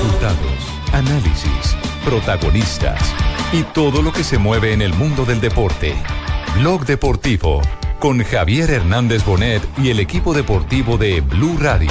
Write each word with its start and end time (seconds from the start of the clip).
Resultados, 0.00 0.92
análisis, 0.92 1.76
protagonistas 2.04 3.00
y 3.52 3.64
todo 3.64 4.00
lo 4.00 4.12
que 4.12 4.22
se 4.22 4.38
mueve 4.38 4.72
en 4.72 4.80
el 4.80 4.94
mundo 4.94 5.24
del 5.24 5.40
deporte. 5.40 5.96
Blog 6.54 6.84
Deportivo 6.84 7.62
con 7.98 8.22
Javier 8.22 8.70
Hernández 8.70 9.24
Bonet 9.24 9.60
y 9.76 9.90
el 9.90 9.98
equipo 9.98 10.34
deportivo 10.34 10.98
de 10.98 11.20
Blue 11.20 11.56
Radio. 11.58 11.90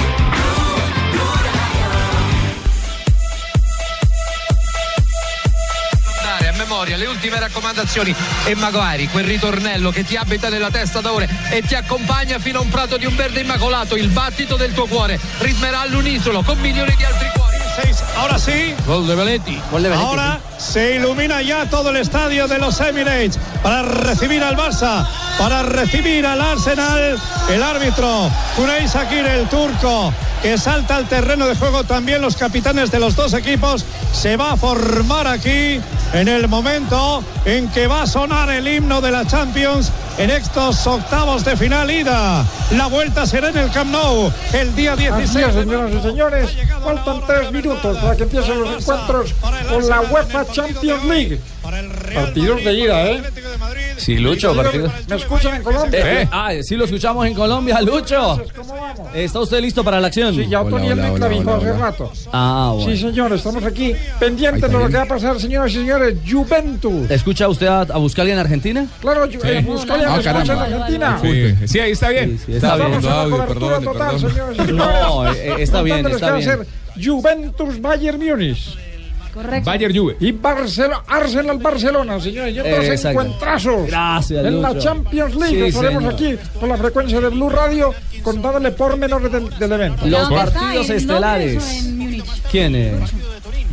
le 6.96 7.06
ultime 7.06 7.38
raccomandazioni 7.38 8.14
e 8.44 8.54
magari 8.54 9.08
quel 9.08 9.24
ritornello 9.24 9.90
che 9.90 10.04
ti 10.04 10.16
abita 10.16 10.48
nella 10.48 10.70
testa 10.70 11.00
da 11.00 11.12
ore 11.12 11.28
e 11.50 11.62
ti 11.62 11.74
accompagna 11.74 12.38
fino 12.38 12.58
a 12.58 12.62
un 12.62 12.68
prato 12.68 12.96
di 12.96 13.04
un 13.04 13.14
verde 13.14 13.40
immacolato, 13.40 13.96
il 13.96 14.08
battito 14.08 14.56
del 14.56 14.72
tuo 14.72 14.86
cuore 14.86 15.18
ritmerà 15.38 15.80
all'unisono 15.80 16.42
con 16.42 16.58
milioni 16.58 16.94
di 16.96 17.04
altri 17.04 17.37
Ahora 18.16 18.38
sí. 18.38 18.74
Gol 18.86 19.06
de 19.06 19.14
Belletti. 19.14 19.60
Ahora 19.94 20.40
se 20.56 20.96
ilumina 20.96 21.40
ya 21.42 21.66
todo 21.66 21.90
el 21.90 21.96
estadio 21.96 22.48
de 22.48 22.58
los 22.58 22.80
Emirates 22.80 23.38
para 23.62 23.82
recibir 23.82 24.42
al 24.42 24.56
Barça, 24.56 25.06
para 25.38 25.62
recibir 25.62 26.26
al 26.26 26.40
Arsenal. 26.40 27.18
El 27.48 27.62
árbitro, 27.62 28.30
Unai 28.56 28.88
Sakir, 28.88 29.24
el 29.26 29.48
turco, 29.48 30.12
que 30.42 30.58
salta 30.58 30.96
al 30.96 31.08
terreno 31.08 31.46
de 31.46 31.54
juego. 31.54 31.84
También 31.84 32.20
los 32.20 32.36
capitanes 32.36 32.90
de 32.90 32.98
los 32.98 33.14
dos 33.14 33.32
equipos. 33.34 33.84
Se 34.12 34.36
va 34.36 34.52
a 34.52 34.56
formar 34.56 35.28
aquí 35.28 35.80
en 36.12 36.28
el 36.28 36.48
momento 36.48 37.22
en 37.44 37.68
que 37.70 37.86
va 37.86 38.02
a 38.02 38.06
sonar 38.06 38.50
el 38.50 38.66
himno 38.66 39.00
de 39.00 39.10
la 39.10 39.26
Champions 39.26 39.90
en 40.18 40.30
estos 40.30 40.86
octavos 40.86 41.44
de 41.44 41.56
final 41.56 41.90
ida. 41.90 42.44
La 42.72 42.86
vuelta 42.86 43.26
será 43.26 43.50
en 43.50 43.58
el 43.58 43.70
Camp 43.70 43.90
Nou 43.90 44.32
el 44.52 44.74
día 44.74 44.96
16. 44.96 45.28
Así 45.28 45.38
es, 45.42 45.54
señoras 45.54 45.92
y 45.94 46.00
señores. 46.00 46.50
Faltan 46.82 47.20
tres 47.26 47.52
minutos 47.52 47.98
para 47.98 48.16
que 48.16 48.22
empiecen 48.24 48.60
los 48.60 48.80
encuentros 48.80 49.34
con 49.70 49.88
la 49.88 50.00
UEFA 50.00 50.46
Champions 50.50 51.04
League. 51.04 51.40
Partidos 52.14 52.64
de 52.64 52.72
ida, 52.72 53.06
¿eh? 53.06 53.22
Sí, 53.98 54.16
Lucho, 54.16 54.54
partido. 54.56 54.90
¿Me 55.08 55.16
escuchan 55.16 55.56
en 55.56 55.62
Colombia? 55.62 56.22
Eh, 56.22 56.28
ah, 56.30 56.50
sí 56.62 56.76
lo 56.76 56.84
escuchamos 56.84 57.26
en 57.26 57.34
Colombia, 57.34 57.80
Lucho. 57.82 58.42
¿Cómo 58.56 58.74
vamos? 58.74 59.08
¿Está 59.14 59.40
usted 59.40 59.60
listo 59.60 59.84
para 59.84 60.00
la 60.00 60.06
acción? 60.06 60.34
Sí, 60.34 60.46
ya 60.48 60.62
Otoniel 60.62 60.96
me 60.96 61.12
clavijó 61.14 61.54
hace 61.54 61.72
rato. 61.72 62.12
Ah, 62.32 62.72
bueno. 62.74 62.90
Sí, 62.90 62.96
señor, 62.98 63.32
estamos 63.32 63.64
aquí 63.64 63.92
pendientes 64.18 64.62
de 64.62 64.78
lo 64.78 64.86
que 64.88 64.96
va 64.96 65.02
a 65.02 65.06
pasar, 65.06 65.38
señoras 65.40 65.70
y 65.72 65.74
señores. 65.74 66.14
Juventus. 66.28 67.10
¿Escucha 67.10 67.48
usted 67.48 67.66
a, 67.66 67.80
a 67.82 67.98
Buscalia 67.98 68.34
en 68.34 68.38
Argentina? 68.40 68.86
Claro, 69.00 69.26
Ju- 69.28 69.40
eh, 69.44 69.62
Buscalia 69.66 70.06
Ah, 70.08 70.12
me 70.12 70.18
escucha 70.20 70.30
en. 70.54 70.60
Argentina. 70.60 71.18
Sí, 71.20 71.54
sí, 71.66 71.80
ahí 71.80 71.90
está 71.92 72.08
bien. 72.10 72.38
Sí, 72.38 72.44
sí, 72.46 72.52
está 72.54 72.76
bien. 72.76 72.94
audio, 72.94 73.30
cobertura 73.36 73.78
perdón, 73.78 73.84
total, 73.84 74.10
perdón. 74.12 74.30
señores 74.30 74.58
y 74.58 74.66
señores. 74.66 75.00
No, 75.02 75.32
eh, 75.32 75.36
eh, 75.42 75.54
está 75.58 75.82
bien, 75.82 76.06
está 76.06 76.32
bien. 76.36 76.58
Juventus 77.02 77.80
Bayern 77.80 78.18
Múnich. 78.18 78.76
Correcto. 79.32 79.70
Bayern 79.70 79.96
Juve. 79.96 80.16
Y 80.20 80.32
Barcelona, 80.32 81.02
Arsenal 81.06 81.58
Barcelona, 81.58 82.20
señores. 82.20 82.54
Y 82.54 82.60
otros 82.60 82.84
Exacto. 82.84 83.08
encuentrazos. 83.20 83.86
Gracias, 83.86 84.44
En 84.44 84.62
la. 84.62 84.78
Champions 84.78 85.34
League. 85.34 85.56
Sí, 85.56 85.62
estaremos 85.68 86.02
señor. 86.16 86.36
aquí 86.36 86.48
por 86.58 86.68
la 86.68 86.76
frecuencia 86.76 87.20
de 87.20 87.28
Blue 87.28 87.50
Radio 87.50 87.94
contándole 88.22 88.70
pormenores 88.72 89.30
del, 89.30 89.48
del 89.58 89.72
evento. 89.72 90.06
Los 90.06 90.28
partidos 90.28 90.90
¿En 90.90 90.96
estelares. 90.96 91.54
Londres 91.54 91.82
o 91.84 91.88
en 91.88 91.98
Múnich? 91.98 92.24
¿Quién 92.50 92.74
es? 92.74 92.92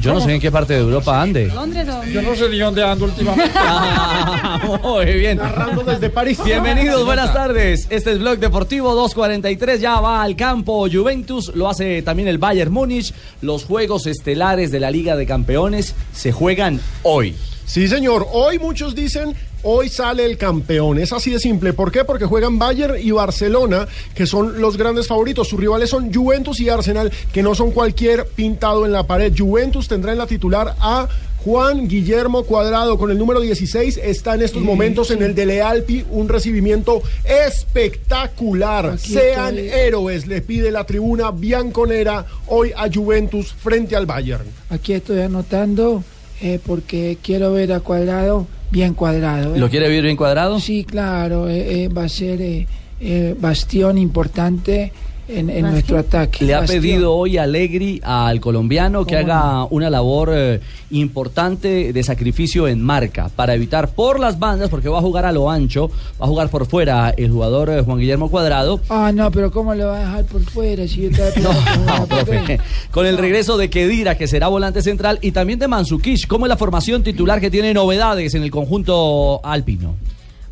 Yo 0.02 0.14
no 0.14 0.22
sé 0.22 0.34
en 0.34 0.42
qué 0.42 0.52
parte 0.52 0.74
de 0.74 0.80
Europa 0.82 1.22
ande. 1.22 1.48
¿Londres 1.48 1.88
o 1.90 2.04
Yo 2.06 2.22
no 2.22 2.36
sé 2.36 2.50
ni 2.50 2.60
dónde 2.60 2.84
ando 2.84 3.06
últimamente. 3.06 3.52
Ah, 3.58 4.80
Muy 4.84 5.06
bien. 5.06 5.40
desde 5.86 6.10
París. 6.10 6.40
Bienvenidos, 6.44 7.06
buenas 7.06 7.34
tardes. 7.34 7.88
Este 7.90 8.12
es 8.12 8.20
Blog 8.20 8.38
Deportivo 8.38 8.94
243. 8.94 9.82
Ya 9.82 10.00
va 10.00 10.22
al 10.22 10.36
campo 10.36 10.88
Juventus. 10.92 11.52
Lo 11.56 11.68
hace 11.70 12.02
también 12.02 12.28
el 12.28 12.38
Bayern 12.38 12.72
Múnich. 12.72 13.14
Los 13.42 13.66
juegos 13.66 14.08
estelares 14.08 14.72
de 14.72 14.80
la 14.80 14.92
Liga 14.92 15.16
de 15.16 15.26
Campeones 15.26 15.96
se 16.14 16.32
juegan 16.32 16.80
hoy. 17.04 17.36
Sí, 17.66 17.88
señor. 17.88 18.28
Hoy 18.32 18.60
muchos 18.60 18.94
dicen, 18.94 19.36
hoy 19.64 19.90
sale 19.90 20.24
el 20.26 20.38
campeón. 20.38 21.00
Es 21.00 21.12
así 21.12 21.32
de 21.32 21.40
simple. 21.40 21.74
¿Por 21.74 21.92
qué? 21.92 22.04
Porque 22.04 22.26
juegan 22.26 22.60
Bayern 22.60 22.96
y 23.02 23.12
Barcelona, 23.12 23.88
que 24.14 24.26
son 24.26 24.62
los 24.62 24.78
grandes 24.78 25.08
favoritos. 25.08 25.48
Sus 25.48 25.60
rivales 25.60 25.90
son 25.90 26.14
Juventus 26.14 26.60
y 26.60 26.70
Arsenal, 26.70 27.12
que 27.34 27.42
no 27.42 27.56
son 27.56 27.72
cualquier 27.72 28.28
pintado 28.28 28.86
en 28.86 28.92
la 28.92 29.08
pared. 29.08 29.34
Juventus 29.36 29.88
tendrá 29.88 30.12
en 30.12 30.20
la 30.20 30.28
titular 30.28 30.76
a 30.80 31.08
Juan 31.46 31.88
Guillermo 31.88 32.44
Cuadrado 32.44 32.98
con 32.98 33.12
el 33.12 33.20
número 33.20 33.40
16 33.40 34.00
está 34.04 34.34
en 34.34 34.42
estos 34.42 34.64
momentos 34.64 35.12
en 35.12 35.22
el 35.22 35.36
de 35.36 35.46
Lealpi 35.46 36.04
un 36.10 36.28
recibimiento 36.28 37.04
espectacular. 37.24 38.98
Sean 38.98 39.60
héroes, 39.60 40.26
le 40.26 40.42
pide 40.42 40.72
la 40.72 40.86
tribuna 40.86 41.30
bianconera 41.30 42.26
hoy 42.48 42.72
a 42.76 42.92
Juventus 42.92 43.54
frente 43.54 43.96
al 43.96 44.08
Bayern. 44.08 44.46
Aquí 44.72 44.94
estoy 44.94 45.22
anotando 45.22 46.04
eh, 46.42 46.60
porque 46.66 47.18
quiero 47.22 47.54
ver 47.54 47.74
a 47.74 47.80
Cuadrado 47.80 48.48
bien 48.72 48.94
cuadrado. 48.94 49.56
¿eh? 49.56 49.60
¿Lo 49.60 49.70
quiere 49.70 49.88
ver 49.90 50.04
bien 50.04 50.18
cuadrado? 50.18 50.60
Sí, 50.60 50.84
claro, 50.84 51.48
eh, 51.50 51.84
eh, 51.84 51.88
va 51.88 52.04
a 52.04 52.10
ser 52.10 52.68
bastión 53.40 53.98
importante 53.98 54.92
en, 55.28 55.50
en 55.50 55.62
nuestro 55.72 55.98
ataque. 55.98 56.46
Le 56.46 56.54
ha 56.54 56.60
Bastión. 56.62 56.82
pedido 56.82 57.16
hoy 57.16 57.38
Allegri 57.38 58.00
al 58.04 58.40
colombiano 58.40 59.06
que 59.06 59.20
¿Cómo 59.20 59.34
haga 59.34 59.64
una 59.72 59.90
labor 59.90 60.30
eh, 60.34 60.60
importante 60.92 61.94
de 61.94 62.04
sacrificio 62.04 62.68
en 62.68 62.82
marca 62.82 63.30
para 63.36 63.54
evitar 63.56 63.90
por 63.90 64.20
las 64.20 64.40
bandas, 64.40 64.70
porque 64.70 64.90
va 64.90 65.00
a 65.00 65.02
jugar 65.02 65.26
a 65.26 65.32
lo 65.32 65.50
ancho, 65.50 65.90
va 66.22 66.26
a 66.26 66.28
jugar 66.28 66.50
por 66.50 66.66
fuera 66.68 67.14
el 67.16 67.32
jugador 67.32 67.70
eh, 67.70 67.82
Juan 67.82 68.00
Guillermo 68.00 68.30
Cuadrado. 68.30 68.80
Ah, 68.90 69.12
no, 69.14 69.32
pero 69.32 69.52
¿cómo 69.52 69.74
lo 69.76 69.88
va 69.88 69.98
a 69.98 70.00
dejar 70.02 70.26
por 70.26 70.42
fuera 70.44 70.88
si 70.88 71.02
yo 71.02 71.10
No, 71.86 72.06
profe. 72.08 72.60
Con 72.92 73.06
el 73.06 73.18
regreso 73.18 73.58
de 73.58 73.70
Kedira, 73.70 74.16
que 74.18 74.28
será 74.28 74.48
volante 74.48 74.82
central, 74.82 75.20
y 75.22 75.32
también 75.32 75.60
de 75.60 75.68
Mansukish. 75.68 76.28
¿Cómo 76.28 76.46
es 76.46 76.50
la 76.50 76.58
formación 76.58 77.04
titular 77.04 77.40
que 77.42 77.50
tiene 77.52 77.74
novedades 77.74 78.34
en 78.36 78.44
el 78.44 78.52
conjunto 78.52 79.42
alpino? 79.44 79.96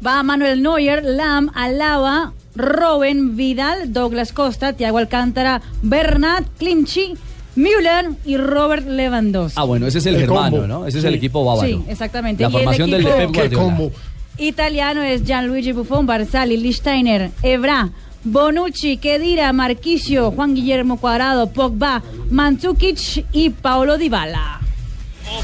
Va 0.06 0.22
Manuel 0.24 0.62
Neuer, 0.62 1.04
Lam, 1.04 1.50
Alaba, 1.56 2.34
Robben, 2.56 3.36
Vidal, 3.36 3.92
Douglas 3.94 4.32
Costa, 4.34 4.74
Thiago 4.74 4.98
Alcántara, 4.98 5.62
Bernat, 5.82 6.46
Klimchi, 6.58 7.14
Müller 7.56 8.10
y 8.26 8.38
Robert 8.38 8.88
Lewandowski. 8.88 9.60
Ah, 9.60 9.64
bueno, 9.64 9.88
ese 9.88 10.00
es 10.00 10.06
el, 10.06 10.16
El 10.16 10.22
germano, 10.22 10.52
combo. 10.58 10.68
¿no? 10.68 10.86
Ese 10.88 10.98
es 11.00 11.02
Sí. 11.04 11.08
el 11.08 11.16
equipo 11.16 11.44
bávaro. 11.46 11.68
Sí, 11.68 11.84
exactamente. 11.88 12.44
La 12.44 12.50
Y 12.50 12.52
el 12.54 12.58
formación 12.60 12.90
del 12.92 13.04
de 13.04 13.10
equipo- 13.10 13.18
Pep 13.18 13.32
¡Qué 13.32 13.40
Guardiola. 13.58 13.64
combo! 13.64 13.92
Italiano 14.38 15.04
es 15.04 15.24
Gianluigi 15.24 15.72
Buffon, 15.72 16.06
Barzali, 16.08 16.58
Lichsteiner, 16.58 17.30
Evra, 17.44 17.90
Bonucci, 18.24 18.98
Kedira, 18.98 19.52
Marquisio, 19.54 20.32
Juan 20.32 20.56
Guillermo 20.56 20.98
Cuadrado, 20.98 21.52
Pogba, 21.52 22.02
Mandzukic 22.32 23.26
y 23.32 23.50
Paolo 23.52 23.98
Dybala. 23.98 24.60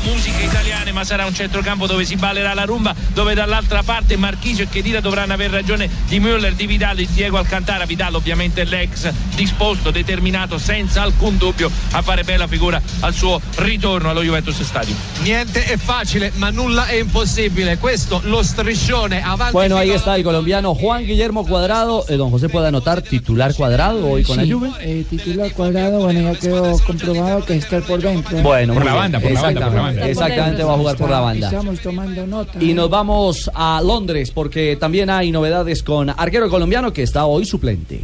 Musiche 0.04 0.44
italiane, 0.44 0.92
ma 0.92 1.04
sarà 1.04 1.26
un 1.26 1.34
centrocampo 1.34 1.88
dove 1.88 2.06
si 2.06 2.16
ballerà 2.16 2.54
la 2.54 2.64
rumba, 2.66 2.94
dove 3.14 3.34
dall'altra 3.34 3.84
parte 3.84 4.18
Marchisio 4.18 4.64
e 4.64 4.70
Chedira 4.70 5.00
dovranno 5.00 5.34
aver 5.34 5.50
ragione 5.52 5.90
di 6.08 6.20
Müller, 6.20 6.54
di 6.54 6.66
Vidal, 6.68 6.96
di 6.96 7.08
Diego 7.12 7.38
Alcantara. 7.38 7.86
Vidal 7.86 8.16
ovviamente 8.16 8.64
l'ex 8.64 9.12
disposto, 9.36 9.92
determinato, 9.92 10.58
senza 10.58 11.02
alcun 11.02 11.38
dubbio 11.38 11.70
a 11.92 12.02
fare 12.02 12.24
bella 12.24 12.48
figura 12.48 12.82
al 13.02 13.14
suo 13.14 13.40
ritorno 13.56 14.10
allo 14.10 14.22
Juventus 14.22 14.62
Stadium. 14.62 14.98
Niente 15.22 15.66
è 15.66 15.78
facile, 15.78 16.32
ma 16.36 16.50
nulla 16.50 16.86
è 16.88 16.96
impossibile. 16.96 17.78
Questo 17.78 18.22
lo 18.26 18.44
striscione 18.44 19.24
avanti. 19.24 19.54
Bueno, 19.54 19.78
ahí 19.78 19.92
está 19.92 20.16
el 20.16 20.24
colombiano 20.24 20.74
Juan 20.74 21.04
Guillermo 21.06 21.44
Cuadrado. 21.46 22.06
Eh, 22.08 22.16
don 22.16 22.30
José 22.30 22.50
puede 22.50 22.68
anotar 22.68 23.02
titular 23.02 23.54
cuadrado 23.54 24.06
hoy 24.08 24.24
con 24.24 24.38
Sí, 24.40 24.46
la 24.48 24.54
Juve. 24.54 24.70
eh, 24.82 25.06
titular 25.10 25.52
Cuadrado, 25.54 26.00
bueno, 26.00 26.32
ya 26.34 26.40
quedó 26.40 26.78
comprobado 26.86 27.44
que 27.46 27.56
está 27.58 27.80
por 27.82 28.02
dentro. 28.02 28.38
Bueno, 28.42 28.74
Por 28.74 28.86
la 28.86 28.94
banda, 28.94 29.20
por 29.20 29.32
la 29.32 29.42
banda, 29.42 29.69
por 29.70 29.78
la 29.78 29.82
banda. 29.84 30.08
Exactamente, 30.08 30.64
va 30.64 30.74
a 30.74 30.78
jugar 30.78 30.98
por 30.98 31.10
la 31.10 31.20
banda. 31.20 31.48
Estamos 31.48 31.80
tomando 31.80 32.28
nota. 32.28 32.60
Y 32.60 32.72
¿eh? 32.72 32.74
nos 32.74 32.90
vamos 32.90 33.50
a 33.54 33.82
Londres 33.84 34.32
porque 34.32 34.76
también 34.76 35.10
hay 35.10 35.32
novedades 35.32 35.84
con 35.84 36.10
arquero 36.10 36.50
colombiano 36.50 36.92
que 36.94 37.04
está 37.04 37.26
hoy 37.26 37.46
suplente. 37.46 38.02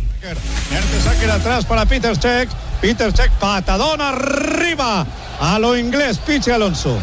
Mertesacker 0.72 1.32
atrás 1.32 1.66
para 1.66 1.86
Peter 1.86 2.18
Check. 2.18 2.50
Peter 2.82 3.12
Check, 3.14 3.32
patadón 3.40 4.02
arriba. 4.02 5.06
A 5.40 5.60
lo 5.60 5.78
inglés, 5.78 6.18
Pichi 6.20 6.52
Alonso. 6.52 6.98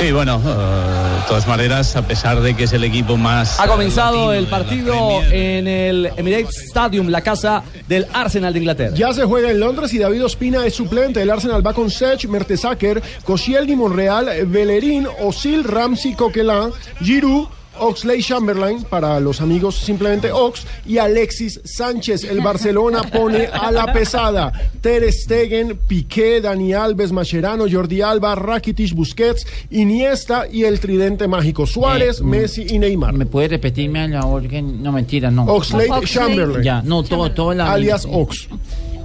Sí, 0.00 0.12
bueno, 0.12 0.40
eh, 0.42 1.20
de 1.20 1.28
todas 1.28 1.46
maneras, 1.46 1.94
a 1.94 2.00
pesar 2.00 2.40
de 2.40 2.56
que 2.56 2.64
es 2.64 2.72
el 2.72 2.84
equipo 2.84 3.18
más... 3.18 3.60
Ha 3.60 3.68
comenzado 3.68 4.32
el 4.32 4.46
partido 4.46 5.22
en 5.30 5.68
el 5.68 6.10
Emirates 6.16 6.56
Stadium, 6.68 7.08
la 7.08 7.20
casa 7.20 7.62
del 7.86 8.06
Arsenal 8.14 8.54
de 8.54 8.58
Inglaterra. 8.60 8.96
Ya 8.96 9.12
se 9.12 9.24
juega 9.24 9.50
en 9.50 9.60
Londres 9.60 9.92
y 9.92 9.98
David 9.98 10.24
Ospina 10.24 10.64
es 10.64 10.74
suplente. 10.74 11.20
El 11.20 11.28
Arsenal 11.28 11.64
va 11.66 11.74
con 11.74 11.90
Sech, 11.90 12.26
Mertesacker, 12.28 13.02
Koscielny, 13.24 13.76
Monreal, 13.76 14.46
Bellerín, 14.46 15.06
Osil, 15.20 15.64
Ramsey, 15.64 16.14
Coquelin, 16.14 16.70
Giroud, 17.02 17.48
Oxley 17.78 18.22
Chamberlain, 18.22 18.82
para 18.84 19.18
los 19.20 19.40
amigos 19.40 19.76
simplemente 19.76 20.30
Ox, 20.32 20.66
y 20.86 20.98
Alexis 20.98 21.60
Sánchez. 21.64 22.24
El 22.24 22.40
Barcelona 22.40 23.02
pone 23.02 23.46
a 23.46 23.70
la 23.70 23.92
pesada. 23.92 24.52
Ter 24.80 25.10
Stegen, 25.12 25.78
Piqué, 25.88 26.40
Dani 26.40 26.74
Alves, 26.74 27.12
Mascherano, 27.12 27.64
Jordi 27.70 28.02
Alba, 28.02 28.34
Rakitic, 28.34 28.94
Busquets, 28.94 29.46
Iniesta 29.70 30.46
y 30.50 30.64
el 30.64 30.80
tridente 30.80 31.26
mágico 31.28 31.66
Suárez, 31.66 32.20
Eh, 32.20 32.22
mm. 32.24 32.26
Messi 32.28 32.66
y 32.68 32.78
Neymar. 32.78 33.14
¿Me 33.14 33.26
puede 33.26 33.48
repetirme 33.48 34.06
la 34.08 34.26
orden? 34.26 34.82
No, 34.82 34.92
mentira, 34.92 35.30
no. 35.30 35.44
Oxley 35.44 35.88
Oxley. 35.90 36.06
Chamberlain, 36.06 36.62
Ya, 36.62 36.82
no, 36.82 37.02
todo, 37.02 37.30
todo 37.32 37.54
la... 37.54 37.72
alias 37.72 38.06
Ox. 38.10 38.48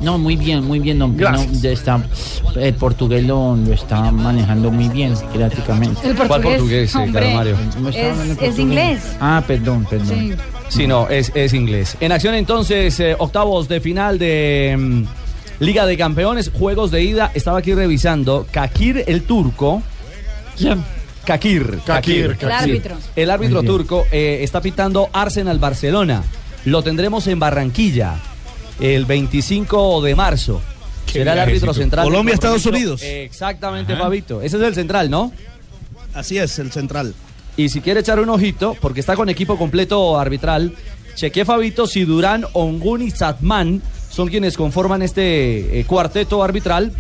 No, 0.02 0.18
muy 0.18 0.36
bien, 0.36 0.64
muy 0.64 0.80
bien, 0.80 1.00
don 1.00 1.16
Pino. 1.16 1.46
Ya 1.62 1.72
está, 1.72 2.02
el 2.56 2.74
portugués 2.76 3.24
lo, 3.26 3.56
lo 3.56 3.74
está 3.74 4.12
manejando 4.12 4.72
muy 4.72 4.90
bien, 4.90 5.14
prácticamente. 5.34 6.08
El 6.08 6.16
¿Cuál 6.16 6.28
portugués, 6.42 6.58
portugués, 6.58 6.96
eh, 6.96 6.98
hombre, 6.98 7.22
Carlos 7.22 7.36
Mario? 7.36 7.56
Es, 7.56 8.18
portugués. 8.28 8.60
inglés. 8.60 9.16
Ah, 9.20 9.44
perdón, 9.46 9.86
perdón. 9.90 10.08
Sí. 10.08 10.34
Sí, 10.70 10.88
no, 10.88 11.08
es, 11.10 11.32
es 11.36 11.54
inglés. 11.54 11.96
En 12.00 12.12
acción 12.12 12.36
entonces, 12.36 13.00
eh, 13.00 13.16
octavos 13.18 13.68
de 13.68 13.80
final 13.80 14.18
de 14.18 14.76
mm, 14.78 15.04
Liga 15.64 15.86
de 15.86 15.98
Campeones, 15.98 16.52
juegos 16.52 16.92
de 16.92 17.04
ida. 17.04 17.32
Estaba 17.34 17.60
aquí 17.60 17.74
revisando. 17.74 18.46
Kakir 18.52 19.04
el 19.08 19.24
turco. 19.24 19.82
¿Quién? 20.58 20.84
Kakir. 21.24 21.80
Kakir, 21.86 22.38
El 22.40 22.52
árbitro. 22.52 22.96
El 23.16 23.30
árbitro 23.30 23.64
turco 23.64 24.06
eh, 24.12 24.40
está 24.42 24.62
pitando 24.62 25.10
Arsenal 25.14 25.60
Barcelona. 25.60 26.24
Lo 26.66 26.84
tendremos 26.84 27.28
en 27.28 27.40
Barranquilla 27.40 28.16
el 28.80 29.06
25 29.06 30.02
de 30.02 30.16
marzo. 30.16 30.62
Será 31.06 31.34
el 31.34 31.40
árbitro 31.40 31.74
central. 31.74 32.06
Colombia, 32.06 32.34
Estados. 32.34 32.66
Unidos. 32.66 33.02
Exactamente, 33.04 33.96
Fabito. 33.96 34.42
Ese 34.42 34.58
es 34.58 34.64
el 34.64 34.76
central, 34.76 35.10
¿no? 35.10 35.32
Así 36.14 36.38
es, 36.38 36.58
el 36.60 36.72
central. 36.72 37.14
Y 37.58 37.70
si 37.70 37.82
quiere 37.82 38.02
echar 38.02 38.20
un 38.20 38.30
ojito, 38.30 38.76
porque 38.82 39.00
está 39.00 39.16
con 39.16 39.30
equipo 39.30 39.58
completo 39.58 40.20
arbitral, 40.20 40.74
cheque 41.16 41.46
Fabito 41.46 41.88
si 41.88 42.04
Durán, 42.04 42.46
Ongun 42.54 43.02
y 43.02 43.12
Satman 43.12 43.82
son 44.10 44.30
quienes 44.30 44.58
conforman 44.58 45.02
este 45.02 45.80
eh, 45.80 45.86
cuarteto 45.86 46.44
arbitral. 46.44 46.92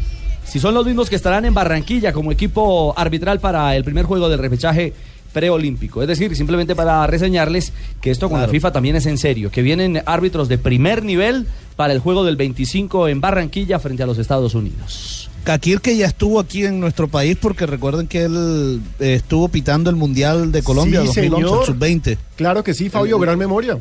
Si 0.45 0.59
son 0.59 0.73
los 0.73 0.85
mismos 0.85 1.09
que 1.09 1.15
estarán 1.15 1.45
en 1.45 1.53
Barranquilla 1.53 2.13
como 2.13 2.31
equipo 2.31 2.93
arbitral 2.97 3.39
para 3.39 3.75
el 3.75 3.83
primer 3.83 4.05
juego 4.05 4.29
del 4.29 4.39
repechaje 4.39 4.93
preolímpico. 5.35 6.01
Es 6.01 6.07
decir, 6.07 6.33
simplemente 6.33 6.77
para 6.77 7.05
reseñarles 7.07 7.73
que 7.99 8.09
esto 8.09 8.29
con 8.29 8.41
la. 8.41 8.47
FIFA 8.47 8.71
también 8.71 8.95
es 8.95 9.05
en 9.05 9.17
serio, 9.17 9.51
que 9.51 9.61
vienen 9.61 10.01
árbitros 10.05 10.47
de 10.47 10.57
primer 10.57 11.03
nivel 11.03 11.45
para 11.75 11.91
el 11.91 11.99
juego 11.99 12.23
del 12.23 12.37
25 12.37 13.09
en 13.09 13.19
Barranquilla 13.19 13.77
frente 13.79 14.01
a 14.01 14.05
los 14.05 14.17
Estados 14.17 14.55
Unidos. 14.55 15.29
Kakir 15.43 15.81
que 15.81 15.97
ya 15.97 16.05
estuvo 16.07 16.39
aquí 16.39 16.63
en 16.65 16.79
nuestro 16.79 17.09
país 17.09 17.37
porque 17.39 17.65
recuerden 17.65 18.07
que 18.07 18.23
él 18.23 18.81
eh, 19.01 19.15
estuvo 19.15 19.49
pitando 19.49 19.89
el 19.89 19.97
Mundial 19.97 20.53
de 20.53 20.63
Colombia 20.63 21.01
Sí, 21.01 21.07
2011, 21.07 21.45
señor. 21.45 21.59
el 21.59 21.65
sub-20. 21.67 22.17
Claro 22.37 22.63
que 22.63 22.73
sí, 22.73 22.89
Fabio, 22.89 23.19
gran 23.19 23.37
memoria. 23.37 23.77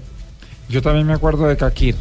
Yo 0.69 0.83
también 0.83 1.07
me 1.07 1.12
acuerdo 1.12 1.47
de 1.47 1.57
Kakir. 1.57 1.95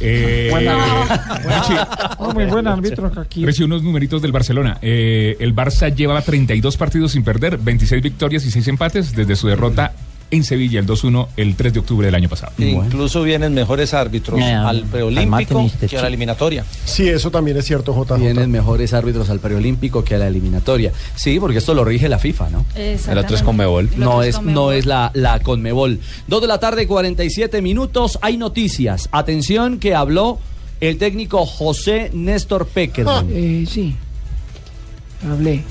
Eh, 0.00 0.50
Oh, 2.18 2.32
muy 2.32 2.44
buen 2.46 2.66
árbitro 2.66 3.10
Kakir. 3.10 3.46
Reci, 3.46 3.62
unos 3.62 3.82
numeritos 3.82 4.20
del 4.22 4.32
Barcelona. 4.32 4.78
Eh, 4.82 5.36
el 5.40 5.54
Barça 5.54 5.94
llevaba 5.94 6.22
32 6.22 6.76
partidos 6.76 7.12
sin 7.12 7.22
perder, 7.22 7.58
26 7.58 8.02
victorias 8.02 8.44
y 8.44 8.50
6 8.50 8.68
empates 8.68 9.14
desde 9.14 9.36
su 9.36 9.48
derrota 9.48 9.92
en 10.30 10.44
Sevilla 10.44 10.80
el 10.80 10.86
2-1 10.86 11.28
el 11.36 11.56
3 11.56 11.72
de 11.72 11.78
octubre 11.80 12.06
del 12.06 12.14
año 12.14 12.28
pasado. 12.28 12.52
Incluso 12.58 13.22
vienen 13.22 13.54
mejores 13.54 13.94
árbitros 13.94 14.40
al 14.40 14.84
preolímpico 14.84 15.70
que 15.88 15.98
a 15.98 16.02
la 16.02 16.08
eliminatoria. 16.08 16.64
Sí, 16.84 17.08
eso 17.08 17.30
también 17.30 17.56
es 17.56 17.64
cierto, 17.64 17.94
JJ. 17.94 18.16
Tienen 18.16 18.50
mejores 18.50 18.92
árbitros 18.92 19.30
al 19.30 19.40
preolímpico 19.40 20.04
que 20.04 20.14
a 20.14 20.18
la 20.18 20.28
eliminatoria. 20.28 20.92
Sí, 21.14 21.38
porque 21.40 21.58
esto 21.58 21.74
lo 21.74 21.84
rige 21.84 22.08
la 22.08 22.18
FIFA, 22.18 22.50
¿no? 22.50 22.66
El 22.76 23.18
otro 23.18 23.36
es 23.36 23.42
Conmebol. 23.42 23.90
No 23.96 24.22
es, 24.22 24.36
Conmebol. 24.36 24.54
no 24.54 24.72
es 24.72 24.86
la, 24.86 25.10
la 25.14 25.40
Conmebol. 25.40 26.00
Dos 26.26 26.40
de 26.42 26.46
la 26.46 26.58
tarde, 26.58 26.86
47 26.86 27.62
minutos. 27.62 28.18
Hay 28.22 28.36
noticias. 28.36 29.08
Atención 29.12 29.78
que 29.78 29.94
habló 29.94 30.38
el 30.80 30.98
técnico 30.98 31.46
José 31.46 32.10
Néstor 32.12 32.66
Peckerman. 32.66 33.28
Eh, 33.30 33.64
sí. 33.68 33.94
Hablé. 35.28 35.64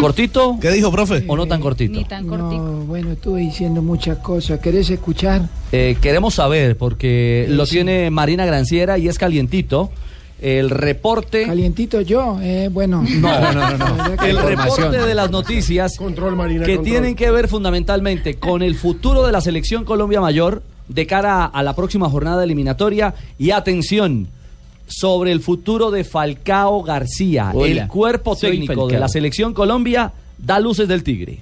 ¿Cortito? 0.00 0.58
¿Qué 0.60 0.70
dijo, 0.70 0.90
profe? 0.90 1.24
¿O 1.26 1.36
no 1.36 1.46
tan 1.46 1.60
cortito? 1.60 1.98
Ni 1.98 2.04
tan 2.04 2.26
cortico. 2.26 2.62
No, 2.62 2.72
bueno, 2.84 3.12
estuve 3.12 3.40
diciendo 3.40 3.82
muchas 3.82 4.18
cosas. 4.18 4.60
¿Querés 4.60 4.88
escuchar? 4.90 5.48
Eh, 5.72 5.96
queremos 6.00 6.34
saber, 6.34 6.76
porque 6.76 7.46
Sí, 7.48 7.54
lo 7.54 7.66
sí. 7.66 7.72
tiene 7.76 8.10
Marina 8.10 8.44
Granciera 8.46 8.98
y 8.98 9.08
es 9.08 9.18
calientito. 9.18 9.90
El 10.40 10.68
reporte. 10.68 11.46
Calientito 11.46 12.00
yo, 12.02 12.38
eh, 12.42 12.68
bueno. 12.70 13.02
No, 13.08 13.52
no, 13.52 13.78
no, 13.78 14.22
El 14.26 14.36
reporte 14.42 14.98
de 14.98 15.14
las 15.14 15.30
noticias 15.30 15.96
Control, 15.96 16.36
Marina. 16.36 16.66
que 16.66 16.76
control. 16.76 16.92
tienen 16.92 17.14
que 17.16 17.30
ver 17.30 17.48
fundamentalmente 17.48 18.34
con 18.34 18.62
el 18.62 18.74
futuro 18.74 19.24
de 19.24 19.32
la 19.32 19.40
selección 19.40 19.84
Colombia 19.84 20.20
Mayor 20.20 20.62
de 20.88 21.06
cara 21.06 21.46
a 21.46 21.62
la 21.62 21.74
próxima 21.74 22.10
jornada 22.10 22.44
eliminatoria 22.44 23.14
y 23.38 23.52
atención 23.52 24.28
sobre 24.86 25.32
el 25.32 25.40
futuro 25.40 25.90
de 25.90 26.04
Falcao 26.04 26.82
García, 26.82 27.50
Hola, 27.54 27.82
el 27.82 27.88
cuerpo 27.88 28.36
técnico 28.36 28.86
de 28.86 28.98
la 28.98 29.08
selección 29.08 29.54
Colombia 29.54 30.12
da 30.38 30.60
luces 30.60 30.88
del 30.88 31.02
Tigre. 31.02 31.40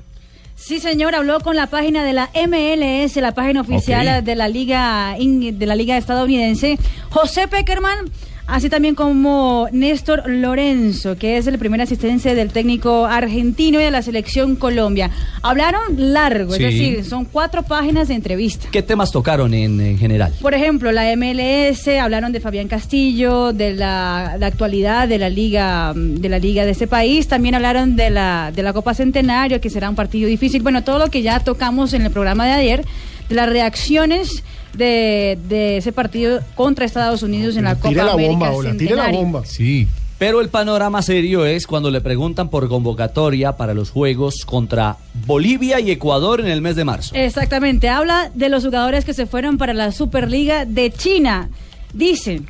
Sí, 0.55 0.79
señor, 0.79 1.15
habló 1.17 1.41
con 1.41 1.57
la 1.57 1.67
página 1.67 2.05
de 2.05 2.13
la 2.13 2.31
MLS, 2.47 3.17
la 3.17 3.35
página 3.35 3.63
oficial 3.63 4.25
de 4.25 4.37
la 4.37 4.49
liga 4.49 5.17
de 5.19 5.67
la 5.67 5.75
liga 5.75 5.97
estadounidense. 5.97 6.79
José 7.11 7.49
Peckerman, 7.49 8.11
así 8.53 8.69
también 8.69 8.95
como 8.95 9.69
Néstor 9.73 10.29
Lorenzo, 10.29 11.17
que 11.17 11.39
es 11.39 11.47
el 11.47 11.59
primer 11.59 11.81
asistente 11.81 12.35
del 12.35 12.51
técnico 12.51 13.07
argentino 13.07 13.81
y 13.81 13.85
de 13.85 13.91
la 13.91 14.03
selección 14.03 14.57
Colombia. 14.57 15.11
Hablaron 15.43 15.83
largo, 16.13 16.53
Sí. 16.55 16.63
es 16.65 16.73
decir, 16.73 17.05
son 17.05 17.25
cuatro 17.25 17.63
páginas 17.63 18.09
de 18.09 18.15
entrevista. 18.15 18.69
¿Qué 18.71 18.83
temas 18.83 19.11
tocaron 19.11 19.55
en, 19.55 19.81
en 19.81 19.99
general? 19.99 20.33
Por 20.41 20.55
ejemplo, 20.55 20.93
la 20.93 21.05
MLS, 21.17 21.89
hablaron 22.01 22.33
de 22.33 22.41
Fabián 22.41 22.69
Castillo, 22.69 23.53
de 23.53 23.75
la, 23.75 24.37
la 24.39 24.47
actualidad 24.47 25.09
de 25.09 25.19
la 25.19 25.29
liga 25.31 25.93
de 25.95 26.29
la 26.29 26.39
liga 26.39 26.65
de 26.65 26.71
este 26.73 26.87
país, 26.87 27.29
también 27.29 27.55
hablaron 27.55 27.97
de 27.97 28.11
la 28.11 28.53
de 28.55 28.63
la 28.63 28.73
Copa 28.73 28.95
Centenario, 28.95 29.61
que 29.61 29.71
será 29.71 29.89
un 29.89 29.97
partido 29.97 30.29
difícil. 30.29 30.63
Bueno, 30.63 30.85
todo 30.85 30.99
lo 30.99 31.09
que 31.09 31.23
ya 31.23 31.41
tocamos 31.41 31.93
en 31.95 32.03
el 32.03 32.11
programa 32.11 32.47
de 32.47 32.53
ayer, 32.53 32.85
las 33.33 33.49
reacciones 33.49 34.43
de, 34.75 35.39
de 35.49 35.79
ese 35.79 35.93
partido 35.93 36.41
contra 36.55 36.85
Estados 36.85 37.23
Unidos 37.23 37.57
en 37.57 37.65
la 37.65 37.75
Copa 37.75 37.89
Tire 37.89 38.05
la 38.05 38.13
América 38.13 38.33
bomba, 38.33 38.49
ahora, 38.49 38.77
tire 38.77 38.97
la 38.97 39.11
bomba. 39.11 39.45
Sí. 39.45 39.87
Pero 40.19 40.41
el 40.41 40.51
panorama 40.51 41.03
serio 41.03 41.45
es 41.45 41.67
cuando 41.67 41.91
le 41.91 42.01
preguntan 42.01 42.49
por 42.49 42.69
convocatoria 42.69 43.57
para 43.57 43.75
los 43.75 43.91
Juegos 43.91 44.45
contra 44.45 44.97
Bolivia 45.27 45.81
y 45.81 45.91
Ecuador 45.91 46.39
en 46.41 46.47
el 46.47 46.63
mes 46.63 46.77
de 46.77 46.85
marzo. 46.85 47.13
Exactamente, 47.17 47.89
habla 47.89 48.31
de 48.33 48.49
los 48.49 48.65
jugadores 48.65 49.05
que 49.05 49.15
se 49.15 49.27
fueron 49.27 49.59
para 49.59 49.75
la 49.75 49.91
Superliga 49.91 50.65
de 50.65 50.93
China. 50.93 51.51
Dice, 51.93 52.43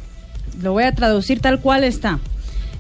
lo 0.61 0.73
voy 0.73 0.85
a 0.85 0.95
traducir 0.95 1.41
tal 1.41 1.61
cual 1.61 1.85
está. 1.85 2.19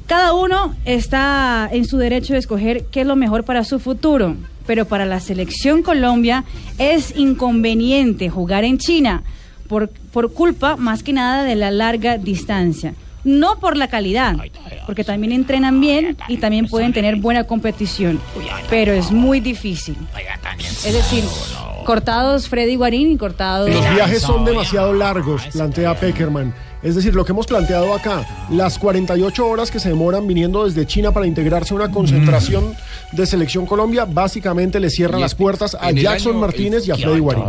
Cada 0.06 0.34
uno 0.34 0.74
está 0.84 1.70
en 1.72 1.86
su 1.86 1.96
derecho 1.96 2.34
de 2.34 2.40
escoger 2.40 2.84
qué 2.90 3.00
es 3.00 3.06
lo 3.06 3.16
mejor 3.16 3.44
para 3.44 3.64
su 3.64 3.78
futuro, 3.78 4.36
pero 4.66 4.84
para 4.84 5.06
la 5.06 5.20
selección 5.20 5.82
Colombia 5.82 6.44
es 6.78 7.16
inconveniente 7.16 8.30
jugar 8.30 8.64
en 8.64 8.78
China 8.78 9.22
por, 9.68 9.88
por 9.88 10.32
culpa 10.32 10.76
más 10.76 11.02
que 11.02 11.12
nada 11.12 11.44
de 11.44 11.54
la 11.54 11.70
larga 11.70 12.18
distancia. 12.18 12.94
No 13.24 13.60
por 13.60 13.76
la 13.76 13.86
calidad, 13.86 14.36
porque 14.84 15.04
también 15.04 15.32
entrenan 15.32 15.80
bien 15.80 16.16
y 16.26 16.38
también 16.38 16.66
pueden 16.66 16.92
tener 16.92 17.16
buena 17.16 17.44
competición, 17.44 18.20
pero 18.68 18.92
es 18.92 19.12
muy 19.12 19.38
difícil. 19.38 19.96
Es 20.84 20.92
decir, 20.92 21.22
cortados 21.84 22.48
Freddy 22.48 22.74
Guarín 22.74 23.12
y 23.12 23.16
cortados... 23.16 23.70
Los 23.70 23.94
viajes 23.94 24.22
son 24.22 24.44
demasiado 24.44 24.92
largos, 24.92 25.46
plantea 25.52 25.94
Peckerman. 25.94 26.52
Es 26.82 26.96
decir, 26.96 27.14
lo 27.14 27.24
que 27.24 27.32
hemos 27.32 27.46
planteado 27.46 27.94
acá, 27.94 28.26
las 28.50 28.78
48 28.78 29.46
horas 29.46 29.70
que 29.70 29.78
se 29.78 29.88
demoran 29.88 30.26
viniendo 30.26 30.64
desde 30.64 30.84
China 30.84 31.12
para 31.12 31.26
integrarse 31.26 31.74
a 31.74 31.76
una 31.76 31.90
concentración 31.92 32.74
de 33.12 33.24
Selección 33.24 33.66
Colombia, 33.66 34.04
básicamente 34.04 34.80
le 34.80 34.90
cierran 34.90 35.20
las 35.20 35.34
puertas 35.34 35.76
a 35.80 35.92
Jackson 35.92 36.32
año, 36.32 36.40
Martínez 36.40 36.88
y 36.88 36.90
a 36.90 36.96
Freddy 36.96 37.20
Guarín. 37.20 37.44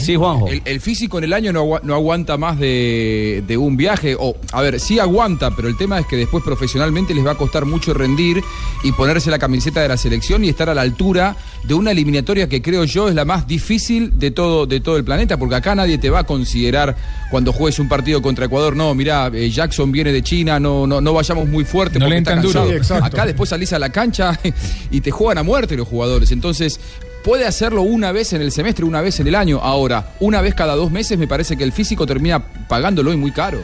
Sí, 0.00 0.16
Juanjo. 0.16 0.48
El, 0.48 0.62
el 0.64 0.80
físico 0.80 1.18
en 1.18 1.24
el 1.24 1.32
año 1.32 1.52
no, 1.52 1.78
no 1.82 1.94
aguanta 1.94 2.36
más 2.36 2.58
de, 2.58 3.44
de 3.46 3.56
un 3.56 3.76
viaje. 3.76 4.16
O, 4.18 4.36
a 4.50 4.62
ver, 4.62 4.80
sí 4.80 4.98
aguanta, 4.98 5.52
pero 5.54 5.68
el 5.68 5.76
tema 5.76 6.00
es 6.00 6.06
que 6.06 6.16
después 6.16 6.42
profesionalmente 6.42 7.14
les 7.14 7.24
va 7.24 7.32
a 7.32 7.36
costar 7.36 7.66
mucho 7.66 7.94
rendir 7.94 8.42
y 8.82 8.92
ponerse 8.92 9.30
la 9.30 9.38
camiseta 9.38 9.80
de 9.80 9.88
la 9.88 9.96
selección 9.96 10.44
y 10.44 10.48
estar 10.48 10.68
a 10.68 10.74
la 10.74 10.82
altura 10.82 11.36
de 11.66 11.74
una 11.74 11.90
eliminatoria 11.90 12.48
que 12.48 12.62
creo 12.62 12.84
yo 12.84 13.08
es 13.08 13.14
la 13.14 13.24
más 13.24 13.46
difícil 13.46 14.18
de 14.18 14.30
todo, 14.30 14.66
de 14.66 14.80
todo 14.80 14.96
el 14.96 15.04
planeta, 15.04 15.36
porque 15.36 15.56
acá 15.56 15.74
nadie 15.74 15.98
te 15.98 16.10
va 16.10 16.20
a 16.20 16.24
considerar 16.24 16.96
cuando 17.30 17.52
juegues 17.52 17.78
un 17.78 17.88
partido 17.88 18.22
contra 18.22 18.46
Ecuador, 18.46 18.76
no, 18.76 18.94
mirá, 18.94 19.30
eh, 19.34 19.50
Jackson 19.50 19.90
viene 19.90 20.12
de 20.12 20.22
China, 20.22 20.60
no, 20.60 20.86
no, 20.86 21.00
no 21.00 21.12
vayamos 21.12 21.48
muy 21.48 21.64
fuerte. 21.64 21.98
No 21.98 22.08
le 22.08 22.16
porque 22.16 22.18
está 22.18 22.50
entran 22.50 22.68
duro. 22.68 22.84
Sí. 22.84 22.94
Acá 22.94 23.26
después 23.26 23.50
salís 23.50 23.72
a 23.72 23.78
la 23.78 23.90
cancha 23.90 24.38
y 24.90 25.00
te 25.00 25.10
juegan 25.10 25.38
a 25.38 25.42
muerte 25.42 25.76
los 25.76 25.88
jugadores. 25.88 26.30
Entonces, 26.30 26.78
puede 27.26 27.44
hacerlo 27.44 27.82
una 27.82 28.12
vez 28.12 28.32
en 28.34 28.40
el 28.40 28.52
semestre, 28.52 28.84
una 28.84 29.00
vez 29.00 29.18
en 29.18 29.26
el 29.26 29.34
año. 29.34 29.58
Ahora, 29.60 30.12
una 30.20 30.40
vez 30.40 30.54
cada 30.54 30.76
dos 30.76 30.92
meses, 30.92 31.18
me 31.18 31.26
parece 31.26 31.56
que 31.56 31.64
el 31.64 31.72
físico 31.72 32.06
termina 32.06 32.38
pagándolo 32.68 33.12
y 33.12 33.16
muy 33.16 33.32
caro. 33.32 33.58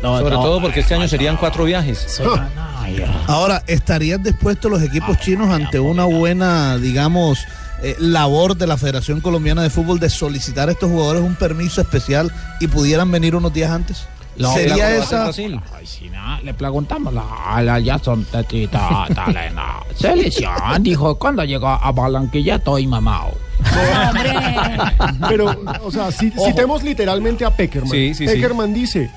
Sobre 0.00 0.36
todo 0.36 0.62
porque 0.62 0.78
este 0.78 0.94
año 0.94 1.08
serían 1.08 1.36
cuatro 1.36 1.64
viajes. 1.64 2.22
Ahora, 3.26 3.64
¿estarían 3.66 4.22
dispuestos 4.22 4.70
los 4.70 4.80
equipos 4.80 5.18
chinos 5.18 5.50
ante 5.50 5.80
una 5.80 6.04
buena, 6.04 6.78
digamos, 6.78 7.40
eh, 7.82 7.96
labor 7.98 8.56
de 8.56 8.68
la 8.68 8.76
Federación 8.76 9.20
Colombiana 9.20 9.64
de 9.64 9.70
Fútbol 9.70 9.98
de 9.98 10.08
solicitar 10.08 10.68
a 10.68 10.72
estos 10.72 10.88
jugadores 10.88 11.22
un 11.22 11.34
permiso 11.34 11.80
especial 11.80 12.30
y 12.60 12.68
pudieran 12.68 13.10
venir 13.10 13.34
unos 13.34 13.52
días 13.52 13.72
antes? 13.72 14.06
¿Sería 14.36 14.96
esa? 14.96 15.26
Ay, 15.26 15.86
si 15.86 16.08
no, 16.08 16.40
le 16.42 16.54
preguntamos 16.54 17.14
a 17.16 17.62
la 17.62 17.82
Jason 17.82 18.24
Tetita 18.24 19.06
Talena. 19.14 19.76
Selección, 19.94 20.82
dijo, 20.82 21.18
cuando 21.18 21.44
llegó 21.44 21.68
a 21.68 21.92
Barranquilla 21.92 22.56
estoy 22.56 22.86
mamado. 22.86 23.32
Pero, 25.28 25.56
o 25.82 25.90
sea, 25.90 26.10
si, 26.10 26.30
citemos 26.30 26.82
literalmente 26.82 27.44
a 27.44 27.50
Peckerman. 27.50 27.90
Sí, 27.90 28.14
sí, 28.14 28.26
sí. 28.26 28.34
Peckerman 28.34 28.74
dice, 28.74 29.10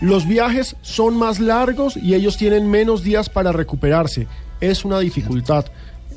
Los 0.00 0.26
viajes 0.26 0.76
son 0.82 1.16
más 1.16 1.40
largos 1.40 1.96
y 1.96 2.14
ellos 2.14 2.36
tienen 2.36 2.70
menos 2.70 3.02
días 3.02 3.28
para 3.28 3.52
recuperarse. 3.52 4.26
Es 4.60 4.84
una 4.84 5.00
dificultad. 5.00 5.66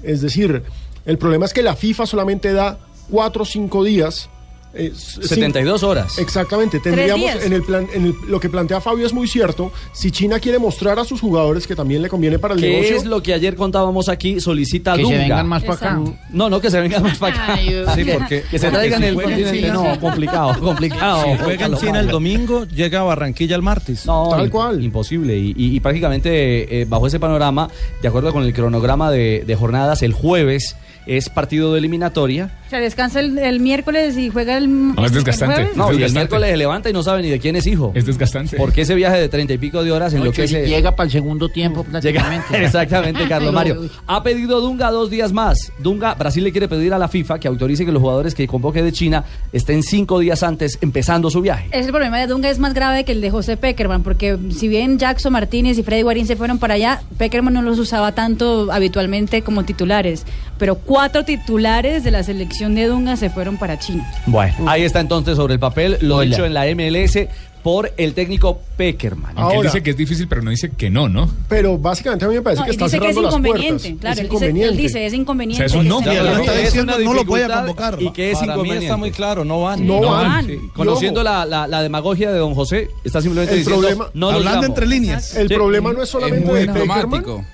Es 0.04 0.22
decir, 0.22 0.64
el 1.06 1.18
problema 1.18 1.46
es 1.46 1.54
que 1.54 1.64
la 1.64 1.76
FIFA 1.76 2.06
solamente 2.06 2.54
da 2.54 2.78
cuatro 3.10 3.44
o 3.44 3.46
cinco 3.46 3.84
días. 3.84 4.30
Eh, 4.74 4.92
s- 4.94 5.22
72 5.28 5.84
horas. 5.84 6.18
Exactamente, 6.18 6.80
tendríamos 6.80 7.30
en 7.44 7.54
el 7.54 7.64
plan, 7.64 7.88
en 7.94 8.06
el- 8.08 8.16
lo 8.28 8.40
que 8.40 8.50
plantea 8.50 8.80
Fabio 8.82 9.06
es 9.06 9.14
muy 9.14 9.28
cierto. 9.28 9.72
Si 9.94 10.12
China 10.12 10.40
quiere 10.40 10.60
mostrar 10.60 11.00
a 11.00 11.04
sus 11.06 11.20
jugadores 11.22 11.66
que 11.68 11.76
también 11.76 12.02
le 12.02 12.10
conviene 12.10 12.38
para 12.40 12.54
el 12.54 12.62
¿Qué 12.62 12.70
negocio, 12.70 12.98
es 12.98 13.06
lo 13.06 13.22
que 13.24 13.34
ayer 13.34 13.56
contábamos 13.56 14.10
aquí? 14.10 14.40
Solicita 14.40 14.92
Que 14.94 14.98
se 14.98 15.04
Dunga. 15.04 15.18
vengan 15.20 15.48
más 15.48 15.64
pa' 15.64 15.74
acá. 15.74 16.00
No, 16.30 16.50
no, 16.50 16.60
que 16.60 16.70
se 16.70 16.80
vengan 16.80 17.04
más 17.04 17.18
para 17.18 17.34
acá. 17.44 17.54
Ay, 17.56 17.70
Dios 17.70 17.90
Sí, 17.96 18.04
mío. 18.04 18.16
porque 18.20 18.44
que 18.50 18.60
se 18.60 18.66
Porque 18.68 18.78
traigan 18.78 19.02
si 19.02 19.08
el 19.08 19.14
juegan 19.16 19.34
continente. 19.34 19.72
No, 19.72 20.00
complicado, 20.00 20.60
complicado. 20.62 21.24
Si 21.24 21.44
juega 21.44 21.66
en 21.66 21.76
China 21.78 22.00
el 22.00 22.08
domingo, 22.08 22.66
llega 22.66 23.00
a 23.00 23.04
Barranquilla 23.04 23.56
el 23.56 23.62
martes. 23.62 24.06
No, 24.06 24.32
im- 24.38 24.84
Imposible. 24.84 25.38
Y, 25.38 25.54
y- 25.58 25.76
y 25.76 25.80
prácticamente 25.80 26.82
eh, 26.82 26.86
bajo 26.88 27.08
ese 27.08 27.20
panorama, 27.20 27.70
de 28.02 28.08
acuerdo 28.08 28.32
con 28.34 28.44
el 28.44 28.54
cronograma 28.54 29.12
de, 29.12 29.44
de 29.46 29.56
jornadas, 29.56 30.02
el 30.04 30.14
jueves 30.14 30.76
es 31.06 31.30
partido 31.30 31.72
de 31.74 31.80
eliminatoria. 31.80 32.52
O 32.68 32.70
sea, 32.70 32.82
descansa 32.82 33.22
el, 33.22 33.38
el 33.38 33.62
miércoles 33.62 34.18
y 34.18 34.30
juega 34.30 34.58
el. 34.58 34.70
No, 34.70 35.06
el 35.06 35.10
jueves. 35.10 35.78
No, 35.78 35.94
y 35.94 36.04
el 36.04 36.12
miércoles 36.12 36.50
se 36.50 36.58
levanta 36.58 36.90
y 36.90 36.94
no 36.94 37.02
sabe 37.02 37.22
ni 37.22 37.30
de 37.30 37.40
quién 37.40 37.56
es 37.56 37.66
hijo. 37.66 37.94
Es 37.96 38.06
desgastante. 38.06 38.58
Porque 38.58 38.82
ese 38.82 38.94
viaje 38.94 39.18
de 39.22 39.30
treinta 39.30 39.54
y 39.54 39.58
pico 39.58 39.86
de 39.86 39.94
horas 39.94 40.14
en 40.14 40.26
lo 40.26 40.34
que 40.34 40.50
se... 40.50 40.68
llega 40.68 40.94
para 40.94 41.06
el 41.06 41.12
segundo 41.12 41.48
tiempo 41.48 41.86
Llega, 41.86 42.02
prácticamente. 42.02 42.46
exactamente, 42.66 43.26
Carlos 43.30 43.54
Mario. 43.54 43.90
Ha 44.06 44.22
pedido 44.22 44.60
Dunga 44.60 44.92
dos 44.92 45.10
días 45.10 45.32
más. 45.32 45.72
Dunga, 45.80 46.14
Brasil 46.16 46.44
le 46.44 46.52
quiere 46.52 46.68
pedir 46.68 46.94
a 46.94 46.98
la 46.98 47.08
FIFA 47.08 47.40
que 47.40 47.48
autorice 47.48 47.86
que 47.86 47.92
los 47.94 48.02
jugadores 48.02 48.36
que 48.36 48.46
convoque 48.48 48.84
de 48.84 48.92
China 48.92 49.24
estén 49.54 49.82
cinco 49.82 50.20
días 50.20 50.44
antes 50.44 50.78
empezando 50.82 51.30
su 51.30 51.42
viaje. 51.42 51.70
Es 51.72 51.86
el 51.86 51.94
problema 51.94 52.20
de 52.20 52.28
Dunga 52.28 52.50
es 52.50 52.60
más 52.60 52.74
grave 52.74 53.06
que 53.06 53.14
el 53.14 53.22
de 53.22 53.32
José 53.32 53.56
Peckerman, 53.56 54.04
porque 54.04 54.38
si 54.52 54.68
bien 54.68 55.00
Jackson 55.00 55.32
Martínez 55.32 55.78
y 55.78 55.84
Freddy 55.84 56.02
Guarín 56.02 56.28
se 56.28 56.36
fueron 56.36 56.60
para 56.60 56.74
allá, 56.74 57.02
Peckerman 57.18 57.54
no 57.54 57.62
los 57.62 57.80
usaba 57.80 58.12
tanto 58.12 58.74
habitualmente 58.74 59.42
como 59.42 59.64
titulares, 59.64 60.26
pero 60.58 60.76
cuatro 60.76 61.24
titulares 61.24 62.04
de 62.04 62.12
la 62.12 62.24
selección 62.24 62.57
de 62.58 62.86
Dunga 62.88 63.16
se 63.18 63.30
fueron 63.30 63.58
para 63.58 63.78
China. 63.80 64.10
Bueno, 64.26 64.56
ahí 64.68 64.84
está 64.84 65.00
entonces 65.00 65.36
sobre 65.36 65.54
el 65.54 65.60
papel 65.60 65.98
lo 66.02 66.18
Hola. 66.18 66.26
dicho 66.30 66.46
en 66.46 66.54
la 66.54 66.66
MLS 66.74 67.28
por 67.64 67.92
el 67.98 68.14
técnico 68.14 68.62
Peckerman. 68.78 69.34
Aunque 69.36 69.42
él 69.42 69.58
Ahora- 69.58 69.70
dice 69.72 69.84
que 69.84 69.90
es 69.90 69.98
difícil, 69.98 70.28
pero 70.30 70.42
no 70.42 70.52
dice 70.52 70.72
que 70.72 70.90
no, 70.90 71.10
¿no? 71.10 71.30
pero 71.50 71.78
básicamente 71.78 72.24
a 72.24 72.30
mí 72.30 72.36
me 72.36 72.42
parece 72.42 72.62
No, 72.62 72.66
que 72.66 72.72
y 72.72 72.76
está 72.76 72.86
dice 72.86 73.00
que 73.00 73.08
es 73.10 73.16
cerrando 73.16 73.22
las 73.24 73.32
inconveniente, 73.34 73.84
puertas. 73.90 74.00
claro, 74.00 74.14
es 74.14 74.20
él 74.20 74.24
dice, 74.24 74.26
inconveniente. 74.46 74.70
él 74.70 74.78
dice, 74.78 75.06
es 75.06 75.14
inconveniente. 75.14 75.66
O 75.66 75.70
sea, 75.70 75.82
es 75.82 75.86
no, 75.88 76.00
claro, 76.02 76.38
está 76.40 76.56
es 76.60 76.66
diciendo, 76.66 76.94
no 77.04 77.14
lo 77.14 77.26
voy 77.26 77.42
a 77.42 77.48
convocar. 77.50 77.98
Y 78.02 78.12
que 78.12 78.32
es 78.32 78.36
Para 78.40 78.46
mí 78.46 78.52
inconveniente. 78.54 78.86
está 78.86 78.98
muy 78.98 79.12
claro, 79.12 79.44
no 79.44 79.62
van. 79.64 79.86
No 79.86 80.00
No 80.00 80.12
van. 80.12 80.28
van. 80.30 80.46
Sí. 80.46 80.58
Conociendo 80.74 81.24
la, 81.24 81.46
la, 81.46 81.68
la 81.68 81.82
demagogia 81.84 82.32
de 82.32 82.40
don 82.40 82.54
José, 82.56 82.90
está 83.04 83.22
simplemente 83.22 83.54
El 83.56 83.60
diciendo, 83.60 83.82
problema- 83.82 84.12
no 84.14 84.30
Hablando 84.30 84.62
llamo. 84.62 84.66
entre 84.68 84.86
líneas. 84.88 85.36
El 85.36 85.48
Sí. 85.50 85.54
problema 85.54 85.92
no 85.92 86.02
es 86.04 86.10
solamente 86.10 86.46
muy 86.48 86.60
de 86.62 86.68
Peckerman, 86.68 86.98
diplomático. 87.02 87.46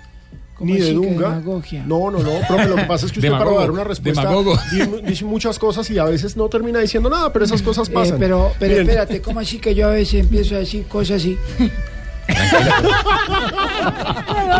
Ni 0.66 0.80
de 0.80 0.94
Dunga. 0.94 1.30
demagogia? 1.30 1.84
No, 1.86 2.10
no, 2.12 2.20
no, 2.20 2.32
profe, 2.48 2.68
lo 2.68 2.76
que 2.76 2.84
pasa 2.84 3.06
es 3.06 3.12
que 3.12 3.20
usted 3.20 3.30
Demagogo, 3.30 3.52
para 3.52 3.62
dar 3.62 3.72
una 3.72 3.84
respuesta 3.84 4.30
dice 5.06 5.26
muchas 5.26 5.60
cosas 5.60 5.90
y 5.90 5.98
a 6.00 6.06
veces 6.06 6.36
no 6.38 6.48
termina 6.50 6.80
diciendo 6.80 7.10
nada, 7.10 7.32
pero 7.34 7.46
esas 7.46 7.62
cosas 7.62 7.90
Eh, 7.90 7.94
pasan. 7.94 8.18
pero 8.20 8.52
pero 8.60 8.72
Miren, 8.72 8.88
espérate, 8.90 9.22
¿cómo 9.22 9.40
así 9.40 9.60
que 9.60 9.76
yo 9.76 9.88
a 9.88 9.92
veces 9.92 10.22
empiezo 10.22 10.56
a 10.56 10.60
decir 10.60 10.86
cosas 10.88 11.18
así? 11.18 11.38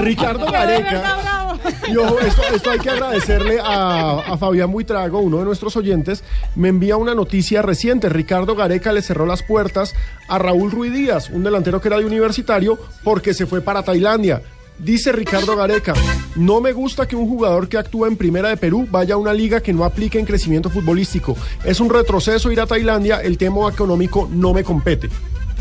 Ricardo 0.02 0.52
Gareca. 0.52 1.58
Y 1.88 1.96
ojo, 1.98 2.20
esto, 2.20 2.42
esto 2.54 2.72
hay 2.72 2.80
que 2.80 2.90
agradecerle 2.90 3.60
a, 3.64 4.20
a 4.20 4.38
Fabián 4.38 4.72
Buitrago, 4.72 5.20
uno 5.20 5.40
de 5.40 5.46
nuestros 5.46 5.76
oyentes. 5.78 6.24
Me 6.56 6.70
envía 6.70 6.98
una 6.98 7.16
noticia 7.16 7.62
reciente. 7.62 8.10
Ricardo 8.10 8.56
Gareca 8.56 8.92
le 8.92 9.02
cerró 9.02 9.26
las 9.26 9.44
puertas 9.44 9.94
a 10.28 10.38
Raúl 10.40 10.72
Ruiz 10.72 10.94
Díaz, 10.94 11.30
un 11.30 11.44
delantero 11.44 11.80
que 11.82 11.88
era 11.88 11.98
de 12.00 12.06
universitario, 12.06 12.78
porque 13.04 13.34
se 13.34 13.46
fue 13.46 13.62
para 13.62 13.84
Tailandia. 13.84 14.42
Dice 14.80 15.12
Ricardo 15.12 15.56
Gareca, 15.56 15.94
no 16.36 16.60
me 16.60 16.74
gusta 16.74 17.08
que 17.08 17.16
un 17.16 17.28
jugador 17.28 17.70
que 17.70 17.78
actúa 17.78 18.08
en 18.08 18.18
Primera 18.18 18.50
de 18.50 18.58
Perú 18.58 18.88
vaya 18.90 19.16
a 19.16 19.18
una 19.18 19.34
liga 19.34 19.62
que 19.62 19.72
no 19.72 19.86
aplique 19.86 20.20
en 20.20 20.26
crecimiento 20.26 20.70
futbolístico. 20.70 21.38
Es 21.64 21.80
un 21.80 21.90
retroceso 21.90 22.52
ir 22.52 22.60
a 22.60 22.66
Tailandia, 22.66 23.22
el 23.22 23.38
tema 23.38 23.70
económico 23.70 24.28
no 24.32 24.54
me 24.54 24.64
compete. 24.64 25.10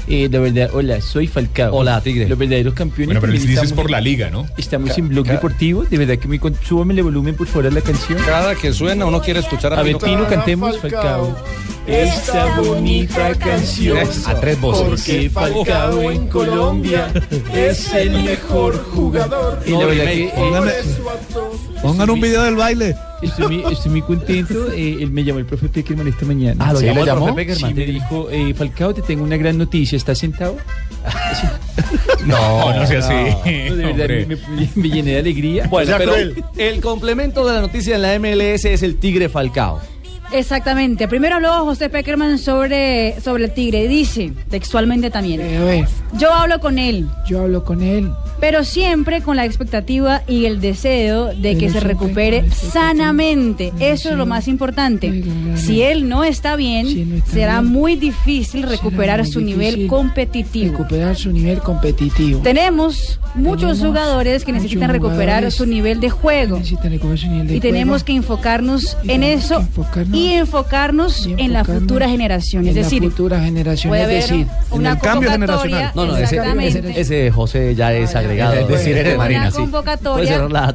Eh, 0.09 0.29
la 0.31 0.41
verdad, 0.41 0.71
hola, 0.73 1.01
soy 1.01 1.27
Falcao. 1.29 1.75
Hola, 1.75 2.01
Tigre. 2.01 2.29
Los 2.29 2.37
verdaderos 2.39 2.75
campeones. 2.75 3.07
Bueno, 3.09 3.21
pero 3.21 3.33
también 3.35 3.49
dices 3.55 3.73
por 3.73 3.91
la 3.91 4.01
liga, 4.01 4.31
¿no? 4.31 4.47
Estamos 4.57 4.97
en 4.99 5.09
blog 5.09 5.27
deportivo, 5.27 5.85
de 5.85 5.97
verdad 5.99 6.19
que 6.19 6.27
muy 6.29 6.39
con... 6.39 6.55
Súbame 6.55 6.95
el 6.95 7.03
volumen 7.05 7.35
por 7.37 7.47
favor 7.47 7.67
a 7.67 7.71
la 7.71 7.81
canción. 7.81 8.19
Cada 8.25 8.55
que 8.55 8.73
suena 8.73 9.07
uno 9.07 9.21
quiere 9.21 9.41
escuchar 9.41 9.73
a, 9.75 9.79
A 9.79 9.83
ver, 9.83 9.97
Pino. 9.99 10.19
Pino, 10.19 10.29
cantemos 10.29 10.79
Falcao. 10.79 11.37
Esta 11.87 12.61
bonita 12.61 13.35
canción. 13.37 13.99
A 14.27 14.35
tres 14.41 14.61
voces. 14.61 14.87
Porque 14.89 15.31
Falcao 15.31 16.11
en 16.11 16.29
Colombia 16.29 17.13
es 17.55 17.93
el 17.95 18.23
mejor 18.23 18.83
jugador. 18.85 19.61
Y 19.67 19.71
la 19.71 19.87
verdad 19.87 20.05
que 20.05 20.25
eh, 20.27 20.33
Póngame- 20.37 21.81
Pongan 21.83 22.11
un 22.11 22.21
video 22.21 22.43
del 22.43 22.57
baile. 22.57 22.97
Estoy, 23.23 23.47
muy, 23.63 23.73
estoy 23.73 23.91
muy 23.91 24.03
contento. 24.03 24.73
eh, 24.77 24.99
él 25.01 25.11
me 25.11 25.25
llamó 25.25 25.39
el 25.41 25.47
profe 25.47 25.69
Peckerman 25.69 26.09
esta 26.09 26.25
mañana. 26.27 26.65
Ah, 26.67 26.73
¿lo 26.73 26.81
¿Sí 26.81 26.87
llamó 26.87 27.05
el 27.05 27.11
profe 27.11 27.33
Peckerman? 27.33 27.71
Sí, 27.71 27.75
me 27.79 27.87
dijo, 27.87 28.29
eh, 28.31 28.55
Falcao, 28.55 28.93
te 28.95 29.03
tengo 29.03 29.25
una 29.25 29.37
gran 29.37 29.57
noticia. 29.59 29.97
¿Estás 29.97 30.19
sentado? 30.19 30.57
No, 32.27 32.73
no 32.75 32.87
sea 32.87 32.99
así. 33.01 33.69
No, 33.71 33.75
de 33.77 33.93
verdad, 33.93 34.27
me, 34.29 34.37
me- 34.37 34.71
me 34.77 34.89
llené 34.89 35.13
de 35.13 35.19
alegría. 35.19 35.67
Bueno, 35.69 35.93
pero 35.99 36.15
el 36.57 36.81
complemento 36.81 37.45
de 37.47 37.55
la 37.55 37.61
noticia 37.61 37.97
en 37.97 38.03
la 38.03 38.19
MLS 38.19 38.65
es 38.67 38.83
el 38.85 38.97
Tigre 38.97 39.29
Falcao. 39.29 39.81
Exactamente. 40.33 41.09
Primero 41.09 41.37
habló 41.37 41.53
José 41.65 41.89
Peckerman 41.91 42.39
sobre, 42.39 43.21
sobre 43.21 43.45
el 43.45 43.53
Tigre. 43.53 43.87
Dice, 43.89 44.33
textualmente 44.51 45.11
también, 45.11 45.41
Eh, 45.43 45.85
yo 46.19 46.33
hablo 46.33 46.59
con 46.61 46.79
él, 46.79 47.07
yo 47.29 47.43
hablo 47.43 47.65
con 47.65 47.83
él. 47.83 48.11
pero 48.41 48.65
siempre 48.65 49.21
con 49.23 49.37
la 49.37 49.45
expectativa 49.45 50.23
y 50.27 50.47
el 50.47 50.61
deseo 50.61 51.27
de 51.33 51.57
que 51.57 51.71
se 51.71 51.79
recupere 51.81 52.45
sanamente. 52.51 53.73
Eso 53.79 54.11
es 54.11 54.17
lo 54.17 54.27
más 54.27 54.49
importante. 54.49 55.23
Si 55.55 55.83
él 55.83 56.09
no 56.09 56.25
está 56.25 56.57
bien, 56.57 56.87
Si 56.89 57.05
no 57.05 57.17
está 57.17 57.31
será 57.31 57.61
bien, 57.61 57.73
muy 57.73 57.95
difícil 57.97 58.65
recuperar 58.65 59.21
muy 59.21 59.31
su 59.31 59.41
nivel 59.41 59.87
competitivo. 59.87 60.73
Recuperar 60.73 61.15
su 61.17 61.31
nivel 61.31 61.59
competitivo. 61.61 62.41
Tenemos 62.41 63.21
muchos 63.35 63.79
Tenemos 63.79 63.79
jugadores 63.87 64.45
que 64.45 64.53
muchos 64.53 64.65
necesitan 64.65 64.91
recuperar 64.91 65.37
jugadores 65.37 65.55
su 65.55 65.67
nivel 65.67 66.01
de 66.01 66.11
juego. 66.11 66.57
Necesitan 66.59 66.91
recuperar 66.93 67.19
su 67.19 67.29
nivel 67.29 67.47
de 67.47 67.57
Y 67.57 67.61
tenemos 67.61 68.03
que 68.05 68.13
enfocarnos 68.13 68.97
Y 69.05 69.13
en 69.13 69.23
eso 69.23 69.61
enfocarnos 69.61 70.19
y 70.23 70.33
enfocarnos 70.35 71.27
y 71.27 71.33
en 71.33 71.53
la 71.53 71.61
enfocarnos 71.61 71.83
futura 71.83 72.09
generación. 72.09 72.63
Es 72.65 72.71
en 72.77 72.83
decir, 72.83 73.03
la 73.03 73.11
futura 73.11 73.41
generación. 73.41 73.91
puede 73.91 74.19
Es 74.19 74.29
decir, 74.29 74.47
una 74.71 74.91
en 74.91 74.97
el 74.97 75.03
cambio 75.03 75.31
generacional. 75.31 75.93
No, 75.95 76.07
no, 76.07 76.17
ese, 76.17 76.37
ese- 76.67 77.01
ese 77.01 77.31
José 77.31 77.75
ya 77.75 77.93
es 77.93 78.15
agregado. 78.15 78.55
Es 78.55 78.69
decir, 78.69 78.97
eres 78.97 79.15
Una 79.15 79.25
Marina, 79.25 79.51
sí. 79.51 79.57
convocatoria. 79.59 80.49
La- 80.49 80.75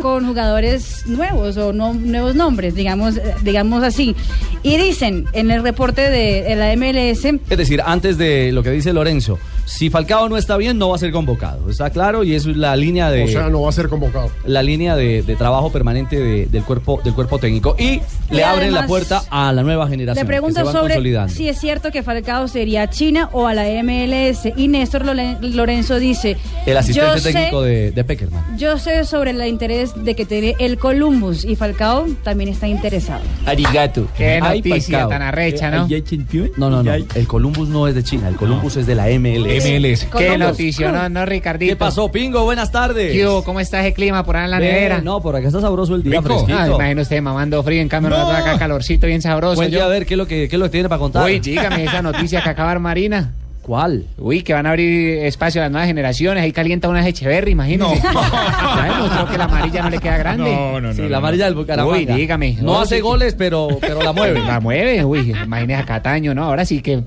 con 0.00 0.26
jugadores 0.26 1.04
nuevos 1.06 1.56
o 1.56 1.72
no, 1.72 1.94
nuevos 1.94 2.34
nombres, 2.34 2.74
digamos, 2.74 3.14
digamos 3.42 3.82
así. 3.82 4.14
Y 4.62 4.76
dicen 4.76 5.26
en 5.32 5.50
el 5.50 5.62
reporte 5.62 6.02
de, 6.10 6.42
de 6.42 6.56
la 6.56 6.74
MLS, 6.76 7.24
Es 7.50 7.58
decir, 7.58 7.80
antes 7.84 8.18
de 8.18 8.50
lo 8.52 8.62
que 8.62 8.70
dice 8.70 8.92
Lorenzo, 8.92 9.38
si 9.66 9.90
Falcao 9.90 10.28
no 10.28 10.36
está 10.36 10.56
bien, 10.56 10.78
no 10.78 10.88
va 10.88 10.96
a 10.96 10.98
ser 10.98 11.12
convocado. 11.12 11.68
Está 11.70 11.90
claro 11.90 12.24
y 12.24 12.34
es 12.34 12.46
la 12.46 12.74
línea 12.74 13.10
de 13.10 13.24
O 13.24 13.28
sea, 13.28 13.48
no 13.50 13.62
va 13.62 13.68
a 13.68 13.72
ser 13.72 13.88
convocado. 13.88 14.30
la 14.46 14.62
línea 14.62 14.96
de, 14.96 15.22
de 15.22 15.36
trabajo 15.36 15.70
permanente 15.70 16.18
de- 16.18 16.46
del 16.46 16.62
cuerpo 16.64 17.00
del 17.04 17.14
cuerpo 17.14 17.38
técnico 17.38 17.76
y 17.78 18.00
le 18.30 18.38
Y 18.38 18.40
abren 18.40 18.72
la 18.72 18.86
puerta 18.86 19.22
a 19.30 19.52
la 19.52 19.62
nueva 19.62 19.86
generación. 19.88 20.24
le 20.24 20.26
pregunta 20.28 20.64
sobre 20.64 20.94
consolidando. 20.94 21.32
si 21.34 21.48
es 21.48 21.58
cierto 21.60 21.90
que 21.90 22.02
Falcao 22.02 22.48
sería 22.48 22.82
a 22.82 22.90
China 22.90 23.28
o 23.32 23.46
a 23.46 23.54
la 23.54 23.64
MLS. 23.82 24.48
Y 24.56 24.68
Néstor 24.68 25.04
Lorenzo 25.42 25.98
dice, 25.98 26.36
el 26.66 26.76
asistente 26.76 27.20
sé- 27.20 27.32
técnico 27.32 27.62
de, 27.62 27.90
de 27.92 28.04
Peckerman. 28.04 28.56
Yo 28.58 28.78
sé 28.78 29.04
sobre 29.04 29.30
el 29.32 29.46
interés 29.46 29.87
de 29.94 30.14
que 30.16 30.24
tiene 30.24 30.54
el 30.58 30.78
Columbus 30.78 31.44
y 31.44 31.56
Falcao 31.56 32.06
también 32.22 32.50
está 32.50 32.68
interesado. 32.68 33.20
Arigato. 33.46 34.06
Qué 34.16 34.40
Ay, 34.42 34.58
noticia 34.62 34.98
Falcao. 35.00 35.08
tan 35.10 35.22
arrecha, 35.22 35.68
Eh, 35.68 35.70
¿no? 35.70 36.70
No, 36.70 36.70
no, 36.70 36.82
no. 36.82 36.92
El 36.94 37.26
Columbus 37.26 37.68
no 37.68 37.86
es 37.88 37.94
de 37.94 38.02
China, 38.02 38.28
el 38.28 38.36
Columbus 38.36 38.76
es 38.76 38.86
de 38.86 38.94
la 38.94 39.06
MLS. 39.08 39.64
MLS. 39.64 40.04
Qué 40.04 40.10
Columbus. 40.10 40.38
noticia, 40.38 40.92
¿no, 40.92 41.08
no, 41.08 41.26
Ricardito? 41.26 41.70
¿Qué 41.72 41.76
pasó, 41.76 42.10
Pingo? 42.10 42.44
Buenas 42.44 42.70
tardes. 42.72 43.12
¿Qué 43.12 43.26
hubo? 43.26 43.44
¿Cómo 43.44 43.60
está 43.60 43.80
ese 43.80 43.92
clima 43.94 44.24
por 44.24 44.36
ahí 44.36 44.44
en 44.46 44.50
la 44.50 44.58
Bien, 44.60 44.72
nevera? 44.74 45.00
No, 45.00 45.20
por 45.20 45.36
acá 45.36 45.46
está 45.48 45.60
sabroso 45.60 45.94
el 45.94 46.02
día, 46.02 46.20
Rico. 46.20 46.44
fresquito. 46.44 46.58
Ah, 46.58 46.66
imagino 46.68 47.02
usted 47.02 47.20
mamando 47.22 47.62
frío, 47.62 47.80
en 47.82 47.88
cambio 47.88 48.10
No. 48.10 48.30
acá 48.30 48.58
calorcito 48.58 49.06
bien 49.06 49.22
sabroso. 49.22 49.56
Cuente 49.56 49.76
yo. 49.76 49.84
a 49.84 49.88
ver 49.88 50.06
qué 50.06 50.14
es 50.14 50.18
lo 50.18 50.26
que, 50.26 50.48
qué 50.48 50.56
es 50.56 50.60
lo 50.60 50.66
que 50.66 50.70
tiene 50.72 50.88
para 50.88 50.98
contar. 50.98 51.24
Uy, 51.24 51.40
dígame 51.40 51.84
esa 51.84 52.02
noticia 52.02 52.42
que 52.42 52.48
acaba 52.50 52.74
de 52.74 52.78
Marina. 52.80 53.32
¿Cuál? 53.68 54.06
Uy, 54.16 54.40
que 54.40 54.54
van 54.54 54.64
a 54.64 54.70
abrir 54.70 55.18
espacio 55.26 55.60
a 55.60 55.64
las 55.64 55.70
nuevas 55.70 55.86
generaciones. 55.88 56.42
Ahí 56.42 56.52
calienta 56.52 56.88
una 56.88 57.06
Echeverry, 57.06 57.52
imagínese. 57.52 58.00
Ya 58.02 58.84
demostró 58.94 59.28
que 59.30 59.36
la 59.36 59.44
amarilla 59.44 59.82
no 59.82 59.90
le 59.90 59.98
queda 59.98 60.16
grande. 60.16 60.50
No, 60.50 60.80
no, 60.80 60.88
no. 60.88 60.92
Sí, 60.94 61.02
no, 61.02 61.08
la 61.08 61.10
no. 61.10 61.16
amarilla 61.18 61.44
del 61.44 61.54
Bucaramanga. 61.54 61.98
Uy, 61.98 62.06
dígame. 62.06 62.54
No 62.54 62.62
No, 62.62 62.80
hace 62.80 62.96
sí. 62.96 63.00
goles, 63.02 63.34
pero, 63.36 63.68
pero 63.78 64.00
la 64.02 64.14
mueve. 64.14 64.40
La 64.40 64.58
mueve, 64.60 65.04
uy, 65.04 65.32
imagínese 65.44 65.82
a 65.82 65.84
Cataño, 65.84 66.34
¿no? 66.34 66.44
Ahora 66.44 66.64
sí 66.64 66.80
que 66.80 67.02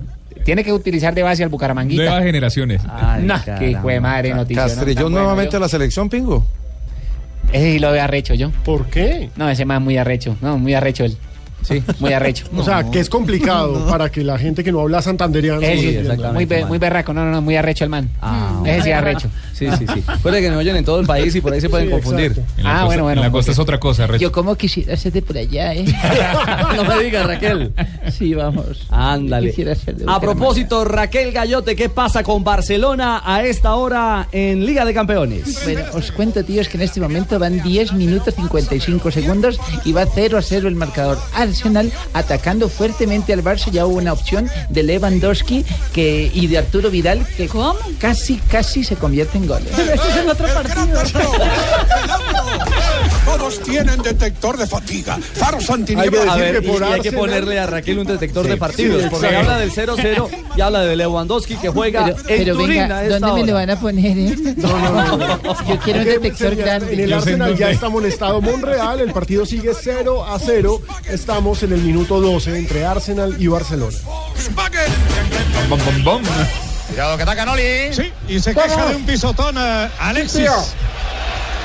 tiene 0.45 0.63
que 0.63 0.71
utilizar 0.71 1.15
de 1.15 1.23
base 1.23 1.41
al 1.41 1.49
Bucaramanguita. 1.49 2.03
Nuevas 2.03 2.23
generaciones. 2.23 2.83
Ay, 2.87 3.23
no, 3.23 3.33
caramba. 3.39 3.57
qué 3.59 3.71
hijo 3.71 3.87
de 3.87 3.99
madre 3.99 4.33
noticia. 4.35 4.61
¿no? 4.61 4.69
Castrillón 4.69 5.03
bueno, 5.05 5.17
nuevamente 5.21 5.57
a 5.57 5.59
la 5.59 5.67
selección, 5.67 6.09
Pingo. 6.09 6.45
Ese 7.51 7.71
sí 7.73 7.79
lo 7.79 7.91
veo 7.91 8.03
arrecho 8.03 8.35
yo. 8.35 8.51
¿Por 8.63 8.85
qué? 8.85 9.31
No, 9.35 9.49
ese 9.49 9.65
más 9.65 9.81
muy 9.81 9.97
arrecho. 9.97 10.37
No, 10.41 10.59
muy 10.59 10.75
arrecho 10.75 11.05
él. 11.05 11.17
Sí, 11.61 11.83
muy 11.99 12.11
arrecho. 12.13 12.45
O 12.55 12.63
sea, 12.63 12.89
que 12.89 12.99
es 12.99 13.09
complicado 13.09 13.85
para 13.87 14.09
que 14.11 14.23
la 14.23 14.37
gente 14.37 14.63
que 14.63 14.71
no 14.71 14.79
habla 14.81 15.01
santanderiano. 15.01 15.61
Lo 15.61 15.67
sí, 15.67 15.73
entienda. 15.95 16.31
muy, 16.31 16.45
be- 16.45 16.65
muy 16.65 16.77
berraco, 16.77 17.13
no, 17.13 17.23
no, 17.25 17.31
no, 17.31 17.41
muy 17.41 17.55
arrecho 17.55 17.83
el 17.83 17.89
man. 17.89 18.09
Ah, 18.21 18.61
Ese 18.65 18.83
sí 18.83 18.91
arrecho. 18.91 19.29
Sí, 19.53 19.67
sí, 19.77 19.85
sí. 19.93 20.03
Puede 20.23 20.41
que 20.41 20.49
nos 20.49 20.57
oyen 20.57 20.75
en 20.75 20.83
todo 20.85 20.99
el 20.99 21.05
país 21.05 21.35
y 21.35 21.41
por 21.41 21.53
ahí 21.53 21.61
se 21.61 21.69
pueden 21.69 21.87
Sí, 21.87 21.91
confundir. 21.93 22.31
Ah, 22.63 22.81
costa- 22.81 22.85
bueno, 22.85 23.03
bueno, 23.03 23.21
En 23.21 23.27
la 23.27 23.31
costa 23.31 23.51
es 23.51 23.59
otra 23.59 23.79
cosa, 23.79 24.07
Recho. 24.07 24.21
Yo 24.23 24.31
como 24.31 24.55
quisiera 24.55 24.95
ser 24.97 25.11
de 25.13 25.21
por 25.21 25.37
allá, 25.37 25.73
¿eh? 25.75 25.85
no 26.75 26.83
me 26.83 27.03
digas, 27.03 27.25
Raquel. 27.27 27.71
Sí, 28.11 28.33
vamos. 28.33 28.87
Ándale. 28.89 29.49
Quisiera 29.49 29.75
ser 29.75 29.95
de 29.97 30.05
A 30.07 30.19
propósito, 30.19 30.83
Raquel 30.83 31.31
Gallote, 31.31 31.75
¿qué 31.75 31.89
pasa 31.89 32.23
con 32.23 32.43
Barcelona 32.43 33.21
a 33.23 33.43
esta 33.43 33.75
hora 33.75 34.27
en 34.31 34.65
Liga 34.65 34.83
de 34.85 34.93
Campeones? 34.93 35.61
Bueno, 35.63 35.81
os 35.93 36.11
cuento, 36.11 36.43
tíos, 36.43 36.67
que 36.67 36.77
en 36.77 36.83
este 36.83 36.99
momento 36.99 37.37
van 37.37 37.61
10 37.61 37.93
minutos 37.93 38.33
55 38.35 39.11
segundos 39.11 39.59
y 39.85 39.91
va 39.91 40.05
0 40.05 40.37
a 40.37 40.41
0 40.41 40.67
el 40.67 40.75
marcador. 40.75 41.19
Atacando 42.13 42.69
fuertemente 42.69 43.33
al 43.33 43.43
Barça. 43.43 43.69
Ya 43.71 43.85
hubo 43.85 43.97
una 43.97 44.13
opción 44.13 44.49
de 44.69 44.83
Lewandowski 44.83 45.65
que, 45.93 46.31
y 46.33 46.47
de 46.47 46.57
Arturo 46.57 46.89
Vidal 46.89 47.25
que 47.37 47.49
casi, 47.99 48.37
casi 48.37 48.83
se 48.83 48.95
convierte 48.95 49.37
en 49.37 49.47
goles. 49.47 49.77
Este 49.77 50.09
es 50.09 50.15
el 50.17 50.29
otro 50.29 50.47
partido. 50.53 51.01
Todos 53.37 53.59
tienen 53.61 54.01
detector 54.01 54.57
de 54.57 54.67
fatiga. 54.67 55.17
Faros 55.35 55.69
antiniebla. 55.69 56.33
A 56.33 56.35
ver, 56.37 56.61
y, 56.63 56.67
y 56.67 56.83
hay 56.83 57.01
que 57.01 57.11
ponerle 57.11 57.59
a 57.59 57.65
Raquel 57.65 57.99
un 57.99 58.05
detector 58.07 58.45
de 58.47 58.57
partidos, 58.57 59.03
sí, 59.03 59.07
porque 59.09 59.27
exacto. 59.27 59.51
habla 59.51 59.57
del 59.59 59.71
0-0 59.71 60.29
y 60.55 60.61
habla 60.61 60.81
de 60.81 60.95
Lewandowski 60.95 61.55
que 61.55 61.69
juega 61.69 62.05
Pero, 62.05 62.17
en 62.17 62.23
pero 62.25 62.55
Turín 62.57 62.79
venga, 62.81 62.97
a 62.97 63.03
esta 63.05 63.19
¿dónde 63.19 63.27
me 63.27 63.41
hora. 63.41 63.45
lo 63.45 63.53
van 63.53 63.69
a 63.69 63.79
poner? 63.79 64.17
eh? 64.17 64.35
Yo 65.67 65.79
quiero 65.79 65.99
un 65.99 66.05
detector 66.05 66.55
grande. 66.55 66.93
En 66.93 66.99
el 66.99 67.13
Arsenal 67.13 67.57
ya 67.57 67.69
está 67.69 67.89
molestado 67.89 68.41
Monreal, 68.41 68.99
el 68.99 69.11
partido 69.13 69.45
sigue 69.45 69.71
0 69.79 70.25
a 70.25 70.37
0. 70.37 70.81
Estamos 71.09 71.63
en 71.63 71.71
el 71.73 71.79
minuto 71.81 72.19
12 72.19 72.57
entre 72.57 72.85
Arsenal 72.85 73.35
y 73.39 73.47
Barcelona. 73.47 73.97
Cuidado 76.89 77.17
que 77.17 77.23
ataca 77.23 77.45
Noli. 77.45 77.93
Sí, 77.93 78.11
y 78.27 78.39
se 78.39 78.53
queja 78.53 78.87
de 78.87 78.95
un 78.97 79.05
pisotón 79.05 79.55
eh, 79.57 79.89
Alexis. 79.99 80.49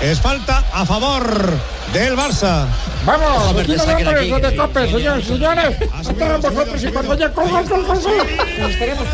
Es 0.01 0.21
falta 0.21 0.63
a 0.73 0.85
favor 0.85 1.59
del 2.01 2.17
Barça. 2.17 2.67
Vamos, 3.05 3.61
aquí 3.61 3.73
nos 3.77 3.87
vamos 3.87 4.43
de 4.43 4.57
cope, 4.57 4.91
señores, 4.91 5.27
señores. 5.27 5.77
Entraron 6.09 6.41
vosotros 6.43 6.85
y 6.85 6.87
cuando 6.89 7.15
ya 7.17 7.29
gol, 7.29 7.49
gol, 7.51 7.85
gol, 7.87 7.99
estaremos. 8.69 9.07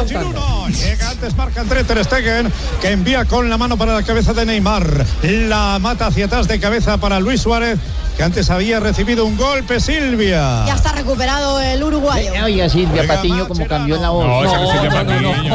Llega 0.80 1.10
antes 1.10 1.36
marca 1.36 1.60
André 1.60 1.84
Ter 1.84 2.04
Stegen, 2.04 2.52
que 2.80 2.90
envía 2.90 3.24
con 3.24 3.48
la 3.50 3.58
mano 3.58 3.76
para 3.76 3.94
la 3.94 4.02
cabeza 4.02 4.32
de 4.32 4.46
Neymar. 4.46 5.04
La 5.22 5.78
mata 5.80 6.06
hacia 6.06 6.24
atrás 6.26 6.48
de 6.48 6.58
cabeza 6.58 6.96
para 6.98 7.20
Luis 7.20 7.42
Suárez, 7.42 7.78
que 8.16 8.22
antes 8.22 8.48
había 8.50 8.80
recibido 8.80 9.26
un 9.26 9.36
golpe 9.36 9.78
Silvia. 9.78 10.64
Ya 10.66 10.74
está 10.74 10.92
recuperado 10.92 11.60
el 11.60 11.82
uruguayo. 11.82 12.32
Eh, 12.34 12.42
Oiga, 12.42 12.68
Silvia 12.68 13.06
Patiño 13.06 13.46
como 13.46 13.66
cambió 13.66 14.00
la 14.00 14.10
voz. 14.10 14.26
No, 14.26 14.42
no. 14.42 14.82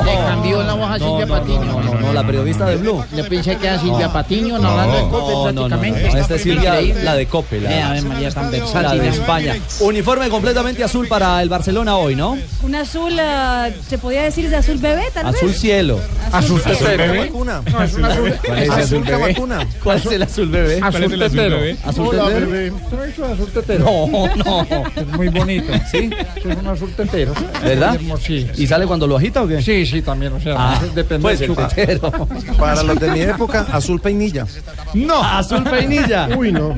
Le 0.06 0.14
cambió 0.28 0.64
la 0.64 0.74
voz 0.74 0.92
a 0.92 0.98
Silvia 1.00 1.28
Patiño. 1.28 1.64
No, 1.64 1.94
no, 2.00 2.14
la 2.14 2.24
periodista 2.26 2.66
de 2.66 2.76
Blue. 2.78 3.04
Yo 3.16 3.28
pensé 3.28 3.58
que 3.58 3.68
era 3.68 3.80
Silvia 3.80 4.12
Patiño, 4.14 4.60
no 4.60 4.68
No, 4.78 4.86
no, 4.86 5.10
no, 5.10 5.44
prácticamente. 5.44 6.10
no, 6.14 6.18
esta 6.20 6.36
es 6.36 6.42
Silvia, 6.44 6.76
Increíble. 6.76 7.04
la 7.04 7.16
de 7.18 7.26
Cope, 7.26 7.60
la, 7.60 7.98
Eh, 7.98 8.02
María, 8.02 8.32
tan 8.32 8.52
la 8.52 8.94
de 8.96 9.10
España. 9.10 9.56
Uniforme 9.82 10.30
completamente 10.30 10.84
azul 10.84 11.08
para 11.08 11.42
el 11.42 11.50
Barcelona 11.50 11.98
hoy, 11.98 12.16
¿no? 12.16 12.38
Un 12.64 12.76
azul, 12.76 13.14
ah, 13.20 13.70
se 13.88 13.98
podía 13.98 14.24
decir 14.24 14.50
de 14.50 14.56
azul 14.56 14.78
bebé, 14.78 15.04
tal 15.14 15.26
vez. 15.26 15.36
Azul 15.36 15.54
cielo. 15.54 16.00
Azul 16.32 16.62
bebé. 16.82 17.20
vacuna. 17.26 17.62
No, 17.72 17.84
es 17.84 17.94
un 17.94 18.06
azul. 18.06 18.34
¿Cuál 18.46 18.60
es 18.60 18.70
el 18.70 18.72
azul 18.82 19.04
bebé? 19.04 19.36
¿Cuál 19.84 19.98
es 19.98 20.06
el 20.12 20.24
azul 20.24 20.48
bebé? 20.50 20.80
Azul 20.82 21.20
tetero. 21.20 21.58
¿Azul 21.86 22.10
tetero? 22.10 22.48
bebé. 22.48 22.72
¿No 22.92 23.04
es 23.04 23.18
un 23.18 23.26
azul 23.26 23.52
tetero? 23.52 23.86
No, 23.86 24.36
no. 24.36 24.68
Es 24.96 25.08
muy 25.08 25.28
bonito. 25.30 25.74
¿Sí? 25.92 26.10
Es 26.38 26.46
un 26.58 26.68
azul 26.68 26.94
tetero. 26.96 27.34
¿Verdad? 27.64 28.00
Sí. 28.22 28.48
¿Y 28.58 28.68
sale 28.68 28.86
cuando 28.86 29.08
lo 29.08 29.18
agita 29.18 29.44
o 29.44 29.48
qué? 29.48 29.62
Sí, 29.62 29.86
sí, 29.86 30.02
también, 30.02 30.34
o 30.34 30.40
sea, 30.40 30.56
Ah, 30.58 30.82
depende 30.96 31.22
pues 31.22 31.40
del 31.40 31.56
tetero. 31.56 32.12
Para 32.58 32.84
los 32.84 33.00
de 33.00 33.12
mi 33.12 33.22
época, 33.22 33.66
azul 33.72 34.00
peinilla. 34.02 34.46
No, 34.94 35.22
azul 35.24 35.64
peinilla. 35.64 36.30
Uy, 36.38 36.52
no. 36.52 36.76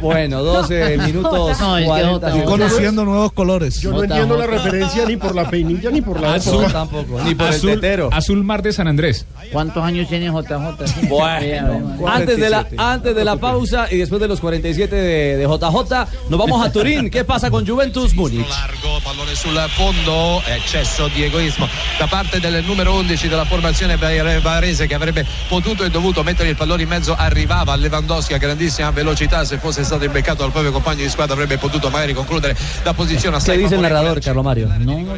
Bueno, 0.00 0.42
12 0.42 0.98
minutos 0.98 1.58
No, 1.60 1.76
es 1.76 1.82
que 1.82 1.86
40 1.88 2.10
otra- 2.16 2.28
Y 2.30 2.32
segundos. 2.32 2.52
conociendo 2.52 3.04
nuevos 3.04 3.32
colores. 3.32 3.80
Yo 3.80 3.90
no 3.92 4.02
entiendo 4.04 4.36
la 4.36 4.46
referencia 4.46 5.04
ni 5.06 5.16
por 5.16 5.34
la 5.34 5.48
peinilla 5.48 5.90
ni 5.90 6.00
por 6.00 6.20
la 6.20 6.34
Azul 6.34 6.54
época. 6.54 6.72
Tampoco, 6.72 7.20
ni 7.22 7.34
por 7.34 7.48
el 7.48 7.54
Azul, 7.54 7.70
tetero. 7.72 8.08
azul 8.12 8.44
mar 8.44 8.62
de 8.62 8.72
San 8.72 8.88
Andrés. 8.88 9.26
¿Cuántos 9.52 9.82
años 9.84 10.08
tiene 10.08 10.26
JJ? 10.26 11.08
Bueno, 11.08 11.96
antes 12.06 12.36
de, 12.38 12.50
la, 12.50 12.66
antes 12.76 13.14
de 13.14 13.24
la 13.24 13.36
pausa 13.36 13.86
y 13.90 13.96
después 13.98 14.20
de 14.20 14.28
los 14.28 14.40
47 14.40 14.94
de, 14.94 15.36
de 15.36 15.44
JJ, 15.44 16.06
nos 16.28 16.38
vamos 16.38 16.64
a 16.64 16.72
Turín. 16.72 17.10
¿Qué 17.10 17.24
pasa 17.24 17.50
con 17.50 17.66
Juventus 17.66 18.14
Múnich? 18.14 18.46
largo, 18.48 19.00
pallone 19.04 19.34
sul 19.34 19.56
fondo, 19.76 20.42
eccesso 20.46 21.08
di 21.08 21.24
egoismo 21.24 21.68
da 21.98 22.06
parte 22.06 22.40
del 22.40 22.64
numero 22.64 22.94
11 22.94 23.28
della 23.28 23.44
formazione 23.44 23.96
varese 23.96 24.86
che 24.86 24.94
avrebbe 24.94 25.26
potuto 25.48 25.84
e 25.84 25.90
dovuto 25.90 26.22
mettere 26.22 26.48
il 26.50 26.56
pallone 26.56 26.82
in 26.82 26.88
mezzo, 26.88 27.14
arrivava 27.16 27.72
a 27.72 27.76
Lewandowski 27.76 28.34
a 28.34 28.38
grandissima 28.38 28.90
velocità, 28.90 29.44
se 29.44 29.57
fosse 29.58 29.84
stato 29.84 30.04
imbeccato 30.04 30.42
dal 30.42 30.50
proprio 30.52 30.72
compagno 30.72 31.02
di 31.02 31.08
squadra 31.08 31.34
avrebbe 31.34 31.58
potuto 31.58 31.90
magari 31.90 32.14
concludere 32.14 32.56
da 32.82 32.92
posizione 32.92 33.36
¿Qué 33.36 33.42
assai 33.42 33.56
dice 33.58 33.74
el 33.74 33.80
favorevole. 33.80 33.88
narrador, 33.88 34.20
Carlos 34.22 34.44
Mario? 34.44 34.68
No, 34.78 35.14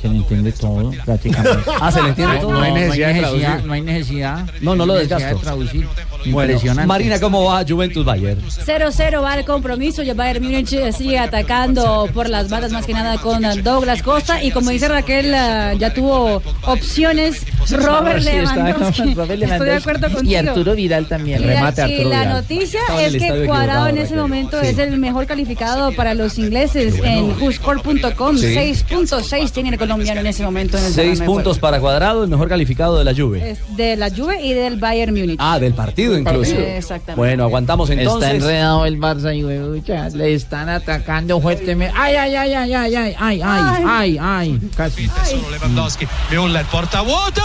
se 0.00 0.08
le 0.08 0.16
entiende 0.16 0.52
todo, 0.52 0.92
prácticamente. 1.04 1.62
Ah, 1.80 1.92
¿se 1.92 2.02
le 2.02 2.08
entiende 2.08 2.38
todo? 2.38 2.52
No, 2.52 2.62
hay 2.62 2.72
necesidad, 2.72 3.62
no 3.62 3.72
hay 3.72 3.80
necesidad. 3.82 4.50
No, 4.60 4.74
no 4.74 4.86
lo 4.86 4.94
desgasto. 4.94 5.36
de 5.36 5.42
traducir. 5.42 5.86
Impresionante. 6.24 6.86
Marina, 6.86 7.20
¿cómo 7.20 7.44
va 7.44 7.64
Juventus 7.66 8.04
Bayern? 8.04 8.40
0-0 8.42 9.22
va 9.22 9.34
el 9.38 9.44
compromiso. 9.44 10.02
Ya 10.02 10.14
Bayern 10.14 10.42
Múnich 10.42 10.92
sigue 10.92 11.18
atacando 11.18 12.08
por 12.12 12.28
las 12.28 12.48
bandas 12.48 12.72
más 12.72 12.86
que 12.86 12.94
nada 12.94 13.18
con 13.18 13.42
Douglas 13.62 14.02
Costa. 14.02 14.42
Y 14.42 14.50
como 14.50 14.70
dice 14.70 14.88
Raquel, 14.88 15.32
eh, 15.34 15.76
ya 15.78 15.92
tuvo 15.92 16.42
opciones 16.64 17.44
Robert 17.70 18.22
Lewandowski. 18.22 19.10
Estoy 19.10 19.66
de 19.66 19.74
acuerdo 19.74 20.10
contigo. 20.10 20.32
Y 20.32 20.34
Arturo 20.36 20.74
Vidal 20.74 21.06
también. 21.06 21.42
Y 21.42 21.46
la, 21.46 21.88
y 21.88 22.04
la 22.04 22.24
noticia 22.24 22.80
es 22.98 23.12
que 23.12 23.18
estadio 23.18 23.46
Cuadrado 23.66 23.88
en 23.88 23.98
ese 23.98 24.16
momento 24.16 24.60
Sí. 24.60 24.66
es 24.68 24.78
el 24.78 24.96
mejor 24.98 25.26
calificado 25.26 25.92
para 25.92 26.14
los 26.14 26.38
ingleses 26.38 26.94
en 27.02 27.30
WhoScore.com. 27.40 28.36
Sí. 28.38 28.54
6.6 28.54 29.50
tiene 29.52 29.70
el 29.70 29.78
colombiano 29.78 30.20
en 30.20 30.26
ese 30.26 30.42
momento. 30.42 30.78
En 30.78 30.84
el 30.84 30.92
Seis 30.92 31.18
terreno 31.18 31.20
de 31.20 31.26
puntos 31.26 31.58
para 31.58 31.80
Cuadrado, 31.80 32.24
el 32.24 32.30
mejor 32.30 32.48
calificado 32.48 32.98
de 32.98 33.04
la 33.04 33.14
Juve. 33.14 33.56
de 33.76 33.96
la 33.96 34.10
Juve 34.10 34.42
y 34.42 34.52
del 34.54 34.76
Bayern 34.76 35.14
Múnich. 35.14 35.36
Ah, 35.40 35.58
del 35.58 35.74
partido 35.74 36.16
incluso. 36.16 36.54
Exactamente. 36.56 37.14
Bueno, 37.16 37.44
aguantamos 37.44 37.90
entonces. 37.90 38.30
Está 38.34 38.36
enredado 38.36 38.86
el 38.86 38.98
Barça 38.98 39.36
y 39.36 39.44
huevucha, 39.44 40.08
le 40.10 40.34
están 40.34 40.68
atacando 40.68 41.40
fuertemente. 41.40 41.94
Ay, 41.98 42.14
ay, 42.14 42.34
ay, 42.34 42.52
ay, 42.54 42.74
ay, 42.74 42.94
ay, 42.94 43.14
ay, 43.18 43.40
ay, 43.42 43.84
ay, 43.86 44.18
ay, 44.20 44.60
casi. 44.76 45.06
Solo 45.06 45.50
Lewandowski, 45.50 46.06
Müller 46.30 46.64
porta 46.66 47.02
vuoto, 47.02 47.42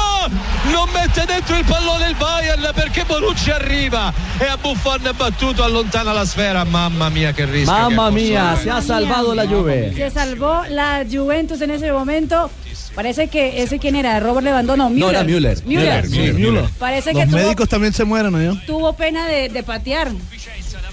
non 0.72 0.88
mette 0.94 1.26
dentro 1.26 1.58
il 1.58 1.66
pallone 1.66 2.10
il 2.10 2.16
Bayern 2.16 2.70
perché 2.74 3.04
Bonucci 3.06 3.52
arriva 3.52 4.14
e 4.38 4.46
a 4.46 4.58
Buffon 4.62 5.00
è 5.06 5.14
battuto, 5.14 5.64
allontana 6.12 6.14
la 6.14 6.26
sfera, 6.26 6.66
mamma 6.66 7.10
mia 7.10 7.34
che 7.34 7.46
rischio. 7.46 7.72
Mamma 7.72 8.10
posso- 8.10 8.16
se 8.58 8.70
ha 8.70 8.82
salvado 8.82 9.34
la 9.34 9.46
Juve. 9.48 9.94
Se 9.96 10.10
salvó 10.10 10.64
la 10.70 11.04
Juventus 11.10 11.62
en 11.62 11.72
ese 11.72 11.90
momento. 11.92 12.50
Parece 12.96 13.28
que 13.30 13.62
ese 13.64 13.80
quién 13.80 13.96
era, 13.96 14.20
Robert 14.20 14.44
Lewandowski, 14.46 14.78
no, 14.80 14.90
Müller. 14.90 15.06
No, 15.06 15.10
era 15.12 15.24
Müller. 15.24 15.64
Müller. 15.66 16.10
Müller. 16.34 16.66
Parece 16.78 17.12
que 17.14 17.20
Los 17.20 17.30
tuvo, 17.30 17.38
médicos 17.38 17.70
también 17.70 17.94
se 17.94 18.04
mueren, 18.04 18.32
¿no? 18.34 18.60
tuvo 18.66 18.92
pena 18.94 19.26
de, 19.28 19.48
de 19.50 19.64
patear. 19.64 20.10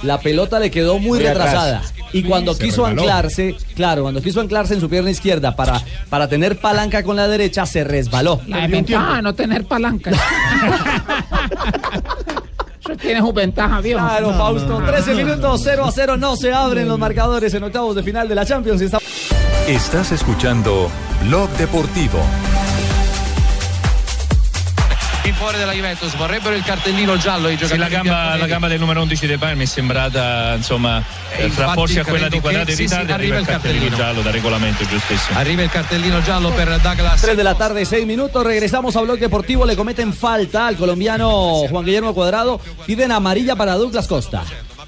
La 0.03 0.21
pelota 0.21 0.61
le 0.61 0.71
quedó 0.71 0.99
muy 1.01 1.19
Muy 1.19 1.27
atrás. 1.27 1.47
retrasada. 1.47 1.83
Y 2.13 2.23
cuando 2.23 2.55
Se 2.55 2.63
quiso 2.65 2.87
anclarse, 2.87 3.57
claro, 3.75 4.03
cuando 4.03 4.23
quiso 4.23 4.41
anclarse 4.41 4.75
en 4.75 4.81
su 4.81 4.89
pierna 4.89 5.11
izquierda 5.11 5.57
para, 5.57 5.83
para 6.09 6.29
tener 6.29 6.59
palanca 6.61 7.03
con 7.03 7.17
la 7.17 7.27
derecha, 7.29 7.67
se 7.67 7.83
resbaló. 7.85 8.41
La 8.47 8.67
de 8.69 9.23
no 9.23 9.35
tener 9.35 9.67
palanca. 9.67 10.13
Tiene 12.97 13.21
su 13.21 13.33
ventaja, 13.33 13.81
viejo. 13.81 14.01
Claro, 14.01 14.33
Fausto. 14.35 14.83
13 14.87 15.15
minutos, 15.15 15.61
0 15.65 15.85
a 15.85 15.93
0. 15.93 16.17
No 16.17 16.37
se 16.37 16.53
abren 16.53 16.89
los 16.89 16.99
marcadores 16.99 17.53
en 17.55 17.63
octavos 17.65 17.95
de 17.95 18.03
final 18.03 18.29
de 18.29 18.35
la 18.35 18.45
Champions. 18.47 18.81
está- 18.81 18.99
Estás 19.67 20.13
escuchando 20.13 20.91
Blog 21.27 21.49
Deportivo. 21.59 22.19
In 25.29 25.35
fuori 25.35 25.59
della 25.59 25.73
Juventus 25.73 26.15
vorrebbero 26.17 26.55
il 26.55 26.63
cartellino 26.63 27.19
giallo 27.19 27.49
i 27.49 27.53
Sì, 27.53 27.59
giocatori 27.59 27.79
la 27.81 27.89
gamba, 27.89 28.37
la 28.37 28.47
gamba 28.47 28.67
del 28.69 28.79
numero 28.79 29.03
11 29.03 29.27
dei 29.27 29.37
Bayern 29.37 29.59
mi 29.59 29.65
è 29.65 29.67
sembrata 29.67 30.55
insomma 30.57 31.03
E 31.37 31.45
infatti 31.45 31.51
frapporsi 31.51 31.99
a 31.99 32.05
quella 32.05 32.29
di 32.29 32.41
che- 32.41 32.49
e 32.63 32.65
sì, 32.67 32.75
sì, 32.75 32.83
ritardi 32.83 33.13
arriva 33.13 33.15
arriva 33.15 33.35
il 33.37 33.41
il 33.43 33.47
cartellino 33.47 33.81
cartellino. 33.89 33.97
giallo 33.97 34.23
da 34.23 34.31
regolamento 34.31 34.87
giustissimo 34.87 35.39
Arriva 35.39 35.63
il 35.63 35.71
cartellino 35.71 36.23
giallo 36.23 36.51
per 36.51 36.79
Douglas 36.81 37.21
3 37.21 37.35
de 37.35 37.43
la 37.43 37.55
tarde, 37.55 37.85
6 37.85 38.07
minutos. 38.07 38.43
Regresamos 38.43 38.97
a 38.97 39.01
Blog 39.03 39.19
Deportivo. 39.19 39.65
Le 39.67 39.75
cometen 39.77 40.13
falta 40.15 40.65
al 40.65 40.77
colombiano 40.77 41.67
Juan 41.69 41.83
Guillermo 41.83 42.13
Cuadrado. 42.15 42.59
Piden 42.87 43.11
amarilla 43.11 43.55
para 43.55 43.75
Douglas 43.75 44.07
Costa. 44.07 44.43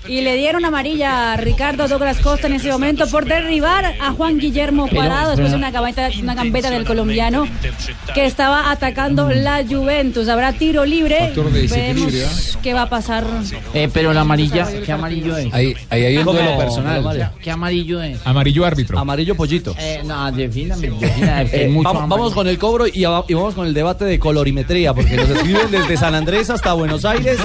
Y 0.08 0.22
le 0.22 0.34
dieron 0.36 0.64
amarilla 0.64 1.34
a 1.34 1.36
Ricardo 1.36 1.86
Douglas 1.86 2.18
Costa 2.18 2.46
en 2.46 2.54
ese 2.54 2.70
momento 2.72 3.06
por 3.08 3.26
derribar 3.26 3.84
a 4.00 4.12
Juan 4.12 4.38
Guillermo 4.38 4.88
Parado 4.88 5.30
después 5.30 5.50
de 5.50 5.56
una 5.56 5.70
gambeta, 5.70 6.08
una 6.22 6.34
gambeta 6.34 6.70
del 6.70 6.84
colombiano 6.84 7.46
que 8.14 8.24
estaba 8.24 8.70
atacando 8.70 9.28
la 9.30 9.62
Juventus. 9.68 10.28
Habrá 10.28 10.52
tiro 10.54 10.84
libre. 10.84 11.32
Veremos 11.70 12.58
qué 12.62 12.72
va 12.74 12.82
a 12.82 12.88
pasar. 12.88 13.24
Eh, 13.74 13.88
pero 13.92 14.12
la 14.12 14.22
amarilla, 14.22 14.66
¿qué 14.84 14.90
amarillo 14.90 15.36
es? 15.36 15.52
Ahí- 15.52 15.74
ahí 15.90 16.04
hay 16.04 16.16
un 16.16 16.24
duelo 16.24 16.56
personal. 16.58 17.04
¿Qué- 17.36 17.42
¿Qué 17.44 17.50
amarillo 17.50 18.02
es? 18.02 18.18
Amarillo 18.24 18.64
árbitro. 18.64 18.98
Amarillo 18.98 19.34
pollito. 19.36 19.74
Eh, 19.78 20.00
no, 20.04 20.32
defíname, 20.32 20.88
defíname, 20.90 21.42
Eh, 21.42 21.48
es 21.66 21.70
mucho 21.70 21.92
vamos, 21.92 22.32
con 22.34 22.48
el 22.48 22.58
cobro 22.58 22.86
y, 22.86 23.04
a- 23.04 23.22
y 23.28 23.34
vamos 23.34 23.54
con 23.54 23.66
el 23.66 23.74
debate 23.74 24.04
de 24.06 24.18
colorimetría, 24.18 24.94
porque 24.94 25.16
nos 25.16 25.28
escriben 25.30 25.70
desde 25.70 25.96
San 25.96 26.14
Andrés 26.14 26.48
hasta 26.50 26.72
Buenos 26.72 27.04
Aires 27.04 27.38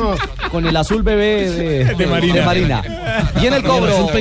con 0.52 0.66
el 0.66 0.76
azul 0.78 1.04
bebé 1.04 1.50
de, 1.52 1.86
De 1.96 2.08
Marina. 2.08 2.45
Marina. 2.46 2.82
Viene 3.40 3.58
el 3.58 3.64
cobro. 3.64 4.12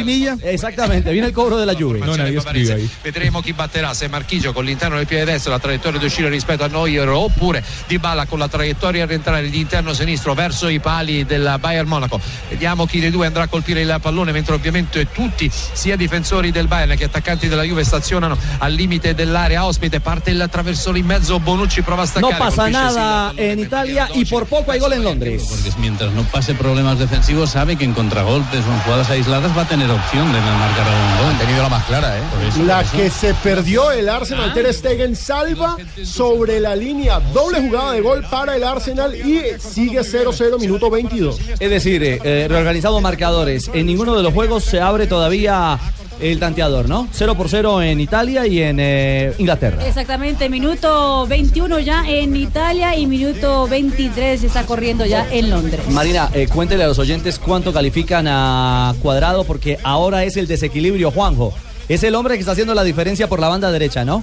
Exactamente, 0.43 1.13
viene 1.13 1.29
el 1.29 1.33
cobro 1.33 1.57
de 1.57 1.67
la 1.67 1.75
Juve. 1.75 2.01
No, 2.01 2.17
nadie 2.17 2.39
escribe 2.39 2.73
ahí. 2.73 2.91
Vedremo 3.03 3.41
chi 3.41 3.53
batterà, 3.53 3.95
se 3.95 4.09
Marchisio 4.09 4.53
con 4.53 4.65
l'interno 4.65 4.97
del 4.97 5.07
piede 5.07 5.25
destro, 5.25 5.53
la 5.53 5.59
traiettoria 5.59 5.99
di 5.99 6.07
uscire 6.07 6.29
rispetto 6.29 6.65
a 6.65 6.69
Neuer, 6.69 7.09
oppure 7.09 7.63
Di 7.87 7.99
Bala 7.99 8.27
con 8.27 8.39
la 8.39 8.49
traiettoria 8.49 9.05
a 9.05 9.07
rientrare 9.07 9.49
di 9.49 9.61
interno 9.61 9.93
sinistro 9.93 10.35
verso 10.35 10.69
i 10.69 10.81
pali 10.81 11.25
del 11.25 11.57
Bayern 11.61 11.89
Monaco. 11.89 12.21
Vediamo 12.49 12.87
chi 12.87 13.01
dei 13.01 13.11
due 13.11 13.27
andrà 13.27 13.45
a 13.45 13.47
colpire 13.49 13.81
il 13.81 13.99
pallone, 14.01 14.33
mentre 14.33 14.55
ovviamente 14.55 15.11
tutti, 15.13 15.51
sia 15.51 15.97
difensori 15.97 16.51
del 16.51 16.67
Bayern 16.67 16.97
che 16.97 17.05
attaccanti 17.05 17.49
della 17.49 17.63
Juve, 17.63 17.85
stazionano 17.85 18.37
al 18.59 18.73
limite 18.73 19.15
dell'area 19.15 19.65
ospite. 19.65 20.01
Parte 20.01 20.31
il 20.31 20.49
traversone 20.51 20.99
in 20.99 21.07
mezzo, 21.07 21.39
Bonucci 21.41 21.83
prova 21.83 22.03
a 22.03 22.05
No 22.05 22.11
staccare. 22.11 22.37
pasa 22.37 22.63
colpisce 22.63 22.83
nada 22.83 23.33
en 23.37 23.59
Italia 23.59 24.09
y 24.15 24.25
por 24.25 24.47
poco 24.47 24.71
hay 24.71 24.79
gol 24.79 24.93
en 24.93 25.03
Londres. 25.03 25.47
Porque 25.49 25.71
mientras 25.79 26.13
no 26.13 26.23
pase 26.25 26.55
problemas 26.55 26.99
defensivos, 26.99 27.51
sabe 27.51 27.77
que 27.77 27.85
en 27.85 27.93
contragolpes 28.15 28.65
o 28.65 28.73
en 28.73 28.79
jugadas 28.81 29.11
aisladas 29.11 29.59
va 29.59 29.63
a 29.63 29.69
tener 29.69 29.91
opción 29.91 30.33
de 30.33 30.39
marcar 30.39 30.87
algún 30.87 31.27
gol. 31.27 31.35
Ha 31.35 31.39
tenido 31.39 31.63
la 31.65 31.69
más 31.69 31.85
clara, 31.85 32.17
¿eh? 32.17 32.23
La 32.65 32.85
que 32.85 33.11
se 33.11 33.35
perdió 33.35 33.91
el 33.91 34.09
Arsenal, 34.09 34.55
Ter 34.55 34.73
Stegen 34.73 35.17
salva 35.17 35.77
sobre 36.05 36.61
la 36.61 36.77
línea. 36.77 37.19
Doble 37.19 37.61
jugada 37.61 37.91
de 37.91 38.01
gol 38.03 38.25
para 38.31 38.55
el 38.55 38.63
Arsenal 38.63 39.17
y 39.17 39.59
sigue 39.59 40.01
0-0, 40.03 40.61
minuto 40.61 40.91
22. 40.91 41.41
Es 41.59 41.71
decir, 41.71 42.05
eh, 42.05 42.21
eh, 42.23 42.47
reorganizado 42.49 43.01
marcadores. 43.01 43.69
En 43.75 43.87
ninguno 43.87 44.17
de 44.17 44.23
los 44.23 44.33
juegos 44.33 44.65
se 44.65 44.81
abre 44.81 45.09
todavía 45.09 45.81
el 46.21 46.39
tanteador, 46.39 46.89
¿no? 46.89 47.09
0 47.13 47.35
por 47.37 47.49
0 47.49 47.83
en 47.83 48.01
Italia 48.01 48.47
y 48.47 48.61
en 48.61 48.79
eh, 48.81 49.33
Inglaterra. 49.39 49.87
Exactamente, 49.87 50.49
minuto 50.49 51.27
21 51.27 51.79
ya 51.81 52.05
en 52.09 52.37
Italia 52.37 52.97
y 52.97 53.07
minuto 53.07 53.67
23 53.69 54.43
está 54.45 54.65
corriendo 54.65 55.05
ya 55.07 55.27
en 55.31 55.51
Londres. 55.51 55.83
Marina, 55.91 56.31
eh, 56.35 56.49
cuéntele 56.53 56.85
a 56.85 56.87
los 56.87 56.99
oyentes 56.99 57.39
cuánto 57.39 57.73
califican 57.73 58.27
a 58.29 58.95
Cuadrado, 59.03 59.45
porque 59.45 59.79
ahora 59.83 60.25
es 60.25 60.37
el 60.37 60.47
desequilibrio, 60.47 61.11
Juanjo. 61.11 61.53
Es 61.89 62.03
el 62.03 62.15
hombre 62.15 62.35
que 62.35 62.41
está 62.41 62.53
haciendo 62.53 62.75
la 62.75 62.83
diferencia 62.83 63.29
por 63.29 63.41
la 63.41 63.49
banda 63.49 63.71
derecha, 63.71 64.05
¿no? 64.05 64.23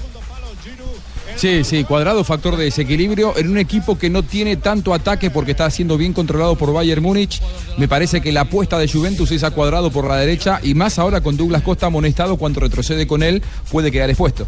Sí, 1.41 1.63
sí, 1.63 1.83
cuadrado 1.85 2.23
factor 2.23 2.55
de 2.55 2.65
desequilibrio 2.65 3.35
en 3.35 3.49
un 3.49 3.57
equipo 3.57 3.97
que 3.97 4.11
no 4.11 4.21
tiene 4.21 4.57
tanto 4.57 4.93
ataque 4.93 5.31
porque 5.31 5.53
está 5.53 5.67
siendo 5.71 5.97
bien 5.97 6.13
controlado 6.13 6.55
por 6.55 6.71
Bayern 6.71 7.01
Múnich. 7.01 7.41
Me 7.77 7.87
parece 7.87 8.21
que 8.21 8.31
la 8.31 8.41
apuesta 8.41 8.77
de 8.77 8.87
Juventus 8.87 9.31
es 9.31 9.43
a 9.43 9.49
cuadrado 9.49 9.89
por 9.89 10.07
la 10.07 10.17
derecha 10.17 10.59
y 10.61 10.75
más 10.75 10.99
ahora 10.99 11.21
con 11.21 11.37
Douglas 11.37 11.63
Costa 11.63 11.87
amonestado 11.87 12.37
cuando 12.37 12.59
retrocede 12.59 13.07
con 13.07 13.23
él 13.23 13.41
puede 13.71 13.91
quedar 13.91 14.11
expuesto. 14.11 14.45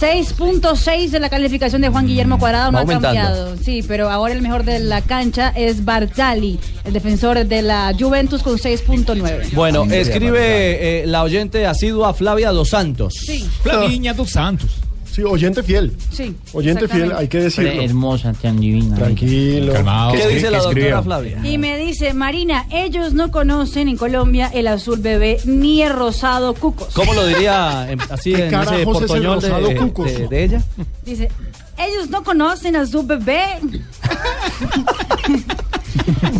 6.6 0.00 1.10
de 1.10 1.20
la 1.20 1.28
calificación 1.28 1.82
de 1.82 1.90
Juan 1.90 2.06
Guillermo 2.06 2.38
Cuadrado 2.38 2.72
no 2.72 2.78
ha 2.78 2.80
aumentando. 2.80 3.20
cambiado. 3.20 3.56
Sí, 3.62 3.84
pero 3.86 4.08
ahora 4.08 4.32
el 4.32 4.40
mejor 4.40 4.64
de 4.64 4.78
la 4.78 5.02
cancha 5.02 5.52
es 5.54 5.84
Barzali, 5.84 6.58
el 6.84 6.94
defensor 6.94 7.44
de 7.44 7.60
la 7.60 7.94
Juventus 8.00 8.42
con 8.42 8.56
6.9. 8.56 9.52
Bueno, 9.52 9.84
escribe 9.84 11.02
eh, 11.02 11.06
la 11.06 11.22
oyente 11.22 11.66
asidua 11.66 12.14
Flavia 12.14 12.50
Dos 12.50 12.70
Santos. 12.70 13.12
Sí. 13.26 13.46
Flaviña 13.62 14.14
dos 14.14 14.30
Santos. 14.30 14.70
Sí, 15.20 15.24
oyente 15.26 15.62
fiel. 15.62 15.92
Sí. 16.10 16.34
Oyente 16.54 16.88
fiel, 16.88 17.12
hay 17.12 17.28
que 17.28 17.38
decirlo. 17.40 17.82
Hermosa, 17.82 18.32
tan 18.32 18.58
divina. 18.58 18.96
Tranquilo. 18.96 19.74
Calmado. 19.74 20.12
¿Qué 20.12 20.26
dice 20.28 20.50
la 20.50 20.58
doctora 20.60 21.02
Flavia? 21.02 21.40
Y 21.44 21.58
me 21.58 21.76
dice, 21.76 22.14
Marina, 22.14 22.66
ellos 22.70 23.12
no 23.12 23.30
conocen 23.30 23.88
en 23.88 23.98
Colombia 23.98 24.50
el 24.54 24.66
azul 24.66 24.98
bebé 25.00 25.38
ni 25.44 25.82
el 25.82 25.92
rosado 25.92 26.54
cucos. 26.54 26.94
¿Cómo 26.94 27.12
lo 27.12 27.26
diría 27.26 27.82
así 28.10 28.32
¿Qué 28.32 28.44
en 28.46 28.50
carajos 28.50 28.72
ese 28.72 28.80
es 28.80 28.80
el 28.80 28.92
portoñol 28.94 29.40
de, 29.40 29.48
rosado 29.50 29.76
cucos? 29.76 30.06
de- 30.06 30.28
de 30.28 30.44
ella? 30.44 30.62
Dice, 31.04 31.28
ellos 31.78 32.08
no 32.08 32.24
conocen 32.24 32.76
azul 32.76 33.04
bebé. 33.06 33.58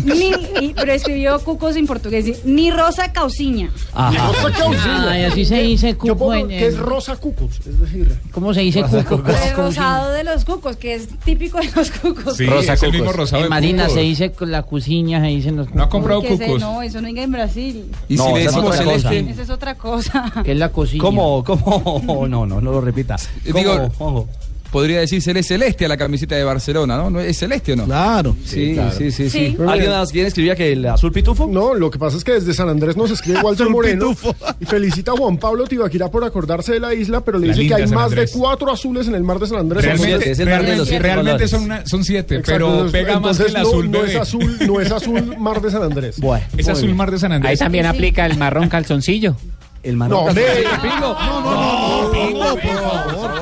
ni, 0.03 0.31
y- 0.67 0.73
pero 0.75 0.93
escribió 0.93 1.39
cucos 1.39 1.75
en 1.75 1.87
portugués, 1.87 2.45
ni 2.45 2.71
rosa 2.71 3.11
cauciña. 3.13 3.69
Rosa 3.93 4.51
Cauciña. 4.57 5.11
Ay, 5.11 5.23
así 5.23 5.45
se 5.45 5.61
dice 5.61 5.91
Yo 5.91 5.97
cuco 5.97 6.17
pongo 6.17 6.33
en- 6.35 6.47
que 6.49 6.67
es 6.67 6.77
rosa 6.77 7.15
cucos, 7.17 7.59
es 7.65 7.79
decir. 7.79 8.17
¿Cómo 8.31 8.53
se 8.53 8.61
dice 8.61 8.81
Rosa 8.81 9.03
cuco? 9.03 9.17
cucos. 9.17 9.35
El 9.45 9.55
rosado 9.55 10.11
de 10.11 10.23
los 10.23 10.45
cucos, 10.45 10.77
que 10.77 10.95
es 10.95 11.07
típico 11.25 11.57
de 11.59 11.69
los 11.75 11.91
cucos. 11.91 12.37
Sí, 12.37 12.45
es 12.45 12.83
el 12.83 12.91
mismo 12.91 13.11
rosado 13.11 13.39
En 13.41 13.45
de 13.45 13.49
Marina 13.49 13.83
cucos. 13.83 13.95
se 13.95 14.01
dice 14.01 14.31
la 14.41 14.63
cuciña, 14.63 15.21
se 15.21 15.27
dicen 15.27 15.55
los 15.55 15.73
No 15.73 15.83
ha 15.83 15.89
comprado 15.89 16.21
Que 16.21 16.33
ese- 16.33 16.45
cucos. 16.45 16.61
no, 16.61 16.81
eso 16.81 17.01
no 17.01 17.07
venga 17.07 17.23
en 17.23 17.31
Brasil. 17.31 17.85
Y 18.09 18.15
No, 18.15 18.25
si 18.27 18.33
le 18.33 18.39
es 18.39 18.45
decimos 18.47 18.65
otra 18.75 18.83
cosa. 18.85 19.09
celeste, 19.09 19.31
Esa 19.31 19.41
es 19.41 19.49
otra 19.49 19.75
cosa. 19.75 20.31
que 20.43 20.51
es 20.51 20.57
la 20.57 20.69
cocina. 20.69 21.03
¿Cómo? 21.03 21.43
¿Cómo? 21.43 22.01
No, 22.31 22.45
no, 22.45 22.61
no 22.61 22.71
lo 22.71 22.81
repita. 22.81 23.15
¿Cómo, 23.51 23.57
Digo- 23.59 23.89
Juanjo? 23.97 24.27
Podría 24.71 24.99
decírsele 25.01 25.43
celeste 25.43 25.85
a 25.85 25.87
la 25.89 25.97
camiseta 25.97 26.35
de 26.35 26.43
Barcelona, 26.43 26.95
¿no? 26.97 27.09
¿No 27.09 27.19
¿Es 27.19 27.37
celeste 27.37 27.73
o 27.73 27.75
no? 27.75 27.85
Claro. 27.85 28.35
Sí, 28.45 28.73
claro. 28.73 28.91
sí, 28.97 29.11
sí, 29.11 29.29
sí. 29.29 29.55
Sí. 29.55 29.57
¿Alguien 29.67 29.91
más 29.91 30.11
quién 30.11 30.25
escribía 30.27 30.55
que 30.55 30.71
el 30.71 30.85
azul 30.85 31.11
pitufo? 31.11 31.47
No, 31.47 31.73
lo 31.73 31.91
que 31.91 31.99
pasa 31.99 32.17
es 32.17 32.23
que 32.23 32.33
desde 32.33 32.53
San 32.53 32.69
Andrés 32.69 32.95
nos 32.95 33.11
escribe 33.11 33.41
Walter 33.41 33.63
Azul 33.65 33.73
Moreno 33.73 34.09
pitufo. 34.09 34.35
y 34.59 34.65
felicita 34.65 35.11
a 35.11 35.15
Juan 35.17 35.37
Pablo 35.37 35.65
Tibaquira 35.65 36.09
por 36.09 36.23
acordarse 36.23 36.73
de 36.73 36.79
la 36.79 36.93
isla, 36.93 37.21
pero 37.21 37.37
le 37.39 37.47
La 37.47 37.53
dice 37.53 37.67
que 37.67 37.73
hay 37.75 37.87
San 37.87 37.95
más 37.95 38.05
Andrés. 38.05 38.31
de 38.33 38.39
cuatro 38.39 38.71
azules 38.71 39.07
en 39.07 39.15
el 39.15 39.23
mar 39.23 39.39
de 39.39 39.47
San 39.47 39.57
Andrés. 39.59 39.83
Realmente, 39.83 40.31
es 40.31 40.39
el 40.39 40.49
mar 40.49 40.65
de 40.65 40.75
los 40.77 40.87
realmente, 40.87 40.89
siete 40.89 41.03
realmente 41.03 41.31
colores. 41.31 41.49
son, 41.51 41.63
una- 41.63 41.85
son 41.85 42.03
siete, 42.05 42.35
Exacto, 42.35 42.51
pero 42.53 42.67
entonces- 42.71 42.91
pega 43.05 43.19
más 43.19 43.37
que 43.37 43.43
el 43.47 43.53
no- 43.53 43.59
azul 43.59 43.91
no, 43.91 43.99
bebé. 43.99 44.11
es 44.11 44.17
azul, 44.19 44.57
no 44.65 44.79
es 44.81 44.91
azul 44.91 45.37
mar 45.37 45.61
de 45.61 45.71
San 45.71 45.83
Andrés. 45.83 46.19
Bueno, 46.19 46.45
Es 46.57 46.67
azul 46.69 46.93
mar 46.95 47.11
de 47.11 47.19
San 47.19 47.31
Andrés. 47.33 47.51
Ahí 47.51 47.57
también 47.57 47.85
aplica 47.85 48.25
el 48.25 48.37
marrón 48.37 48.69
calzoncillo. 48.69 49.35
el 49.83 49.93
No, 49.93 49.97
marrón. 49.97 50.27
hombre. 50.29 50.43
Pingo. 50.81 51.17
No, 51.19 51.41
no, 51.41 51.51
no, 51.51 52.05
no, 52.05 52.11
Pingo, 52.11 52.55
por 52.55 52.61
favor. 52.61 53.40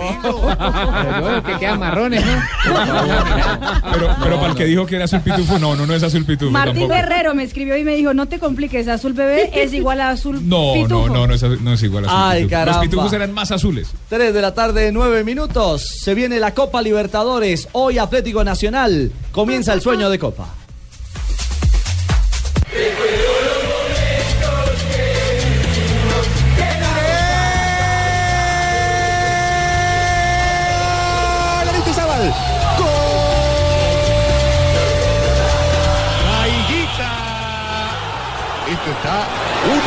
Pero 0.60 1.44
que 1.44 1.58
quedan 1.58 1.80
marrones, 1.80 2.24
¿no? 2.26 2.32
Pero, 3.94 4.16
pero 4.22 4.36
para 4.40 4.52
el 4.52 4.56
que 4.56 4.66
dijo 4.66 4.86
que 4.86 4.96
era 4.98 5.06
azul 5.06 5.22
pitufo, 5.22 5.58
no, 5.58 5.76
no, 5.76 5.86
no 5.88 5.94
es 5.96 6.04
azul 6.04 6.26
pitufo 6.26 6.52
Martín 6.52 6.88
tampoco. 6.88 6.94
Guerrero 6.96 7.34
me 7.36 7.44
escribió 7.44 7.78
y 7.78 7.84
me 7.84 7.96
dijo, 7.96 8.14
no 8.14 8.28
te 8.28 8.40
compliques, 8.40 8.88
azul 8.88 9.14
bebé 9.14 9.50
es 9.54 9.74
igual 9.74 10.02
a 10.02 10.10
azul 10.10 10.40
No, 10.48 10.74
pitufo. 10.74 11.08
no, 11.08 11.14
no, 11.14 11.28
no 11.28 11.34
es, 11.34 11.42
no 11.62 11.74
es 11.74 11.84
igual 11.84 12.06
a 12.06 12.08
azul 12.10 12.20
Ay, 12.22 12.38
pitufo. 12.44 12.50
caramba. 12.52 12.78
Los 12.80 12.90
pitufos 12.90 13.14
eran 13.14 13.34
más 13.34 13.52
azules. 13.52 13.92
3 14.10 14.34
de 14.34 14.42
la 14.42 14.54
tarde, 14.54 14.92
9 14.92 15.24
minutos. 15.24 15.82
Se 16.04 16.14
viene 16.14 16.40
la 16.40 16.54
Copa 16.54 16.82
Libertadores. 16.82 17.70
Hoy 17.72 17.98
Atlético 17.98 18.44
Nacional. 18.44 19.12
Comienza 19.32 19.74
el 19.74 19.82
sueño 19.82 20.10
de 20.10 20.20
Copa. 20.20 20.48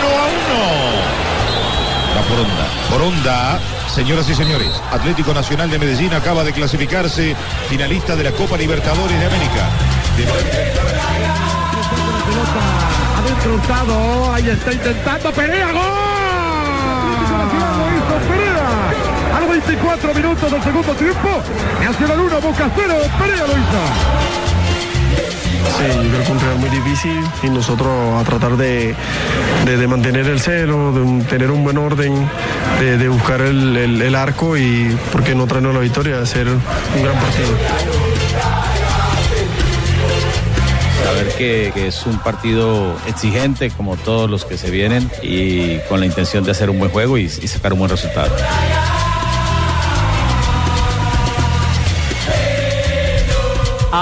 A 0.00 0.24
uno. 0.26 1.22
Va 2.16 2.22
por 2.28 2.38
onda. 2.38 2.66
Por 2.90 3.02
onda, 3.02 3.60
señoras 3.94 4.28
y 4.28 4.34
señores. 4.34 4.70
Atlético 4.90 5.32
Nacional 5.34 5.70
de 5.70 5.78
Medellín 5.78 6.12
acaba 6.14 6.44
de 6.44 6.52
clasificarse 6.52 7.34
finalista 7.68 8.16
de 8.16 8.24
la 8.24 8.32
Copa 8.32 8.56
Libertadores 8.56 9.18
de 9.18 9.26
América. 9.26 9.68
Hurtado, 13.44 14.32
ahí 14.32 14.48
está 14.48 14.72
intentando 14.72 15.32
Perea, 15.32 15.72
gol. 15.72 15.82
Lo 17.78 17.88
hizo 17.96 18.16
Perea. 18.28 19.36
A 19.36 19.40
los 19.40 19.50
24 19.50 20.14
minutos 20.14 20.52
del 20.52 20.62
segundo 20.62 20.92
tiempo. 20.94 21.28
Nacional 21.82 22.20
1, 22.20 22.40
Boca 22.40 22.70
0, 22.76 22.94
Perea 23.18 23.46
lo 23.46 23.52
hizo. 23.52 24.41
Sí, 25.78 25.84
yo 26.04 26.10
creo 26.10 26.24
que 26.24 26.32
un 26.32 26.40
rival 26.40 26.58
muy 26.58 26.68
difícil 26.70 27.20
y 27.42 27.48
nosotros 27.50 27.88
a 28.20 28.24
tratar 28.24 28.56
de, 28.56 28.94
de- 29.66 29.86
mantener 29.88 30.26
el 30.26 30.40
celo, 30.40 30.92
de 30.92 31.24
tener 31.24 31.50
un 31.50 31.64
buen 31.64 31.78
orden, 31.78 32.28
de, 32.80 33.08
buscar 33.08 33.40
el, 33.40 33.76
el- 33.76 34.14
arco 34.14 34.56
y, 34.56 34.96
¿por 35.10 35.22
qué 35.24 35.34
no 35.34 35.46
traernos 35.46 35.74
la 35.74 35.80
victoria? 35.80 36.20
Hacer 36.20 36.46
un 36.48 37.02
gran 37.02 37.14
partido. 37.18 37.48
Saber 41.04 41.28
que, 41.36 41.72
que 41.74 41.86
es 41.88 42.06
un 42.06 42.18
partido 42.18 42.96
exigente 43.06 43.70
como 43.70 43.96
todos 43.96 44.30
los 44.30 44.44
que 44.44 44.56
se 44.58 44.70
vienen 44.70 45.10
y 45.22 45.78
con 45.88 46.00
la 46.00 46.06
intención 46.06 46.44
de 46.44 46.52
hacer 46.52 46.70
un 46.70 46.78
buen 46.78 46.90
juego 46.90 47.18
y 47.18 47.28
sacar 47.28 47.72
un 47.72 47.80
buen 47.80 47.90
resultado. 47.90 48.34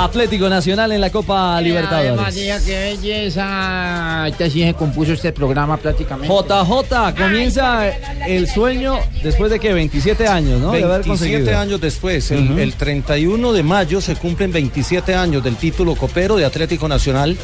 Atlético 0.04 0.48
Nacional 0.48 0.92
en 0.92 1.00
la 1.00 1.10
Copa 1.10 1.60
Libertadores. 1.60 2.16
María, 2.16 2.58
qué 2.64 2.78
belleza. 2.78 4.22
Ahorita 4.22 4.50
sí 4.50 4.62
se 4.62 4.74
compuso 4.74 5.12
este 5.12 5.32
programa 5.32 5.76
prácticamente. 5.76 6.32
JJ 6.34 7.14
comienza 7.16 7.88
el 8.26 8.48
sueño 8.48 8.98
después 9.22 9.50
de 9.50 9.60
que 9.60 9.72
27 9.72 10.26
años, 10.26 10.60
¿no? 10.60 10.72
De 10.72 10.82
haber 10.84 11.02
27 11.02 11.08
conseguido. 11.08 11.58
años 11.58 11.80
después, 11.80 12.30
el, 12.30 12.50
Ujú. 12.50 12.58
el 12.58 12.74
31 12.74 13.52
de 13.52 13.62
mayo 13.62 14.00
se 14.00 14.16
cumplen 14.16 14.52
27 14.52 15.14
años 15.14 15.44
del 15.44 15.56
título 15.56 15.94
copero 15.94 16.36
de 16.36 16.44
Atlético 16.44 16.88
Nacional 16.88 17.36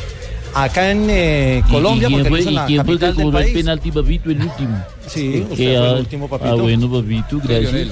acá 0.55 0.91
en 0.91 1.07
eh, 1.11 1.63
Colombia, 1.71 2.09
¿Y 2.09 2.13
quién 2.13 2.23
porque 2.23 2.43
fue, 2.43 2.53
y 2.53 2.57
quién 2.67 2.81
el 2.81 2.99
que 2.99 3.13
cobró 3.23 3.39
penalti, 3.39 3.93
papito, 3.93 4.31
el 4.31 4.41
último? 4.43 4.85
Sí, 5.07 5.47
usted 5.51 5.57
fue 5.57 5.91
el 5.91 5.99
último, 5.99 6.29
papito. 6.29 6.53
Ah, 6.53 6.57
bueno, 6.57 6.91
papito, 6.91 7.41
gracias. 7.45 7.89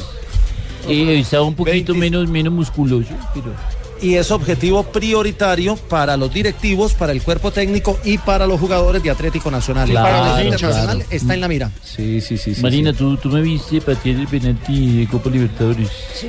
Eh, 0.89 1.19
estaba 1.21 1.45
un 1.45 1.55
poquito 1.55 1.95
menos, 1.95 2.29
menos 2.29 2.53
musculoso, 2.53 3.11
pero... 3.35 3.53
Y 4.03 4.17
es 4.17 4.31
objetivo 4.31 4.83
prioritario 4.83 5.77
para 5.77 6.17
los 6.17 6.33
directivos, 6.33 6.93
para 6.95 7.13
el 7.13 7.23
cuerpo 7.23 7.51
técnico 7.53 7.99
y 8.05 8.19
para 8.19 8.47
los 8.47 8.61
jugadores 8.61 9.03
de 9.03 9.11
Atlético 9.11 9.51
Nacional. 9.51 9.89
Claro, 9.89 10.07
para 10.07 10.19
el 10.19 10.25
claro. 10.33 10.45
internacional 10.45 11.05
está 11.11 11.35
en 11.35 11.41
la 11.41 11.49
mira. 11.49 11.71
Sí, 11.83 12.21
sí, 12.21 12.37
sí. 12.37 12.55
Marina, 12.61 12.93
Tú, 12.93 13.17
tú 13.17 13.29
me 13.31 13.41
viste 13.41 13.81
patear 13.81 14.17
el 14.21 14.27
penalti 14.29 14.99
de 14.99 15.09
Copa 15.09 15.31
Libertadores. 15.31 15.89
Sí. 16.15 16.29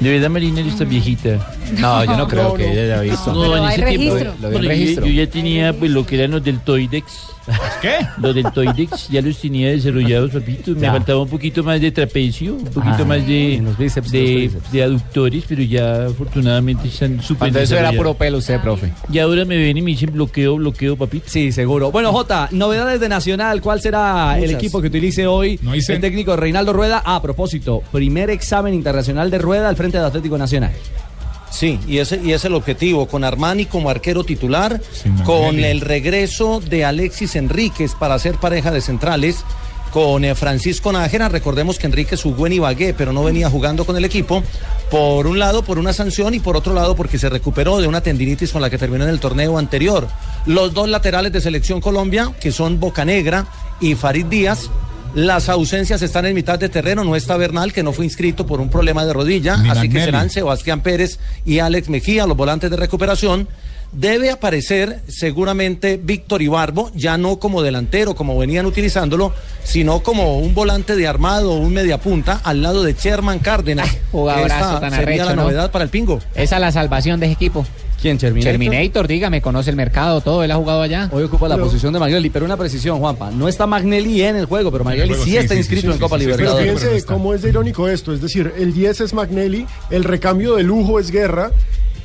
De 0.00 0.10
verdad, 0.10 0.28
Marina, 0.30 0.60
eres 0.60 0.76
tan 0.76 0.88
viejita. 0.88 1.54
No, 1.78 2.04
yo 2.04 2.16
no 2.16 2.28
creo 2.28 2.54
que 2.54 2.70
ella 2.70 2.82
haya 3.00 3.00
visto. 3.12 3.32
No, 3.32 3.56
en 3.56 3.64
ese 3.64 3.82
tiempo. 3.82 4.14
registro. 4.14 4.24
Lo 4.24 4.30
vi 4.30 4.32
en 4.34 4.40
bueno, 4.52 4.62
yo- 4.62 4.68
registro. 4.68 5.06
Yo, 5.06 5.12
ya 5.24 5.30
tenía 5.30 5.72
pues 5.72 5.90
lo 5.90 6.06
que 6.06 6.16
eran 6.18 6.30
los 6.32 6.44
deltoidex. 6.44 7.04
¿Qué? 7.80 7.98
Los 8.18 8.34
deltoidex 8.34 9.08
ya 9.08 9.20
los 9.22 9.38
tenía 9.38 9.68
desarrollados, 9.70 10.30
papito. 10.32 10.72
Me 10.72 10.80
Ya. 10.82 10.92
faltaba 10.92 11.22
un 11.22 11.28
poquito 11.28 11.62
más 11.62 11.80
de 11.80 11.90
trapecio, 11.92 12.54
un 12.54 12.64
poquito 12.64 12.96
Ah, 13.00 13.04
más 13.04 13.26
de, 13.26 13.54
en 13.56 13.64
los 13.64 13.78
bíceps, 13.78 14.10
de, 14.10 14.50
los 14.52 14.72
de 14.72 14.82
aductores, 14.82 15.44
pero 15.48 15.62
ya 15.62 16.06
afortunadamente 16.06 16.88
están 16.88 17.20
súper 17.22 17.38
Cuando 17.50 17.60
eso 17.60 17.76
era 17.76 17.92
puro 17.92 18.14
pelo 18.14 18.38
usted, 18.38 18.60
profe. 18.60 18.92
Y 19.12 19.18
ahora 19.18 19.44
me 19.44 19.56
ven 19.56 19.76
y 19.76 19.82
me 19.82 19.90
dicen 19.92 20.12
bloqueo, 20.12 20.56
bloqueo, 20.56 20.96
papito. 20.96 21.26
Sí, 21.28 21.52
seguro. 21.52 21.90
Bueno, 21.92 22.12
Jota, 22.12 22.48
novedades 22.50 23.00
de 23.00 23.08
Nacional. 23.08 23.60
¿Cuál 23.60 23.80
será 23.80 24.38
el 24.38 24.50
equipo 24.50 24.80
que 24.80 24.88
utilice 24.88 25.26
hoy 25.26 25.58
No 25.62 25.74
hice- 25.74 25.94
el 25.94 26.00
técnico 26.00 26.36
Reinaldo 26.36 26.72
Rueda? 26.72 27.02
Ah, 27.04 27.16
a 27.16 27.22
propósito, 27.22 27.82
primer 27.92 28.30
examen 28.30 28.74
internacional 28.74 29.30
de 29.30 29.38
Rueda 29.38 29.68
al 29.68 29.76
frente 29.76 29.98
del 29.98 30.06
Atlético 30.06 30.36
Nacional. 30.38 30.72
Sí, 31.56 31.80
y 31.88 32.00
ese 32.00 32.20
y 32.22 32.32
es 32.32 32.44
el 32.44 32.52
objetivo, 32.52 33.08
con 33.08 33.24
Armani 33.24 33.64
como 33.64 33.88
arquero 33.88 34.24
titular, 34.24 34.78
con 35.24 35.58
el 35.58 35.80
regreso 35.80 36.60
de 36.60 36.84
Alexis 36.84 37.34
Enríquez 37.34 37.94
para 37.94 38.18
ser 38.18 38.34
pareja 38.34 38.70
de 38.70 38.82
centrales, 38.82 39.42
con 39.90 40.26
eh, 40.26 40.34
Francisco 40.34 40.92
Nájera, 40.92 41.30
recordemos 41.30 41.78
que 41.78 41.86
Enríquez 41.86 42.22
jugó 42.22 42.46
en 42.46 42.52
Ibagué, 42.52 42.92
pero 42.92 43.14
no 43.14 43.24
venía 43.24 43.48
jugando 43.48 43.86
con 43.86 43.96
el 43.96 44.04
equipo, 44.04 44.42
por 44.90 45.26
un 45.26 45.38
lado 45.38 45.62
por 45.62 45.78
una 45.78 45.94
sanción 45.94 46.34
y 46.34 46.40
por 46.40 46.58
otro 46.58 46.74
lado 46.74 46.94
porque 46.94 47.18
se 47.18 47.30
recuperó 47.30 47.80
de 47.80 47.88
una 47.88 48.02
tendinitis 48.02 48.52
con 48.52 48.60
la 48.60 48.68
que 48.68 48.76
terminó 48.76 49.04
en 49.04 49.10
el 49.10 49.18
torneo 49.18 49.56
anterior. 49.56 50.08
Los 50.44 50.74
dos 50.74 50.90
laterales 50.90 51.32
de 51.32 51.40
Selección 51.40 51.80
Colombia, 51.80 52.32
que 52.38 52.52
son 52.52 52.78
Bocanegra 52.78 53.46
y 53.80 53.94
Farid 53.94 54.26
Díaz, 54.26 54.68
las 55.16 55.48
ausencias 55.48 56.02
están 56.02 56.26
en 56.26 56.34
mitad 56.34 56.58
de 56.58 56.68
terreno, 56.68 57.02
no 57.02 57.16
está 57.16 57.38
Bernal, 57.38 57.72
que 57.72 57.82
no 57.82 57.94
fue 57.94 58.04
inscrito 58.04 58.46
por 58.46 58.60
un 58.60 58.68
problema 58.68 59.06
de 59.06 59.14
rodilla, 59.14 59.56
Ni 59.56 59.70
así 59.70 59.88
que 59.88 60.04
serán 60.04 60.28
Sebastián 60.28 60.82
Pérez 60.82 61.18
y 61.46 61.58
Alex 61.58 61.88
Mejía, 61.88 62.26
los 62.26 62.36
volantes 62.36 62.70
de 62.70 62.76
recuperación. 62.76 63.48
Debe 63.92 64.30
aparecer 64.30 65.00
seguramente 65.08 65.98
Víctor 66.02 66.42
Ibarbo, 66.42 66.90
ya 66.94 67.16
no 67.16 67.38
como 67.38 67.62
delantero, 67.62 68.14
como 68.14 68.36
venían 68.36 68.66
utilizándolo, 68.66 69.32
sino 69.64 70.02
como 70.02 70.38
un 70.38 70.54
volante 70.54 70.94
de 70.96 71.06
armado 71.06 71.54
o 71.54 71.56
un 71.60 71.72
mediapunta 71.72 72.42
al 72.44 72.60
lado 72.60 72.82
de 72.82 72.92
Sherman 72.92 73.38
Cárdenas. 73.38 73.90
que 73.90 74.00
jugadorazo 74.12 74.74
esta 74.74 74.80
tan 74.80 74.90
sería 74.90 75.04
arrecho, 75.06 75.24
la 75.24 75.36
¿no? 75.36 75.42
novedad 75.44 75.70
para 75.70 75.84
el 75.84 75.88
Pingo. 75.88 76.20
Esa 76.34 76.56
es 76.56 76.60
la 76.60 76.72
salvación 76.72 77.20
de 77.20 77.26
ese 77.26 77.32
equipo. 77.32 77.64
¿Quién, 78.00 78.18
Terminator? 78.18 78.52
Terminator, 78.52 79.08
dígame, 79.08 79.40
conoce 79.40 79.70
el 79.70 79.76
mercado, 79.76 80.20
todo, 80.20 80.44
él 80.44 80.50
ha 80.50 80.56
jugado 80.56 80.82
allá. 80.82 81.08
Hoy 81.12 81.24
ocupa 81.24 81.48
la 81.48 81.54
Pero- 81.56 81.66
posición 81.66 81.92
de 81.92 81.98
Magnelli, 81.98 82.30
pero 82.30 82.44
una 82.44 82.56
precisión, 82.56 82.98
Juanpa. 82.98 83.30
No 83.30 83.48
está 83.48 83.66
Magnelli 83.66 84.22
en 84.22 84.36
el 84.36 84.44
juego, 84.46 84.70
pero 84.70 84.84
Magnelli 84.84 85.08
juego, 85.08 85.24
sí, 85.24 85.30
sí, 85.30 85.36
está 85.38 85.54
sí, 85.54 85.60
inscrito 85.60 85.80
sí, 85.82 85.86
en 85.88 85.92
sí, 85.94 85.98
Copa 86.00 86.16
sí, 86.18 86.24
sí, 86.24 86.30
Pero 86.30 86.36
Libertadores. 86.38 86.80
fíjense 86.82 87.06
cómo 87.06 87.34
es 87.34 87.42
de 87.42 87.48
irónico 87.48 87.88
esto. 87.88 88.12
Es 88.12 88.20
decir, 88.20 88.52
el 88.58 88.74
10 88.74 89.00
es 89.00 89.14
Magnelli, 89.14 89.66
el 89.90 90.04
recambio 90.04 90.56
de 90.56 90.62
lujo 90.62 91.00
es 91.00 91.10
Guerra. 91.10 91.50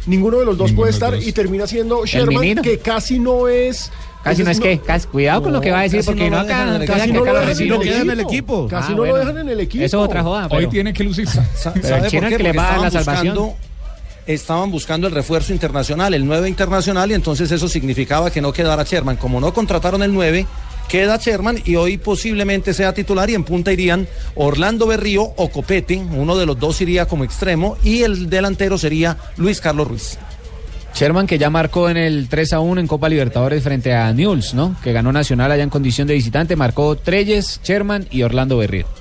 Ninguno 0.08 0.40
de 0.40 0.46
los 0.46 0.58
dos 0.58 0.68
Ninguno 0.70 0.82
puede 0.84 0.94
estar 0.94 1.14
dos. 1.14 1.28
y 1.28 1.32
termina 1.34 1.68
siendo 1.68 2.06
Sherman, 2.06 2.56
que 2.64 2.80
casi 2.80 3.20
no 3.20 3.48
es. 3.48 3.92
Casi 4.24 4.44
no 4.44 4.50
es 4.52 4.60
que, 4.60 4.80
casi, 4.80 5.08
cuidado 5.08 5.44
con 5.44 5.54
lo 5.54 5.62
que 5.62 5.72
va 5.72 5.80
a 5.80 5.84
decir, 5.84 6.04
porque 6.06 6.30
no 6.30 6.40
acá, 6.40 6.80
casi 6.88 7.12
no 7.12 7.26
lo 7.26 7.80
dejan 7.80 8.02
en 8.04 8.10
el 8.12 8.20
equipo. 8.22 8.68
Casi 8.68 8.88
Ah, 8.94 8.96
no 8.96 8.98
bueno. 8.98 9.14
lo 9.14 9.20
dejan 9.20 9.38
en 9.40 9.50
el 9.50 9.60
equipo. 9.60 9.84
Eso 9.84 10.02
es 10.02 10.08
otra 10.10 10.24
joda. 10.24 10.48
Hoy 10.52 10.68
tiene 10.68 10.94
que 10.94 11.04
lucirse. 11.04 11.40
Sa- 11.56 11.74
Pero 11.74 11.88
¿Sabe 11.88 12.06
el 12.06 12.12
chino 12.12 12.30
que 12.30 12.38
le 12.40 12.52
va 12.54 12.68
a 12.68 12.72
dar 12.72 12.82
la 12.82 12.92
salvación. 13.04 13.52
Estaban 14.28 14.72
buscando 14.72 15.08
el 15.08 15.14
refuerzo 15.14 15.54
internacional, 15.54 16.14
el 16.14 16.26
9 16.26 16.48
internacional, 16.48 17.12
y 17.12 17.16
entonces 17.16 17.52
eso 17.52 17.68
significaba 17.68 18.32
que 18.32 18.42
no 18.42 18.54
quedara 18.54 18.84
Sherman. 18.84 19.18
Como 19.18 19.40
no 19.40 19.54
contrataron 19.54 20.04
el 20.04 20.14
9, 20.14 20.46
queda 20.88 21.18
Sherman 21.18 21.60
y 21.66 21.76
hoy 21.76 21.98
posiblemente 21.98 22.74
sea 22.74 22.94
titular 22.94 23.30
y 23.30 23.36
en 23.36 23.44
punta 23.44 23.72
irían 23.72 24.08
Orlando 24.36 24.88
Berrío 24.88 25.24
o 25.24 25.50
Copete, 25.50 25.98
uno 25.98 26.38
de 26.38 26.46
los 26.46 26.60
dos 26.60 26.82
iría 26.82 27.08
como 27.08 27.24
extremo 27.24 27.78
y 27.84 28.04
el 28.04 28.30
delantero 28.30 28.78
sería 28.78 29.18
Luis 29.38 29.62
Carlos 29.62 29.88
Ruiz. 29.88 30.18
Sherman 30.94 31.28
que 31.28 31.38
ya 31.38 31.50
marcó 31.50 31.90
en 31.90 31.98
el 31.98 32.28
3 32.28 32.54
a 32.54 32.60
1 32.60 32.82
en 32.82 32.88
Copa 32.88 33.08
Libertadores 33.08 33.64
frente 33.64 33.94
a 33.94 34.12
Newell's, 34.12 34.54
¿no? 34.54 34.76
Que 34.84 34.92
ganó 34.92 35.12
Nacional 35.14 35.52
allá 35.52 35.64
en 35.64 35.70
condición 35.70 36.08
de 36.08 36.16
visitante, 36.16 36.56
marcó 36.56 36.98
Treyes, 36.98 37.62
Sherman 37.64 38.08
y 38.12 38.24
Orlando 38.24 38.58
Berrío. 38.58 39.01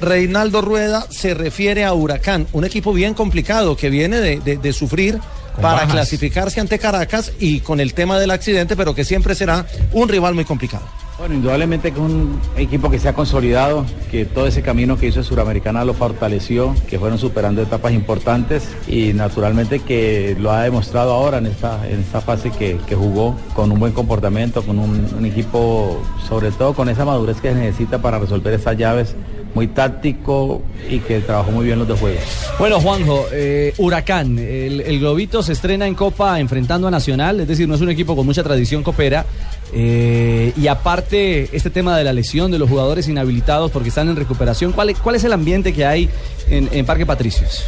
Reinaldo 0.00 0.60
Rueda 0.62 1.06
se 1.10 1.34
refiere 1.34 1.84
a 1.84 1.92
Huracán, 1.92 2.46
un 2.52 2.64
equipo 2.64 2.92
bien 2.92 3.14
complicado 3.14 3.76
que 3.76 3.90
viene 3.90 4.18
de, 4.20 4.40
de- 4.40 4.56
de 4.56 4.72
sufrir 4.72 5.18
para 5.56 5.74
bajas. 5.74 5.92
clasificarse 5.92 6.60
ante 6.60 6.78
Caracas 6.78 7.32
y 7.38 7.60
con 7.60 7.80
el 7.80 7.92
tema 7.92 8.18
del 8.18 8.30
accidente, 8.30 8.76
pero 8.76 8.94
que 8.94 9.04
siempre 9.04 9.34
será 9.34 9.66
un 9.92 10.08
rival 10.08 10.34
muy 10.34 10.44
complicado. 10.44 10.84
Bueno, 11.18 11.34
indudablemente 11.34 11.92
que 11.92 12.00
un 12.00 12.40
equipo 12.56 12.90
que 12.90 12.98
se 12.98 13.06
ha 13.06 13.12
consolidado, 13.12 13.84
que 14.10 14.24
todo 14.24 14.46
ese 14.46 14.62
camino 14.62 14.96
que 14.96 15.08
hizo 15.08 15.22
Suramericana 15.22 15.84
lo 15.84 15.92
fortaleció, 15.92 16.74
que 16.88 16.98
fueron 16.98 17.18
superando 17.18 17.60
etapas 17.60 17.92
importantes 17.92 18.62
y 18.88 19.12
naturalmente 19.12 19.80
que 19.80 20.34
lo 20.40 20.50
ha 20.50 20.62
demostrado 20.62 21.12
ahora 21.12 21.36
en 21.36 21.46
esta, 21.46 21.86
en 21.86 22.00
esta 22.00 22.22
fase 22.22 22.50
que, 22.52 22.78
que 22.86 22.94
jugó 22.94 23.36
con 23.52 23.70
un 23.70 23.78
buen 23.78 23.92
comportamiento, 23.92 24.62
con 24.62 24.78
un, 24.78 25.06
un 25.18 25.26
equipo 25.26 26.02
sobre 26.26 26.52
todo 26.52 26.72
con 26.72 26.88
esa 26.88 27.04
madurez 27.04 27.38
que 27.42 27.50
se 27.52 27.54
necesita 27.58 27.98
para 28.00 28.18
resolver 28.18 28.54
esas 28.54 28.78
llaves, 28.78 29.14
muy 29.54 29.66
táctico 29.66 30.62
y 30.88 30.98
que 31.00 31.20
trabajó 31.20 31.50
muy 31.50 31.64
bien 31.64 31.78
los 31.78 31.88
dos 31.88 31.98
juegos. 32.00 32.22
Bueno, 32.58 32.80
Juanjo, 32.80 33.26
eh, 33.32 33.74
Huracán, 33.78 34.38
el, 34.38 35.00
Globito 35.00 35.42
se 35.42 35.52
estrena 35.52 35.86
en 35.86 35.94
Copa 35.94 36.38
enfrentando 36.40 36.86
a 36.88 36.90
Nacional, 36.90 37.40
es 37.40 37.48
decir, 37.48 37.68
no 37.68 37.74
es 37.74 37.80
un 37.80 37.90
equipo 37.90 38.14
con 38.16 38.26
mucha 38.26 38.42
tradición 38.42 38.82
copera. 38.82 39.26
eh, 39.72 40.52
y 40.56 40.66
aparte, 40.66 41.48
este 41.52 41.70
tema 41.70 41.96
de 41.96 42.02
la 42.04 42.12
lesión 42.12 42.50
de 42.50 42.58
los 42.58 42.68
jugadores 42.68 43.06
inhabilitados 43.08 43.70
porque 43.70 43.88
están 43.90 44.08
en 44.08 44.16
recuperación, 44.16 44.72
¿cuál, 44.72 44.90
es- 44.90 44.98
cuál 44.98 45.14
es 45.16 45.24
el 45.24 45.32
ambiente 45.32 45.72
que 45.72 45.84
hay 45.86 46.08
en, 46.48 46.68
en 46.72 46.84
Parque 46.86 47.06
Patricios? 47.06 47.64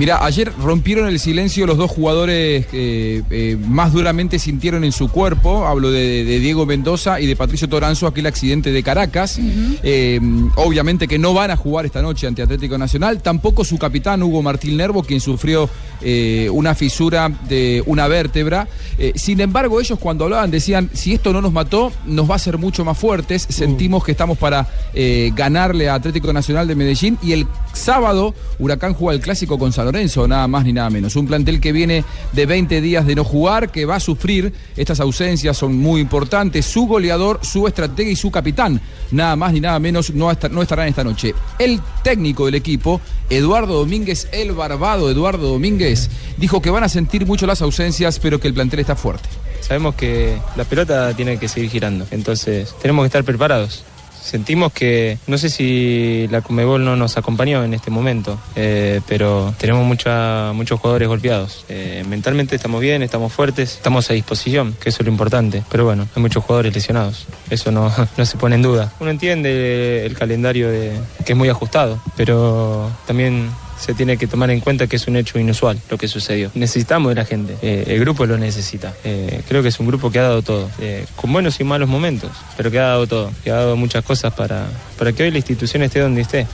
Mira, 0.00 0.24
ayer 0.24 0.50
rompieron 0.58 1.08
el 1.08 1.20
silencio 1.20 1.66
los 1.66 1.76
dos 1.76 1.90
jugadores 1.90 2.64
que 2.68 3.22
eh, 3.28 3.58
más 3.68 3.92
duramente 3.92 4.38
sintieron 4.38 4.82
en 4.82 4.92
su 4.92 5.10
cuerpo. 5.10 5.66
Hablo 5.66 5.90
de, 5.90 6.24
de 6.24 6.38
Diego 6.38 6.64
Mendoza 6.64 7.20
y 7.20 7.26
de 7.26 7.36
Patricio 7.36 7.68
Toranzo, 7.68 8.06
aquel 8.06 8.24
accidente 8.24 8.72
de 8.72 8.82
Caracas. 8.82 9.38
Eh, 9.82 10.18
obviamente 10.56 11.06
que 11.06 11.18
no 11.18 11.34
van 11.34 11.50
a 11.50 11.56
jugar 11.56 11.84
esta 11.84 12.00
noche 12.00 12.26
ante 12.26 12.40
Atlético 12.40 12.78
Nacional. 12.78 13.20
Tampoco 13.20 13.62
su 13.62 13.76
capitán, 13.76 14.22
Hugo 14.22 14.40
Martín 14.40 14.78
Nervo, 14.78 15.02
quien 15.02 15.20
sufrió 15.20 15.68
eh, 16.00 16.48
una 16.50 16.74
fisura 16.74 17.30
de 17.46 17.82
una 17.84 18.08
vértebra. 18.08 18.68
Sin 19.16 19.40
embargo, 19.40 19.80
ellos 19.80 19.98
cuando 19.98 20.24
hablaban 20.24 20.50
decían, 20.50 20.88
si 20.94 21.12
esto 21.12 21.32
no 21.34 21.42
nos 21.42 21.52
mató, 21.52 21.92
nos 22.06 22.28
va 22.28 22.34
a 22.34 22.36
hacer 22.36 22.56
mucho 22.56 22.86
más 22.86 22.96
fuertes. 22.96 23.46
Sentimos 23.50 24.02
que 24.02 24.12
estamos 24.12 24.38
para 24.38 24.66
eh, 24.94 25.30
ganarle 25.34 25.90
a 25.90 25.94
Atlético 25.94 26.32
Nacional 26.32 26.66
de 26.66 26.74
Medellín. 26.74 27.18
Y 27.22 27.32
el 27.32 27.46
sábado, 27.74 28.34
Huracán 28.58 28.94
juega 28.94 29.14
el 29.14 29.22
clásico 29.22 29.58
con 29.58 29.72
San 29.72 29.89
Lorenzo, 29.90 30.28
nada 30.28 30.46
más 30.46 30.64
ni 30.64 30.72
nada 30.72 30.88
menos. 30.88 31.16
Un 31.16 31.26
plantel 31.26 31.60
que 31.60 31.72
viene 31.72 32.04
de 32.32 32.46
20 32.46 32.80
días 32.80 33.04
de 33.04 33.16
no 33.16 33.24
jugar, 33.24 33.72
que 33.72 33.86
va 33.86 33.96
a 33.96 34.00
sufrir. 34.00 34.52
Estas 34.76 35.00
ausencias 35.00 35.56
son 35.56 35.76
muy 35.76 36.00
importantes. 36.00 36.64
Su 36.64 36.86
goleador, 36.86 37.40
su 37.42 37.66
estratega 37.66 38.08
y 38.08 38.14
su 38.14 38.30
capitán, 38.30 38.80
nada 39.10 39.34
más 39.34 39.52
ni 39.52 39.60
nada 39.60 39.80
menos, 39.80 40.14
no, 40.14 40.30
no 40.50 40.62
estarán 40.62 40.86
esta 40.86 41.02
noche. 41.02 41.34
El 41.58 41.80
técnico 42.04 42.46
del 42.46 42.54
equipo, 42.54 43.00
Eduardo 43.28 43.74
Domínguez, 43.80 44.28
el 44.30 44.52
barbado 44.52 45.10
Eduardo 45.10 45.48
Domínguez, 45.48 46.08
dijo 46.36 46.62
que 46.62 46.70
van 46.70 46.84
a 46.84 46.88
sentir 46.88 47.26
mucho 47.26 47.46
las 47.46 47.60
ausencias, 47.60 48.20
pero 48.20 48.38
que 48.38 48.46
el 48.46 48.54
plantel 48.54 48.78
está 48.78 48.94
fuerte. 48.94 49.28
Sabemos 49.60 49.96
que 49.96 50.38
la 50.56 50.64
pelota 50.64 51.14
tiene 51.14 51.36
que 51.38 51.48
seguir 51.48 51.68
girando, 51.68 52.06
entonces 52.12 52.74
tenemos 52.80 53.02
que 53.02 53.06
estar 53.06 53.24
preparados. 53.24 53.84
Sentimos 54.22 54.72
que, 54.72 55.18
no 55.26 55.38
sé 55.38 55.50
si 55.50 56.28
la 56.30 56.42
Comebol 56.42 56.84
no 56.84 56.96
nos 56.96 57.16
acompañó 57.16 57.64
en 57.64 57.74
este 57.74 57.90
momento, 57.90 58.38
eh, 58.56 59.00
pero 59.08 59.54
tenemos 59.58 59.84
mucha, 59.84 60.52
muchos 60.52 60.80
jugadores 60.80 61.08
golpeados. 61.08 61.64
Eh, 61.68 62.04
mentalmente 62.08 62.56
estamos 62.56 62.80
bien, 62.80 63.02
estamos 63.02 63.32
fuertes, 63.32 63.76
estamos 63.76 64.10
a 64.10 64.14
disposición, 64.14 64.76
que 64.80 64.90
eso 64.90 65.02
es 65.02 65.06
lo 65.06 65.12
importante. 65.12 65.62
Pero 65.70 65.84
bueno, 65.84 66.06
hay 66.14 66.22
muchos 66.22 66.44
jugadores 66.44 66.74
lesionados, 66.74 67.26
eso 67.50 67.70
no, 67.70 67.92
no 68.16 68.26
se 68.26 68.36
pone 68.36 68.56
en 68.56 68.62
duda. 68.62 68.92
Uno 69.00 69.10
entiende 69.10 70.04
el 70.04 70.16
calendario 70.16 70.70
de, 70.70 70.92
que 71.24 71.32
es 71.32 71.38
muy 71.38 71.48
ajustado, 71.48 72.00
pero 72.16 72.90
también 73.06 73.50
se 73.80 73.94
tiene 73.94 74.18
que 74.18 74.26
tomar 74.26 74.50
en 74.50 74.60
cuenta 74.60 74.86
que 74.86 74.96
es 74.96 75.06
un 75.08 75.16
hecho 75.16 75.38
inusual 75.38 75.80
lo 75.90 75.96
que 75.96 76.06
sucedió. 76.06 76.50
Necesitamos 76.54 77.08
de 77.10 77.14
la 77.14 77.24
gente, 77.24 77.56
eh, 77.62 77.84
el 77.86 78.00
grupo 78.00 78.26
lo 78.26 78.36
necesita. 78.36 78.92
Eh, 79.04 79.40
creo 79.48 79.62
que 79.62 79.68
es 79.68 79.80
un 79.80 79.86
grupo 79.86 80.10
que 80.10 80.18
ha 80.18 80.22
dado 80.22 80.42
todo, 80.42 80.70
eh, 80.80 81.06
con 81.16 81.32
buenos 81.32 81.58
y 81.60 81.64
malos 81.64 81.88
momentos, 81.88 82.30
pero 82.56 82.70
que 82.70 82.78
ha 82.78 82.88
dado 82.88 83.06
todo, 83.06 83.32
que 83.42 83.50
ha 83.50 83.54
dado 83.54 83.76
muchas 83.76 84.04
cosas 84.04 84.34
para, 84.34 84.66
para 84.98 85.12
que 85.12 85.22
hoy 85.22 85.30
la 85.30 85.38
institución 85.38 85.82
esté 85.82 86.00
donde 86.00 86.20
esté. 86.20 86.46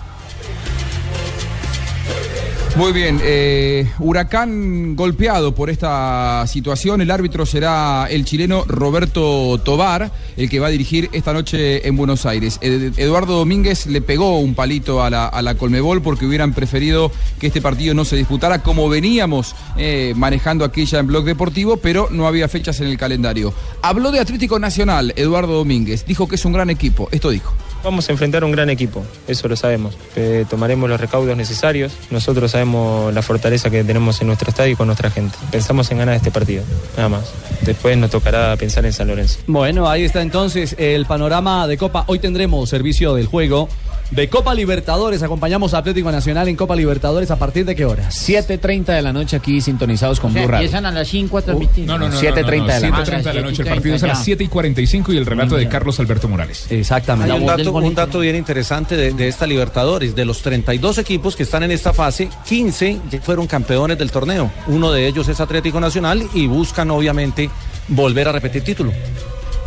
Muy 2.77 2.93
bien, 2.93 3.19
eh, 3.23 3.91
Huracán 3.99 4.97
golpeado 4.97 5.55
por 5.55 5.71
esta 5.71 6.45
situación. 6.47 7.01
El 7.01 7.11
árbitro 7.11 7.47
será 7.47 8.07
el 8.11 8.27
chileno 8.27 8.65
Roberto 8.67 9.59
Tobar, 9.65 10.13
el 10.37 10.51
que 10.51 10.61
va 10.61 10.67
a 10.67 10.71
dirigir 10.71 11.09
esta 11.13 11.33
noche 11.33 11.89
en 11.89 11.97
Buenos 11.97 12.27
Aires. 12.27 12.59
Ed- 12.61 12.93
Eduardo 12.99 13.39
Domínguez 13.39 13.87
le 13.87 14.03
pegó 14.03 14.39
un 14.41 14.55
palito 14.55 15.03
a 15.03 15.09
la, 15.09 15.55
Colmebol 15.55 16.03
porque 16.03 16.27
hubieran 16.27 16.53
preferido 16.53 17.11
que 17.41 17.47
este 17.47 17.63
partido 17.63 17.95
no 17.95 18.05
se 18.05 18.17
disputara 18.17 18.63
como 18.63 18.91
veníamos 18.91 19.55
eh, 19.79 20.13
manejando 20.15 20.63
aquella 20.63 20.99
en 20.99 21.07
Blog 21.07 21.25
Deportivo, 21.25 21.79
pero 21.79 22.09
no 22.11 22.27
había 22.27 22.47
fechas 22.47 22.79
en 22.81 22.89
el 22.89 22.99
calendario. 22.99 23.55
Habló 23.81 24.11
de 24.11 24.21
Atlético 24.21 24.59
Nacional, 24.59 25.15
Eduardo 25.17 25.55
Domínguez. 25.55 26.05
Dijo 26.07 26.29
que 26.29 26.35
es 26.35 26.45
un 26.45 26.53
gran 26.53 26.69
equipo. 26.69 27.09
Esto 27.11 27.31
dijo. 27.31 27.55
Vamos 27.83 28.09
a 28.09 28.13
enfrentar 28.13 28.45
un 28.45 28.53
gran 28.53 28.69
equipo, 28.71 29.05
eso 29.29 29.49
lo 29.49 29.57
sabemos. 29.57 29.97
Eh, 30.17 30.45
tomaremos 30.49 30.89
los 30.89 31.01
recaudos 31.01 31.37
necesarios. 31.37 31.93
Nosotros 32.11 32.51
sabemos 32.51 33.13
la 33.15 33.23
fortaleza 33.23 33.71
que 33.71 33.85
tenemos 33.85 34.21
en 34.21 34.27
nuestro 34.27 34.51
estadio 34.51 34.73
y 34.73 34.77
con 34.77 34.87
nuestra 34.87 35.11
gente. 35.11 35.37
Pensamos 35.51 35.91
en 35.91 35.99
ganar 35.99 36.17
este 36.17 36.31
partido, 36.31 36.65
nada 36.97 37.09
más. 37.09 37.33
Después 37.63 37.97
nos 37.97 38.11
tocará 38.11 38.57
pensar 38.57 38.85
en 38.87 38.93
San 38.93 39.09
Lorenzo. 39.09 39.39
Bueno, 39.47 39.89
ahí 39.89 40.05
está 40.05 40.23
entonces 40.23 40.75
el 40.79 41.07
panorama 41.07 41.67
de 41.67 41.77
Copa. 41.77 42.05
Hoy 42.09 42.19
tendremos 42.19 42.69
servicio 42.69 43.15
del 43.15 43.27
juego 43.27 43.69
de 44.11 44.29
Copa 44.29 44.55
Libertadores. 44.55 45.23
Acompañamos 45.23 45.75
a 45.75 45.79
Atlético 45.79 46.11
Nacional 46.13 46.49
en 46.49 46.57
Copa 46.57 46.77
Libertadores 46.77 47.31
a 47.31 47.39
partir 47.39 47.65
de 47.65 47.75
qué 47.75 47.85
horas? 47.85 48.15
7.30 48.29 48.85
de 48.87 49.03
la 49.03 49.13
noche 49.13 49.37
aquí 49.37 49.61
sintonizados 49.61 50.21
con 50.21 50.31
O 50.31 50.35
sea, 50.35 50.43
Blue 50.43 50.51
Radio. 50.53 50.65
empiezan 50.67 50.87
a 50.87 50.93
las 50.93 51.09
5 51.09 51.39
a 51.39 51.43
transmitir. 51.43 51.87
No, 51.87 51.99
no, 51.99 52.09
no. 52.09 52.15
no, 52.15 52.21
7:30 52.21 52.35
no, 52.37 52.67
no, 52.67 52.67
de 52.67 52.81
la 52.81 52.91
noche. 52.91 53.13
7:30 53.13 53.23
de 53.23 53.35
la 53.35 53.41
noche. 53.43 53.63
El 53.63 53.69
7:30 53.69 53.71
partido 53.71 53.95
es 53.97 54.03
a 54.03 54.07
las 54.07 54.19
ya. 54.19 54.25
7 54.25 54.45
y 54.45 54.49
45 54.49 55.13
y 55.13 55.17
el 55.17 55.27
relato 55.27 55.57
de 55.57 55.69
Carlos 55.69 56.01
Alberto 56.01 56.29
Morales. 56.29 56.67
Exactamente. 56.71 57.33
Hay 57.33 57.41
un 57.41 57.47
dato, 57.47 57.73
un 57.73 57.95
dato 57.95 58.21
bien 58.21 58.37
interesante 58.37 58.97
de, 58.97 59.13
de 59.13 59.29
esta 59.29 59.47
Libertadores. 59.47 60.15
De 60.15 60.25
los 60.25 60.43
32 60.43 60.99
equipos 60.99 61.37
que 61.37 61.43
están 61.43 61.63
en 61.63 61.71
esta 61.71 61.93
fase, 61.93 62.29
15 62.47 63.01
ya 63.11 63.21
fueron 63.21 63.47
campeones 63.47 63.99
del 63.99 64.11
torneo. 64.11 64.51
Uno 64.69 64.93
de 64.93 65.07
ellos 65.07 65.29
es 65.29 65.41
Atlético 65.41 65.81
Nacional 65.81 66.23
y 66.35 66.47
buscan 66.47 66.91
obviamente 66.91 67.51
volver 67.89 68.29
a 68.29 68.33
repetir 68.33 68.63
título. 68.63 68.93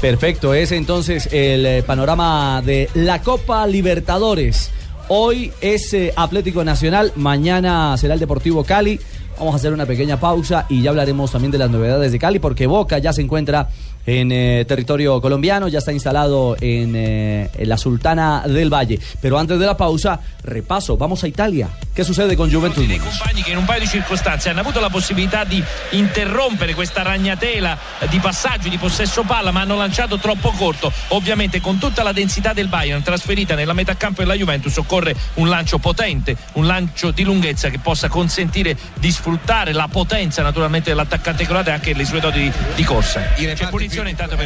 Perfecto, 0.02 0.54
es 0.54 0.72
entonces 0.72 1.28
el 1.34 1.66
eh, 1.66 1.84
panorama 1.84 2.62
de 2.66 2.90
la 2.94 3.22
Copa 3.22 3.68
Libertadores. 3.68 4.72
Hoy 5.10 5.52
es 5.60 5.94
eh, 5.94 6.14
Atlético 6.16 6.64
Nacional, 6.64 7.12
mañana 7.18 7.98
será 7.98 8.14
el 8.14 8.20
Deportivo 8.22 8.64
Cali. 8.64 8.98
Vamos 9.38 9.56
a 9.56 9.58
hacer 9.58 9.74
una 9.74 9.86
pequeña 9.86 10.18
pausa 10.18 10.66
y 10.70 10.82
ya 10.84 10.92
hablaremos 10.92 11.34
también 11.34 11.52
de 11.52 11.58
las 11.58 11.70
novedades 11.70 12.14
de 12.14 12.20
Cali, 12.20 12.40
porque 12.40 12.66
Boca 12.66 12.98
ya 12.98 13.12
se 13.12 13.22
encuentra 13.22 13.68
en 14.06 14.32
eh, 14.32 14.66
territorio 14.68 15.22
colombiano, 15.22 15.68
ya 15.68 15.80
está 15.80 15.92
instalado 15.92 16.56
en, 16.60 16.96
eh, 16.96 17.50
en 17.58 17.70
la 17.70 17.78
Sultana 17.78 18.44
del 18.46 18.74
Valle. 18.74 19.00
Pero 19.22 19.40
antes 19.40 19.60
de 19.60 19.66
la 19.66 19.78
pausa, 19.78 20.20
repaso, 20.44 20.98
vamos 20.98 21.24
a 21.24 21.28
Italia. 21.28 21.70
¿Qué 21.94 22.04
sucede 22.04 22.36
con 22.36 22.50
Juventus? 22.50 22.88
dei 22.88 22.98
compagni 22.98 23.44
che 23.44 23.52
in 23.52 23.58
un 23.58 23.66
paio 23.66 23.82
di 23.82 23.88
circostanze 23.88 24.50
hanno 24.50 24.62
avuto 24.62 24.80
la 24.80 24.90
possibilità 24.90 25.44
di 25.44 25.64
interrompere 25.92 26.74
questa 26.74 27.04
ragnatela 27.04 27.78
di 28.10 28.20
passaggio 28.20 28.70
di 28.70 28.78
possesso 28.78 29.24
palla 29.24 29.52
ma 29.52 29.62
hanno 29.62 29.76
lanciato 29.76 30.18
troppo 30.18 30.52
corto 30.52 30.92
ovviamente 31.10 31.62
con 31.62 31.78
tutta 31.78 32.04
la 32.04 32.12
densità 32.12 32.54
del 32.54 32.68
Bayern 32.68 33.04
trasferita 33.04 33.56
nella 33.56 33.74
metà 33.74 33.96
campo 33.96 34.22
della 34.22 34.34
Juventus 34.34 34.76
occorre 34.78 35.16
un 35.36 35.50
lancio 35.50 35.78
potente 35.78 36.36
un 36.54 36.66
lancio 36.66 37.12
di 37.12 37.24
lunghezza 37.24 37.70
che 37.70 37.80
possa 37.80 38.08
consentire 38.08 38.78
di 38.96 39.12
sfruttare 39.12 39.74
la 39.74 39.88
potenza 39.88 40.42
naturalmente 40.42 40.90
dell'attaccante 40.90 41.46
croata 41.46 41.72
e 41.72 41.74
anche 41.74 41.94
le 41.94 42.06
sue 42.06 42.20
doti 42.20 42.40
di, 42.40 42.52
di 42.76 42.84
corsa 42.84 43.22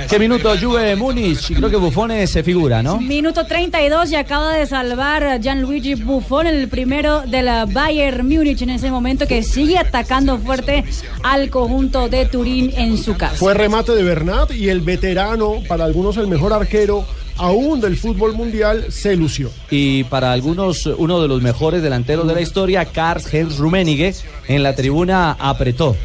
¿Qué 0.09 0.19
minuto 0.19 0.53
Juve 0.59 0.95
Múnich? 0.95 1.55
Creo 1.55 1.69
que 1.69 1.75
Buffone 1.75 2.25
se 2.27 2.43
figura, 2.43 2.81
¿no? 2.81 2.99
Minuto 2.99 3.45
32 3.45 4.11
y 4.11 4.15
acaba 4.15 4.53
de 4.55 4.65
salvar 4.65 5.39
Gianluigi 5.41 5.95
Buffon, 5.95 6.47
el 6.47 6.67
primero 6.67 7.21
del 7.21 7.49
Bayern 7.71 8.27
Múnich 8.27 8.61
en 8.61 8.71
ese 8.71 8.89
momento 8.89 9.27
que 9.27 9.43
sigue 9.43 9.77
atacando 9.77 10.39
fuerte 10.39 10.83
al 11.23 11.49
conjunto 11.49 12.09
de 12.09 12.25
Turín 12.25 12.73
en 12.75 12.97
su 12.97 13.15
casa. 13.15 13.35
Fue 13.35 13.53
remate 13.53 13.93
de 13.93 14.03
Bernat 14.03 14.51
y 14.51 14.69
el 14.69 14.81
veterano, 14.81 15.61
para 15.67 15.85
algunos 15.85 16.17
el 16.17 16.27
mejor 16.27 16.53
arquero 16.53 17.05
aún 17.37 17.81
del 17.81 17.97
fútbol 17.97 18.33
mundial, 18.33 18.85
se 18.89 19.15
lució. 19.15 19.51
Y 19.69 20.03
para 20.05 20.31
algunos, 20.31 20.85
uno 20.85 21.21
de 21.21 21.27
los 21.27 21.41
mejores 21.41 21.81
delanteros 21.81 22.27
de 22.27 22.33
la 22.33 22.41
historia, 22.41 22.85
Karl-Heinz 22.85 23.57
Rummenigge, 23.57 24.15
en 24.47 24.63
la 24.63 24.75
tribuna 24.75 25.35
apretó. 25.39 25.95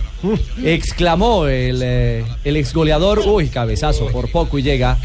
Exclamó 0.64 1.46
el, 1.46 1.80
eh, 1.82 2.24
el 2.44 2.56
exgoleador, 2.56 3.20
uy, 3.26 3.48
cabezazo, 3.48 4.06
por 4.06 4.30
poco 4.30 4.58
y 4.58 4.62
llega, 4.62 4.98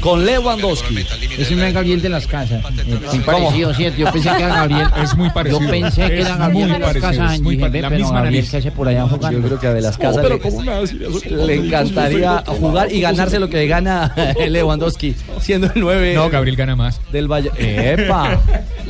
con 0.00 0.24
Lewandowski. 0.26 0.98
Ese 1.38 1.54
no 1.56 1.64
es 1.64 1.72
Gabriel 1.74 2.02
de 2.02 2.08
las 2.10 2.26
Casas. 2.26 2.62
Eh, 2.64 2.84
Muy 2.84 3.18
¿Cómo? 3.20 3.24
parecido, 3.24 3.74
¿cierto? 3.74 3.98
Yo 3.98 4.12
pensé 4.12 4.28
que 4.30 4.42
era 4.42 4.54
Gabriel. 4.54 4.88
Es 5.02 5.16
muy 5.16 5.30
parecido. 5.30 5.60
Yo 5.62 5.70
pensé 5.70 6.08
que 6.08 6.20
era 6.20 6.36
Gabriel 6.36 6.68
muy 6.68 6.78
de 6.78 6.78
las 6.86 6.96
Casas. 6.96 7.40
muy 7.40 7.56
la 7.56 7.90
misma 7.90 8.20
Gabriel 8.22 8.48
que 8.50 8.56
hace 8.58 8.70
por 8.70 8.88
allá 8.88 9.06
jugando. 9.08 9.38
Yo 9.40 9.46
creo 9.46 9.60
que 9.60 9.66
a 9.66 9.74
de 9.74 9.80
las 9.80 9.98
casas 9.98 10.24
le, 10.24 11.36
le 11.46 11.54
encantaría 11.54 12.42
jugar 12.46 12.92
y 12.92 13.00
ganarse 13.00 13.38
lo 13.38 13.48
que 13.48 13.66
gana 13.66 14.14
Lewandowski, 14.48 15.14
siendo 15.40 15.66
el 15.74 15.80
9 15.80 16.14
No, 16.14 16.28
Gabriel 16.30 16.56
gana 16.56 16.76
más. 16.76 17.00
del 17.10 17.28
Valle. 17.28 17.50
¡Epa! 17.56 18.40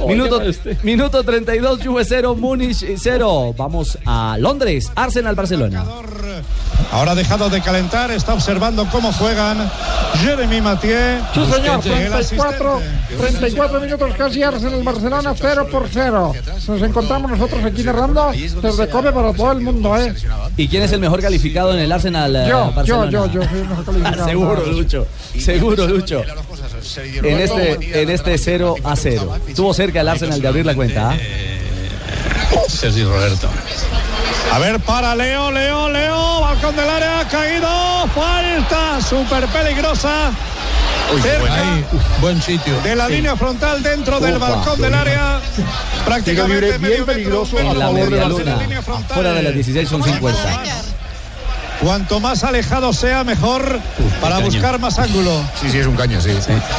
Minuto, 0.08 0.42
minuto 0.82 1.22
32, 1.22 1.80
Juve 1.84 2.04
0, 2.04 2.34
Múnich 2.36 2.84
0. 2.96 3.54
Vamos 3.56 3.96
a 4.04 4.36
Londres, 4.38 4.90
Arsenal, 4.96 5.36
Barcelona. 5.44 5.84
Ahora 6.90 7.12
ha 7.12 7.14
dejado 7.14 7.50
de 7.50 7.60
calentar, 7.60 8.10
está 8.10 8.32
observando 8.32 8.88
cómo 8.90 9.12
juegan 9.12 9.70
Jeremy 10.22 10.60
Mathieu. 10.62 11.20
Sí, 11.34 11.44
señor, 11.52 11.80
El 11.84 12.10
34, 12.12 12.80
34 13.18 13.80
minutos 13.80 14.14
casi 14.16 14.42
Arsenal 14.42 14.82
Barcelona 14.82 15.34
0 15.38 15.68
por 15.70 15.88
0. 15.92 16.32
Nos 16.68 16.82
encontramos 16.82 17.30
nosotros 17.30 17.62
aquí 17.62 17.82
narrando 17.82 18.32
desde 18.32 18.88
Kobe 18.88 19.12
para 19.12 19.34
todo 19.34 19.52
el 19.52 19.60
mundo, 19.60 19.94
¿eh? 19.98 20.14
¿Y 20.56 20.66
quién 20.68 20.82
es 20.82 20.92
el 20.92 21.00
mejor 21.00 21.20
calificado 21.20 21.74
en 21.74 21.80
el 21.80 21.92
Arsenal 21.92 22.34
eh, 22.36 22.46
Yo, 22.48 22.70
yo, 22.70 22.72
Barcelona? 22.72 23.10
yo, 23.10 23.26
yo 23.30 23.42
soy 23.42 23.58
el 23.58 23.68
mejor 23.68 23.84
calificado. 23.84 24.24
Seguro, 24.28 24.66
Lucho. 24.66 25.06
Seguro, 25.38 25.86
Lucho. 25.86 26.22
En 27.22 27.40
este, 27.40 28.02
en 28.02 28.10
este 28.10 28.38
0 28.38 28.76
a 28.82 28.96
0. 28.96 29.36
Estuvo 29.48 29.74
cerca 29.74 30.00
el 30.00 30.08
Arsenal 30.08 30.40
de 30.40 30.48
abrir 30.48 30.64
la 30.64 30.74
cuenta. 30.74 31.10
¿ah? 31.10 31.16
Sergi 32.68 33.04
Roberto. 33.04 33.48
A 34.54 34.58
ver, 34.60 34.78
para 34.78 35.16
Leo, 35.16 35.50
Leo, 35.50 35.88
Leo. 35.88 36.40
Balcón 36.40 36.76
del 36.76 36.88
área, 36.88 37.18
ha 37.18 37.28
caído. 37.28 37.68
Falta, 38.14 39.00
súper 39.00 39.48
peligrosa. 39.48 40.30
Cerca 41.20 41.64
buen 42.20 42.40
sitio. 42.40 42.80
de 42.82 42.94
la 42.94 43.08
línea 43.08 43.34
frontal 43.34 43.82
dentro 43.82 44.20
del 44.20 44.38
balcón 44.38 44.80
del 44.80 44.94
área. 44.94 45.40
Prácticamente 46.04 46.54
libre 46.54 46.78
bien 46.78 46.82
medio 46.82 46.98
metro, 46.98 47.14
peligroso 47.14 47.74
la 47.74 47.90
media 47.90 48.28
luna. 48.28 48.56
línea 48.58 48.80
frontal. 48.80 49.14
Fuera 49.16 49.32
de 49.32 49.42
las 49.42 49.54
16 49.54 49.88
son 49.88 50.04
50. 50.04 50.38
Cuanto 51.82 52.20
más 52.20 52.44
alejado 52.44 52.92
sea, 52.92 53.24
mejor 53.24 53.80
para 54.20 54.38
buscar 54.38 54.78
más 54.78 54.98
ángulo. 54.98 55.44
Sí, 55.60 55.70
sí, 55.70 55.78
es 55.78 55.86
un 55.86 55.96
caño, 55.96 56.20
sí. 56.20 56.30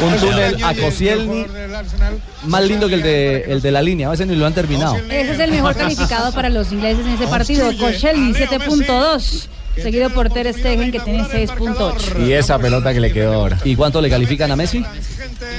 Un 0.01 0.15
túnel 0.17 0.63
a 0.63 0.73
Koscielny 0.73 1.45
más 2.43 2.63
lindo 2.63 2.87
que 2.87 2.95
el 2.95 3.01
de, 3.01 3.45
el 3.47 3.61
de 3.61 3.71
la 3.71 3.81
línea. 3.81 4.07
A 4.07 4.11
veces 4.11 4.27
ni 4.27 4.35
lo 4.35 4.45
han 4.45 4.53
terminado. 4.53 4.95
Ese 4.95 5.33
es 5.33 5.39
el 5.39 5.51
mejor 5.51 5.75
calificado 5.75 6.31
para 6.31 6.49
los 6.49 6.71
ingleses 6.71 7.05
en 7.05 7.13
ese 7.13 7.27
partido. 7.27 7.71
Koscielny 7.77 8.33
7.2, 8.33 9.47
seguido 9.81 10.09
por 10.09 10.29
Ter 10.29 10.53
Stegen 10.53 10.91
que 10.91 10.99
tiene 10.99 11.23
6.8. 11.23 12.27
Y 12.27 12.33
esa 12.33 12.59
pelota 12.59 12.93
que 12.93 12.99
le 12.99 13.11
quedó 13.11 13.33
ahora. 13.33 13.59
¿Y 13.63 13.75
cuánto 13.75 14.01
le 14.01 14.09
califican 14.09 14.51
a 14.51 14.55
Messi? 14.55 14.83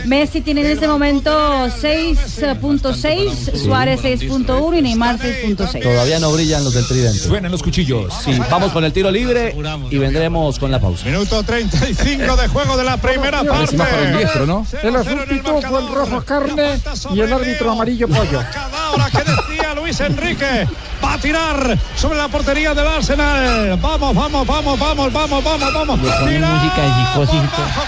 Messi 0.05 0.41
tiene 0.41 0.61
en 0.61 0.69
este 0.69 0.87
momento 0.87 1.31
6.6, 1.31 3.57
Suárez 3.57 4.03
6.1 4.03 4.79
y 4.79 4.83
Neymar 4.83 5.19
6.6. 5.19 5.83
Todavía 5.83 6.19
no 6.19 6.33
brillan 6.33 6.65
los 6.65 6.75
del 6.75 6.87
tridente. 6.87 7.19
Suenan 7.19 7.51
los 7.51 7.63
cuchillos. 7.63 8.13
Sí, 8.25 8.39
vamos 8.51 8.73
con 8.73 8.85
el 8.85 8.93
tiro 8.93 9.11
libre 9.11 9.55
y 9.91 9.99
vendremos 9.99 10.59
con 10.59 10.71
la 10.71 10.81
pausa. 10.81 11.07
Minuto 11.07 11.43
35 11.43 12.37
de 12.37 12.49
juego 12.49 12.77
de 12.77 12.85
la 12.85 12.97
primera 12.97 13.43
parte. 13.43 13.77
Para 13.77 14.11
el 14.11 14.19
diestro, 14.19 14.47
¿no? 14.47 14.67
El 14.83 14.97
azul 14.97 15.25
pitufo, 15.29 15.79
el 15.79 15.89
rojo 15.89 16.25
carne 16.25 16.81
y 17.15 17.21
el 17.21 17.33
árbitro 17.33 17.73
amarillo 17.73 18.09
pollo. 18.09 18.43
Ahora 18.73 19.11
que 19.11 19.19
decía 19.19 19.75
Luis 19.75 20.01
Enrique, 20.01 20.67
va 21.05 21.15
a 21.15 21.19
tirar 21.19 21.79
sobre 21.97 22.19
la 22.19 22.29
portería 22.29 22.75
del 22.75 22.87
Arsenal. 22.87 23.79
Vamos, 23.81 24.15
vamos, 24.15 24.47
vamos, 24.47 24.79
vamos, 24.79 25.13
vamos, 25.13 25.45
vamos, 25.45 25.75
vamos. 25.75 26.01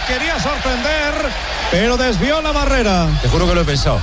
Quería 0.06 0.38
sorprender, 0.40 1.14
pero 1.70 1.96
desvió 1.96 2.40
la 2.40 2.52
barrera. 2.52 3.06
Te 3.22 3.28
juro 3.28 3.46
que 3.46 3.54
lo 3.54 3.60
he 3.60 3.64
pensado. 3.64 3.98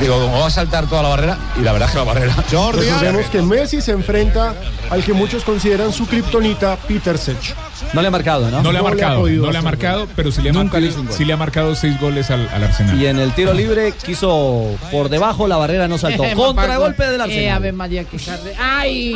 Digo, 0.00 0.20
¿cómo 0.20 0.40
va 0.40 0.46
a 0.46 0.50
saltar 0.50 0.86
toda 0.86 1.02
la 1.02 1.08
barrera? 1.08 1.38
Y 1.56 1.60
la 1.60 1.72
verdad 1.72 1.88
es 1.88 1.92
que 1.92 1.98
la 1.98 2.04
barrera. 2.04 2.34
Recordemos 2.50 3.26
que 3.26 3.42
Messi 3.42 3.80
se 3.80 3.92
enfrenta 3.92 4.54
al 4.90 5.02
que 5.02 5.14
muchos 5.14 5.42
consideran 5.42 5.92
su 5.92 6.06
kriptonita, 6.06 6.76
Peter 6.86 7.16
Sech. 7.16 7.54
No 7.92 8.02
le 8.02 8.08
ha 8.08 8.10
marcado, 8.10 8.50
¿no? 8.50 8.62
No 8.62 8.72
le 8.72 8.78
ha 8.78 8.82
No 8.82 8.88
le 8.94 9.02
ha 9.02 9.08
marcado, 9.10 9.28
no 9.28 9.50
le 9.52 9.58
ha 9.58 9.62
marcado, 9.62 10.08
pero 10.16 10.30
sí 10.32 10.42
le 10.42 10.50
ha, 10.50 10.52
marcado, 10.52 10.86
sí 11.10 11.24
le 11.24 11.32
ha 11.32 11.36
marcado 11.36 11.74
seis 11.74 11.98
goles 12.00 12.30
al, 12.30 12.48
al 12.48 12.64
Arsenal. 12.64 13.00
Y 13.00 13.06
en 13.06 13.18
el 13.18 13.32
tiro 13.32 13.52
libre 13.52 13.92
quiso 14.04 14.76
por 14.90 15.08
debajo, 15.08 15.46
la 15.48 15.56
barrera 15.56 15.88
no 15.88 15.98
saltó. 15.98 16.24
Contragolpe 16.36 17.04
del 17.04 17.20
Eh, 17.20 17.24
Arsenal. 17.24 17.56
Ave 17.56 17.72
María, 17.72 18.04
que 18.04 18.18
tarde. 18.18 18.54
¡Ay! 18.58 19.14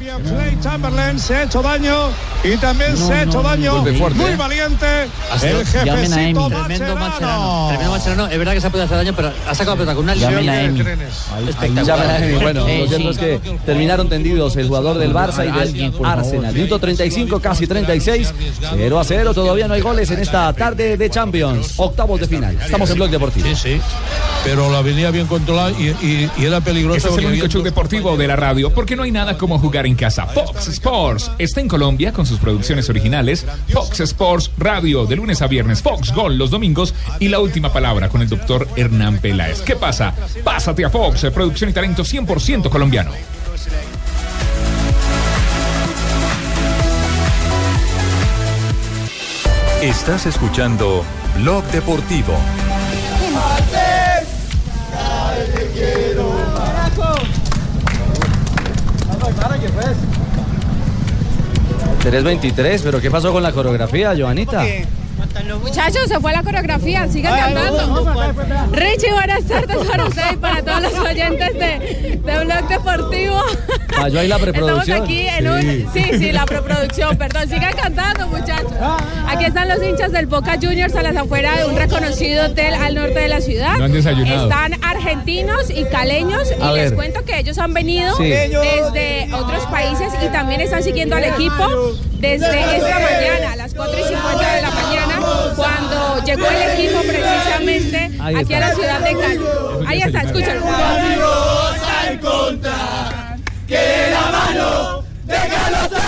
Clay 0.00 0.56
Chamberlain 0.62 1.18
se 1.18 1.34
ha 1.36 1.42
hecho 1.42 1.60
daño 1.60 2.08
y 2.42 2.56
también 2.56 2.96
se 2.96 3.12
ha 3.12 3.22
hecho 3.24 3.42
daño. 3.42 3.74
Golpe 3.82 3.98
fuerte, 3.98 4.18
Muy 4.18 4.30
¿eh? 4.30 4.36
valiente. 4.36 4.86
El 5.42 5.84
llamen 5.84 6.12
a 6.14 6.22
Emi. 6.22 6.40
jefecito 6.40 6.48
Tremendo. 6.48 6.96
Mascherano. 6.96 7.66
Tremendo 7.68 7.90
Mascherano. 7.92 8.26
Es 8.28 8.38
verdad 8.38 8.52
que 8.54 8.60
se 8.62 8.66
ha 8.66 8.70
podido 8.70 8.84
hacer 8.86 8.96
daño, 8.96 9.12
pero 9.14 9.32
ha 9.46 9.54
sacado 9.54 9.76
pelota 9.76 9.94
con 9.94 10.04
una 10.04 10.14
Llamen 10.14 10.38
línea 10.40 10.52
a 10.54 10.62
Emi. 10.62 10.80
espectacular. 11.50 12.40
Bueno, 12.40 12.66
Eh, 12.66 12.78
lo 12.80 12.88
cierto 12.88 13.12
sí. 13.12 13.20
es 13.20 13.40
que 13.42 13.58
terminaron 13.66 14.08
tendidos 14.08 14.56
el 14.56 14.68
jugador 14.68 14.96
del 14.96 15.12
Barça 15.12 15.46
y 15.46 15.52
del 15.76 15.92
Arsenal. 16.02 16.54
Minuto 16.54 16.78
35, 16.78 17.38
casi 17.40 17.66
36. 17.66 18.32
0 18.74 18.98
a 19.00 19.04
0. 19.04 19.34
Todavía 19.34 19.68
no 19.68 19.74
hay 19.74 19.82
goles 19.82 20.10
en 20.10 20.20
esta 20.20 20.50
tarde 20.54 20.96
de 20.96 21.10
Champions. 21.10 21.74
Octavos 21.76 22.20
de 22.20 22.26
final. 22.26 22.56
Estamos 22.58 22.88
en 22.88 22.96
Blog 22.96 23.10
Deportivo. 23.10 23.46
Sí, 23.48 23.54
sí. 23.54 23.80
Pero 24.44 24.72
la 24.72 24.80
venía 24.80 25.10
bien 25.10 25.26
controlada 25.26 25.70
y, 25.72 25.88
y- 25.88 26.30
y 26.38 26.44
era 26.46 26.62
peligrosa. 26.62 26.96
Este 26.96 27.10
es 27.10 27.18
el 27.18 27.26
único 27.26 27.46
show 27.48 27.62
deportivo 27.62 28.16
de 28.16 28.26
la 28.26 28.36
radio, 28.36 28.70
porque 28.72 28.96
no 28.96 29.02
hay 29.02 29.12
nada 29.12 29.36
como 29.36 29.58
jugar 29.58 29.86
en 29.90 29.96
casa. 29.96 30.26
Fox 30.26 30.68
Sports 30.68 31.30
está 31.38 31.60
en 31.60 31.68
Colombia 31.68 32.12
con 32.12 32.26
sus 32.26 32.38
producciones 32.38 32.88
originales. 32.88 33.46
Fox 33.72 34.00
Sports 34.00 34.50
Radio, 34.56 35.06
de 35.06 35.16
lunes 35.16 35.42
a 35.42 35.46
viernes. 35.46 35.82
Fox 35.82 36.12
Gol 36.12 36.38
los 36.38 36.50
domingos. 36.50 36.94
Y 37.18 37.28
la 37.28 37.40
última 37.40 37.72
palabra 37.72 38.08
con 38.08 38.22
el 38.22 38.28
doctor 38.28 38.66
Hernán 38.76 39.18
Peláez. 39.18 39.60
¿Qué 39.62 39.76
pasa? 39.76 40.14
Pásate 40.42 40.84
a 40.84 40.90
Fox, 40.90 41.24
eh, 41.24 41.30
producción 41.30 41.70
y 41.70 41.72
talento 41.72 42.04
100% 42.04 42.70
colombiano. 42.70 43.10
Estás 49.82 50.26
escuchando 50.26 51.04
Blog 51.36 51.64
Deportivo. 51.72 52.34
3.23, 62.02 62.80
pero 62.82 63.00
¿qué 63.00 63.10
pasó 63.10 63.32
con 63.32 63.42
la 63.42 63.52
coreografía, 63.52 64.14
Joanita? 64.16 64.64
Muchachos, 65.62 66.02
se 66.08 66.18
fue 66.20 66.32
la 66.32 66.42
coreografía, 66.42 67.06
sigan 67.08 67.34
cantando. 67.38 68.24
Richie, 68.72 69.12
buenas 69.12 69.44
tardes 69.44 69.76
para 69.86 70.04
usted 70.06 70.22
y 70.32 70.36
para 70.36 70.62
todos 70.62 70.82
los 70.82 70.94
oyentes 70.98 71.52
de, 71.54 72.20
de 72.24 72.44
Blog 72.44 72.68
Deportivo. 72.68 73.40
Falló 73.94 74.20
ahí 74.20 74.28
la 74.28 74.38
preproducción. 74.38 75.02
Estamos 75.08 75.08
aquí 75.08 75.28
en 75.28 75.48
un... 75.48 75.92
Sí, 75.92 76.04
sí, 76.18 76.32
la 76.32 76.46
preproducción, 76.46 77.16
perdón. 77.16 77.48
Sigan 77.48 77.74
cantando, 77.74 78.26
muchachos. 78.28 78.72
Aquí 79.28 79.44
están 79.44 79.68
los 79.68 79.82
hinchas 79.82 80.12
del 80.12 80.26
Boca 80.26 80.56
Juniors 80.60 80.94
a 80.94 81.02
las 81.02 81.16
afueras 81.16 81.58
de 81.58 81.64
un 81.66 81.76
reconocido 81.76 82.46
hotel 82.46 82.74
al 82.74 82.94
norte 82.94 83.18
de 83.20 83.28
la 83.28 83.40
ciudad. 83.40 83.76
No 83.78 83.84
han 83.84 83.92
desayunado. 83.92 84.44
Están 84.48 84.82
argentinos 84.84 85.70
y 85.70 85.84
caleños 85.84 86.48
y 86.58 86.62
A 86.62 86.72
les 86.72 86.84
ver. 86.90 86.94
cuento 86.94 87.24
que 87.24 87.38
ellos 87.38 87.58
han 87.58 87.72
venido 87.74 88.16
Sí. 88.16 88.24
desde 88.24 89.28
otros 89.34 89.64
países 89.66 90.12
y 90.24 90.28
también 90.28 90.60
están 90.60 90.82
siguiendo 90.82 91.16
al 91.16 91.24
equipo 91.24 91.66
desde 92.18 92.76
esta 92.76 92.98
mañana, 93.00 93.52
a 93.52 93.56
las 93.56 93.74
4 93.74 93.98
y 93.98 94.02
50 94.02 94.54
de 94.56 94.62
la 94.62 94.70
mañana, 94.70 95.09
cuando 95.56 96.24
llegó 96.24 96.46
el 96.46 96.62
equipo 96.72 97.00
precisamente 97.00 98.10
aquí 98.20 98.54
a 98.54 98.60
la 98.60 98.74
ciudad 98.74 99.00
de 99.00 99.16
Cali. 99.16 99.40
Ahí 99.86 100.02
está, 100.02 100.22
escúchalo. 100.22 100.60
a 100.66 102.12
encontrar 102.12 103.36
que 103.66 103.76
de 103.76 104.10
la 104.10 104.20
mano 104.30 105.04
de 105.24 105.34
los 105.34 105.88
tres 105.88 106.02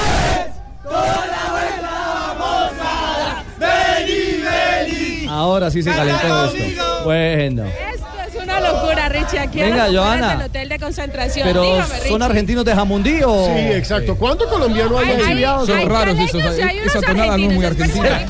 toda 0.83 1.27
la 1.27 1.51
vuelta 1.51 2.35
vamos 2.39 2.73
a 2.81 3.45
dar. 3.59 3.99
Vení, 3.99 4.43
vení. 4.43 5.27
Ahora 5.29 5.71
sí 5.71 5.83
se 5.83 5.91
calentó 5.91 6.47
esto. 6.55 7.01
Bueno. 7.05 7.65
Esto 7.67 8.07
es 8.39 8.43
una 8.43 8.61
locura, 8.61 9.09
Richie, 9.09 9.39
aquí 9.39 9.61
a 9.61 9.65
Venga, 9.67 9.87
Johanna. 9.93 10.37
del 10.37 10.47
hotel 10.47 10.69
de 10.69 10.79
concentración. 10.79 11.47
Pero 11.47 11.63
Dígame, 11.63 11.95
Richie. 11.95 12.09
son 12.09 12.23
argentinos 12.23 12.65
de 12.65 12.75
Jamundí 12.75 13.21
o. 13.25 13.47
Sí, 13.47 13.61
exacto. 13.73 14.17
¿Cuánto 14.17 14.49
colombiano 14.49 14.99
hay 14.99 15.07
Hay- 15.07 15.13
hay- 15.13 15.21
exiliados? 15.21 15.69
hay 15.69 15.75
y 15.77 16.61
hay 16.63 16.79
unos 16.81 16.95
esa 16.95 17.01
tonada 17.07 17.37
no 17.39 17.49
es 17.49 17.55
muy 17.55 17.65
argentina. 17.65 18.21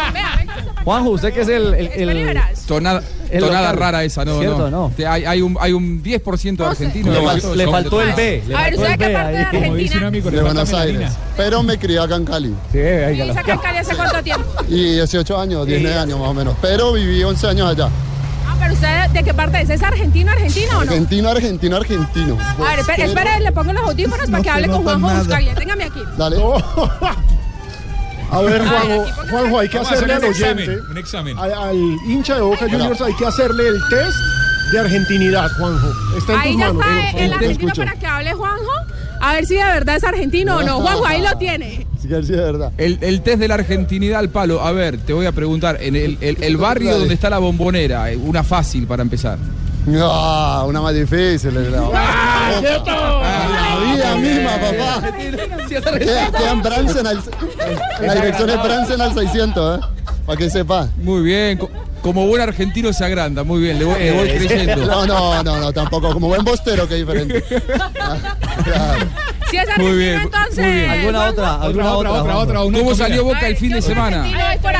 Juanjo, 0.84 1.10
usted 1.10 1.32
que 1.32 1.40
es 1.42 1.48
el. 1.48 1.74
el- 1.74 2.10
el- 2.10 2.40
Tonada, 2.66 3.02
El 3.30 3.40
tonada 3.40 3.72
local. 3.72 3.76
rara 3.78 4.04
esa, 4.04 4.24
no, 4.24 4.38
Cierto, 4.38 4.70
no. 4.70 4.88
no. 4.88 4.92
Te- 4.96 5.06
Hay, 5.06 5.24
hay 5.24 5.42
un, 5.42 5.56
hay 5.60 5.72
un 5.72 6.02
10% 6.02 6.56
de 6.64 6.70
argentinos. 6.70 7.14
Le 7.14 7.66
fal- 7.66 7.70
faltó 7.70 8.00
el. 8.00 8.12
B, 8.14 8.42
le 8.46 8.54
A 8.56 8.62
ver, 8.62 8.74
¿usted 8.74 8.88
qué 8.90 8.96
parte 9.08 9.16
ahí. 9.18 9.32
de 9.32 9.38
Argentina? 9.40 9.66
Como 9.66 9.76
dice 9.76 9.98
un 9.98 10.04
amigo, 10.04 10.30
le 10.30 10.36
de 10.36 10.42
Buenos 10.42 10.72
Aires. 10.72 11.12
Pero 11.36 11.62
me 11.62 11.78
crié 11.78 11.98
acá 11.98 12.16
en 12.16 12.24
Cali. 12.24 12.54
Sí, 12.72 12.78
ahí 12.78 13.16
¿Y 13.18 13.30
acá 13.30 13.52
en 13.52 13.58
Cali 13.58 13.78
hace 13.78 13.94
cuánto 13.96 14.22
tiempo? 14.22 14.46
Y 14.68 14.94
18 14.94 15.38
años, 15.38 15.66
19 15.66 15.98
años 15.98 16.18
más 16.18 16.28
o 16.28 16.34
menos. 16.34 16.54
Pero 16.62 16.92
viví 16.92 17.22
11 17.22 17.46
años 17.48 17.68
allá. 17.68 17.88
Ah, 18.46 18.56
pero 18.60 18.74
usted, 18.74 19.10
¿de 19.10 19.22
qué 19.22 19.34
parte 19.34 19.60
es? 19.60 19.70
¿Es 19.70 19.82
argentino, 19.82 20.30
argentino 20.30 20.70
o 20.78 20.84
no? 20.84 20.90
Argentino, 20.90 21.28
argentino, 21.28 21.76
argentino. 21.76 22.38
A 22.40 22.70
ver, 22.70 22.78
espere, 22.80 23.04
espere, 23.04 23.40
le 23.40 23.52
pongo 23.52 23.72
los 23.72 23.82
audífonos 23.84 24.30
para 24.30 24.42
que 24.42 24.50
hable 24.50 24.68
con 24.68 24.82
Juanjo 24.82 25.08
Buscaglia. 25.18 25.54
Téngame 25.54 25.84
aquí. 25.84 26.00
Dale. 26.16 26.36
A 28.32 28.40
ver, 28.40 28.66
Juanjo, 28.66 29.04
Juanjo, 29.30 29.58
hay 29.58 29.68
que 29.68 29.78
hacerle 29.78 30.14
al 30.14 30.18
hacer 30.24 30.28
un 30.28 30.34
examen, 30.34 30.68
oyente, 30.70 30.90
un 30.90 30.98
examen. 30.98 31.38
al, 31.38 31.52
al 31.52 31.76
hincha 32.06 32.34
de 32.36 32.40
Boca 32.40 32.66
Juniors, 32.70 33.00
hay 33.02 33.14
que 33.14 33.26
hacerle 33.26 33.68
el 33.68 33.78
test 33.90 34.16
de 34.72 34.78
argentinidad, 34.80 35.50
Juanjo. 35.58 35.88
Está 36.16 36.32
en 36.34 36.40
Ahí 36.40 36.52
tus 36.52 36.60
ya 36.60 36.72
manos. 36.72 36.86
está 37.04 37.18
Eh, 37.18 37.24
el 37.24 37.28
te 37.30 37.34
argentino 37.36 37.72
para 37.76 37.92
que 37.94 38.06
hable 38.06 38.32
Juanjo. 38.32 38.70
A 39.20 39.34
ver 39.34 39.46
si 39.46 39.54
de 39.54 39.64
verdad 39.64 39.96
es 39.96 40.04
argentino 40.04 40.56
o 40.56 40.62
no. 40.62 40.80
Juanjo, 40.82 41.06
ahí 41.06 41.20
lo 41.22 41.36
tiene. 41.36 41.86
Sí, 42.00 42.08
de 42.08 42.20
verdad. 42.36 42.72
El, 42.78 42.98
el 43.02 43.20
test 43.22 43.38
de 43.38 43.48
la 43.48 43.54
argentinidad 43.54 44.18
al 44.18 44.30
palo. 44.30 44.62
A 44.62 44.72
ver, 44.72 44.96
te 44.98 45.12
voy 45.12 45.26
a 45.26 45.32
preguntar. 45.32 45.76
En 45.80 45.94
el, 45.94 46.16
el- 46.20 46.42
el 46.42 46.56
barrio 46.56 46.98
donde 46.98 47.14
está 47.14 47.28
la 47.30 47.38
bombonera, 47.38 48.10
eh, 48.10 48.16
una 48.16 48.42
fácil 48.42 48.86
para 48.86 49.02
empezar. 49.02 49.38
Ah, 50.00 50.64
una 50.66 50.80
más 50.80 50.94
difícil. 50.94 51.54
eh, 51.56 51.70
la- 51.70 51.80
La 54.14 54.20
misma, 54.20 54.50
papá. 54.52 55.12
Queda 55.98 56.30
queda 56.30 56.50
en 56.52 56.62
Bransen 56.62 57.06
al- 57.06 57.22
La 58.00 58.14
dirección 58.14 58.50
es 58.50 58.62
Bransen 58.62 59.00
al 59.00 59.14
600, 59.14 59.78
¿eh? 59.80 59.84
Para 60.26 60.38
que 60.38 60.50
sepa. 60.50 60.88
Muy 60.98 61.22
bien. 61.22 61.58
co- 61.58 61.70
Como 62.02 62.26
buen 62.26 62.42
argentino 62.42 62.92
se 62.92 63.04
agranda. 63.04 63.44
Muy 63.44 63.60
bien, 63.62 63.78
le 63.78 63.84
voy, 63.84 63.98
le 63.98 64.12
voy 64.12 64.28
creyendo. 64.28 64.86
No, 64.86 65.06
no, 65.06 65.42
no, 65.44 65.60
no, 65.60 65.72
tampoco. 65.72 66.12
Como 66.12 66.28
buen 66.28 66.44
bostero, 66.44 66.88
que 66.88 66.96
diferente. 66.96 67.44
Claro. 68.64 69.06
Si 69.50 69.56
es 69.56 69.66
Muy 69.78 69.86
argentino, 69.86 69.94
bien, 69.96 70.20
entonces. 70.22 70.58
muy 70.64 70.72
bien. 70.72 70.90
¿Alguna 70.90 71.24
otra? 71.26 71.54
¿Alguna 71.62 71.92
otra? 71.96 72.12
otra, 72.12 72.38
otra, 72.38 72.62
una 72.64 72.78
¿Cómo 72.78 72.94
salió 72.94 73.24
Boca 73.24 73.46
el 73.46 73.56
fin 73.56 73.72
de 73.72 73.82
semana? 73.82 74.26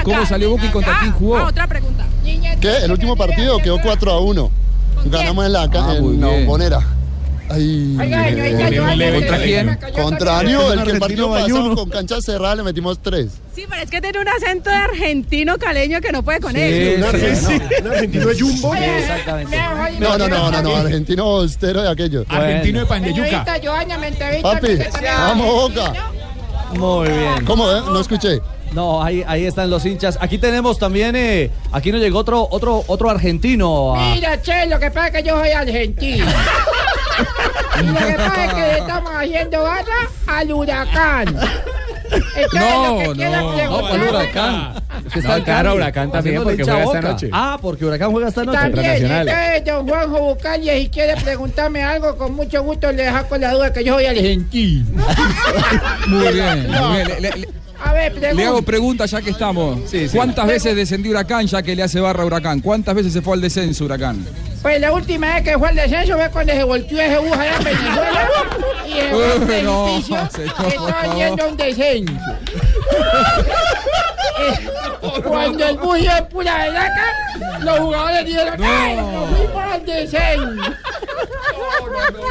¿Cómo 0.04 0.24
salió 0.26 0.50
Boca 0.50 0.66
y 0.66 0.68
contra 0.68 0.92
Ah, 0.94 0.98
quién 1.00 1.12
jugó? 1.12 1.36
ah, 1.38 1.46
otra 1.48 1.66
pregunta. 1.66 2.04
¿Qué? 2.60 2.76
El 2.84 2.92
último 2.92 3.16
partido 3.16 3.58
quedó 3.58 3.78
4 3.82 4.12
a 4.12 4.20
1. 4.20 4.50
Ganamos 5.06 5.46
en 5.46 5.52
la, 5.52 5.62
Ah, 5.62 5.94
muy 6.00 6.14
en 6.14 6.20
la 6.20 6.26
bombonera. 6.28 6.78
Ay, 7.52 7.96
¿Contra 7.96 9.38
quién? 9.38 9.66
me 9.66 9.78
cayó 9.78 10.02
Contra 10.02 10.36
también. 10.38 10.56
Anío, 10.58 10.72
el 10.72 10.82
que 10.84 10.90
el 10.92 10.98
partido 10.98 11.30
pasado 11.30 11.74
con 11.74 11.90
cancha 11.90 12.20
cerrada 12.20 12.56
le 12.56 12.62
metimos 12.62 12.98
3. 13.02 13.28
Sí, 13.54 13.64
pero 13.68 13.82
es 13.82 13.90
que 13.90 14.00
tiene 14.00 14.18
un 14.20 14.28
acento 14.28 14.70
de 14.70 14.76
argentino 14.76 15.58
caleño 15.58 16.00
que 16.00 16.10
no 16.12 16.22
puede 16.22 16.40
con 16.40 16.52
Sí, 16.52 16.60
él. 16.60 17.02
Un 17.04 17.10
sí, 17.10 17.26
argentino, 17.26 17.80
un 17.82 17.86
argentino 17.92 18.26
de 18.26 18.40
Jumbo. 18.40 18.74
Exactamente. 18.74 19.56
No, 20.00 20.18
no, 20.18 20.28
no, 20.28 20.50
no, 20.50 20.62
no, 20.62 20.76
argentino 20.76 21.22
austero 21.24 21.82
de 21.82 21.90
aquello. 21.90 22.24
Argentino 22.28 22.80
de 22.80 22.86
pan 22.86 23.02
de 23.02 23.12
yuca. 23.12 23.28
Señorita 23.28 23.60
Joana, 23.62 23.98
me 23.98 24.08
entrevista. 24.08 24.52
Papi, 24.52 24.78
vamos 25.04 25.46
Boca. 25.74 25.92
Muy 26.74 27.08
bien. 27.08 27.44
¿Cómo, 27.44 27.70
eh? 27.70 27.80
No 27.84 28.00
escuché. 28.00 28.40
No, 28.72 29.02
ahí, 29.02 29.22
ahí 29.26 29.44
están 29.44 29.68
los 29.68 29.84
hinchas. 29.84 30.16
Aquí 30.18 30.38
tenemos 30.38 30.78
también, 30.78 31.14
eh, 31.14 31.50
aquí 31.72 31.92
nos 31.92 32.00
llegó 32.00 32.20
otro, 32.20 32.48
otro, 32.50 32.82
otro 32.86 33.10
argentino. 33.10 33.94
a- 33.94 34.14
Mira, 34.14 34.40
che, 34.40 34.64
lo 34.64 34.80
que 34.80 34.90
pasa 34.90 35.08
es 35.08 35.12
que 35.22 35.22
yo 35.28 35.38
soy 35.38 35.50
argentino. 35.50 36.24
y 37.80 37.86
lo 37.86 37.94
que 38.06 38.12
pasa 38.14 38.44
es 38.44 38.54
que 38.54 38.60
le 38.60 38.78
estamos 38.78 39.10
haciendo 39.14 39.62
garra 39.62 40.08
al 40.26 40.52
huracán. 40.52 41.28
Entonces, 42.12 42.46
No, 42.52 43.02
lo 43.04 43.12
que 43.14 43.24
no, 43.24 43.52
No, 43.70 43.80
¿cuál 43.88 44.02
huracán? 44.02 44.74
Es 45.06 45.12
que 45.14 45.18
está 45.20 45.38
No, 45.38 45.44
claro, 45.44 45.74
Huracán 45.76 46.12
también, 46.12 46.42
porque 46.42 46.62
juega 46.62 46.84
esta 46.84 47.00
noche. 47.00 47.30
Ah, 47.32 47.58
porque 47.60 47.84
Huracán 47.86 48.10
juega 48.12 48.28
esta 48.28 48.44
noche. 48.44 48.58
También, 48.58 48.84
Internacional. 48.96 49.28
entonces, 49.28 49.64
don 49.64 49.88
Juanjo 49.88 50.18
Bucalle, 50.34 50.78
si 50.80 50.88
quiere 50.90 51.16
preguntarme 51.22 51.82
algo, 51.82 52.16
con 52.18 52.34
mucho 52.34 52.62
gusto 52.62 52.92
le 52.92 53.04
dejo 53.04 53.26
con 53.28 53.40
la 53.40 53.52
duda 53.52 53.72
que 53.72 53.82
yo 53.84 53.94
soy 53.94 54.06
argentino. 54.06 54.84
Muy 56.06 56.32
bien, 56.34 56.70
muy 56.70 56.96
bien. 56.96 57.08
Le, 57.08 57.20
le- 57.20 57.30
le- 57.38 57.48
A 57.84 57.92
ver, 57.92 58.14
le 58.14 58.28
hago 58.28 58.34
pregunta. 58.34 58.62
preguntas 58.62 59.10
ya 59.10 59.20
que 59.22 59.30
estamos. 59.30 59.80
Sí, 59.90 60.08
sí. 60.08 60.16
¿Cuántas 60.16 60.46
veces 60.46 60.76
descendió 60.76 61.10
Huracán 61.10 61.46
ya 61.46 61.62
que 61.62 61.74
le 61.74 61.82
hace 61.82 62.00
barra 62.00 62.22
a 62.22 62.26
Huracán? 62.26 62.60
¿Cuántas 62.60 62.94
veces 62.94 63.12
se 63.12 63.22
fue 63.22 63.34
al 63.34 63.40
descenso 63.40 63.84
Huracán? 63.84 64.24
Pues 64.62 64.80
la 64.80 64.92
última 64.92 65.34
vez 65.34 65.42
que 65.42 65.58
fue 65.58 65.68
al 65.68 65.74
descenso 65.74 66.14
fue 66.14 66.30
cuando 66.30 66.52
se 66.52 66.62
volteó 66.62 67.00
ese 67.00 67.18
bus 67.18 67.32
allá 67.32 67.56
en 67.56 67.64
Venezuela 67.64 68.30
y 68.86 68.98
en 68.98 69.14
Uy, 69.14 69.22
un 69.22 69.64
no, 69.64 70.02
señor, 70.02 70.28
que 70.30 70.44
estaba 70.68 71.14
yendo 71.16 71.42
a 71.42 71.48
un 71.48 71.56
descenso. 71.56 72.12
Cuando 75.24 75.66
el 75.68 75.78
bus 75.78 75.98
iba 76.00 76.18
en 76.18 76.26
pura 76.28 76.58
veraca, 76.58 77.04
los 77.60 77.78
jugadores 77.80 78.24
dijeron, 78.24 78.62
¡ay, 78.62 78.96
nos 78.96 79.30
fuimos 79.30 79.62
al 79.72 79.86
descenso! 79.86 80.72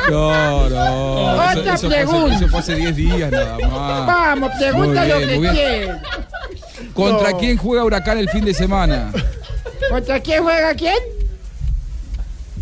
No, 0.10 0.70
no. 0.70 1.34
Otra 1.34 1.52
eso, 1.54 1.62
eso 1.62 1.64
fue 1.64 1.72
hace, 1.74 1.88
pregunta. 1.88 2.36
eso 2.36 2.48
fue 2.48 2.60
hace 2.60 2.76
10 2.76 2.96
días 2.96 3.32
nada 3.32 3.58
más. 3.60 4.08
Vamos, 4.08 4.52
pregunta 4.60 5.06
lo 5.06 5.20
que 5.20 5.40
quieras. 5.52 6.02
¿Contra 6.94 7.32
No. 7.32 7.38
quién 7.38 7.58
juega 7.58 7.84
Huracán 7.84 8.18
el 8.18 8.30
fin 8.30 8.44
de 8.46 8.54
semana? 8.54 9.12
¿Contra 9.90 10.20
quién 10.20 10.44
juega 10.44 10.74
quién? 10.76 10.98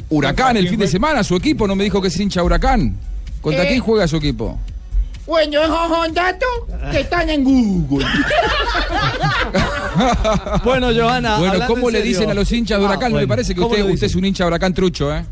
Huracán 0.10 0.58
el 0.58 0.68
fin 0.70 0.80
de 0.80 0.88
semana, 0.88 1.24
su 1.24 1.36
equipo 1.36 1.68
no 1.68 1.76
me 1.76 1.84
dijo 1.84 2.02
que 2.02 2.08
es 2.10 2.20
hincha 2.20 2.44
Huracán. 2.44 2.98
¿Contra 3.42 3.64
Eh. 3.64 3.68
quién 3.68 3.80
juega 3.82 4.08
su 4.08 4.18
equipo? 4.18 4.60
Bueno, 5.30 5.62
esos 5.62 6.14
datos 6.16 6.50
que 6.92 7.02
están 7.02 7.30
en 7.30 7.44
Google. 7.44 8.04
Bueno, 10.64 10.88
Johanna. 10.96 11.38
Bueno, 11.38 11.66
¿cómo 11.68 11.90
le 11.90 12.02
dicen 12.02 12.30
a 12.30 12.34
los 12.34 12.50
hinchas 12.52 12.80
de 12.80 12.86
Ah, 12.86 12.90
Huracán? 12.90 13.12
¿No 13.12 13.18
le 13.18 13.26
bueno, 13.26 13.30
parece 13.30 13.54
que 13.54 13.62
¿cómo 13.62 13.74
usted, 13.76 13.90
usted 13.92 14.08
es 14.08 14.16
un 14.16 14.26
hincha 14.26 14.46
de 14.46 14.48
Huracán 14.48 14.74
trucho, 14.74 15.14
eh? 15.14 15.26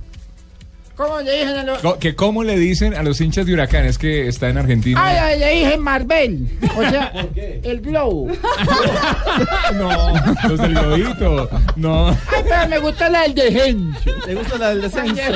¿Cómo 0.97 1.21
le 1.21 1.31
dicen 1.31 1.55
a 1.57 1.63
los.? 1.63 1.77
Co- 1.79 1.99
que 1.99 2.15
¿Cómo 2.15 2.43
le 2.43 2.57
dicen 2.57 2.95
a 2.95 3.03
los 3.03 3.21
hinchas 3.21 3.45
de 3.45 3.53
Huracán? 3.53 3.85
Es 3.85 3.99
que 3.99 4.27
está 4.27 4.49
en 4.49 4.57
Argentina. 4.57 4.99
Ay, 5.01 5.15
ay, 5.17 5.39
le 5.39 5.53
dije 5.59 5.77
Marvel. 5.77 6.49
O 6.75 6.81
sea, 6.81 7.13
el 7.63 7.81
globo. 7.81 8.27
No, 9.75 10.13
los 10.49 10.59
del 10.59 10.73
globito. 10.73 11.49
No. 11.75 12.09
Ay, 12.09 12.17
pero 12.47 12.67
me 12.69 12.79
gusta 12.79 13.09
la 13.09 13.21
del 13.23 13.35
descenso. 13.35 13.99
¿Le 14.25 14.35
gusta 14.35 14.57
la 14.57 14.69
del 14.69 14.81
descenso? 14.81 15.13
Vida. 15.13 15.31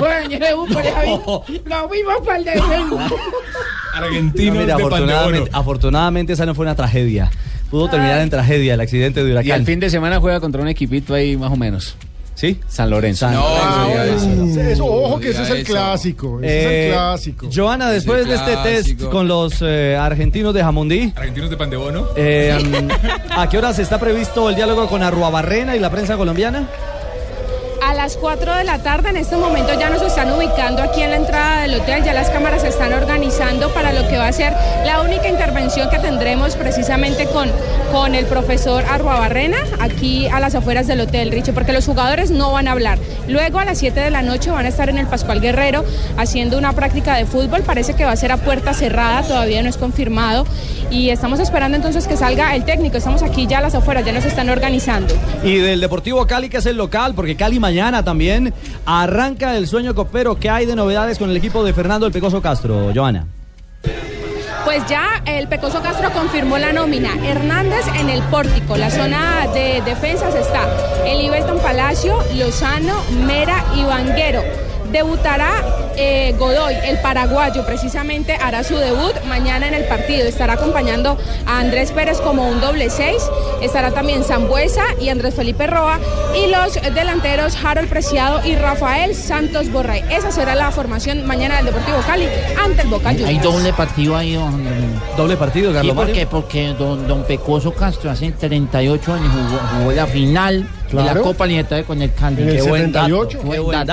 Lo 1.66 1.90
vimos 1.90 2.16
para 2.26 2.38
el 2.38 2.46
descenso. 2.46 3.00
Argentinos 3.94 4.68
No, 4.68 4.74
afortunadamente, 4.76 5.50
afortunadamente 5.54 6.34
esa 6.34 6.46
no 6.46 6.56
fue 6.56 6.66
una 6.66 6.76
tragedia. 6.76 7.30
Pudo 7.70 7.90
terminar 7.90 8.20
en 8.22 8.30
tragedia 8.30 8.74
el 8.74 8.82
accidente 8.82 9.24
de 9.24 9.30
Y 9.30 9.32
Huracán. 9.34 9.60
el 9.60 9.66
fin 9.66 9.80
de 9.80 9.90
semana 9.90 10.20
juega 10.20 10.40
contra 10.40 10.62
un 10.62 10.68
equipito 10.68 11.14
ahí 11.14 11.38
más 11.38 11.52
o 11.52 11.56
menos. 11.56 11.96
¿Sí? 12.42 12.60
San 12.68 12.90
Lorenzo. 12.90 13.28
San 13.28 13.36
Lorenzo, 13.36 14.26
diga 14.46 14.70
eso. 14.72 14.84
ojo 14.86 15.20
que 15.20 15.30
ese 15.30 15.44
es 15.44 15.50
el 15.52 15.58
eso. 15.58 15.72
clásico. 15.74 16.40
Ese 16.42 16.48
es 16.58 16.66
Eh, 16.66 16.88
el 16.88 16.94
clásico. 16.94 17.50
Joana, 17.56 17.92
después 17.92 18.28
de 18.28 18.34
este 18.34 18.58
test 18.64 19.04
con 19.12 19.28
los 19.28 19.62
eh, 19.62 19.96
argentinos 19.96 20.52
de 20.56 20.64
Jamundí, 20.64 21.14
Argentinos 21.16 21.52
de 21.52 21.58
pan 21.58 21.70
de 21.70 21.78
bono. 21.78 22.08
eh, 22.16 22.58
¿a 23.30 23.48
qué 23.48 23.60
horas 23.60 23.78
está 23.78 24.00
previsto 24.00 24.50
el 24.50 24.56
diálogo 24.56 24.88
con 24.88 25.04
Arruabarrena 25.04 25.76
y 25.76 25.80
la 25.80 25.92
prensa 25.92 26.18
colombiana? 26.18 26.68
A 27.92 27.94
las 27.94 28.16
4 28.16 28.56
de 28.56 28.64
la 28.64 28.80
tarde, 28.80 29.10
en 29.10 29.18
este 29.18 29.36
momento 29.36 29.78
ya 29.78 29.90
nos 29.90 30.02
están 30.02 30.32
ubicando 30.32 30.82
aquí 30.82 31.02
en 31.02 31.10
la 31.10 31.18
entrada 31.18 31.64
del 31.64 31.76
hotel, 31.76 32.02
ya 32.06 32.14
las 32.14 32.30
cámaras 32.30 32.62
se 32.62 32.70
están 32.70 32.94
organizando 32.94 33.68
para 33.74 33.92
lo 33.92 34.08
que 34.08 34.18
va 34.18 34.28
a 34.28 34.32
ser 34.32 34.54
la 34.86 35.02
única 35.02 35.28
intervención 35.28 35.90
que 35.90 36.00
tendremos 36.00 36.56
precisamente 36.56 37.26
con, 37.26 37.50
con 37.92 38.16
el 38.16 38.28
profesor 38.28 38.86
Arruabarrena, 38.86 39.58
aquí 39.82 40.26
a 40.28 40.40
las 40.40 40.56
afueras 40.56 40.88
del 40.88 41.02
hotel, 41.02 41.32
Richie, 41.32 41.52
porque 41.52 41.74
los 41.74 41.86
jugadores 41.86 42.32
no 42.32 42.54
van 42.54 42.70
a 42.70 42.72
hablar. 42.72 42.98
Luego 43.28 43.60
a 43.60 43.66
las 43.66 43.80
7 43.80 44.00
de 44.00 44.10
la 44.10 44.22
noche 44.22 44.52
van 44.52 44.66
a 44.66 44.70
estar 44.70 44.88
en 44.88 44.98
el 44.98 45.08
Pascual 45.08 45.42
Guerrero 45.42 45.84
haciendo 46.16 46.58
una 46.58 46.72
práctica 46.72 47.18
de 47.18 47.26
fútbol, 47.26 47.62
parece 47.62 47.94
que 47.94 48.06
va 48.06 48.14
a 48.14 48.16
ser 48.16 48.32
a 48.32 48.38
puerta 48.38 48.74
cerrada, 48.74 49.24
todavía 49.24 49.62
no 49.64 49.68
es 49.68 49.76
confirmado, 49.76 50.46
y 50.90 51.10
estamos 51.10 51.42
esperando 51.42 51.76
entonces 51.76 52.08
que 52.08 52.16
salga 52.16 52.56
el 52.56 52.64
técnico, 52.64 52.96
estamos 52.96 53.22
aquí 53.22 53.48
ya 53.48 53.58
a 53.58 53.62
las 53.62 53.76
afueras, 53.76 54.06
ya 54.06 54.14
nos 54.14 54.24
están 54.24 54.50
organizando. 54.50 55.14
Y 55.44 55.58
del 55.58 55.82
Deportivo 55.82 56.26
Cali, 56.26 56.48
que 56.48 56.58
es 56.58 56.66
el 56.66 56.78
local, 56.78 57.14
porque 57.16 57.36
Cali 57.36 57.60
mañana 57.60 57.81
también 57.90 58.54
arranca 58.86 59.58
el 59.58 59.68
sueño 59.68 59.96
copero. 59.96 60.36
¿Qué 60.36 60.50
hay 60.50 60.66
de 60.66 60.76
novedades 60.76 61.18
con 61.18 61.30
el 61.30 61.38
equipo 61.38 61.64
de 61.64 61.74
Fernando 61.74 62.06
el 62.06 62.14
Pecoso 62.14 62.42
Castro, 62.42 62.92
Joana? 62.94 63.26
Pues 64.64 64.86
ya 64.88 65.24
el 65.26 65.48
Pecoso 65.48 65.82
Castro 65.82 66.12
confirmó 66.12 66.60
la 66.60 66.72
nómina. 66.72 67.10
Hernández 67.26 67.86
en 68.00 68.10
el 68.10 68.22
pórtico, 68.24 68.78
la 68.78 68.92
zona 68.92 69.48
de 69.52 69.82
defensas 69.82 70.36
está 70.36 70.68
el 71.06 71.22
Ibelton 71.22 71.60
Palacio, 71.60 72.20
Lozano, 72.36 73.02
Mera 73.26 73.66
y 73.76 73.84
Vanguero. 73.84 74.44
Debutará 74.92 75.52
eh, 75.98 76.36
Godoy, 76.38 76.76
el 76.86 76.98
paraguayo, 77.00 77.66
precisamente 77.66 78.36
hará 78.36 78.64
su 78.64 78.76
debut 78.78 79.14
mañana 79.28 79.68
en 79.68 79.74
el 79.74 79.84
partido. 79.86 80.28
Estará 80.28 80.54
acompañando 80.54 81.18
a 81.46 81.60
Andrés 81.60 81.92
Pérez 81.92 82.20
como 82.22 82.48
un 82.48 82.60
doble 82.62 82.90
seis. 82.90 83.22
Estará 83.62 83.92
también 83.92 84.24
Zambuesa 84.24 84.84
y 85.00 85.10
Andrés 85.10 85.36
Felipe 85.36 85.68
Roa. 85.68 86.00
Y 86.36 86.50
los 86.52 86.74
delanteros 86.94 87.56
Harold 87.64 87.90
Preciado 87.90 88.42
y 88.46 88.56
Rafael 88.56 89.16
Santos 89.16 89.72
Borrey. 89.72 90.04
Esa 90.10 90.32
será 90.32 90.56
la 90.56 90.72
formación 90.72 91.26
mañana 91.26 91.58
del 91.58 91.66
Deportivo 91.66 91.98
Cali 92.08 92.28
ante 92.64 92.82
el 92.84 92.88
Boca 92.90 93.10
Juniors. 93.10 93.30
Hay 93.30 93.38
doble 93.40 93.74
partido 93.74 94.16
ahí, 94.16 94.34
don- 94.34 94.62
Doble 95.18 95.36
partido, 95.38 95.70
Sí, 95.72 95.76
Carlos 95.76 95.96
porque, 95.96 96.12
Mario. 96.14 96.30
porque 96.30 96.68
don, 96.78 97.08
don 97.08 97.24
Pecoso 97.24 97.74
Castro 97.74 98.10
hace 98.12 98.32
38 98.32 99.14
años 99.14 99.28
jugó, 99.34 99.60
jugó 99.80 99.92
la 99.92 100.08
final 100.08 100.68
de 100.92 101.04
la. 101.04 101.16
Copa 101.16 101.46
Libertadores 101.46 101.86
con 101.86 102.02
el 102.02 102.14
Cali. 102.14 102.42
En 102.42 102.50
el 102.50 102.56
Qué 102.56 102.62
buen 102.64 102.92
dato, 102.92 103.08
78. 103.08 103.30
Qué 103.30 103.38
Qué 103.38 103.60
buen 103.60 103.64
buen 103.64 103.86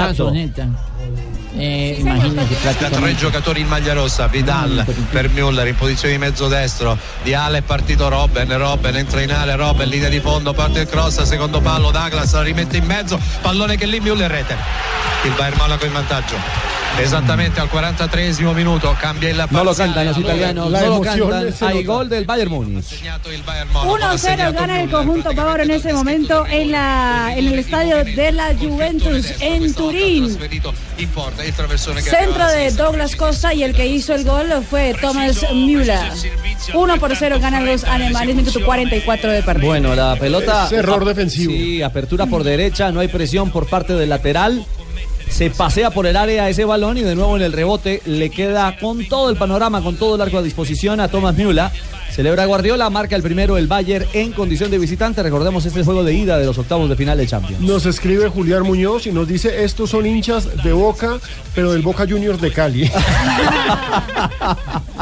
datazo, 1.58 1.58
dato. 1.58 1.58
neta. 1.58 1.62
Eh, 1.62 1.96
imagínense 1.98 2.56
Da 2.78 2.88
tre 2.90 3.14
giocatori 3.16 3.60
in 3.60 3.66
maglia 3.68 3.92
rossa, 3.92 4.26
Vidal 4.26 4.84
per 5.10 5.28
Müller 5.30 5.66
in 5.66 5.74
posizione 5.76 6.14
di 6.14 6.18
mezzo 6.18 6.48
destro, 6.48 6.96
Di 7.22 7.34
Ale 7.34 7.58
è 7.58 7.62
partito 7.62 8.08
Robben, 8.08 8.56
Robben 8.56 8.96
entra 8.96 9.20
in 9.20 9.32
area, 9.32 9.54
Robben 9.54 9.88
linea 9.88 10.08
di 10.08 10.20
fondo, 10.20 10.52
parte 10.52 10.80
il 10.80 10.86
cross, 10.88 11.22
secondo 11.22 11.60
pallo, 11.60 11.90
Douglas 11.90 12.32
la 12.32 12.42
rimette 12.42 12.76
in 12.76 12.84
mezzo, 12.84 13.18
pallone 13.40 13.76
che 13.76 13.86
lì 13.86 14.00
Müller 14.00 14.28
rete. 14.30 14.56
Il 15.24 15.32
Bayern 15.32 15.56
Monaco 15.58 15.84
in 15.84 15.92
vantaggio. 15.92 16.36
Esattamente 16.96 17.60
al 17.60 17.68
43 17.68 18.32
minuto 18.54 18.96
cambia 18.98 19.28
il 19.28 19.36
No 19.50 19.62
lo 19.62 19.74
parziale, 19.74 19.92
cantan 19.92 20.06
los 20.06 20.16
allora 20.16 20.32
italianos, 20.32 20.70
La 20.70 20.80
no 20.80 20.86
lo 20.86 20.94
emoción 20.94 21.28
cantan. 21.28 21.44
nota. 21.44 21.82
gol 21.84 22.08
del 22.08 22.24
Bayern 22.24 22.50
il 23.30 23.42
ha 24.06 24.14
1-0 24.14 24.16
segnato 24.16 24.52
gana 24.52 24.80
el 24.80 24.86
Müller, 24.88 24.90
conjunto 24.90 25.32
bávaro 25.34 25.62
en 25.62 25.70
ese 25.70 25.92
momento 25.92 26.44
en, 26.46 26.70
la, 26.72 27.32
en 27.36 27.46
el 27.46 27.58
estadio 27.58 28.02
de 28.04 28.32
la 28.32 28.54
Juventus 28.58 29.26
en 29.40 29.74
Turín. 29.74 30.36
Traversone 31.52 32.02
Centro 32.02 32.46
de. 32.48 32.70
Douglas 32.72 33.16
Costa 33.16 33.54
y 33.54 33.62
el 33.62 33.74
que 33.74 33.86
hizo 33.86 34.14
el 34.14 34.24
gol 34.24 34.46
fue 34.68 34.94
Thomas 35.00 35.44
Müller. 35.52 36.00
1 36.74 36.96
por 36.98 37.16
0 37.16 37.38
ganan 37.40 37.66
los 37.66 37.84
alemanes, 37.84 38.36
minuto 38.36 38.60
44 38.64 39.32
de 39.32 39.42
partido. 39.42 39.68
Bueno, 39.68 39.94
la 39.94 40.16
pelota. 40.16 40.66
Es 40.66 40.72
error 40.72 41.04
defensivo. 41.04 41.52
Sí, 41.52 41.82
apertura 41.82 42.26
por 42.26 42.44
derecha, 42.44 42.90
no 42.92 43.00
hay 43.00 43.08
presión 43.08 43.50
por 43.50 43.66
parte 43.68 43.94
del 43.94 44.10
lateral. 44.10 44.64
Se 45.28 45.50
pasea 45.50 45.90
por 45.90 46.06
el 46.06 46.16
área 46.16 46.48
ese 46.48 46.64
balón 46.64 46.96
y 46.96 47.02
de 47.02 47.14
nuevo 47.14 47.36
en 47.36 47.42
el 47.42 47.52
rebote 47.52 48.00
le 48.06 48.30
queda 48.30 48.78
con 48.78 49.06
todo 49.06 49.30
el 49.30 49.36
panorama, 49.36 49.82
con 49.82 49.96
todo 49.96 50.14
el 50.14 50.20
arco 50.20 50.38
a 50.38 50.42
disposición 50.42 51.00
a 51.00 51.08
Thomas 51.08 51.34
Müller. 51.34 51.70
Celebra 52.18 52.46
Guardiola, 52.46 52.90
marca 52.90 53.14
el 53.14 53.22
primero 53.22 53.56
el 53.56 53.68
Bayern 53.68 54.04
en 54.12 54.32
condición 54.32 54.72
de 54.72 54.78
visitante. 54.78 55.22
Recordemos 55.22 55.64
este 55.66 55.84
juego 55.84 56.02
de 56.02 56.14
ida 56.14 56.36
de 56.36 56.46
los 56.46 56.58
octavos 56.58 56.88
de 56.90 56.96
final 56.96 57.16
de 57.16 57.28
Champions. 57.28 57.60
Nos 57.62 57.86
escribe 57.86 58.28
Julián 58.28 58.64
Muñoz 58.64 59.06
y 59.06 59.12
nos 59.12 59.28
dice, 59.28 59.62
estos 59.62 59.90
son 59.90 60.04
hinchas 60.04 60.48
de 60.64 60.72
Boca, 60.72 61.18
pero 61.54 61.70
del 61.70 61.82
Boca 61.82 62.06
Juniors 62.10 62.40
de 62.40 62.50
Cali. 62.52 62.90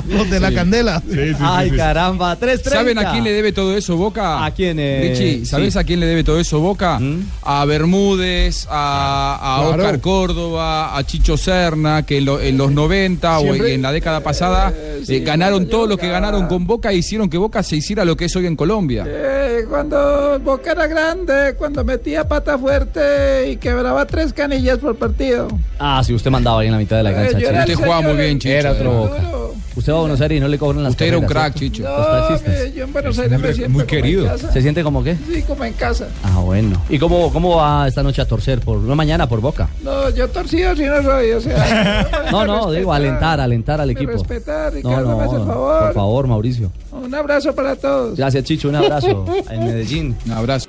Los 0.09 0.31
de 0.31 0.39
la 0.39 0.53
candela. 0.53 1.03
Ay, 1.41 1.71
caramba, 1.73 2.37
3 2.37 2.61
¿Saben 2.63 2.99
a 2.99 3.11
quién 3.11 3.25
le 3.25 3.33
debe 3.33 3.51
todo 3.53 3.77
eso 3.77 3.97
Boca? 3.97 4.45
¿A 4.45 4.51
quién, 4.53 4.79
eh? 4.79 5.09
Richie, 5.11 5.45
¿sabes 5.47 5.73
sí. 5.73 5.79
a 5.79 5.85
quién 5.85 5.99
le 6.01 6.07
debe 6.07 6.23
todo 6.23 6.39
eso 6.39 6.61
Boca? 6.61 7.01
A 7.43 7.65
Bermúdez, 7.65 8.67
a, 8.71 9.39
a 9.41 9.57
Claro. 9.67 9.83
Oscar 9.83 10.01
Córdoba, 10.01 10.97
a 10.97 11.03
Chicho 11.05 11.37
Serna, 11.37 12.05
que 12.05 12.19
en, 12.19 12.25
lo- 12.27 12.41
en 12.41 12.57
los 12.59 12.71
90 12.71 13.39
o 13.41 13.55
en 13.55 13.83
la 13.83 13.91
década 13.91 14.21
pasada 14.21 14.73
eh, 15.09 15.21
ganaron 15.25 15.67
todo 15.67 15.87
lo 15.87 15.97
que 15.97 16.09
ganaron 16.09 16.47
con 16.47 16.67
Boca 16.67 16.93
e 16.93 16.97
hicieron 17.07 17.31
que 17.31 17.39
Boca 17.39 17.63
se 17.63 17.77
hiciera 17.77 18.05
lo 18.05 18.17
que 18.17 18.25
es 18.25 18.37
hoy 18.37 18.47
en 18.47 18.57
Colombia. 18.57 19.05
Eh, 19.07 19.65
cuando 19.69 20.41
Boca 20.41 20.73
era 20.73 20.87
grande, 20.87 21.55
cuando 21.57 21.85
metía 21.85 22.27
pata 22.27 22.59
fuerte 22.59 23.49
y 23.51 23.57
quebraba 23.57 24.07
tres 24.07 24.33
canillas 24.33 24.79
por 24.79 24.97
partido. 24.97 25.49
Ah, 25.79 26.03
si 26.05 26.13
usted 26.13 26.31
mandaba 26.31 26.61
ahí 26.61 26.67
en 26.67 26.73
la 26.73 26.79
mitad 26.79 26.97
de 26.97 27.03
la 27.05 27.15
cancha. 27.15 27.39
Chicho. 27.39 27.49
era 27.49 27.63
el 27.63 27.71
Usted 27.71 27.85
jugaba 27.85 28.01
muy 28.03 28.17
bien, 28.17 28.39
Chicho. 28.39 28.55
Era 28.55 28.73
otro. 28.73 28.93
Boca. 28.93 29.46
Usted 29.75 29.93
va 29.93 29.97
a 29.97 30.01
Buenos 30.01 30.21
Aires 30.21 30.39
y 30.39 30.41
no 30.41 30.49
le 30.49 30.59
cobran 30.59 30.83
las 30.83 30.93
Usted 30.93 31.07
era 31.07 31.19
un 31.19 31.25
carreras, 31.27 31.53
crack, 31.53 31.59
¿cierto? 31.59 31.77
Chicho. 31.77 31.89
No, 31.89 32.75
yo 32.75 32.85
en 32.85 32.93
Buenos 32.93 33.19
Aires 33.19 33.39
me 33.41 33.53
siento 33.53 33.71
muy 33.71 33.71
como 33.71 33.81
en 33.81 33.87
querido. 33.87 34.27
casa. 34.27 34.53
¿Se 34.53 34.63
siente 34.63 34.83
como 34.83 35.03
qué? 35.05 35.17
Sí, 35.33 35.43
como 35.43 35.65
en 35.65 35.73
casa. 35.75 36.09
Ah, 36.23 36.39
bueno. 36.41 36.83
¿Y 36.89 36.99
cómo, 36.99 37.33
cómo 37.33 37.57
va 37.57 37.87
esta 37.89 38.03
noche 38.03 38.23
a 38.23 38.27
torcer? 38.27 38.61
Por, 38.61 38.79
no 38.79 38.95
mañana 38.97 39.29
por 39.29 39.41
Boca. 39.41 39.69
No, 39.83 40.11
yo 40.11 40.29
torcido 40.29 40.75
si 40.77 40.85
no 40.85 41.03
soy, 41.03 41.33
o 41.33 41.41
sea. 41.41 42.09
No, 42.31 42.45
no, 42.45 42.71
digo 42.71 42.93
alentar, 42.93 43.41
alentar 43.41 43.81
al 43.81 43.91
equipo. 43.91 44.13
respeta, 44.13 44.65
No, 44.71 44.77
Ricardo, 44.77 45.09
no, 45.11 45.17
me 45.19 45.25
hace 45.25 45.37
el 45.37 45.45
favor. 45.47 45.81
por 45.85 45.95
favor, 45.95 46.27
Mauricio. 46.27 46.73
Un 46.93 47.15
abrazo 47.15 47.55
para 47.55 47.77
todos. 47.77 48.17
Gracias, 48.17 48.45
Chicho. 48.45 48.69
Un 48.69 48.77
abrazo 48.77 49.25
en 49.51 49.65
Medellín. 49.65 50.17
Un 50.27 50.33
abrazo. 50.33 50.69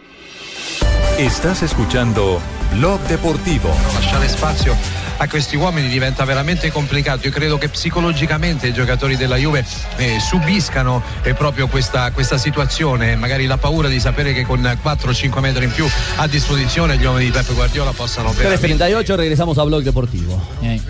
Estás 1.17 1.63
escuchando 1.63 2.39
Blog 2.77 2.99
Deportivo. 3.07 3.69
lasciare 3.95 4.29
spazio 4.29 4.73
a 5.17 5.27
questi 5.27 5.55
uomini 5.55 5.87
diventa 5.87 6.23
veramente 6.25 6.71
complicato. 6.71 7.27
Io 7.27 7.33
credo 7.33 7.57
che 7.57 7.69
psicologicamente 7.69 8.67
i 8.67 8.73
giocatori 8.73 9.15
della 9.17 9.35
Juve 9.37 9.65
eh, 9.97 10.19
subiscano 10.19 11.01
eh, 11.23 11.33
proprio 11.33 11.67
questa, 11.67 12.11
questa 12.11 12.37
situazione, 12.37 13.15
magari 13.15 13.45
la 13.45 13.57
paura 13.57 13.87
di 13.87 13.99
sapere 13.99 14.33
che 14.33 14.45
con 14.45 14.61
4-5 14.61 15.39
metri 15.39 15.65
in 15.65 15.71
più 15.71 15.87
a 16.15 16.27
disposizione 16.27 16.97
gli 16.97 17.05
uomini 17.05 17.25
di 17.25 17.31
Peppe 17.31 17.53
Guardiola 17.53 17.91
possano 17.91 18.31
veramente 18.33 18.75
3.38, 18.75 19.15
regresamos 19.15 19.57
a 19.57 19.65
Blog 19.65 19.83
Deportivo. 19.83 20.39
Eh. 20.61 20.81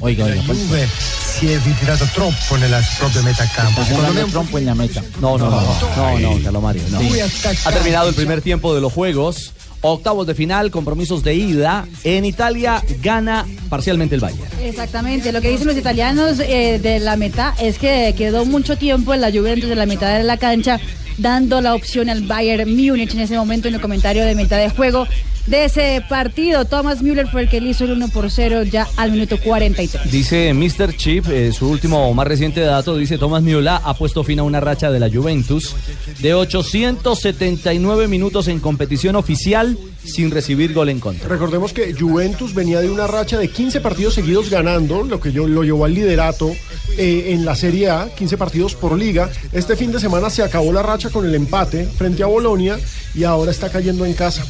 Oiga, 0.00 0.26
la 0.26 0.30
oiga, 0.30 0.42
pues. 0.46 0.58
Juve 0.58 0.88
si 0.88 1.52
è 1.52 1.58
ritirato 1.62 2.06
troppo 2.12 2.54
nella 2.56 2.80
propria 2.98 3.20
metà 3.22 3.44
campo. 3.52 3.82
Secondo 3.82 4.12
me 4.12 4.22
un 4.22 4.30
trompo 4.30 4.56
en 4.58 4.64
la 4.66 4.74
meta. 4.74 5.02
No, 5.18 5.36
no, 5.36 5.48
no, 5.48 5.60
no, 5.96 6.18
no, 6.18 6.40
Carlos 6.40 6.62
Mario, 6.62 6.82
no. 6.88 7.00
Muy 7.00 7.20
Ha 7.20 7.24
atacante. 7.24 7.72
terminado 7.72 8.08
el 8.08 8.14
primer 8.14 8.40
tiempo 8.40 8.74
de 8.74 8.80
los 8.80 8.92
juegos. 8.92 9.52
Octavos 9.80 10.26
de 10.26 10.34
final, 10.34 10.70
compromisos 10.70 11.22
de 11.22 11.34
ida. 11.34 11.86
En 12.04 12.24
Italia 12.24 12.82
gana 13.02 13.46
parcialmente 13.68 14.14
el 14.14 14.20
Bayern. 14.20 14.48
Exactamente, 14.62 15.32
lo 15.32 15.40
que 15.40 15.50
dicen 15.50 15.66
los 15.66 15.76
italianos 15.76 16.40
eh, 16.40 16.78
de 16.82 17.00
la 17.00 17.16
mitad 17.16 17.54
es 17.60 17.78
que 17.78 18.14
quedó 18.16 18.44
mucho 18.44 18.76
tiempo 18.76 19.14
en 19.14 19.20
la 19.20 19.30
Juventus 19.30 19.68
de 19.68 19.76
la 19.76 19.86
mitad 19.86 20.16
de 20.16 20.24
la 20.24 20.36
cancha, 20.36 20.80
dando 21.16 21.60
la 21.60 21.74
opción 21.74 22.08
al 22.08 22.22
Bayern 22.22 22.68
Múnich 22.70 23.14
en 23.14 23.20
ese 23.20 23.36
momento 23.36 23.68
en 23.68 23.74
el 23.74 23.80
comentario 23.80 24.24
de 24.24 24.34
mitad 24.34 24.58
de 24.58 24.70
juego 24.70 25.06
de 25.48 25.64
ese 25.64 26.04
partido. 26.08 26.64
Thomas 26.64 27.02
Müller 27.02 27.26
fue 27.28 27.42
el 27.42 27.48
que 27.48 27.60
le 27.60 27.70
hizo 27.70 27.84
el 27.84 27.92
1 27.92 28.08
por 28.08 28.30
0 28.30 28.64
ya 28.64 28.86
al 28.96 29.12
minuto 29.12 29.38
43. 29.42 30.10
Dice 30.10 30.52
Mr. 30.52 30.96
Chip, 30.96 31.26
eh, 31.28 31.52
su 31.52 31.68
último 31.68 32.12
más 32.14 32.26
reciente 32.26 32.60
dato, 32.60 32.96
dice 32.96 33.18
Tomás 33.18 33.42
Miula 33.42 33.76
ha 33.76 33.94
puesto 33.94 34.24
fin 34.24 34.38
a 34.38 34.42
una 34.42 34.60
racha 34.60 34.90
de 34.90 35.00
la 35.00 35.10
Juventus 35.10 35.74
de 36.20 36.34
879 36.34 38.08
minutos 38.08 38.48
en 38.48 38.60
competición 38.60 39.16
oficial 39.16 39.78
sin 40.04 40.30
recibir 40.30 40.72
gol 40.72 40.88
en 40.88 41.00
contra. 41.00 41.28
Recordemos 41.28 41.72
que 41.72 41.94
Juventus 41.94 42.54
venía 42.54 42.80
de 42.80 42.90
una 42.90 43.06
racha 43.06 43.38
de 43.38 43.48
15 43.48 43.80
partidos 43.80 44.14
seguidos 44.14 44.50
ganando, 44.50 45.02
lo 45.02 45.20
que 45.20 45.32
yo, 45.32 45.46
lo 45.46 45.62
llevó 45.62 45.84
al 45.84 45.94
liderato 45.94 46.50
eh, 46.96 47.26
en 47.28 47.44
la 47.44 47.54
Serie 47.54 47.90
A, 47.90 48.08
15 48.14 48.38
partidos 48.38 48.74
por 48.74 48.96
liga. 48.98 49.30
Este 49.52 49.76
fin 49.76 49.92
de 49.92 50.00
semana 50.00 50.30
se 50.30 50.42
acabó 50.42 50.72
la 50.72 50.82
racha 50.82 51.10
con 51.10 51.26
el 51.26 51.34
empate 51.34 51.84
frente 51.86 52.22
a 52.22 52.26
Bolonia 52.26 52.78
y 53.14 53.24
ahora 53.24 53.50
está 53.50 53.70
cayendo 53.70 54.04
en 54.04 54.14
casa. 54.14 54.44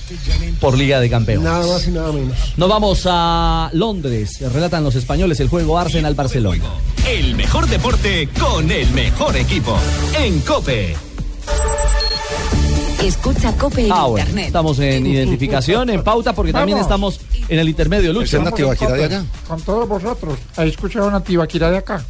Por 0.60 0.76
Liga 0.76 0.87
de 1.00 1.10
Campeones. 1.10 1.44
Nada 1.44 1.66
más 1.66 1.86
y 1.86 1.90
nada 1.90 2.10
menos. 2.12 2.36
Nos 2.56 2.68
vamos 2.68 3.02
a 3.06 3.68
Londres. 3.74 4.40
Relatan 4.52 4.82
los 4.84 4.94
españoles 4.94 5.38
el 5.40 5.48
juego 5.48 5.78
Arsenal-Barcelona. 5.78 6.64
El 7.06 7.34
mejor 7.34 7.66
deporte 7.68 8.28
con 8.40 8.70
el 8.70 8.90
mejor 8.92 9.36
equipo. 9.36 9.76
En 10.18 10.40
Cope. 10.40 10.96
Escucha 13.02 13.52
Cope 13.56 13.86
en 13.86 13.92
Ah, 13.92 14.04
bueno, 14.06 14.18
internet. 14.26 14.46
estamos 14.48 14.78
en 14.80 15.06
identificación, 15.14 15.88
en 15.90 16.02
pauta, 16.02 16.32
porque 16.32 16.52
también 16.52 16.78
estamos 16.78 17.20
en 17.48 17.58
el 17.58 17.68
intermedio, 17.68 18.12
Lucho. 18.12 18.42
Con 19.46 19.60
todos 19.62 19.88
vosotros. 19.88 20.38
¿Habéis 20.56 20.74
escuchado 20.74 21.06
una 21.06 21.20
tibaquira 21.22 21.70
de 21.70 21.78
acá? 21.78 22.04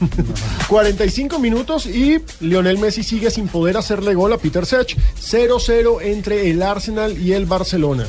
45 0.68 1.38
minutos 1.38 1.86
y 1.86 2.20
Lionel 2.40 2.78
Messi 2.78 3.02
sigue 3.02 3.30
sin 3.30 3.48
poder 3.48 3.76
hacerle 3.76 4.14
gol 4.14 4.32
a 4.32 4.38
Peter 4.38 4.66
Sech. 4.66 4.96
0-0 5.20 6.02
entre 6.02 6.50
el 6.50 6.62
Arsenal 6.62 7.18
y 7.18 7.32
el 7.32 7.46
Barcelona. 7.46 8.06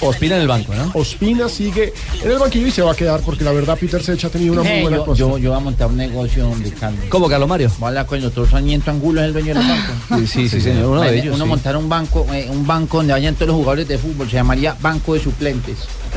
Ospina 0.00 0.36
en 0.36 0.42
el 0.42 0.48
banco, 0.48 0.74
¿no? 0.74 0.90
Ospina 0.94 1.48
sigue 1.48 1.92
en 2.22 2.30
el 2.30 2.38
banquillo 2.38 2.66
y 2.66 2.70
se 2.70 2.82
va 2.82 2.92
a 2.92 2.94
quedar 2.94 3.20
porque 3.20 3.44
la 3.44 3.52
verdad 3.52 3.78
Peter 3.78 4.02
Sech 4.02 4.22
ha 4.24 4.28
tenido 4.28 4.52
una 4.52 4.62
muy 4.62 4.70
Eh, 4.72 4.82
buena 4.82 4.96
yo, 4.98 5.02
actuación. 5.02 5.30
yo, 5.32 5.38
yo 5.38 5.50
voy 5.50 5.56
a 5.58 5.60
montar 5.60 5.88
un 5.88 5.96
negocio 5.96 6.44
donde 6.44 6.70
Carlos. 6.72 7.00
¿Cómo, 7.08 7.28
Carlos 7.28 7.48
Mario? 7.48 7.70
Hola, 7.80 8.06
con 8.06 8.18
el 8.18 8.24
doctor 8.24 8.48
Sarmiento 8.48 8.90
Angulo 8.90 9.20
es 9.22 9.26
el 9.28 9.32
dueño 9.32 9.54
del 9.54 9.62
banco. 9.68 9.92
Sí, 10.18 10.26
sí, 10.26 10.48
sí, 10.48 10.60
señor, 10.60 10.86
uno 10.86 11.00
de 11.02 11.18
ellos, 11.18 11.34
Uno 11.34 11.44
sí. 11.44 11.48
montar 11.50 11.76
un 11.76 11.88
banco, 11.88 12.26
eh, 12.32 12.46
un 12.50 12.66
banco 12.66 12.98
donde 12.98 13.12
vayan 13.14 13.34
todos 13.34 13.48
los 13.48 13.56
jugadores 13.56 13.88
de 13.88 13.98
fútbol, 13.98 14.28
se 14.28 14.34
llamaría 14.36 14.76
Banco 14.80 15.14
de 15.14 15.20
Suplentes. 15.20 15.76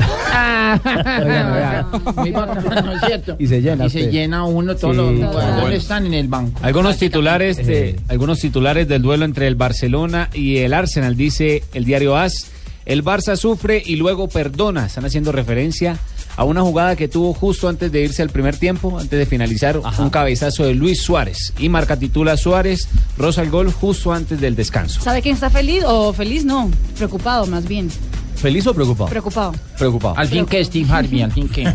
Muy 2.16 2.30
bacano, 2.30 2.82
¿no 2.82 2.92
es 2.94 3.00
cierto? 3.06 3.36
Y 3.38 3.46
se 3.46 3.60
llena 3.60 3.86
Y 3.86 3.90
se 3.90 3.98
usted. 4.00 4.10
llena 4.12 4.44
uno 4.44 4.76
todos 4.76 4.94
Sí, 4.96 5.02
los 5.02 5.30
jugadores 5.30 5.60
Bueno. 5.60 5.76
están 5.76 6.06
en 6.06 6.14
el 6.14 6.28
banco. 6.28 6.58
Algunos 6.62 6.96
titulares, 6.98 7.56
de, 7.58 7.98
algunos 8.08 8.38
titulares 8.38 8.88
del 8.88 9.02
duelo 9.02 9.24
entre 9.24 9.46
el 9.46 9.54
Barcelona 9.56 10.28
y 10.32 10.58
el 10.58 10.72
Arsenal, 10.74 11.16
dice 11.16 11.64
el 11.74 11.84
diario 11.84 12.16
AS. 12.16 12.46
El 12.86 13.04
Barça 13.04 13.36
sufre 13.36 13.82
y 13.84 13.96
luego 13.96 14.28
perdona. 14.28 14.86
Están 14.86 15.04
haciendo 15.04 15.32
referencia 15.32 15.98
a 16.36 16.44
una 16.44 16.62
jugada 16.62 16.96
que 16.96 17.08
tuvo 17.08 17.34
justo 17.34 17.68
antes 17.68 17.92
de 17.92 18.02
irse 18.02 18.22
al 18.22 18.30
primer 18.30 18.56
tiempo, 18.56 18.98
antes 18.98 19.18
de 19.18 19.26
finalizar, 19.26 19.76
un 19.76 20.10
cabezazo 20.10 20.64
de 20.64 20.74
Luis 20.74 21.02
Suárez. 21.02 21.52
Y 21.58 21.68
marca 21.68 21.98
titula 21.98 22.36
Suárez, 22.36 22.88
roza 23.18 23.42
el 23.42 23.50
gol 23.50 23.72
justo 23.72 24.12
antes 24.12 24.40
del 24.40 24.56
descanso. 24.56 25.00
¿Sabe 25.00 25.22
quién 25.22 25.34
está 25.34 25.50
feliz? 25.50 25.84
O 25.86 26.12
feliz 26.12 26.44
no, 26.44 26.70
preocupado 26.96 27.46
más 27.46 27.66
bien. 27.66 27.90
¿Feliz 28.40 28.66
o 28.66 28.72
preocupado? 28.74 29.10
Preocupado. 29.10 29.52
Preocupado. 29.78 30.14
Al 30.18 30.26
fin 30.28 30.46
que 30.46 30.64
Steve 30.64 30.86
Harvey, 30.90 31.20
al 31.22 31.30
fin 31.32 31.48
que. 31.48 31.64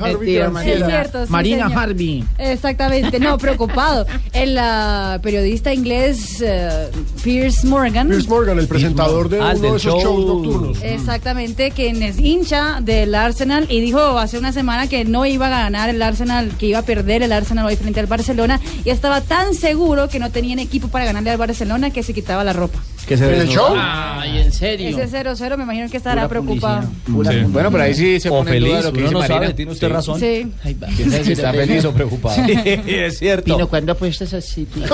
Mentira, 0.00 0.50
Marina. 0.50 0.72
es 0.72 0.86
cierto, 0.86 1.26
sí, 1.26 1.32
Marina 1.32 1.66
señor. 1.68 1.78
Harvey. 1.82 2.24
Exactamente, 2.38 3.18
no, 3.18 3.38
preocupado. 3.38 4.06
El 4.32 4.56
ah, 4.58 5.18
periodista 5.22 5.72
inglés 5.74 6.40
eh, 6.40 6.90
Piers 7.22 7.64
Morgan. 7.64 8.08
Piers 8.08 8.28
Morgan, 8.28 8.58
el 8.58 8.68
presentador 8.68 9.28
de 9.28 9.40
Ah, 9.40 9.52
uno 9.56 9.60
del 9.60 9.60
de 9.62 9.68
esos 9.68 9.82
show. 9.82 10.00
shows 10.00 10.26
nocturnos. 10.26 10.78
Exactamente, 10.82 11.70
quien 11.72 12.02
es 12.02 12.18
hincha 12.18 12.80
del 12.80 13.14
Arsenal 13.14 13.66
y 13.68 13.80
dijo 13.80 14.00
hace 14.18 14.38
una 14.38 14.52
semana 14.52 14.86
que 14.88 15.04
no 15.04 15.26
iba 15.26 15.46
a 15.46 15.50
ganar 15.50 15.88
el 15.90 16.00
Arsenal, 16.02 16.50
que 16.58 16.66
iba 16.66 16.78
a 16.78 16.82
perder 16.82 17.22
el 17.22 17.32
Arsenal 17.32 17.66
hoy 17.66 17.76
frente 17.76 18.00
al 18.00 18.06
Barcelona 18.06 18.60
y 18.84 18.90
estaba 18.90 19.20
tan 19.20 19.54
seguro 19.54 20.08
que 20.08 20.18
no 20.18 20.30
tenían 20.30 20.58
equipo 20.58 20.88
para 20.88 21.04
ganarle 21.04 21.30
al 21.30 21.38
Barcelona 21.38 21.90
que 21.90 22.02
se 22.02 22.14
quitaba 22.14 22.44
la 22.44 22.52
ropa. 22.52 22.78
¿Qué 23.10 23.16
se 23.16 23.26
¿En 23.34 23.40
el 23.40 23.48
show? 23.48 23.74
Ay, 23.76 24.38
en 24.38 24.52
serio. 24.52 24.88
Ese 24.96 25.08
0-0 25.24 25.56
me 25.56 25.64
imagino 25.64 25.88
que 25.90 25.96
estará 25.96 26.28
Pura 26.28 26.28
preocupado. 26.28 26.82
Sí. 26.84 27.40
Bueno, 27.48 27.72
pero 27.72 27.82
ahí 27.82 27.92
sí 27.92 28.20
se 28.20 28.28
O 28.30 28.38
pone 28.38 28.60
duda 28.60 28.68
feliz, 28.70 28.84
lo 28.84 28.92
que 28.92 28.98
uno 28.98 29.08
dice 29.08 29.12
no 29.14 29.18
Marina. 29.18 29.40
sabe, 29.40 29.54
tiene 29.54 29.72
usted 29.72 29.86
Sí. 29.88 29.92
razón. 29.92 30.20
Sí. 30.20 30.52
Ay, 30.62 30.74
va. 30.74 30.86
¿Quién 30.96 31.10
sabe 31.10 31.24
si 31.24 31.32
está 31.32 31.52
feliz 31.52 31.84
o 31.86 31.92
preocupado? 31.92 32.36
Sí, 32.46 32.54
es 32.86 33.18
cierto. 33.18 33.44
Pino, 33.56 33.68
¿cuándo 33.68 33.90
apuestas 33.90 34.32
así, 34.34 34.64
tío? 34.66 34.84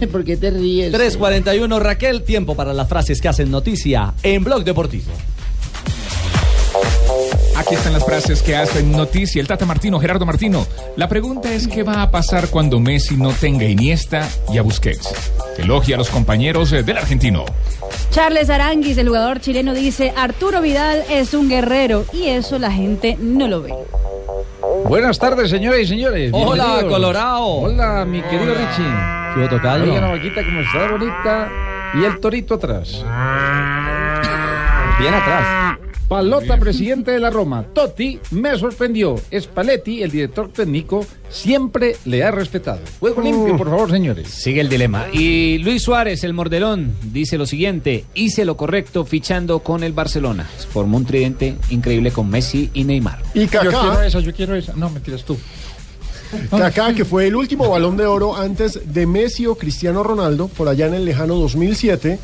Ay, 0.00 0.06
¿Por 0.06 0.22
qué 0.24 0.36
te 0.36 0.52
ríes? 0.52 0.92
3.41 0.94 1.80
Raquel, 1.80 2.22
tiempo 2.22 2.54
para 2.54 2.72
las 2.72 2.88
frases 2.88 3.20
que 3.20 3.26
hacen 3.26 3.50
noticia 3.50 4.14
en 4.22 4.44
Blog 4.44 4.62
Deportivo. 4.62 5.10
Aquí 7.62 7.76
están 7.76 7.92
las 7.92 8.04
frases 8.04 8.42
que 8.42 8.56
hacen 8.56 8.90
noticia 8.90 9.40
el 9.40 9.46
Tata 9.46 9.64
Martino, 9.64 10.00
Gerardo 10.00 10.26
Martino. 10.26 10.66
La 10.96 11.08
pregunta 11.08 11.52
es 11.52 11.68
qué 11.68 11.84
va 11.84 12.02
a 12.02 12.10
pasar 12.10 12.48
cuando 12.48 12.80
Messi 12.80 13.16
no 13.16 13.30
tenga 13.30 13.64
Iniesta 13.66 14.28
y 14.52 14.58
a 14.58 14.62
Busquets. 14.62 15.14
Elogia 15.58 15.94
a 15.94 15.98
los 15.98 16.08
compañeros 16.08 16.72
eh, 16.72 16.82
del 16.82 16.98
argentino. 16.98 17.44
Charles 18.10 18.50
Aranguis, 18.50 18.98
el 18.98 19.06
jugador 19.06 19.40
chileno, 19.40 19.74
dice, 19.74 20.12
Arturo 20.16 20.60
Vidal 20.60 21.04
es 21.08 21.34
un 21.34 21.48
guerrero 21.48 22.04
y 22.12 22.30
eso 22.30 22.58
la 22.58 22.72
gente 22.72 23.16
no 23.20 23.46
lo 23.46 23.62
ve. 23.62 23.72
Buenas 24.86 25.20
tardes, 25.20 25.48
señoras 25.48 25.82
y 25.82 25.86
señores. 25.86 26.32
Hola. 26.34 26.84
Colorado. 26.88 27.46
Hola, 27.46 28.04
mi 28.04 28.22
querido 28.22 28.54
Richie. 28.54 29.36
¿Qué 29.36 29.48
tocayo? 29.48 29.84
Oiga, 29.84 30.00
la 30.00 30.08
vaquita 30.08 30.44
como 30.44 30.60
está 30.62 30.90
bonita 30.90 31.48
y 31.94 32.04
el 32.04 32.18
torito 32.18 32.54
atrás. 32.54 33.04
Bien 34.98 35.14
atrás. 35.14 35.71
Palota, 36.12 36.58
presidente 36.58 37.10
de 37.12 37.20
la 37.20 37.30
Roma. 37.30 37.64
Totti 37.72 38.20
me 38.32 38.54
sorprendió. 38.58 39.18
Spalletti, 39.34 40.02
el 40.02 40.10
director 40.10 40.52
técnico, 40.52 41.06
siempre 41.30 41.96
le 42.04 42.22
ha 42.22 42.30
respetado. 42.30 42.80
Juego 43.00 43.22
limpio, 43.22 43.56
por 43.56 43.70
favor, 43.70 43.90
señores. 43.90 44.28
Sigue 44.28 44.60
el 44.60 44.68
dilema. 44.68 45.06
Y 45.10 45.56
Luis 45.60 45.82
Suárez, 45.82 46.22
el 46.24 46.34
mordelón, 46.34 46.94
dice 47.02 47.38
lo 47.38 47.46
siguiente: 47.46 48.04
hice 48.12 48.44
lo 48.44 48.58
correcto 48.58 49.06
fichando 49.06 49.60
con 49.60 49.82
el 49.84 49.94
Barcelona. 49.94 50.46
Formó 50.70 50.98
un 50.98 51.06
tridente 51.06 51.56
increíble 51.70 52.10
con 52.10 52.28
Messi 52.28 52.68
y 52.74 52.84
Neymar. 52.84 53.22
Y 53.32 53.46
Yo 53.46 53.48
quiero 53.48 53.70
Kaká, 53.70 54.06
esa, 54.06 54.20
yo 54.20 54.34
quiero 54.34 54.54
esa. 54.54 54.74
No, 54.74 54.90
mentiras 54.90 55.24
tú. 55.24 55.38
Kaká, 56.50 56.94
que 56.94 57.06
fue 57.06 57.26
el 57.26 57.36
último 57.36 57.70
balón 57.70 57.96
de 57.96 58.04
oro 58.04 58.36
antes 58.36 58.92
de 58.92 59.06
Messi 59.06 59.46
o 59.46 59.54
Cristiano 59.54 60.02
Ronaldo, 60.02 60.48
por 60.48 60.68
allá 60.68 60.88
en 60.88 60.94
el 60.94 61.06
lejano 61.06 61.36
2007, 61.36 62.18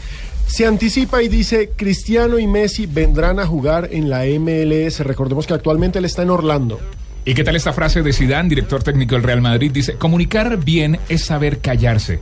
se 0.48 0.66
anticipa 0.66 1.22
y 1.22 1.28
dice, 1.28 1.70
Cristiano 1.76 2.38
y 2.38 2.46
Messi 2.46 2.86
vendrán 2.86 3.38
a 3.38 3.46
jugar 3.46 3.90
en 3.92 4.10
la 4.10 4.24
MLS. 4.24 5.00
Recordemos 5.00 5.46
que 5.46 5.54
actualmente 5.54 5.98
él 5.98 6.06
está 6.06 6.22
en 6.22 6.30
Orlando. 6.30 6.80
¿Y 7.24 7.34
qué 7.34 7.44
tal 7.44 7.54
esta 7.54 7.74
frase 7.74 8.02
de 8.02 8.12
Zidane, 8.12 8.48
director 8.48 8.82
técnico 8.82 9.14
del 9.14 9.22
Real 9.22 9.42
Madrid? 9.42 9.70
Dice, 9.70 9.94
comunicar 9.96 10.56
bien 10.56 10.98
es 11.10 11.24
saber 11.24 11.58
callarse. 11.58 12.20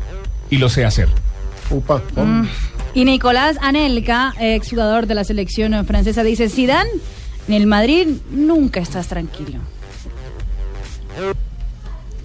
Y 0.51 0.59
lo 0.59 0.69
sé 0.69 0.85
hacer. 0.85 1.09
Upa. 1.71 2.03
Mm. 2.17 2.49
Y 2.95 3.05
Nicolás 3.05 3.57
Anelka, 3.61 4.35
exjugador 4.41 5.07
de 5.07 5.15
la 5.15 5.23
selección 5.23 5.87
francesa, 5.87 6.25
dice, 6.25 6.49
Zidane, 6.49 6.91
en 7.47 7.55
el 7.55 7.67
Madrid 7.67 8.09
nunca 8.31 8.81
estás 8.81 9.07
tranquilo. 9.07 9.61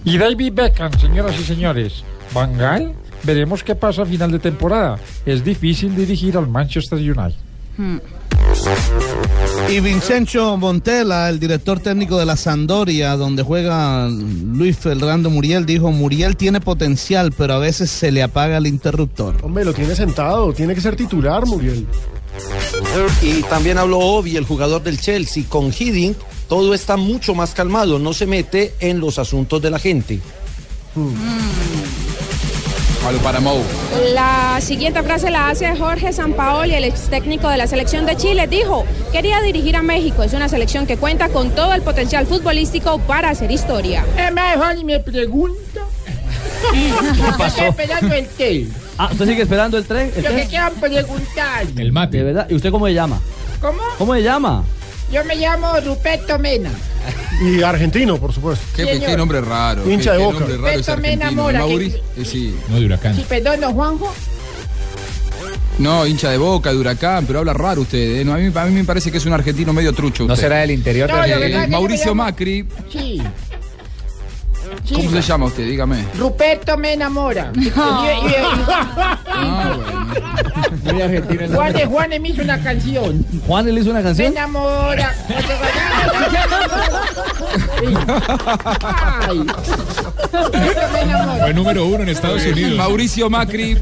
Y 0.04 0.18
David 0.18 0.52
Beckham, 0.52 0.92
señoras 0.98 1.38
y 1.38 1.44
señores. 1.44 2.04
Van 2.34 2.58
Gaal, 2.58 2.94
veremos 3.24 3.62
qué 3.62 3.74
pasa 3.74 4.02
a 4.02 4.06
final 4.06 4.30
de 4.30 4.38
temporada. 4.38 4.98
Es 5.24 5.44
difícil 5.44 5.94
dirigir 5.94 6.36
al 6.36 6.48
Manchester 6.48 6.98
United. 6.98 7.38
Hmm. 7.76 7.98
Y 9.70 9.80
Vincenzo 9.80 10.56
Montella, 10.56 11.28
el 11.28 11.40
director 11.40 11.80
técnico 11.80 12.18
de 12.18 12.26
la 12.26 12.36
Sandoria, 12.36 13.16
donde 13.16 13.42
juega 13.42 14.08
Luis 14.08 14.76
Fernando 14.76 15.30
Muriel, 15.30 15.64
dijo, 15.64 15.90
Muriel 15.90 16.36
tiene 16.36 16.60
potencial, 16.60 17.32
pero 17.32 17.54
a 17.54 17.58
veces 17.58 17.90
se 17.90 18.12
le 18.12 18.22
apaga 18.22 18.58
el 18.58 18.66
interruptor. 18.66 19.36
Hombre, 19.42 19.64
lo 19.64 19.72
tiene 19.72 19.94
sentado, 19.94 20.52
tiene 20.52 20.74
que 20.74 20.80
ser 20.80 20.96
titular, 20.96 21.46
Muriel. 21.46 21.86
Y 23.22 23.42
también 23.42 23.78
habló 23.78 23.98
Obi, 23.98 24.36
el 24.36 24.44
jugador 24.44 24.82
del 24.82 25.00
Chelsea, 25.00 25.44
con 25.48 25.72
Hiddink, 25.72 26.16
todo 26.48 26.74
está 26.74 26.96
mucho 26.96 27.34
más 27.34 27.54
calmado, 27.54 27.98
no 27.98 28.12
se 28.12 28.26
mete 28.26 28.74
en 28.80 29.00
los 29.00 29.18
asuntos 29.18 29.62
de 29.62 29.70
la 29.70 29.78
gente. 29.78 30.20
Paramou. 30.94 31.81
La 34.14 34.60
siguiente 34.60 35.02
frase 35.02 35.30
la 35.30 35.48
hace 35.48 35.74
Jorge 35.76 36.12
Sampaoli, 36.12 36.74
el 36.74 36.84
ex 36.84 37.08
técnico 37.08 37.48
de 37.48 37.56
la 37.56 37.66
selección 37.66 38.06
de 38.06 38.16
Chile. 38.16 38.46
Dijo, 38.46 38.84
quería 39.10 39.40
dirigir 39.40 39.74
a 39.74 39.82
México. 39.82 40.22
Es 40.22 40.32
una 40.34 40.48
selección 40.48 40.86
que 40.86 40.96
cuenta 40.96 41.28
con 41.28 41.50
todo 41.50 41.74
el 41.74 41.82
potencial 41.82 42.26
futbolístico 42.26 42.98
para 43.00 43.30
hacer 43.30 43.50
historia. 43.50 44.04
Mejor 44.32 44.76
y 44.78 44.84
me 44.84 45.00
pregunta. 45.00 45.80
¿Qué 46.70 47.32
pasó? 47.36 47.64
Estoy 47.64 47.68
esperando 47.68 48.14
el 48.14 48.26
té. 48.28 48.66
Ah, 48.98 49.08
¿usted 49.10 49.26
sigue 49.26 49.42
esperando 49.42 49.78
el 49.78 49.84
tren? 49.84 50.12
¿El 50.14 50.22
Lo 50.22 50.30
que 50.30 50.46
quieran 50.46 50.74
preguntar. 50.74 51.66
El 51.76 51.92
mate. 51.92 52.18
¿De 52.18 52.22
verdad? 52.22 52.46
¿Y 52.50 52.54
usted 52.54 52.70
cómo 52.70 52.86
se 52.86 52.94
llama? 52.94 53.20
¿Cómo? 53.60 53.82
¿Cómo 53.98 54.14
se 54.14 54.22
llama? 54.22 54.64
Yo 55.12 55.24
me 55.24 55.36
llamo 55.36 55.78
Ruperto 55.80 56.38
Mena. 56.38 56.70
Y 57.42 57.62
argentino, 57.62 58.18
por 58.18 58.32
supuesto. 58.32 58.64
Qué, 58.74 58.84
Señor. 58.84 59.10
qué 59.10 59.16
nombre 59.16 59.40
raro. 59.40 59.88
Hincha 59.90 60.12
qué- 60.12 60.18
de 60.18 60.18
qué 60.18 60.24
Boca. 60.24 60.38
nombre 60.38 60.56
raro 60.56 60.68
ese 60.68 60.78
Beto 60.78 61.02
me 61.02 61.08
argentino. 61.08 61.30
enamora, 61.30 61.58
Mauricio- 61.60 62.00
que- 62.14 62.22
eh, 62.22 62.24
sí. 62.24 62.56
No, 62.68 62.76
de 62.80 62.86
huracán. 62.86 63.16
Sí, 63.16 63.24
perdón, 63.28 63.60
don 63.60 63.74
Juanjo. 63.74 64.14
No, 65.78 66.06
hincha 66.06 66.30
de 66.30 66.38
Boca, 66.38 66.70
de 66.70 66.76
Huracán, 66.76 67.26
pero 67.26 67.40
habla 67.40 67.52
raro 67.54 67.80
usted. 67.82 68.20
¿eh? 68.20 68.24
No, 68.24 68.34
a, 68.34 68.36
mí, 68.36 68.52
a 68.54 68.64
mí 68.66 68.70
me 68.72 68.84
parece 68.84 69.10
que 69.10 69.18
es 69.18 69.26
un 69.26 69.32
argentino 69.32 69.72
medio 69.72 69.92
trucho. 69.92 70.24
¿No 70.24 70.36
será 70.36 70.58
del 70.58 70.70
interior 70.70 71.10
No, 71.10 71.22
que 71.22 71.30
Eh, 71.32 71.62
es 71.64 71.68
Mauricio 71.68 72.12
llamo- 72.12 72.22
Macri. 72.24 72.66
Sí. 72.90 73.20
Sí, 74.84 74.94
¿Cómo 74.94 75.10
se 75.10 75.22
llama 75.22 75.46
usted? 75.46 75.64
Dígame. 75.66 76.04
Ruperto 76.18 76.76
me 76.78 76.92
enamora. 76.94 77.52
Y- 77.56 77.64
y- 77.64 77.68
y- 77.68 77.72
Ah, 79.34 80.01
Muy 80.84 81.02
argentino. 81.02 81.48
Juanes, 81.54 81.86
Juanes 81.86 82.20
me 82.20 82.28
hizo 82.30 82.42
una 82.42 82.62
canción. 82.62 83.24
¿Juan 83.46 83.74
le 83.74 83.80
hizo 83.80 83.90
una 83.90 83.98
Me 84.00 84.04
canción? 84.04 84.32
enamora. 84.32 85.14
Ay. 89.28 89.38
Me 90.92 91.00
enamora. 91.00 91.42
Fue 91.44 91.54
número 91.54 91.86
uno 91.86 92.02
en 92.02 92.08
Estados 92.08 92.44
Unidos. 92.44 92.76
Mauricio 92.76 93.30
Macri, 93.30 93.76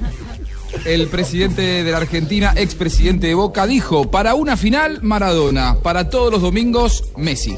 el 0.84 1.06
presidente 1.08 1.84
de 1.84 1.90
la 1.90 1.98
Argentina, 1.98 2.52
expresidente 2.56 3.26
de 3.28 3.34
Boca, 3.34 3.66
dijo, 3.66 4.10
para 4.10 4.34
una 4.34 4.56
final, 4.56 4.98
Maradona, 5.02 5.76
para 5.82 6.08
todos 6.10 6.32
los 6.32 6.42
domingos, 6.42 7.04
Messi. 7.16 7.56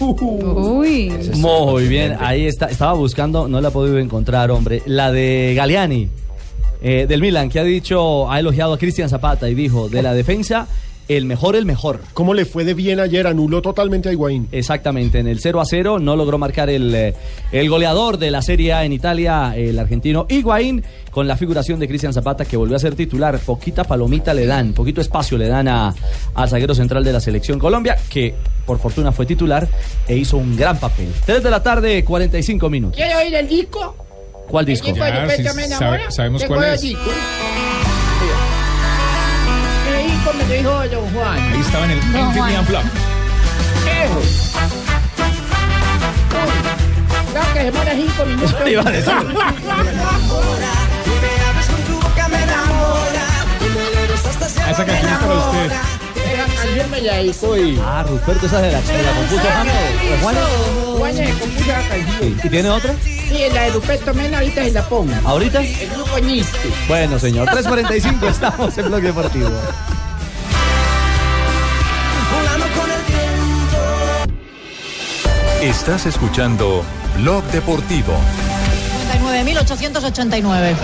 Uy. 0.00 1.12
Muy 1.34 1.86
bien, 1.86 2.16
ahí 2.20 2.46
está. 2.46 2.66
Estaba 2.66 2.94
buscando, 2.94 3.46
no 3.46 3.60
la 3.60 3.68
he 3.68 3.70
podido 3.70 3.98
encontrar, 3.98 4.50
hombre. 4.50 4.82
La 4.84 5.12
de 5.12 5.54
Galeani, 5.56 6.08
eh, 6.82 7.06
del 7.08 7.20
Milan, 7.20 7.48
que 7.48 7.60
ha 7.60 7.64
dicho, 7.64 8.30
ha 8.30 8.38
elogiado 8.38 8.74
a 8.74 8.78
Cristian 8.78 9.08
Zapata 9.08 9.48
y 9.48 9.54
dijo, 9.54 9.88
de 9.88 10.02
la 10.02 10.14
defensa, 10.14 10.68
el 11.08 11.24
mejor, 11.24 11.54
el 11.54 11.66
mejor. 11.66 12.00
¿Cómo 12.14 12.34
le 12.34 12.44
fue 12.44 12.64
de 12.64 12.74
bien 12.74 12.98
ayer? 12.98 13.26
Anuló 13.26 13.62
totalmente 13.62 14.08
a 14.08 14.12
Higuaín. 14.12 14.48
Exactamente, 14.50 15.18
en 15.20 15.28
el 15.28 15.38
0 15.38 15.60
a 15.60 15.64
0 15.64 15.98
no 16.00 16.16
logró 16.16 16.38
marcar 16.38 16.68
el, 16.68 16.94
eh, 16.94 17.14
el 17.52 17.68
goleador 17.68 18.18
de 18.18 18.30
la 18.30 18.42
Serie 18.42 18.72
A 18.72 18.84
en 18.84 18.92
Italia, 18.92 19.54
el 19.56 19.78
argentino 19.78 20.26
Higuaín, 20.28 20.82
con 21.10 21.28
la 21.28 21.36
figuración 21.36 21.78
de 21.78 21.86
Cristian 21.86 22.12
Zapata 22.12 22.44
que 22.44 22.56
volvió 22.56 22.76
a 22.76 22.80
ser 22.80 22.94
titular. 22.96 23.38
Poquita 23.38 23.84
palomita 23.84 24.34
le 24.34 24.46
dan, 24.46 24.72
poquito 24.72 25.00
espacio 25.00 25.38
le 25.38 25.46
dan 25.46 25.68
a, 25.68 25.94
al 26.34 26.48
zaguero 26.48 26.74
central 26.74 27.04
de 27.04 27.12
la 27.12 27.20
selección 27.20 27.58
Colombia, 27.58 27.96
que 28.10 28.34
por 28.66 28.78
fortuna 28.78 29.12
fue 29.12 29.26
titular 29.26 29.68
e 30.08 30.16
hizo 30.16 30.36
un 30.36 30.56
gran 30.56 30.78
papel. 30.78 31.08
3 31.24 31.42
de 31.42 31.50
la 31.50 31.62
tarde, 31.62 32.04
45 32.04 32.68
minutos. 32.68 32.96
¿Quiere 32.96 33.14
oír 33.14 33.34
el 33.34 33.48
disco? 33.48 34.05
¿Cuál 34.48 34.64
disco? 34.64 34.88
Ya, 34.94 35.26
sabe- 35.78 36.10
sabemos 36.10 36.44
cuál 36.44 36.64
es. 36.64 36.80
disco. 36.80 37.00
El 39.88 40.10
disco 40.10 40.32
me 40.32 40.44
lo 40.44 40.54
dijo 40.54 40.88
don 40.88 41.10
Juan. 41.14 41.38
Ahí 41.52 41.60
estaba 41.60 41.84
en 41.86 41.90
el 41.92 41.96
Infinity 41.98 42.38
Juan. 42.38 42.58
Unplugged. 42.60 42.90
Ejo. 44.02 44.18
Uy, 44.18 44.24
Claro 47.32 47.52
que 47.52 47.58
se 47.58 47.64
demora 47.64 47.94
cinco 47.94 48.24
minutos. 48.26 48.50
Eso 48.52 48.68
iba 48.68 48.82
a 48.82 48.90
decir. 48.90 49.12
Esa 54.30 54.84
canción 54.84 55.12
es 55.12 55.18
para 55.18 55.34
usted. 55.34 55.72
Me 56.90 57.00
la 57.00 57.14
dedicó 57.16 57.56
y... 57.56 57.80
Ah, 57.84 58.04
Ruperto, 58.06 58.46
esa 58.46 58.60
de 58.60 58.72
la, 58.72 58.80
de 58.80 59.02
la 59.02 59.12
compuso 59.12 59.40
James, 59.42 60.10
¿de 60.10 60.18
Juan? 60.18 60.36
Juan 60.98 61.16
se 61.16 61.30
compuso 61.38 61.66
canción. 61.88 62.40
¿Y 62.44 62.48
tiene 62.48 62.68
otra? 62.70 62.94
Sí, 63.02 63.38
la 63.52 63.62
de 63.62 63.70
Ruperto 63.70 64.14
Mena 64.14 64.38
ahorita 64.38 64.64
se 64.64 64.70
la 64.72 64.82
pongo. 64.88 65.12
¿Ahorita? 65.24 65.60
El 65.62 65.90
grupo 65.90 66.18
Ñiste. 66.18 66.70
Bueno, 66.88 67.18
señor, 67.18 67.48
3.45 67.48 68.28
estamos 68.28 68.76
en 68.78 68.86
Blog 68.86 69.02
Deportivo. 69.02 69.50
Estás 75.62 76.06
escuchando 76.06 76.84
Blog 77.16 77.42
Deportivo. 77.44 78.12
59.889. 79.20 80.74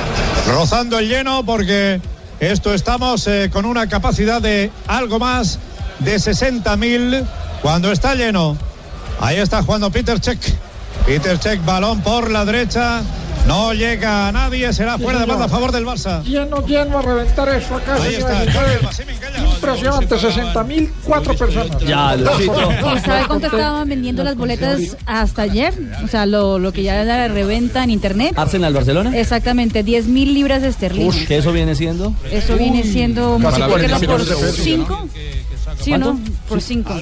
rozando 0.49 0.99
el 0.99 1.09
lleno 1.09 1.45
porque 1.45 2.01
esto 2.43 2.75
estamos 2.75 3.29
eh, 3.29 3.51
con 3.53 3.65
una 3.65 3.89
capacidad 3.89 4.43
de 4.43 4.73
algo 4.89 5.21
más 5.21 5.61
de 6.01 6.17
60.000 6.17 7.25
cuando 7.63 7.93
está 7.93 8.17
lleno. 8.17 8.57
Ahí 9.21 9.37
está 9.37 9.63
jugando 9.63 9.93
Peter 9.93 10.19
Check. 10.19 10.41
Peter 11.07 11.39
Check, 11.39 11.65
balón 11.65 12.01
por 12.01 12.33
la 12.33 12.45
derecha. 12.45 13.03
No 13.47 13.75
llega 13.75 14.29
a 14.29 14.33
nadie, 14.33 14.73
será 14.73 14.99
fuera 14.99 15.19
de 15.19 15.27
banda 15.27 15.47
a 15.47 15.49
favor 15.49 15.73
del 15.73 15.85
Barça. 15.85 16.23
Lleno, 16.23 16.65
lleno 16.67 16.99
a 16.99 17.03
reventar 17.03 17.49
eso 17.49 17.75
acá. 17.77 17.95
Ahí 17.95 18.15
está. 18.15 18.45
Impresionante, 19.55 20.19
60 20.19 20.65
mil, 20.65 20.93
cuatro 21.05 21.35
personas. 21.35 21.79
Ya, 21.85 22.15
Luchito. 22.17 22.71
¿Y 22.97 22.99
sabe 23.01 23.27
cuánto 23.27 23.47
estaban 23.47 23.89
vendiendo 23.89 24.23
las 24.25 24.37
boletas 24.37 24.97
hasta 25.07 25.43
ayer? 25.43 25.75
O 26.05 26.09
sea, 26.09 26.27
lo, 26.27 26.59
lo 26.59 26.73
que 26.73 26.83
ya 26.83 27.03
era 27.03 27.05
la 27.05 27.29
reventa 27.29 27.83
en 27.85 27.91
internet. 27.91 28.35
Arsenal 28.37 28.73
Barcelona. 28.73 29.19
Exactamente, 29.19 29.83
10 29.83 30.07
mil 30.07 30.35
libras 30.35 30.63
esterlinas. 30.63 31.17
¿qué 31.27 31.39
eso 31.39 31.53
viene 31.53 31.75
siendo? 31.75 32.15
Eso 32.31 32.57
viene 32.57 32.85
siendo 32.85 33.39
Casi 33.43 33.61
creo 33.61 33.77
que 33.77 33.85
era 33.85 33.99
40 33.99 34.07
por 34.07 34.19
millones 34.21 34.29
de 34.29 34.35
pesos, 34.35 34.65
5. 34.65 35.09
¿Sí. 35.83 35.93
Por 36.49 36.61
5. 36.61 36.95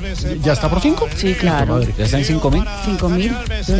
¿Ya 0.42 0.52
está 0.52 0.68
por 0.70 0.80
cinco? 0.80 1.08
Sí, 1.16 1.34
claro. 1.34 1.80
¿Ya 1.98 2.04
está 2.04 2.18
en 2.18 2.24
5 2.24 2.50
mil? 2.50 2.64
5 2.84 3.08
mil. 3.08 3.32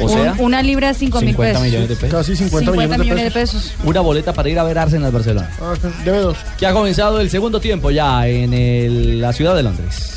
O 0.03 0.09
sea, 0.09 0.35
una 0.39 0.63
libra, 0.63 0.93
5 0.95 1.21
mil 1.21 1.31
50 1.31 1.53
pesos. 1.53 1.63
millones 1.65 1.89
de 1.89 1.97
pesos. 1.97 2.11
Casi 2.19 2.37
50, 2.37 2.71
50 2.73 2.99
millones 2.99 3.25
de 3.25 3.31
pesos. 3.31 3.63
pesos. 3.63 3.75
Una 3.85 4.01
boleta 4.01 4.33
para 4.33 4.49
ir 4.49 4.59
a 4.59 4.65
ver 4.65 4.79
Arsenal 4.79 5.11
Barcelona. 5.13 5.51
Ah, 5.61 5.75
debe 6.05 6.19
dos. 6.19 6.37
Que 6.59 6.67
ha 6.67 6.73
comenzado 6.73 7.21
el 7.21 7.31
segundo 7.31 7.61
tiempo 7.61 7.91
ya 7.91 8.27
en 8.29 8.53
el- 8.53 9.21
la 9.21 9.33
ciudad 9.33 9.55
de 9.55 9.63
Londres. 9.63 10.17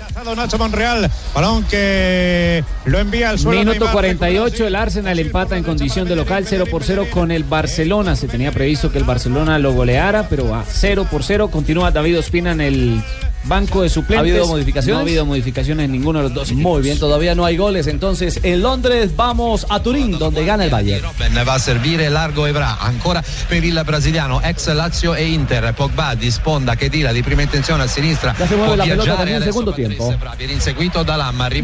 Rechazado 0.00 0.34
Nacho 0.34 0.58
Monreal, 0.58 1.08
balón 1.32 1.62
que 1.64 2.64
lo 2.86 2.98
envía 2.98 3.30
al 3.30 3.38
suelo. 3.38 3.58
Minuto 3.60 3.78
Neymar. 3.84 3.92
48, 3.92 4.66
el 4.66 4.74
Arsenal 4.74 5.18
empata 5.18 5.56
en 5.56 5.62
condición 5.62 6.08
de 6.08 6.16
local 6.16 6.44
0 6.48 6.64
por 6.68 6.82
0 6.82 7.06
con 7.12 7.30
el 7.30 7.44
Barcelona. 7.44 8.16
Se 8.16 8.26
tenía 8.26 8.50
previsto 8.50 8.90
que 8.90 8.98
el 8.98 9.04
Barcelona 9.04 9.58
lo 9.60 9.72
goleara, 9.72 10.28
pero 10.28 10.54
a 10.56 10.64
0 10.66 11.06
por 11.10 11.22
0 11.22 11.48
continúa 11.52 11.90
David 11.92 12.18
Ospina 12.18 12.50
en 12.52 12.60
el 12.60 13.02
banco 13.44 13.82
de 13.82 13.88
suplentes. 13.88 14.16
¿Ha 14.16 14.20
habido 14.20 14.46
modificaciones? 14.46 14.94
No 14.94 14.98
ha 14.98 15.02
habido 15.02 15.26
modificaciones 15.26 15.84
en 15.84 15.92
ninguno 15.92 16.20
de 16.20 16.24
los 16.24 16.34
dos. 16.34 16.52
Muy 16.52 16.82
bien, 16.82 16.98
todavía 16.98 17.34
no 17.34 17.44
hay 17.44 17.56
goles. 17.56 17.86
Entonces, 17.86 18.40
en 18.42 18.62
Londres 18.62 19.16
vamos 19.16 19.66
a 19.68 19.80
Turín, 19.80 20.18
donde 20.18 20.44
gana 20.44 20.64
el 20.64 20.70
Bayern. 20.70 21.04
Va 21.46 21.54
a 21.54 21.58
servire 21.58 22.10
largo 22.10 22.46
Evra 22.46 22.78
ancora 22.80 23.22
per 23.48 23.64
il 23.64 23.80
brasiliano 23.84 24.40
ex 24.42 24.72
Lazio 24.72 25.14
e 25.14 25.24
Inter 25.26 25.72
Pogba 25.74 26.14
di 26.14 26.30
sponda 26.30 26.74
che 26.74 26.90
tira 26.90 27.12
di 27.12 27.22
prima 27.22 27.42
intenzione 27.42 27.84
a 27.84 27.86
sinistra 27.86 28.34
Ya 28.38 28.46
se 28.46 28.56
mueve 28.56 28.76
la 28.76 28.84
pelota 28.84 29.16
también 29.16 29.38
en 29.38 29.42
segundo 29.42 29.72
tiempo. 29.72 30.14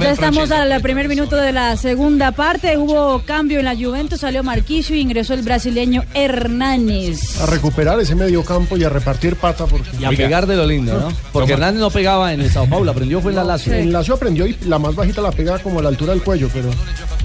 Ya 0.01 0.11
estamos 0.11 0.51
al 0.51 0.81
primer 0.81 1.09
minuto 1.09 1.37
de 1.37 1.53
la 1.53 1.77
segunda 1.77 2.33
parte. 2.33 2.77
Hubo 2.77 3.23
cambio 3.25 3.59
en 3.59 3.65
la 3.65 3.75
Juventus, 3.75 4.21
salió 4.21 4.43
Marquisio 4.43 4.97
y 4.97 5.01
ingresó 5.01 5.35
el 5.35 5.43
brasileño 5.43 6.05
Hernández. 6.15 7.41
A 7.41 7.47
recuperar 7.47 8.01
ese 8.01 8.15
medio 8.15 8.45
campo 8.45 8.77
y 8.77 8.85
a 8.85 8.89
repartir 8.89 9.37
pata 9.37 9.67
porque... 9.67 9.91
Y 9.99 10.05
a 10.05 10.11
pegar 10.11 10.47
de 10.47 10.57
lo 10.57 10.67
lindo, 10.67 10.99
¿no? 10.99 11.09
Porque 11.33 11.57
Hernández 11.65 11.81
no 11.81 11.91
pegaba 11.91 12.33
en 12.33 12.41
el 12.41 12.51
Sao 12.51 12.67
Paulo, 12.69 12.91
aprendió 12.91 13.21
fue 13.21 13.33
en 13.33 13.37
la 13.37 13.45
Lazio. 13.45 13.73
En 13.73 13.93
Lazio 13.93 14.15
aprendió 14.15 14.47
y 14.47 14.57
la 14.67 14.79
más 14.79 14.95
bajita 14.95 15.21
la 15.21 15.31
pega 15.33 15.59
como 15.59 15.81
a 15.81 15.83
la 15.83 15.89
altura 15.89 16.13
del 16.13 16.23
cuello, 16.23 16.49
pero... 16.53 16.71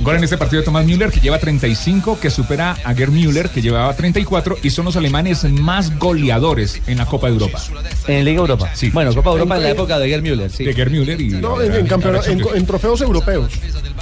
Gol 0.02 0.16
en 0.16 0.24
este 0.24 0.38
partido 0.38 0.62
de 0.62 0.66
Thomas 0.66 0.86
Müller, 0.86 1.12
que 1.12 1.20
lleva 1.20 1.38
35, 1.40 2.20
que 2.22 2.30
supera 2.30 2.78
a 2.86 2.94
Gerd 2.94 3.12
Müller, 3.12 3.50
que 3.50 3.62
llevaba 3.62 3.94
34, 3.94 4.58
y 4.64 4.70
son 4.70 4.86
los 4.86 4.96
alemanes 4.96 5.44
más 5.52 5.98
goleadores 6.00 6.82
en 6.88 6.98
la 7.00 7.06
Copa 7.06 7.28
de 7.28 7.34
Europa. 7.34 7.62
En 8.08 8.24
Liga 8.24 8.40
Europa. 8.40 8.70
Sí. 8.76 8.90
Bueno, 8.92 9.14
Copa 9.14 9.32
Europa 9.32 9.58
en 9.58 9.64
la 9.64 9.70
época 9.72 10.00
de 10.00 10.08
Gerd 10.10 10.22
Müller, 10.24 10.50
sí. 10.50 10.64
De 10.64 10.74
Gerd 10.74 10.92
Müller 10.92 11.20
y... 11.20 11.28
No, 11.32 11.62
en, 11.62 11.74
en 11.74 11.86
en- 11.86 12.46
en 12.56 12.66
trofeos 12.66 13.02
europeos. 13.02 13.52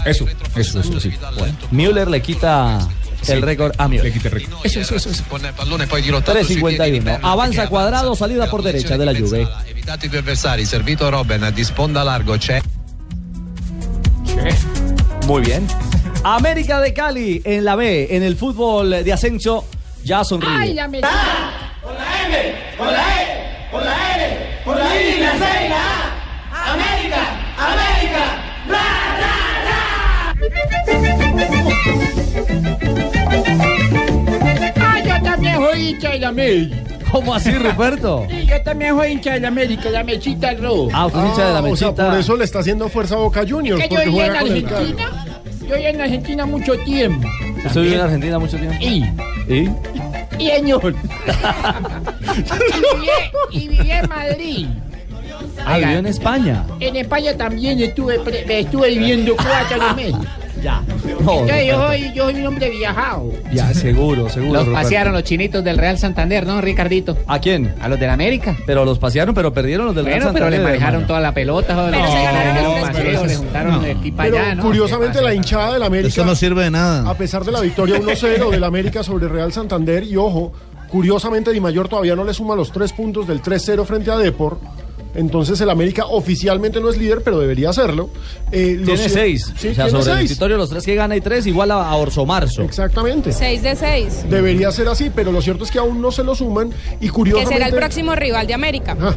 Eso, 0.05 0.25
eso, 0.55 0.79
eso, 0.79 0.99
sí. 0.99 1.11
Müller 1.71 2.07
le 2.09 2.21
quita 2.21 2.87
el 3.25 3.41
récord 3.41 3.73
a 3.77 3.87
récord. 3.87 4.59
eso 4.63 4.79
eso 4.79 4.95
eso 4.95 5.09
di 5.09 5.17
3.51. 5.19 7.03
Bernat, 7.03 7.19
Avanza 7.23 7.67
cuadrado, 7.67 8.15
salida 8.15 8.49
por 8.49 8.61
derecha 8.63 8.97
de 8.97 9.05
la 9.05 9.13
Juve. 9.13 9.47
evitato 9.65 10.05
i 10.05 10.09
due 10.09 10.19
avversari 10.19 10.65
servito 10.65 11.09
Robben 11.09 11.49
di 11.53 11.63
sponda 11.63 12.03
largo 12.03 12.37
c'è 12.37 12.61
Muy 15.25 15.41
bien. 15.41 15.65
América 16.23 16.79
de 16.79 16.93
Cali 16.93 17.41
en 17.43 17.63
la 17.63 17.75
B, 17.75 18.07
en 18.15 18.23
el 18.23 18.35
fútbol 18.35 19.03
de 19.03 19.13
ascenso, 19.13 19.65
ya 20.03 20.23
sonríe. 20.23 20.49
Ay, 20.57 20.73
la 20.73 20.87
me... 20.87 21.01
Con 21.01 21.93
la 21.93 22.27
M, 22.27 22.53
con 22.77 22.87
la 22.87 23.21
E, 23.21 23.26
la 36.27 36.43
América. 36.43 36.75
¿Cómo 37.11 37.33
así, 37.33 37.51
Ruperto? 37.51 38.25
Sí, 38.29 38.45
yo 38.47 38.61
también 38.63 38.95
soy 38.97 39.11
hincha 39.13 39.33
de 39.33 39.39
la 39.39 39.47
América, 39.47 39.89
la 39.89 40.03
mechita 40.03 40.53
roja. 40.55 40.91
Ah, 40.97 41.05
usted 41.07 41.19
es 41.19 41.25
hincha 41.29 41.47
de 41.47 41.53
la 41.53 41.59
o 41.61 41.75
sea, 41.75 41.87
mechita. 41.87 42.09
por 42.09 42.19
eso 42.19 42.35
le 42.37 42.43
está 42.43 42.59
haciendo 42.59 42.89
fuerza 42.89 43.15
a 43.15 43.19
Boca 43.19 43.43
Juniors. 43.47 43.81
Que 43.81 43.87
yo 43.89 43.95
porque 43.95 44.09
viví 44.09 44.19
en 44.21 44.25
juega 44.27 44.39
con 44.41 44.51
el 44.51 44.65
Argentina. 44.65 45.25
Yo 45.67 45.75
viví 45.75 45.85
en 45.87 46.01
Argentina 46.01 46.45
mucho 46.45 46.77
tiempo. 46.79 47.27
¿Usted 47.65 47.81
vivió 47.81 47.95
en 47.95 48.01
Argentina 48.01 48.39
mucho 48.39 48.57
tiempo? 48.57 48.75
Y, 48.81 49.03
¿Y? 49.53 49.69
y 50.39 50.47
señor. 50.49 50.95
y, 52.31 53.59
viví, 53.59 53.65
y 53.65 53.67
viví 53.67 53.91
en 53.91 54.09
Madrid. 54.09 54.67
Ah, 55.65 55.77
vivió 55.77 55.97
en 55.99 56.05
España. 56.07 56.65
En 56.79 56.95
España 56.95 57.35
también 57.37 57.79
estuve, 57.81 58.19
pre- 58.19 58.59
estuve 58.59 58.89
viviendo 58.89 59.35
cuatro 59.35 59.93
meses. 59.95 60.15
Ya. 60.63 60.81
No, 61.13 61.31
Entonces, 61.41 61.65
yo, 61.67 61.87
soy, 61.87 62.11
yo 62.13 62.23
soy 62.31 62.39
un 62.41 62.45
hombre 62.47 62.69
viajado. 62.69 63.31
Ya, 63.53 63.73
seguro, 63.73 64.29
seguro. 64.29 64.53
Los 64.53 64.65
Ruperto. 64.67 64.83
pasearon 64.83 65.13
los 65.13 65.23
chinitos 65.23 65.63
del 65.63 65.77
Real 65.77 65.97
Santander, 65.97 66.45
¿no, 66.45 66.61
Ricardito? 66.61 67.17
¿A 67.27 67.39
quién? 67.39 67.73
A 67.81 67.87
los 67.87 67.99
del 67.99 68.09
América. 68.09 68.55
Pero 68.65 68.85
los 68.85 68.99
pasearon, 68.99 69.33
pero 69.35 69.53
perdieron 69.53 69.85
los 69.87 69.95
del 69.95 70.05
Real 70.05 70.19
Bueno, 70.19 70.33
pero 70.33 70.49
le 70.49 70.57
Santander, 70.57 70.73
manejaron 70.79 70.93
hermano. 71.01 71.07
toda 71.07 71.19
la 71.19 71.31
pelota. 71.33 71.75
joder. 71.75 71.91
Pero 71.91 72.07
se 72.07 72.23
ganaron 72.23 73.13
los 73.13 73.27
le 73.27 73.35
juntaron 73.35 73.85
el 73.85 73.91
equipo 73.97 74.17
Pero 74.23 74.37
allá, 74.37 74.55
¿no? 74.55 74.63
curiosamente 74.63 75.21
la 75.21 75.33
hinchada 75.33 75.73
del 75.73 75.83
América. 75.83 76.07
Eso 76.09 76.25
no 76.25 76.35
sirve 76.35 76.63
de 76.63 76.71
nada. 76.71 77.09
A 77.09 77.13
pesar 77.15 77.43
de 77.43 77.51
la 77.51 77.61
victoria 77.61 77.99
1-0 77.99 78.49
del 78.49 78.63
América 78.63 79.03
sobre 79.03 79.27
Real 79.27 79.51
Santander, 79.53 80.03
y 80.03 80.15
ojo, 80.17 80.51
curiosamente 80.89 81.51
Di 81.51 81.59
Mayor 81.59 81.87
todavía 81.89 82.15
no 82.15 82.23
le 82.23 82.33
suma 82.33 82.55
los 82.55 82.71
tres 82.71 82.93
puntos 82.93 83.27
del 83.27 83.41
3-0 83.41 83.85
frente 83.85 84.11
a 84.11 84.17
Depor. 84.17 84.59
Entonces 85.17 85.59
el 85.59 85.69
América 85.69 86.05
oficialmente 86.05 86.79
no 86.79 86.89
es 86.89 86.97
líder, 86.97 87.21
pero 87.23 87.39
debería 87.39 87.73
serlo. 87.73 88.09
Eh, 88.51 88.75
los- 88.77 88.85
Tiene 88.85 89.09
seis. 89.09 89.51
Sí, 89.57 89.69
o 89.69 89.73
sea, 89.73 89.85
tiene 89.85 89.89
sobre 89.99 90.11
el 90.13 90.17
seis. 90.19 90.29
victorio, 90.29 90.57
los 90.57 90.69
tres 90.69 90.85
que 90.85 90.95
gana 90.95 91.15
y 91.17 91.21
tres, 91.21 91.45
igual 91.47 91.71
a, 91.71 91.89
a 91.89 91.95
Orso 91.95 92.25
Marzo. 92.25 92.61
Exactamente. 92.61 93.31
6 93.33 93.63
de 93.63 93.75
6. 93.75 94.25
Debería 94.29 94.71
ser 94.71 94.87
así, 94.87 95.11
pero 95.13 95.31
lo 95.31 95.41
cierto 95.41 95.63
es 95.65 95.71
que 95.71 95.79
aún 95.79 96.01
no 96.01 96.11
se 96.11 96.23
lo 96.23 96.35
suman 96.35 96.69
y 97.01 97.07
Que 97.07 97.11
curiosamente... 97.11 97.53
será 97.55 97.65
el 97.67 97.73
próximo 97.75 98.15
rival 98.15 98.45
de 98.47 98.53
América. 98.53 98.95
Ah, 99.01 99.15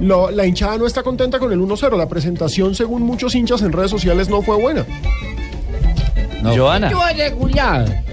lo- 0.00 0.30
la 0.30 0.46
hinchada 0.46 0.78
no 0.78 0.86
está 0.86 1.02
contenta 1.02 1.38
con 1.40 1.52
el 1.52 1.58
1-0. 1.60 1.96
La 1.98 2.08
presentación, 2.08 2.74
según 2.76 3.02
muchos 3.02 3.34
hinchas 3.34 3.62
en 3.62 3.72
redes 3.72 3.90
sociales, 3.90 4.28
no 4.28 4.42
fue 4.42 4.56
buena. 4.56 4.86
Joana, 6.42 6.88
Estuve 6.88 7.12
regular. 7.14 8.04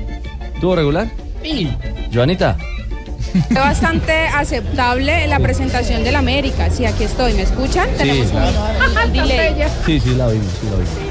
¿tuvo 0.62 0.76
regular? 0.76 1.08
Sí. 1.44 1.70
Joanita. 2.14 2.58
Fue 3.48 3.60
bastante 3.60 4.14
aceptable 4.28 5.28
la 5.28 5.40
presentación 5.40 6.04
del 6.04 6.16
América. 6.16 6.70
Sí, 6.70 6.86
aquí 6.86 7.04
estoy. 7.04 7.34
¿Me 7.34 7.44
escuchan? 7.44 7.88
Tenemos 7.98 8.32
un, 8.32 9.08
un 9.08 9.14
delay. 9.14 9.56
Sí, 9.86 10.00
sí, 10.00 10.16
la 10.16 10.28
vimos, 10.28 10.48
sí, 10.60 10.68
la 10.70 10.76
vimos. 10.78 11.09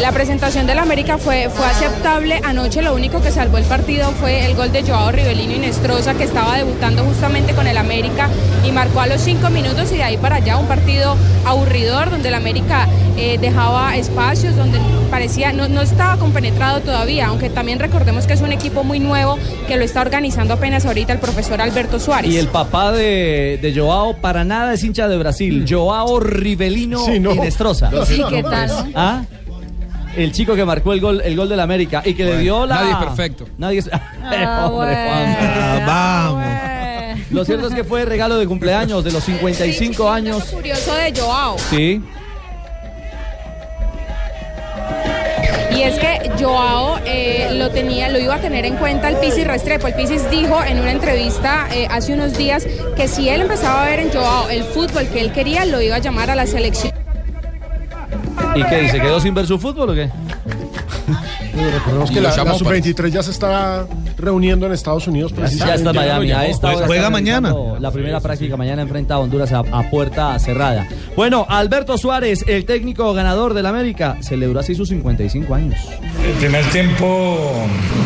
La 0.00 0.12
presentación 0.12 0.66
del 0.66 0.78
América 0.78 1.16
fue, 1.16 1.48
fue 1.48 1.64
aceptable. 1.66 2.40
Anoche 2.44 2.82
lo 2.82 2.94
único 2.94 3.22
que 3.22 3.30
salvó 3.32 3.56
el 3.56 3.64
partido 3.64 4.10
fue 4.12 4.44
el 4.44 4.54
gol 4.54 4.70
de 4.70 4.82
Joao 4.82 5.10
Rivelino 5.10 5.54
y 5.54 5.58
Nestroza, 5.58 6.14
que 6.14 6.24
estaba 6.24 6.56
debutando 6.58 7.02
justamente 7.02 7.54
con 7.54 7.66
el 7.66 7.78
América 7.78 8.28
y 8.66 8.72
marcó 8.72 9.00
a 9.00 9.06
los 9.06 9.22
cinco 9.22 9.48
minutos 9.48 9.90
y 9.92 9.96
de 9.96 10.02
ahí 10.02 10.18
para 10.18 10.36
allá 10.36 10.58
un 10.58 10.66
partido 10.66 11.16
aburridor 11.46 12.10
donde 12.10 12.28
el 12.28 12.34
América 12.34 12.86
eh, 13.16 13.38
dejaba 13.40 13.96
espacios, 13.96 14.54
donde 14.54 14.78
parecía, 15.10 15.52
no, 15.54 15.66
no 15.68 15.80
estaba 15.80 16.18
compenetrado 16.18 16.80
todavía, 16.80 17.28
aunque 17.28 17.48
también 17.48 17.78
recordemos 17.78 18.26
que 18.26 18.34
es 18.34 18.42
un 18.42 18.52
equipo 18.52 18.84
muy 18.84 19.00
nuevo 19.00 19.38
que 19.66 19.76
lo 19.78 19.84
está 19.84 20.02
organizando 20.02 20.54
apenas 20.54 20.84
ahorita 20.84 21.14
el 21.14 21.20
profesor 21.20 21.60
Alberto 21.62 21.98
Suárez. 21.98 22.30
Y 22.30 22.36
el 22.36 22.48
papá 22.48 22.92
de, 22.92 23.58
de 23.62 23.74
Joao 23.74 24.14
para 24.20 24.44
nada 24.44 24.74
es 24.74 24.84
hincha 24.84 25.08
de 25.08 25.16
Brasil. 25.16 25.64
Joao 25.68 26.20
Rivelino 26.20 26.98
Sí, 27.06 27.18
no. 27.18 27.32
y 27.34 27.38
Nestroza. 27.40 27.90
Sí, 28.04 28.22
¿qué 28.28 28.42
tal? 28.42 28.68
no? 28.68 28.86
¿Ah? 28.94 29.22
El 30.16 30.32
chico 30.32 30.54
que 30.54 30.64
marcó 30.64 30.92
el 30.92 31.00
gol, 31.00 31.20
el 31.22 31.36
gol 31.36 31.48
del 31.48 31.60
América 31.60 32.02
y 32.04 32.14
que 32.14 32.24
le 32.24 32.38
dio 32.38 32.66
la. 32.66 32.76
nadie 32.76 32.92
es 32.92 32.96
perfecto. 32.96 33.46
Nadie 33.58 33.78
es. 33.80 33.90
Ah, 34.28 34.66
Hombre, 34.66 34.92
bueno. 34.92 35.08
Juan. 35.08 35.36
Ah, 35.38 35.82
vamos. 35.86 36.66
Lo 37.30 37.44
cierto 37.44 37.68
es 37.68 37.74
que 37.74 37.84
fue 37.84 38.04
regalo 38.04 38.38
de 38.38 38.46
cumpleaños 38.46 39.04
de 39.04 39.12
los 39.12 39.22
55 39.22 40.10
años. 40.10 40.44
Curioso 40.44 40.94
de 40.94 41.12
Joao. 41.20 41.56
Sí. 41.70 42.02
Y 45.76 45.82
es 45.82 45.98
que 45.98 46.30
Joao 46.42 46.98
eh, 47.04 47.50
lo 47.52 47.70
tenía, 47.70 48.08
lo 48.08 48.18
iba 48.18 48.34
a 48.36 48.40
tener 48.40 48.64
en 48.64 48.76
cuenta 48.76 49.08
el 49.10 49.16
Pisis 49.16 49.46
Restrepo. 49.46 49.86
El 49.86 49.94
Pisis 49.94 50.28
dijo 50.30 50.58
en 50.64 50.80
una 50.80 50.90
entrevista 50.90 51.68
eh, 51.72 51.86
hace 51.90 52.14
unos 52.14 52.36
días 52.36 52.66
que 52.96 53.06
si 53.08 53.28
él 53.28 53.42
empezaba 53.42 53.84
a 53.84 53.90
ver 53.90 54.00
en 54.00 54.10
Joao 54.10 54.48
el 54.48 54.64
fútbol 54.64 55.06
que 55.08 55.20
él 55.20 55.32
quería, 55.32 55.64
lo 55.66 55.80
iba 55.80 55.96
a 55.96 56.00
llamar 56.00 56.30
a 56.30 56.34
la 56.34 56.46
selección. 56.46 56.92
¿Y 58.56 58.64
qué 58.64 58.80
dice? 58.82 59.00
¿Quedó 59.00 59.20
sin 59.20 59.34
ver 59.34 59.46
su 59.46 59.58
fútbol 59.58 59.90
o 59.90 59.94
qué? 59.94 60.10
Recordemos 61.72 62.10
que 62.10 62.20
la, 62.20 62.30
la 62.30 62.36
llamó 62.36 62.58
para- 62.58 62.76
sub-23 62.76 63.08
ya 63.10 63.22
se 63.22 63.30
está 63.30 63.86
reuniendo 64.18 64.66
en 64.66 64.72
Estados 64.72 65.06
Unidos. 65.06 65.32
Ya 65.36 65.44
está 65.44 65.54
en 65.54 65.58
precisamente. 65.82 65.98
Miami. 65.98 66.32
A 66.32 66.46
esta 66.46 66.74
hora 66.74 66.86
juega 66.86 67.10
mañana. 67.10 67.54
La 67.80 67.90
primera 67.90 68.20
práctica 68.20 68.56
mañana 68.56 68.82
enfrenta 68.82 69.14
a 69.14 69.18
Honduras 69.18 69.52
a, 69.52 69.60
a 69.60 69.90
puerta 69.90 70.38
cerrada. 70.38 70.86
Bueno, 71.16 71.46
Alberto 71.48 71.96
Suárez, 71.98 72.44
el 72.48 72.64
técnico 72.64 73.12
ganador 73.14 73.54
del 73.54 73.66
América, 73.66 74.16
celebró 74.20 74.60
así 74.60 74.74
sus 74.74 74.88
55 74.88 75.54
años. 75.54 75.78
El 76.24 76.32
primer 76.34 76.64
tiempo 76.66 77.52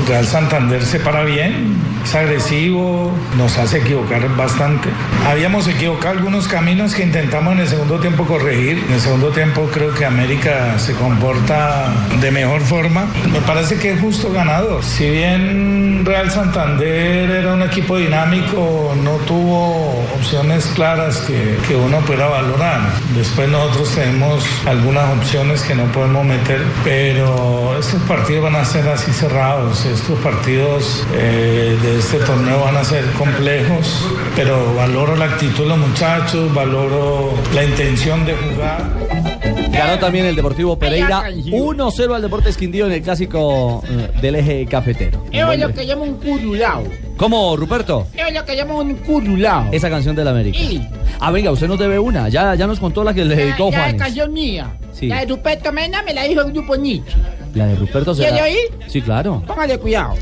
Real 0.09 0.26
Santander 0.26 0.82
se 0.82 1.01
para 1.01 1.24
bien, 1.24 1.76
es 2.05 2.14
agresivo, 2.14 3.11
nos 3.38 3.57
hace 3.59 3.78
equivocar 3.78 4.28
bastante. 4.36 4.88
Habíamos 5.26 5.66
equivocado 5.68 6.18
algunos 6.18 6.48
caminos 6.48 6.94
que 6.94 7.03
intentamos 7.05 7.55
en 7.55 7.61
el 7.61 7.68
segundo 7.68 7.98
tiempo 7.98 8.24
corregir. 8.24 8.82
En 8.88 8.94
el 8.94 9.01
segundo 9.01 9.28
tiempo 9.30 9.68
creo 9.72 9.94
que 9.94 10.05
América 10.05 10.78
se 10.78 10.92
comporta 10.94 11.92
de 12.20 12.30
mejor 12.30 12.61
forma. 12.62 12.89
Me 12.91 13.41
parece 13.47 13.76
que 13.78 13.93
es 13.93 14.01
justo 14.01 14.32
ganador. 14.32 14.82
Si 14.82 15.09
bien 15.09 16.05
Real 16.05 16.30
Santander 16.30 17.30
era 17.30 17.55
un 17.55 17.62
equipo 17.62 17.97
dinámico, 17.97 18.95
no 19.03 19.12
tuvo 19.26 20.05
opciones 20.16 20.66
claras 20.74 21.18
que, 21.18 21.57
que 21.68 21.76
uno 21.76 22.01
pueda 22.01 22.26
valorar. 22.26 22.80
Después 23.14 23.49
nosotros 23.49 23.95
tenemos 23.95 24.45
algunas 24.66 25.16
opciones 25.16 25.62
que 25.62 25.74
no 25.74 25.84
podemos 25.93 26.24
meter, 26.24 26.62
pero 26.82 27.78
estos 27.78 28.03
partidos 28.03 28.45
van 28.45 28.57
a 28.57 28.64
ser 28.64 28.88
así 28.88 29.12
cerrados. 29.12 29.84
Estos 29.84 30.18
partidos 30.18 31.07
eh, 31.14 31.78
de 31.80 31.99
este 31.99 32.18
torneo 32.18 32.61
van 32.61 32.76
a 32.76 32.84
ser 32.84 33.05
complejos, 33.12 34.05
pero 34.34 34.74
valoro 34.74 35.14
la 35.16 35.26
actitud 35.26 35.62
de 35.62 35.68
los 35.68 35.78
muchachos, 35.78 36.53
valoro 36.55 37.34
la 37.55 37.64
intención 37.64 38.24
de 38.26 38.34
jugar. 38.34 39.39
Ganó 39.72 39.98
también 39.98 40.26
el 40.26 40.36
Deportivo 40.36 40.78
Pereira 40.78 41.30
1-0 41.30 42.14
al 42.14 42.22
Deportes 42.22 42.56
Quindío 42.56 42.86
en 42.86 42.92
el 42.92 43.02
clásico 43.02 43.82
eh, 43.88 44.10
del 44.20 44.34
eje 44.36 44.66
cafetero. 44.66 45.24
Eso 45.30 45.52
es 45.52 45.60
lo 45.60 45.72
que 45.72 45.86
llama 45.86 46.02
un 46.02 46.14
curulao. 46.14 46.84
¿Cómo, 47.16 47.56
Ruperto? 47.56 48.06
Eso 48.14 48.26
es 48.26 48.34
lo 48.34 48.44
que 48.44 48.56
llama 48.56 48.74
un 48.74 48.94
curulao. 48.96 49.68
Esa 49.72 49.88
canción 49.90 50.16
del 50.16 50.28
América. 50.28 50.58
Sí. 50.58 50.80
Ah, 51.20 51.30
venga, 51.30 51.50
usted 51.50 51.68
nos 51.68 51.78
debe 51.78 51.98
una. 51.98 52.28
Ya, 52.28 52.54
ya 52.54 52.66
nos 52.66 52.80
contó 52.80 53.04
la 53.04 53.14
que 53.14 53.24
le 53.24 53.36
dedicó 53.36 53.70
La, 53.70 53.92
la 53.92 53.96
canción 53.96 54.32
mía. 54.32 54.76
Sí. 54.92 55.06
La 55.06 55.20
de 55.20 55.26
Ruperto 55.26 55.72
Mena 55.72 56.02
me 56.02 56.14
la 56.14 56.24
dijo 56.24 56.40
el 56.40 56.52
grupo 56.52 56.76
Nietzsche. 56.76 57.14
La 57.54 57.66
de 57.66 57.76
Ruperto 57.76 58.14
será. 58.14 58.30
¿Quiere 58.30 58.42
oír? 58.44 58.84
Sí, 58.88 59.02
claro. 59.02 59.42
Póngale 59.46 59.78
cuidado. 59.78 60.14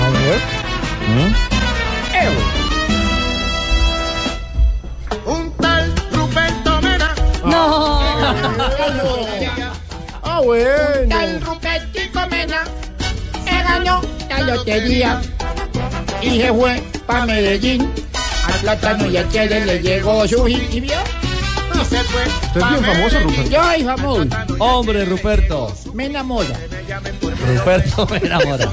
A 0.00 0.10
ver. 0.10 0.40
Evo. 2.24 2.53
No. 7.64 9.24
Ah, 10.26 10.40
bueno. 10.42 11.08
Tal 11.10 11.40
Rupertico 11.42 12.26
Mena. 12.30 12.64
Él 13.46 13.62
ganó 13.62 14.00
la 14.28 14.40
lotería. 14.40 15.20
Y 16.22 16.40
se 16.40 16.52
fue 16.52 16.82
pa' 17.06 17.26
Medellín. 17.26 17.92
Al 18.46 18.60
plátano 18.60 19.10
y 19.10 19.16
al 19.18 19.28
chile 19.30 19.64
le 19.66 19.78
llegó 19.80 20.26
su 20.26 20.44
hit. 20.46 20.72
¿Y 20.72 20.80
vio? 20.80 20.94
Y 21.74 21.84
se 21.84 22.02
fue. 22.04 22.24
Usted 22.24 22.60
es 22.60 22.68
bien 22.70 22.84
famoso. 22.84 23.20
Ruperto. 23.20 23.50
Yo 23.50 23.62
soy 23.62 23.84
famoso. 23.84 24.26
Hombre, 24.58 25.04
Ruperto. 25.04 25.74
Me 25.92 26.06
enamora. 26.06 26.58
Ruperto 27.00 28.06
me 28.06 28.18
enamora. 28.18 28.70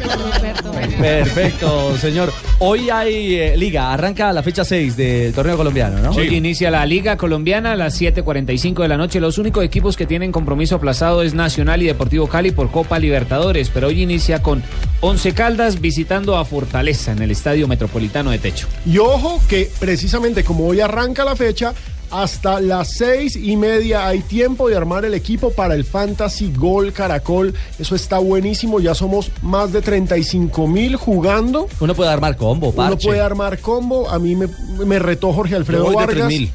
Perfecto, 0.99 1.97
señor. 1.97 2.31
Hoy 2.59 2.89
hay 2.89 3.35
eh, 3.35 3.57
liga, 3.57 3.91
arranca 3.91 4.31
la 4.31 4.43
fecha 4.43 4.63
6 4.63 4.95
del 4.95 5.33
torneo 5.33 5.57
colombiano, 5.57 5.99
¿no? 5.99 6.11
Hoy 6.11 6.35
inicia 6.35 6.69
la 6.69 6.85
Liga 6.85 7.17
Colombiana 7.17 7.71
a 7.73 7.75
las 7.75 7.99
7:45 7.99 8.83
de 8.83 8.87
la 8.87 8.97
noche. 8.97 9.19
Los 9.19 9.37
únicos 9.37 9.63
equipos 9.63 9.97
que 9.97 10.05
tienen 10.05 10.31
compromiso 10.31 10.75
aplazado 10.75 11.23
es 11.23 11.33
Nacional 11.33 11.81
y 11.81 11.87
Deportivo 11.87 12.27
Cali 12.27 12.51
por 12.51 12.71
Copa 12.71 12.99
Libertadores, 12.99 13.69
pero 13.69 13.87
hoy 13.87 14.01
inicia 14.01 14.41
con 14.41 14.63
Once 14.99 15.33
Caldas 15.33 15.81
visitando 15.81 16.37
a 16.37 16.45
Fortaleza 16.45 17.11
en 17.11 17.21
el 17.21 17.31
Estadio 17.31 17.67
Metropolitano 17.67 18.31
de 18.31 18.39
Techo. 18.39 18.67
Y 18.85 18.97
ojo 18.99 19.41
que 19.47 19.69
precisamente 19.79 20.43
como 20.43 20.67
hoy 20.67 20.81
arranca 20.81 21.25
la 21.25 21.35
fecha, 21.35 21.73
hasta 22.11 22.59
las 22.59 22.89
seis 22.97 23.35
y 23.35 23.55
media 23.57 24.07
hay 24.07 24.19
tiempo 24.19 24.67
de 24.69 24.75
armar 24.75 25.05
el 25.05 25.13
equipo 25.13 25.51
para 25.51 25.73
el 25.75 25.83
Fantasy 25.85 26.53
Gol 26.55 26.91
Caracol. 26.93 27.53
Eso 27.79 27.95
está 27.95 28.19
buenísimo. 28.19 28.79
Ya 28.79 28.93
somos 28.93 29.31
más 29.41 29.71
de 29.71 29.81
35 29.81 30.67
mil 30.67 30.95
jugando. 30.95 31.67
Uno 31.79 31.95
puede 31.95 32.09
armar 32.11 32.35
combo, 32.37 32.67
Uno 32.67 32.75
parche. 32.75 33.07
puede 33.07 33.21
armar 33.21 33.59
combo. 33.59 34.09
A 34.09 34.19
mí 34.19 34.35
me, 34.35 34.47
me 34.85 34.99
retó 34.99 35.31
Jorge 35.33 35.55
Alfredo 35.55 35.89
de 35.89 35.95
Vargas. 35.95 36.27
3000. 36.27 36.51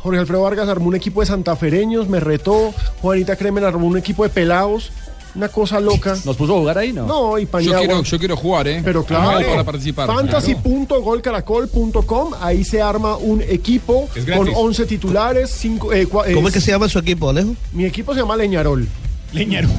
Jorge 0.00 0.20
Alfredo 0.20 0.42
Vargas 0.42 0.68
armó 0.68 0.86
un 0.88 0.94
equipo 0.94 1.20
de 1.20 1.26
santafereños, 1.26 2.08
me 2.08 2.20
retó. 2.20 2.72
Juanita 3.02 3.34
Kremer 3.36 3.64
armó 3.64 3.86
un 3.86 3.96
equipo 3.98 4.22
de 4.22 4.28
pelados. 4.28 4.92
Una 5.34 5.48
cosa 5.48 5.80
loca. 5.80 6.16
¿Nos 6.24 6.36
puso 6.36 6.54
a 6.56 6.58
jugar 6.58 6.78
ahí, 6.78 6.92
no? 6.92 7.06
No, 7.06 7.38
y 7.38 7.44
Yo 7.44 7.50
Paniagua. 7.50 7.78
quiero, 7.80 8.02
yo 8.02 8.18
quiero 8.18 8.36
jugar, 8.36 8.68
¿eh? 8.68 8.80
Pero 8.84 9.04
claro, 9.04 9.46
para 9.48 9.64
participar. 9.64 10.06
fantasy.golcaracol.com, 10.06 12.34
ahí 12.40 12.64
se 12.64 12.80
arma 12.82 13.16
un 13.16 13.42
equipo 13.42 14.08
con 14.14 14.24
gratis. 14.24 14.54
11 14.56 14.86
titulares. 14.86 15.50
Cinco, 15.50 15.92
eh, 15.92 16.06
cua- 16.08 16.32
¿Cómo 16.34 16.48
es 16.48 16.54
que 16.54 16.60
se 16.60 16.70
llama 16.70 16.88
su 16.88 16.98
equipo, 16.98 17.28
Alejo? 17.30 17.54
Mi 17.72 17.84
equipo 17.84 18.14
se 18.14 18.20
llama 18.20 18.36
Leñarol. 18.36 18.86
Leñarol. 19.32 19.70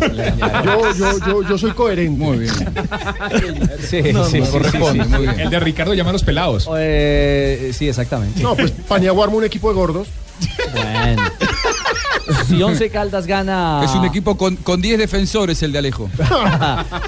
Yo, 0.64 0.94
yo, 0.94 1.18
yo, 1.26 1.42
yo 1.50 1.58
soy 1.58 1.72
coherente. 1.72 2.24
Muy 2.24 2.38
bien. 2.40 2.54
Sí, 3.90 4.02
No, 4.14 4.26
sí, 4.26 4.40
no, 4.40 4.46
sí, 4.46 4.52
corresponde, 4.52 5.04
sí, 5.04 5.10
muy 5.10 5.20
sí. 5.20 5.24
bien. 5.28 5.40
El 5.40 5.50
de 5.50 5.60
Ricardo 5.60 5.94
llama 5.96 6.12
a 6.12 6.14
los 6.14 6.24
pelados. 6.24 6.70
Eh, 6.78 7.72
sí, 7.76 7.90
exactamente. 7.90 8.42
No, 8.44 8.56
pues 8.56 8.70
Paniagua 8.72 9.24
arma 9.26 9.38
un 9.38 9.44
equipo 9.46 9.70
de 9.70 9.76
gordos. 9.76 10.08
Bueno. 10.72 11.24
Si 12.48 12.62
Once 12.62 12.90
Caldas 12.90 13.26
gana. 13.28 13.82
Es 13.84 13.92
un 13.92 14.06
equipo 14.06 14.38
con, 14.38 14.56
con 14.58 14.82
10 14.82 14.98
defensores 15.00 15.62
el 15.64 15.72
de 15.72 15.80
Alejo. 15.80 16.10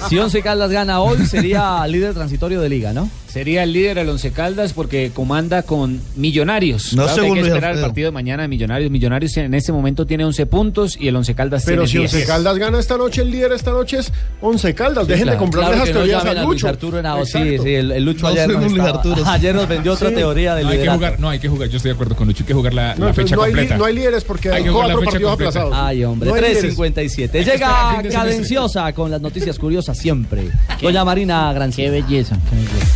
Si 0.08 0.18
Once 0.18 0.42
Caldas 0.42 0.70
gana 0.70 1.00
hoy, 1.00 1.24
sería 1.26 1.86
líder 1.86 2.14
transitorio 2.14 2.60
de 2.60 2.68
liga, 2.68 2.92
¿no? 2.92 3.08
Sería 3.28 3.62
el 3.62 3.72
líder 3.72 3.96
el 3.98 4.08
Once 4.10 4.30
Caldas 4.30 4.74
porque 4.74 5.10
comanda 5.14 5.62
con 5.62 6.00
Millonarios. 6.16 6.92
No 6.92 7.04
Claro 7.04 7.06
que 7.06 7.12
hay 7.12 7.24
según 7.24 7.34
que 7.36 7.40
Luis 7.42 7.52
esperar 7.54 7.74
el 7.76 7.80
partido 7.80 8.06
de 8.08 8.12
mañana 8.12 8.42
de 8.42 8.48
Millonarios. 8.48 8.90
Millonarios 8.90 9.36
en 9.38 9.54
este 9.54 9.72
momento 9.72 10.06
tiene 10.06 10.24
11 10.26 10.44
puntos 10.46 10.96
y 11.00 11.08
el 11.08 11.16
Once 11.16 11.34
Caldas 11.34 11.62
Pero 11.64 11.86
si 11.86 11.92
tiene 11.92 12.04
Once 12.06 12.16
10. 12.18 12.28
Caldas 12.28 12.58
gana 12.58 12.78
esta 12.78 12.98
noche, 12.98 13.22
el 13.22 13.30
líder 13.30 13.52
esta 13.52 13.70
noche 13.70 14.00
es 14.00 14.12
Once 14.42 14.74
Caldas. 14.74 15.06
Dejen 15.06 15.28
de 15.30 15.36
comprarle 15.38 15.70
Claro 15.70 15.82
esas 15.84 15.86
que 15.88 15.92
no 15.94 16.20
teorías 16.20 16.24
a 16.38 16.42
Lucho. 16.44 16.68
Arturo 16.68 16.98
Henao. 16.98 17.24
Sí, 17.24 17.58
sí, 17.62 17.74
el, 17.74 17.92
el 17.92 18.04
Lucho 18.04 18.22
No 18.22 18.28
ayer, 18.28 18.46
según 18.48 18.62
nos 18.62 18.70
Luis 18.72 18.82
estaba- 18.84 18.98
Arturo. 18.98 19.22
ayer 19.30 19.54
nos 19.54 19.68
vendió 19.68 19.92
otra 19.94 20.10
teoría 20.10 20.54
del 20.54 20.64
No, 20.64 20.70
hay 20.70 20.76
que 20.76 20.82
liderato. 20.82 20.98
jugar, 20.98 21.20
no, 21.20 21.28
hay 21.30 21.38
que 21.38 21.48
jugar. 21.48 21.68
Yo 21.70 21.76
estoy 21.78 21.88
de 21.90 21.94
acuerdo 21.94 22.16
con 22.16 22.26
Lucho. 22.28 22.42
Hay 22.42 22.46
que 22.48 22.54
jugar 22.54 22.74
la, 22.74 22.82
No, 22.82 22.88
la 22.88 22.92
entonces 23.10 23.24
fecha 23.24 23.36
no, 23.36 23.42
hay, 23.44 23.52
completa. 23.52 23.76
no 23.78 23.84
hay 23.86 23.94
líderes 23.94 24.24
porque 24.24 24.48
Hay 24.50 24.56
hay 24.56 24.64
que 24.64 24.70
jugar 24.70 24.88
la 24.88 24.94
cuatro 24.94 25.01
partidos 25.06 25.30
completa. 25.32 25.60
aplazados. 25.60 25.86
Ay, 25.88 26.04
hombre, 26.04 26.28
No 26.30 26.34
hay 26.36 26.42
líderes. 26.42 26.76
3.57. 26.78 27.20
Hay 27.20 27.28
que 27.28 27.38
esperar 27.40 27.96
el 27.96 28.02
Llega 28.02 28.18
cadenciosa 28.18 28.92
con 28.92 29.10
las 29.10 29.20
noticias 29.20 29.58
curiosas 29.58 29.96
siempre. 29.98 30.50
Doña 30.82 31.04
Marina 31.04 31.52
Granciera. 31.52 31.92
Qué 31.94 32.02
belleza, 32.02 32.36
qué 32.50 32.56
belleza. 32.56 32.86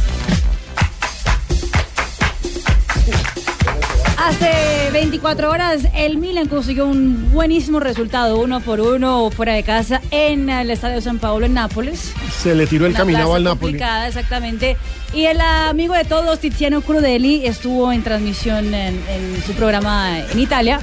Hace 4.19 4.91
24 4.93 5.51
horas 5.51 5.83
el 5.95 6.17
Milan 6.17 6.49
consiguió 6.49 6.87
un 6.87 7.31
buenísimo 7.33 7.79
resultado, 7.79 8.39
uno 8.41 8.61
por 8.61 8.81
uno 8.81 9.31
fuera 9.31 9.53
de 9.53 9.63
casa 9.63 10.01
en 10.11 10.49
el 10.51 10.71
Estadio 10.71 11.01
San 11.01 11.19
Paolo 11.19 11.47
en 11.47 11.55
Nápoles. 11.55 12.13
Se 12.43 12.55
le 12.55 12.67
tiró 12.67 12.87
el 12.87 12.93
Una 12.93 12.99
caminado 13.01 13.35
al 13.35 13.45
Napoli. 13.45 13.73
complicada, 13.75 14.09
exactamente. 14.09 14.77
Y 15.15 15.27
el 15.27 15.41
amigo 15.41 15.95
de 15.95 16.05
todos, 16.05 16.41
Tiziano 16.41 16.81
Crudeli, 16.81 17.47
estuvo 17.47 17.93
en 17.93 18.03
transmisión 18.03 18.75
en, 18.75 18.97
en 19.09 19.43
su 19.47 19.53
programa 19.53 20.19
en 20.19 20.39
Italia 20.41 20.81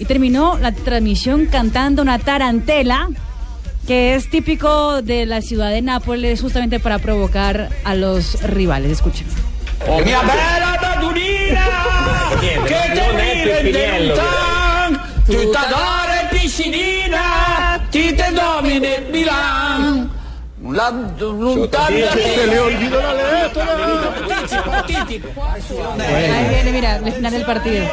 y 0.00 0.06
terminó 0.06 0.58
la 0.58 0.72
transmisión 0.72 1.46
cantando 1.46 2.02
una 2.02 2.18
tarantela 2.18 3.08
que 3.86 4.14
es 4.14 4.28
típico 4.30 5.02
de 5.02 5.26
la 5.26 5.42
ciudad 5.42 5.70
de 5.70 5.82
Nápoles 5.82 6.40
justamente 6.40 6.80
para 6.80 6.98
provocar 6.98 7.68
a 7.84 7.94
los 7.94 8.42
rivales. 8.42 8.90
Escuchen. 8.92 9.26
Oh 9.86 9.98
bella 9.98 10.22
te 15.26 16.38
piscinina, 16.38 17.86
ti 17.90 18.14
te 18.14 18.32
domine 18.32 18.88
il 19.12 19.30
Ahí 25.98 26.48
viene, 26.48 26.70
mira, 26.72 26.96
el 26.96 27.12
final 27.12 27.32
del 27.32 27.44
partido. 27.44 27.84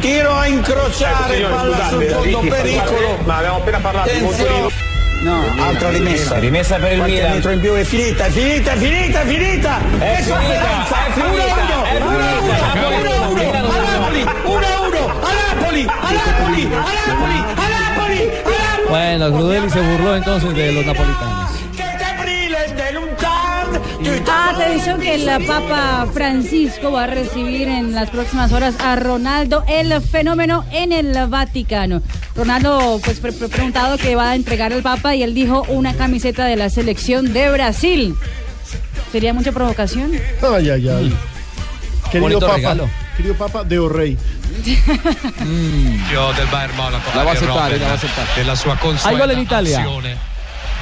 Tiro 0.00 0.36
a 0.36 0.48
incrociare, 0.48 1.42
palla 1.42 1.88
sul 1.88 2.04
fondo 2.04 2.40
pericolo. 2.40 3.18
Ma 3.24 3.36
abbiamo 3.36 3.56
appena 3.58 3.78
parlato 3.78 4.10
di. 4.10 4.90
No, 5.22 5.40
altra 5.56 5.90
rimessa. 5.90 6.38
Rimessa 6.38 6.76
per 6.78 6.92
il 6.94 7.02
Milan. 7.02 7.30
metro 7.34 7.52
in 7.52 7.60
più 7.60 7.74
è 7.74 7.84
finita, 7.84 8.24
è 8.24 8.30
finita, 8.30 8.72
è 8.72 8.76
finita, 8.76 9.20
è 9.20 9.26
finita. 9.26 9.78
È 9.98 10.16
finita, 10.16 10.34
sofferenza. 10.34 11.06
è 11.06 11.12
finita, 11.12 11.30
1 11.30 11.84
è 11.84 12.00
1 12.00 12.18
finita. 12.42 12.88
1 12.88 13.10
1 13.30 13.40
a 13.60 13.78
Napoli, 13.78 14.22
1 14.22 14.30
a 14.30 14.80
1 14.80 14.98
a 15.06 15.32
Napoli, 15.54 15.86
a 15.86 16.10
Napoli, 16.10 16.10
a 16.10 16.10
Napoli, 16.10 16.68
a 16.72 16.90
Napoli, 17.06 17.38
a 17.38 17.54
Napoli. 17.54 17.71
Bueno, 18.92 19.32
Crudeli 19.32 19.70
se 19.70 19.80
burló 19.80 20.14
entonces 20.16 20.54
de 20.54 20.70
los 20.70 20.84
napolitanos. 20.84 21.50
Atención 24.54 25.00
que 25.00 25.14
el 25.14 25.46
Papa 25.46 26.06
Francisco 26.12 26.92
va 26.92 27.04
a 27.04 27.06
recibir 27.06 27.68
en 27.68 27.94
las 27.94 28.10
próximas 28.10 28.52
horas 28.52 28.74
a 28.80 28.96
Ronaldo 28.96 29.64
el 29.66 29.98
fenómeno 30.02 30.66
en 30.72 30.92
el 30.92 31.26
Vaticano. 31.26 32.02
Ronaldo 32.36 33.00
pues 33.02 33.18
pre- 33.18 33.32
pre- 33.32 33.48
preguntado 33.48 33.96
que 33.96 34.14
va 34.14 34.32
a 34.32 34.34
entregar 34.34 34.74
al 34.74 34.82
Papa 34.82 35.14
y 35.14 35.22
él 35.22 35.32
dijo 35.32 35.62
una 35.68 35.94
camiseta 35.94 36.44
de 36.44 36.56
la 36.56 36.68
selección 36.68 37.32
de 37.32 37.50
Brasil. 37.50 38.14
¿Sería 39.10 39.32
mucha 39.32 39.52
provocación? 39.52 40.12
Ay, 40.42 40.68
ay, 40.68 40.88
ay. 40.90 41.16
Querido 42.10 42.20
Bonito 42.28 42.40
Papa, 42.40 42.56
regalo. 42.56 42.90
querido 43.16 43.34
Papa 43.36 43.64
de 43.64 43.78
Orrey. 43.78 44.18
Io 44.64 46.32
del 46.32 46.46
Bayern 46.46 46.74
Monaco 46.76 47.10
La 47.14 47.22
va 47.22 47.30
a 47.30 47.32
accettare, 47.32 47.78
la 47.78 47.84
va 47.84 47.90
a 47.90 47.94
accettare. 47.94 48.28
della 48.34 48.54
sua 48.54 48.74
gol 48.74 48.90
consueta 48.90 49.32
in 49.32 49.38
Italia. 49.38 49.78
azione 49.80 50.30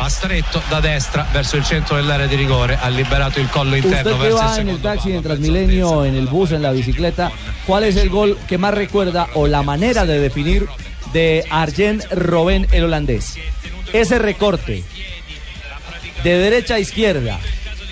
ha 0.03 0.09
stretto 0.09 0.63
da 0.71 0.81
destra 0.81 1.27
verso 1.31 1.57
il 1.57 1.65
centro 1.65 1.97
dell'area 1.97 2.27
di 2.27 2.35
rigore 2.35 2.79
ha 2.81 2.89
liberato 2.89 3.39
il 3.39 3.51
collo 3.51 3.77
Usted 3.77 3.93
interno 3.93 4.17
que 4.17 4.29
il 4.29 4.33
va 4.33 4.57
en 4.57 4.69
el 4.71 4.81
taxi, 4.81 5.13
en 5.13 5.23
Transmilenio, 5.23 6.05
en 6.07 6.15
el 6.15 6.27
bus, 6.27 6.53
en 6.53 6.63
la 6.63 6.73
bicicleta, 6.73 7.31
¿cuál 7.67 7.85
es 7.85 7.97
el 7.97 8.09
gol 8.09 8.39
que 8.49 8.57
más 8.57 8.73
recuerda 8.73 9.29
o 9.35 9.47
la 9.47 9.63
manera 9.63 10.07
de 10.07 10.19
definir 10.19 10.67
de 11.13 11.45
Arjen 11.51 12.03
Robben, 12.13 12.67
el 12.73 12.85
holandés? 12.85 13.37
Ese 13.93 14.19
recorte 14.19 14.85
de 16.25 16.39
derecha 16.39 16.77
a 16.77 16.79
izquierda, 16.79 17.39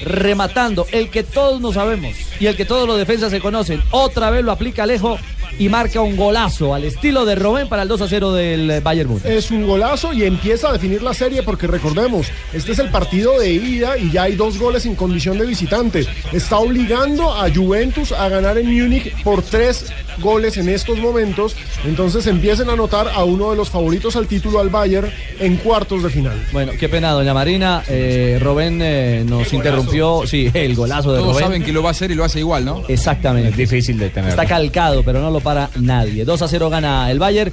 rematando, 0.02 0.86
el 0.92 1.10
que 1.10 1.24
todos 1.24 1.60
no 1.60 1.74
sabemos 1.74 2.14
y 2.40 2.46
el 2.46 2.56
que 2.56 2.64
todos 2.64 2.86
los 2.88 2.96
defensas 2.96 3.30
se 3.30 3.40
conocen, 3.40 3.82
otra 3.90 4.30
vez 4.30 4.42
lo 4.44 4.52
aplica 4.52 4.84
Alejo 4.84 5.18
y 5.58 5.68
marca 5.68 6.00
un 6.00 6.16
golazo 6.16 6.74
al 6.74 6.84
estilo 6.84 7.24
de 7.24 7.34
Robben 7.34 7.68
para 7.68 7.82
el 7.82 7.88
2 7.88 8.00
a 8.02 8.08
0 8.08 8.32
del 8.32 8.80
Bayern 8.80 9.08
Múnich. 9.10 9.24
Es 9.26 9.50
un 9.50 9.66
golazo 9.66 10.12
y 10.12 10.24
empieza 10.24 10.68
a 10.68 10.72
definir 10.72 11.02
la 11.02 11.14
serie 11.14 11.42
porque 11.42 11.66
recordemos, 11.66 12.28
este 12.52 12.72
es 12.72 12.78
el 12.78 12.90
partido 12.90 13.38
de 13.38 13.52
ida 13.52 13.96
y 13.98 14.10
ya 14.10 14.24
hay 14.24 14.36
dos 14.36 14.58
goles 14.58 14.86
en 14.86 14.94
condición 14.94 15.38
de 15.38 15.46
visitante. 15.46 16.06
Está 16.32 16.58
obligando 16.58 17.32
a 17.34 17.50
Juventus 17.52 18.12
a 18.12 18.28
ganar 18.28 18.58
en 18.58 18.66
Múnich 18.66 19.14
por 19.22 19.42
tres 19.42 19.86
goles 20.20 20.56
en 20.56 20.68
estos 20.68 20.98
momentos. 20.98 21.54
Entonces 21.84 22.26
empiecen 22.26 22.68
a 22.70 22.72
anotar 22.72 23.08
a 23.08 23.24
uno 23.24 23.50
de 23.50 23.56
los 23.56 23.70
favoritos 23.70 24.16
al 24.16 24.26
título 24.26 24.60
al 24.60 24.68
Bayern 24.68 25.10
en 25.38 25.56
cuartos 25.56 26.02
de 26.02 26.10
final. 26.10 26.46
Bueno, 26.52 26.72
qué 26.78 26.88
pena, 26.88 27.10
doña 27.12 27.34
Marina. 27.34 27.82
Eh, 27.88 28.38
Robén 28.40 28.80
eh, 28.82 29.24
nos 29.26 29.52
interrumpió. 29.52 30.22
Sí, 30.26 30.50
el 30.52 30.74
golazo 30.74 31.12
de 31.12 31.20
Todos 31.20 31.34
Robén. 31.34 31.44
saben 31.46 31.62
que 31.62 31.72
lo 31.72 31.82
va 31.82 31.90
a 31.90 31.92
hacer 31.92 32.10
y 32.10 32.14
lo 32.14 32.24
hace 32.24 32.40
igual, 32.40 32.64
¿no? 32.64 32.82
Exactamente. 32.88 33.50
Es 33.50 33.56
difícil 33.56 33.98
de 33.98 34.10
tener. 34.10 34.30
Está 34.30 34.46
calcado, 34.46 35.02
pero 35.02 35.20
no 35.20 35.30
lo 35.30 35.37
para 35.40 35.70
nadie. 35.76 36.24
2 36.24 36.42
a 36.42 36.48
0 36.48 36.70
gana 36.70 37.10
el 37.10 37.18
Bayern. 37.18 37.52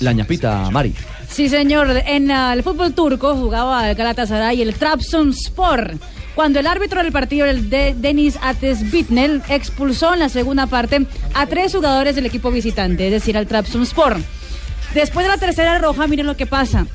La 0.00 0.12
ñapita, 0.12 0.70
Mari. 0.70 0.94
Sí, 1.28 1.48
señor. 1.48 1.90
En 2.06 2.30
ah, 2.30 2.52
el 2.52 2.62
fútbol 2.62 2.94
turco 2.94 3.34
jugaba 3.36 3.88
el 3.88 3.96
Galatasaray 3.96 4.58
y 4.58 4.62
el 4.62 4.74
Trabzonspor. 4.74 5.94
Cuando 6.34 6.58
el 6.58 6.66
árbitro 6.66 7.02
del 7.02 7.12
partido, 7.12 7.46
el 7.46 7.70
de 7.70 7.94
Denis 7.96 8.38
Ates 8.42 8.90
Bitnel, 8.90 9.42
expulsó 9.48 10.14
en 10.14 10.20
la 10.20 10.28
segunda 10.28 10.66
parte 10.66 11.06
a 11.32 11.46
tres 11.46 11.72
jugadores 11.72 12.16
del 12.16 12.26
equipo 12.26 12.50
visitante, 12.50 13.06
es 13.06 13.12
decir, 13.12 13.38
al 13.38 13.46
Trabzonspor. 13.46 14.16
Después 14.94 15.26
de 15.26 15.30
la 15.32 15.38
tercera 15.38 15.78
roja, 15.78 16.06
miren 16.06 16.26
lo 16.26 16.36
que 16.36 16.46
pasa. 16.46 16.86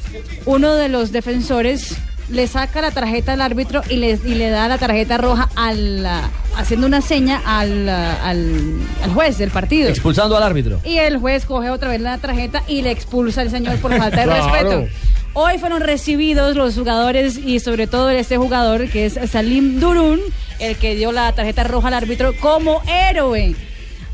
Uno 0.46 0.76
de 0.76 0.90
los 0.90 1.12
defensores 1.12 1.98
le 2.30 2.48
saca 2.48 2.82
la 2.82 2.92
tarjeta 2.92 3.34
al 3.34 3.42
árbitro 3.42 3.82
y 3.90 3.96
le, 3.98 4.20
y 4.24 4.36
le 4.36 4.50
da 4.50 4.68
la 4.68 4.78
tarjeta 4.78 5.18
roja 5.18 5.50
al, 5.56 6.06
ah, 6.06 6.30
haciendo 6.58 6.86
una 6.88 7.02
seña 7.02 7.42
al, 7.46 7.90
ah, 7.90 8.18
al, 8.24 8.80
al 9.04 9.10
juez 9.14 9.38
del 9.38 9.50
partido. 9.52 9.90
Expulsando 9.90 10.38
al 10.38 10.44
árbitro. 10.44 10.80
Y 10.84 10.98
el 10.98 11.18
juez 11.18 11.46
coge 11.46 11.70
otra 11.70 11.90
vez 11.90 12.02
la 12.02 12.18
tarjeta 12.20 12.64
y 12.68 12.82
le 12.84 12.92
expulsa 12.92 13.42
al 13.42 13.50
señor 13.50 13.78
por 13.78 13.96
falta 13.98 14.18
de 14.22 14.24
Claro. 14.26 14.52
respeto. 14.52 14.88
Hoy 15.34 15.58
fueron 15.60 15.82
recibidos 15.82 16.56
los 16.56 16.76
jugadores 16.76 17.38
y 17.38 17.60
sobre 17.60 17.86
todo 17.88 18.10
este 18.10 18.38
jugador 18.38 18.90
que 18.90 19.06
es 19.06 19.20
Salim 19.32 19.80
Durun, 19.80 20.20
el 20.60 20.76
que 20.78 20.96
dio 20.96 21.12
la 21.12 21.32
tarjeta 21.34 21.64
roja 21.64 21.88
al 21.90 21.94
árbitro 21.94 22.34
como 22.40 22.82
héroe 22.88 23.56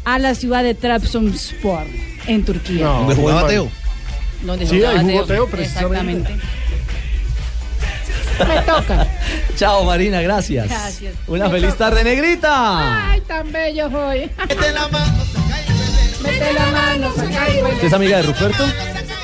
a 0.03 0.19
la 0.19 0.35
ciudad 0.35 0.63
de 0.63 0.75
Trabzonspor 0.75 1.83
en 2.27 2.43
Turquía. 2.45 2.83
No, 2.85 2.99
¿Donde 2.99 3.15
jugaba. 3.15 3.47
Teo? 3.47 3.69
Donde 4.43 4.67
Sí, 4.67 4.77
jugaba 4.77 4.99
ahí 4.99 5.05
jugó 5.05 5.17
Teo. 5.25 5.25
Teo, 5.25 5.47
precisamente. 5.47 6.31
Exactamente. 6.33 6.45
Me 8.47 8.61
toca. 8.61 9.07
Chao, 9.55 9.83
Marina, 9.85 10.21
gracias. 10.21 10.67
Gracias. 10.67 11.13
Una 11.27 11.49
feliz 11.49 11.75
tarde, 11.75 12.03
negrita. 12.03 13.11
Ay, 13.11 13.21
tan 13.21 13.51
bello 13.51 13.89
soy. 13.89 14.29
Mete 14.47 14.71
la 14.71 14.87
mano, 14.87 15.23
Mete 16.23 16.53
la 16.53 16.65
mano, 16.71 17.13
saca 17.15 17.47
el 17.47 17.63
¿Usted 17.65 17.87
es 17.87 17.93
amiga 17.93 18.17
de 18.17 18.23
Ruperto? 18.23 18.65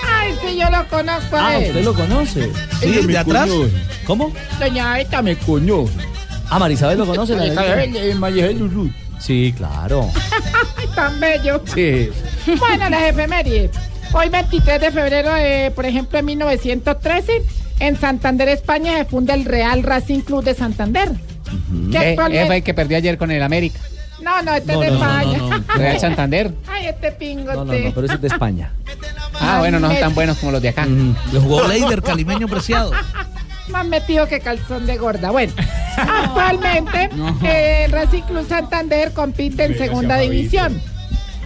Ay, 0.10 0.36
sí, 0.42 0.58
yo 0.58 0.70
lo 0.70 0.88
conozco 0.88 1.36
a 1.36 1.48
Ah, 1.48 1.58
él. 1.58 1.68
usted 1.70 1.84
lo 1.84 1.94
conoce. 1.94 2.52
¿Sí? 2.80 2.88
me 3.06 3.14
¿De 3.14 3.18
atrás? 3.18 3.48
conoce. 3.50 3.72
¿Cómo? 4.06 4.34
Doña 4.60 5.00
Eta 5.00 5.22
me 5.22 5.36
conoce. 5.38 5.94
Ah, 6.50 6.60
Marisabel 6.60 6.98
lo 7.00 7.06
conoce. 7.06 7.36
Marisabel, 7.36 8.16
Marisabel 8.20 8.60
Lulú. 8.60 8.92
Sí, 9.20 9.54
claro. 9.58 10.10
Ay, 10.78 10.88
tan 10.96 11.20
bello. 11.20 11.62
Sí. 11.74 12.10
Bueno, 12.58 12.90
las 12.90 13.04
efemérides. 13.04 13.72
Hoy 14.14 14.30
23 14.30 14.82
de 14.82 14.92
febrero, 14.92 15.36
eh, 15.38 15.72
por 15.74 15.86
ejemplo, 15.86 16.20
en 16.20 16.26
1913, 16.26 17.44
en 17.88 18.00
Santander, 18.00 18.48
España, 18.50 18.98
se 18.98 19.06
funda 19.06 19.34
el 19.34 19.46
Real 19.46 19.84
Racing 19.84 20.22
Club 20.22 20.44
de 20.44 20.54
Santander. 20.56 21.12
Que 21.92 21.98
Eh, 21.98 22.10
actualmente- 22.12 22.44
eh, 22.44 22.46
fue 22.48 22.58
el 22.58 22.64
que 22.64 22.74
perdió 22.74 22.98
ayer 22.98 23.18
con 23.18 23.32
el 23.32 23.42
América. 23.44 23.80
No, 24.22 24.42
no, 24.44 24.54
este 24.54 24.74
No, 24.74 24.84
es 24.84 24.92
de 24.92 24.98
no, 24.98 25.04
España. 25.04 25.38
no, 25.40 25.50
no. 25.50 25.64
Real 25.76 26.00
Santander. 26.00 26.54
Ay, 26.68 26.86
este 26.88 27.12
pingote. 27.14 27.56
No, 27.58 27.66
no, 27.66 27.74
no, 27.74 27.92
pero 27.94 28.06
ese 28.06 28.16
es 28.16 28.22
de 28.22 28.28
España. 28.28 28.72
Ah, 29.40 29.58
bueno, 29.60 29.80
no 29.80 29.88
son 29.90 30.00
tan 30.00 30.14
buenos 30.16 30.38
como 30.38 30.52
los 30.52 30.62
de 30.62 30.70
acá. 30.70 30.86
Le 30.86 31.40
jugó 31.40 31.68
Leider, 31.68 32.02
calimeño 32.04 32.48
preciado. 32.48 32.92
Más 33.70 33.86
metido 33.88 34.28
que 34.28 34.40
calzón 34.40 34.86
de 34.86 34.98
gorda. 34.98 35.32
Bueno, 35.32 35.54
actualmente 35.98 37.10
eh, 37.44 37.86
el 37.86 37.92
Racing 37.92 38.22
Club 38.24 38.48
Santander 38.48 39.12
compite 39.14 39.66
en 39.66 39.78
segunda 39.78 40.18
división. 40.18 40.80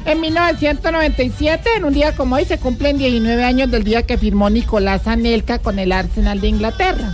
En 0.06 0.22
1997, 0.22 1.70
en 1.78 1.84
un 1.86 1.94
día 1.94 2.16
como 2.16 2.36
hoy, 2.36 2.46
se 2.46 2.60
cumplen 2.60 2.98
19 2.98 3.44
años 3.44 3.72
del 3.72 3.84
día 3.84 4.04
que 4.04 4.18
firmó 4.18 4.50
Nicolás 4.52 5.08
Anelka 5.08 5.58
con 5.60 5.80
el 5.80 5.92
Arsenal 5.92 6.40
de 6.42 6.48
Inglaterra. 6.48 7.14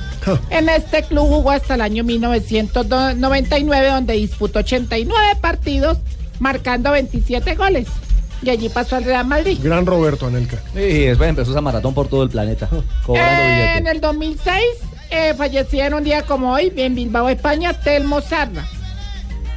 En 0.49 0.67
este 0.67 1.03
club 1.03 1.27
jugó 1.27 1.51
hasta 1.51 1.75
el 1.75 1.81
año 1.81 2.03
1999, 2.03 3.87
donde 3.87 4.13
disputó 4.15 4.59
89 4.59 5.37
partidos, 5.39 5.97
marcando 6.39 6.91
27 6.91 7.55
goles. 7.55 7.87
Y 8.43 8.49
allí 8.49 8.69
pasó 8.69 8.97
al 8.97 9.03
Real 9.05 9.25
Madrid. 9.25 9.57
Gran 9.61 9.85
Roberto 9.85 10.27
Anelka. 10.27 10.57
Y 10.75 11.05
después 11.05 11.29
empezó 11.29 11.51
esa 11.51 11.61
maratón 11.61 11.93
por 11.93 12.07
todo 12.07 12.23
el 12.23 12.29
planeta, 12.29 12.67
cobrando 13.05 13.41
Eh, 13.43 13.77
en 13.77 13.87
el 13.87 14.01
2006 14.01 14.61
eh, 15.11 15.33
fallecía 15.37 15.87
en 15.87 15.93
un 15.93 16.03
día 16.03 16.23
como 16.23 16.51
hoy 16.53 16.73
en 16.75 16.95
Bilbao, 16.95 17.29
España, 17.29 17.73
Telmo 17.73 18.19
Sarra. 18.19 18.65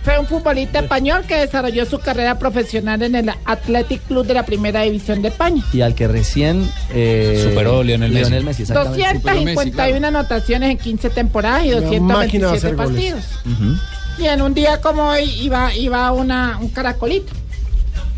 Fue 0.05 0.19
un 0.19 0.27
futbolista 0.27 0.81
español 0.81 1.25
que 1.27 1.35
desarrolló 1.37 1.87
su 1.87 1.99
carrera 1.99 2.39
profesional 2.39 3.03
en 3.03 3.15
el 3.15 3.31
Athletic 3.47 4.03
Club 4.07 4.27
de 4.27 4.35
la 4.35 4.45
Primera 4.45 4.83
División 4.83 5.23
de 5.23 5.29
España. 5.29 5.63
Y 5.73 5.81
al 5.81 5.95
que 5.95 6.07
recién 6.09 6.71
eh, 6.93 7.43
Superó 7.49 7.83
Lionel 7.83 8.13
Messi. 8.13 8.63
exactamente. 8.63 9.01
251 9.23 10.07
anotaciones 10.07 10.71
en 10.73 10.77
15 10.79 11.09
temporadas 11.11 11.65
y 11.65 11.73
Una 11.73 12.17
máquina 12.17 12.53
de 12.53 12.53
227 12.53 12.57
hacer 12.59 12.77
goles. 12.77 13.15
partidos. 13.15 14.19
Y 14.19 14.27
en 14.27 14.43
un 14.43 14.53
día 14.53 14.81
como 14.83 15.09
hoy 15.09 15.25
iba, 15.41 15.75
iba 15.75 16.13
una, 16.13 16.59
un 16.61 16.69
caracolito. 16.69 17.33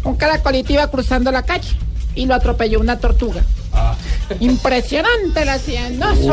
Un 0.02 0.16
caracolito 0.16 0.72
iba 0.72 0.90
cruzando 0.90 1.30
la 1.30 1.42
calle 1.44 1.70
y 2.16 2.26
lo 2.26 2.34
atropelló 2.34 2.80
una 2.80 2.98
tortuga. 2.98 3.42
Impresionante 4.40 5.44
la 5.44 5.58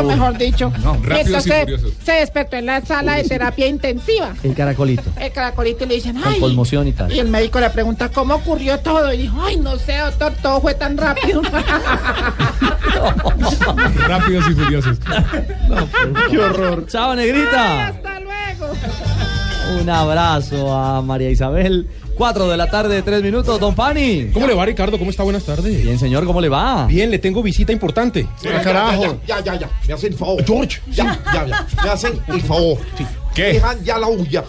Uy. 0.02 0.04
mejor 0.04 0.36
dicho. 0.38 0.72
No, 0.82 0.98
rápidos 1.02 1.46
y 1.46 1.50
furiosos. 1.50 1.92
se 2.04 2.12
despertó 2.12 2.56
en 2.56 2.66
la 2.66 2.80
sala 2.80 3.16
de 3.16 3.24
terapia 3.24 3.66
intensiva. 3.66 4.34
El 4.42 4.54
caracolito, 4.54 5.04
El 5.18 5.32
caracolito 5.32 5.84
y 5.84 5.88
le 5.88 5.94
dicen, 5.96 6.20
con 6.20 6.32
ay. 6.32 6.40
conmoción 6.40 6.88
y 6.88 6.92
tal. 6.92 7.12
Y 7.12 7.18
el 7.18 7.28
médico 7.28 7.60
le 7.60 7.70
pregunta 7.70 8.08
cómo 8.10 8.34
ocurrió 8.34 8.78
todo 8.80 9.12
y 9.12 9.18
dijo, 9.18 9.36
ay, 9.42 9.56
no 9.56 9.76
sé, 9.76 9.96
doctor, 9.98 10.32
todo 10.42 10.60
fue 10.60 10.74
tan 10.74 10.96
rápido. 10.96 11.42
Rápidos 14.08 14.44
y 14.50 14.54
furiosos. 14.54 14.98
¡Qué 16.30 16.38
horror! 16.38 16.86
¡Chao, 16.86 17.14
negrita! 17.14 17.88
Hasta 17.88 18.20
luego. 18.20 18.72
Un 19.80 19.88
abrazo 19.90 20.72
a 20.74 21.00
María 21.02 21.30
Isabel. 21.30 21.88
Cuatro 22.16 22.48
de 22.48 22.56
la 22.56 22.70
tarde, 22.70 23.02
tres 23.02 23.22
minutos. 23.22 23.58
Don 23.58 23.74
Pani. 23.74 24.30
¿Cómo 24.32 24.46
le 24.46 24.54
va, 24.54 24.64
Ricardo? 24.64 24.98
¿Cómo 24.98 25.10
está? 25.10 25.24
Buenas 25.24 25.42
tardes. 25.44 25.82
Bien, 25.82 25.98
señor, 25.98 26.24
¿cómo 26.26 26.40
le 26.40 26.48
va? 26.48 26.86
Bien, 26.86 27.10
le 27.10 27.18
tengo 27.18 27.42
visita 27.42 27.72
importante. 27.72 28.26
Ya, 28.42 28.62
Ya, 28.62 29.18
ya, 29.26 29.40
ya, 29.44 29.54
ya. 29.60 29.70
Me 29.88 29.94
hacen 29.94 30.12
el 30.12 30.18
favor. 30.18 30.44
George. 30.44 30.80
Ya, 30.92 31.20
ya, 31.32 31.46
ya. 31.46 31.66
Me 31.82 31.90
hacen 31.90 32.20
el 32.28 32.40
favor. 32.42 32.78
¿Qué? 33.34 33.54
Dejan 33.54 33.82
ya 33.84 33.98
la 33.98 34.06
huya. 34.08 34.44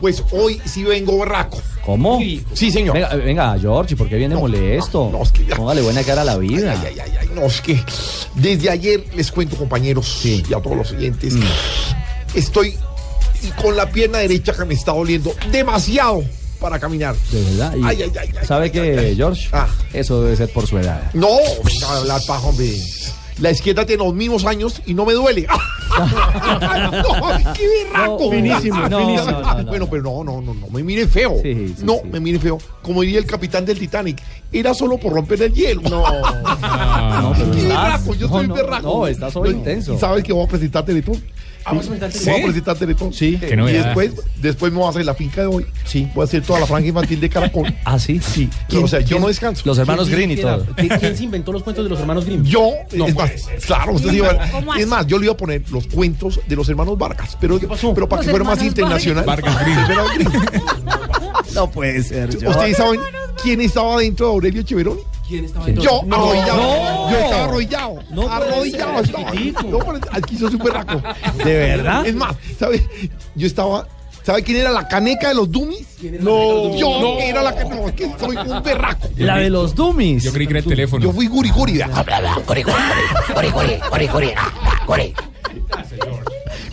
Pues 0.00 0.22
hoy 0.32 0.60
sí 0.64 0.82
vengo 0.82 1.18
berraco. 1.18 1.60
¿Cómo? 1.84 2.18
Sí, 2.54 2.70
señor. 2.70 2.94
Venga, 2.94 3.14
venga 3.16 3.58
George, 3.58 3.96
¿por 3.96 4.08
qué 4.08 4.16
viene 4.16 4.34
molesto? 4.34 5.12
Póngale 5.56 5.82
buena 5.82 6.02
cara 6.02 6.22
a 6.22 6.24
la 6.24 6.38
vida. 6.38 6.72
Ay, 6.84 6.98
ay, 7.00 7.12
ay, 7.20 7.28
no, 7.34 7.42
es 7.42 7.60
que 7.60 7.78
desde 8.34 8.70
ayer 8.70 9.04
les 9.14 9.30
cuento, 9.30 9.56
compañeros, 9.56 10.24
y 10.24 10.42
a 10.54 10.60
todos 10.60 10.76
los 10.76 10.92
oyentes, 10.92 11.34
Mm. 11.34 11.42
estoy 12.34 12.74
con 13.60 13.76
la 13.76 13.88
pierna 13.90 14.18
derecha 14.18 14.54
que 14.54 14.64
me 14.64 14.72
está 14.74 14.92
doliendo 14.92 15.34
demasiado 15.52 16.24
para 16.64 16.78
caminar. 16.78 17.14
De 17.30 17.42
verdad. 17.42 17.74
Y 17.76 17.82
Ay, 17.84 18.02
ay, 18.04 18.12
ay, 18.18 18.46
¿Sabe 18.46 18.72
qué, 18.72 19.12
George? 19.14 19.50
Eso 19.92 20.22
debe 20.22 20.34
ser 20.34 20.50
por 20.50 20.66
su 20.66 20.78
edad. 20.78 21.10
No, 21.12 21.28
venga 21.62 21.86
a 21.88 21.98
hablar 21.98 22.22
paja, 22.26 22.46
hombre. 22.46 22.72
La 23.38 23.50
izquierda 23.50 23.84
tiene 23.84 24.02
los 24.02 24.14
mismos 24.14 24.46
años 24.46 24.80
y 24.86 24.94
no 24.94 25.04
me 25.04 25.12
duele. 25.12 25.46
no, 25.98 27.52
qué 27.52 27.68
berraco. 27.68 28.30
finísimo, 28.30 28.88
No, 28.88 28.98
finísimo. 29.00 29.30
no, 29.32 29.40
no, 29.42 29.54
no. 29.62 29.64
Bueno, 29.64 29.86
pero 29.90 30.02
no, 30.04 30.24
no, 30.24 30.40
no, 30.40 30.54
no 30.54 30.68
me 30.68 30.82
mire 30.82 31.06
feo. 31.06 31.36
no, 31.82 31.96
me 32.10 32.18
mire 32.20 32.38
feo. 32.38 32.58
Como 32.80 33.02
diría 33.02 33.18
el 33.18 33.26
capitán 33.26 33.66
del 33.66 33.78
Titanic, 33.78 34.22
era 34.52 34.72
solo 34.72 34.96
por 34.96 35.12
romper 35.12 35.42
el 35.42 35.52
hielo. 35.52 35.82
No, 35.82 36.02
no, 37.20 37.32
pero 37.36 37.50
qué 37.50 37.58
estás- 37.62 37.68
berraco, 37.68 38.14
yo 38.14 38.28
soy 38.28 38.46
no, 38.48 38.54
berraco. 38.54 38.82
no, 39.00 39.06
estás 39.06 39.36
hoy 39.36 39.50
intenso. 39.50 39.94
¿Y 39.94 39.98
sabes 39.98 40.24
que 40.24 40.32
voy 40.32 40.46
a 40.46 40.48
presentar 40.48 40.84
Teletón? 41.64 41.76
vas 41.76 41.86
a 41.86 41.88
presentar 41.90 42.12
Sí. 42.12 42.18
Teletón? 42.18 42.32
Voy 42.34 42.40
a 42.40 42.44
presentar 42.44 42.76
Teletón. 42.76 43.12
Sí. 43.12 43.38
Qué 43.40 43.54
Y 43.54 43.72
después, 43.72 44.12
después 44.40 44.72
me 44.72 44.78
voy 44.78 44.86
a 44.86 44.90
hacer 44.90 45.04
la 45.04 45.14
finca 45.14 45.40
de 45.40 45.46
hoy. 45.46 45.66
Sí. 45.84 46.08
Voy 46.14 46.22
a 46.22 46.24
hacer 46.24 46.42
toda 46.42 46.60
la 46.60 46.66
franja 46.66 46.88
infantil 46.88 47.20
de 47.20 47.28
Caracol. 47.30 47.74
¿Ah, 47.84 47.98
sí? 47.98 48.20
Sí. 48.20 48.48
O 48.82 48.86
sea, 48.88 49.00
yo 49.00 49.18
no 49.18 49.28
descanso. 49.28 49.62
Los 49.64 49.78
hermanos 49.78 50.06
¿Quién- 50.08 50.16
Green 50.18 50.30
y 50.32 50.36
todo. 50.36 50.66
quién- 50.76 50.88
¿Quién 51.00 51.16
se 51.16 51.24
inventó 51.24 51.52
los 51.52 51.62
cuentos 51.62 51.84
de 51.84 51.90
los 51.90 51.98
hermanos 52.00 52.24
Grimm? 52.24 52.42
Yo, 52.44 52.70
No 52.92 53.06
es 53.06 53.14
más, 53.14 53.30
claro, 53.66 53.92
usted 53.94 54.08
¿Cómo 54.08 54.18
iba- 54.18 54.78
es 54.78 54.86
más, 54.86 55.06
yo 55.06 55.18
le 55.18 55.24
iba 55.26 55.34
a 55.34 55.36
poner 55.36 55.62
los 55.70 55.86
cuentos 55.86 56.40
de 56.46 56.56
los 56.56 56.68
hermanos 56.68 56.98
Vargas, 56.98 57.36
pero, 57.40 57.58
pero 57.58 58.08
para 58.08 58.20
Los 58.22 58.26
que 58.26 58.30
fuera 58.30 58.44
más 58.44 58.58
hermanos 58.58 58.62
internacional. 58.62 59.24
Vargas. 59.24 59.56
Grimm. 60.14 60.28
No 61.54 61.70
puede 61.70 62.02
ser. 62.02 62.30
¿Ustedes 62.30 62.76
saben 62.76 63.00
quién 63.42 63.60
estaba 63.60 63.98
dentro 64.00 64.26
de 64.26 64.32
Aurelio 64.32 64.64
Cheveroni? 65.42 65.64
¿Quién 65.64 65.78
estaba 65.78 66.00
Yo? 66.00 66.02
No. 66.06 66.16
arrodillado. 66.16 66.56
No. 66.62 67.10
Yo 67.10 67.18
estaba 67.18 67.44
arrodillado. 67.44 67.94
No 68.10 68.30
arrodillado 68.30 69.00
estaba. 69.00 69.32
No, 69.64 69.78
aquí 70.12 70.36
soy 70.38 70.50
súper 70.52 70.72
raco. 70.72 71.02
¿De 71.44 71.54
verdad? 71.54 72.06
Es 72.06 72.14
más, 72.14 72.36
¿sabe? 72.58 72.86
Yo 73.34 73.46
estaba. 73.46 73.86
¿Sabe 74.22 74.42
quién 74.42 74.56
era 74.56 74.70
la 74.70 74.88
caneca 74.88 75.28
de 75.28 75.34
los 75.34 75.50
dummies? 75.50 75.86
No, 76.20 76.74
yo 76.76 76.98
No. 76.98 77.18
era 77.20 77.42
la 77.42 77.54
caneca. 77.54 77.76
No, 77.76 77.88
es 77.88 77.94
que 77.94 78.10
soy 78.18 78.36
un 78.36 78.62
berraco. 78.62 79.08
La 79.18 79.36
de 79.36 79.50
los 79.50 79.74
dummies. 79.74 80.22
Yo 80.24 80.32
creí 80.32 80.46
que 80.46 80.52
era 80.54 80.60
el 80.60 80.64
teléfono. 80.64 81.04
Yo 81.04 81.12
fui 81.12 81.26
guri 81.26 81.50
guri. 81.50 81.74
vea. 81.74 81.88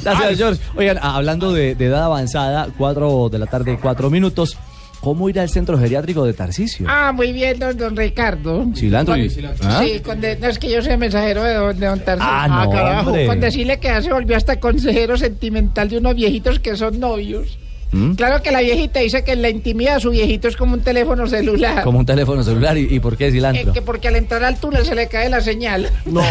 Gracias, 0.03 0.37
George. 0.37 0.61
Oigan, 0.75 0.97
a- 0.97 1.15
hablando 1.15 1.51
de, 1.51 1.75
de 1.75 1.85
edad 1.85 2.03
avanzada, 2.05 2.67
4 2.77 3.29
de 3.29 3.39
la 3.39 3.45
tarde, 3.47 3.77
4 3.81 4.09
minutos. 4.09 4.57
¿Cómo 5.01 5.27
ir 5.29 5.39
al 5.39 5.49
centro 5.49 5.79
geriátrico 5.79 6.23
de 6.25 6.33
Tarcisio? 6.33 6.85
Ah, 6.87 7.11
muy 7.11 7.31
bien, 7.33 7.57
don, 7.57 7.75
don 7.75 7.95
Ricardo. 7.97 8.65
Cilantro 8.75 9.17
y- 9.17 9.31
¿Ah? 9.63 9.81
Sí, 9.83 9.99
con 10.01 10.21
de- 10.21 10.35
no 10.37 10.47
es 10.47 10.59
que 10.59 10.69
yo 10.69 10.81
soy 10.83 10.95
mensajero 10.95 11.43
de 11.43 11.55
don, 11.55 11.79
de 11.79 11.87
don 11.87 11.99
Tarcisio. 11.99 12.31
Ah, 12.31 12.47
no, 12.47 12.99
hombre. 13.09 13.25
Con 13.25 13.39
decirle 13.39 13.79
que 13.79 13.87
ya 13.87 14.01
se 14.01 14.13
volvió 14.13 14.37
hasta 14.37 14.59
consejero 14.59 15.17
sentimental 15.17 15.89
de 15.89 15.97
unos 15.97 16.13
viejitos 16.15 16.59
que 16.59 16.75
son 16.77 16.99
novios. 16.99 17.57
¿Mm? 17.93 18.13
Claro 18.13 18.41
que 18.41 18.51
la 18.51 18.61
viejita 18.61 18.99
dice 19.01 19.23
que 19.25 19.33
en 19.33 19.41
la 19.41 19.49
intimidad 19.49 19.99
su 19.99 20.11
viejito 20.11 20.47
es 20.47 20.55
como 20.55 20.75
un 20.75 20.81
teléfono 20.81 21.27
celular. 21.27 21.83
Como 21.83 21.99
un 21.99 22.05
teléfono 22.05 22.41
celular. 22.43 22.77
¿Y, 22.77 22.87
y 22.93 22.99
por 23.01 23.17
qué 23.17 23.27
Eh, 23.27 23.31
cilantro? 23.31 23.73
que 23.73 23.81
porque 23.81 24.07
al 24.07 24.15
entrar 24.15 24.43
al 24.45 24.57
túnel 24.59 24.85
se 24.85 24.95
le 24.95 25.07
cae 25.09 25.29
la 25.29 25.41
señal. 25.41 25.89
No. 26.05 26.21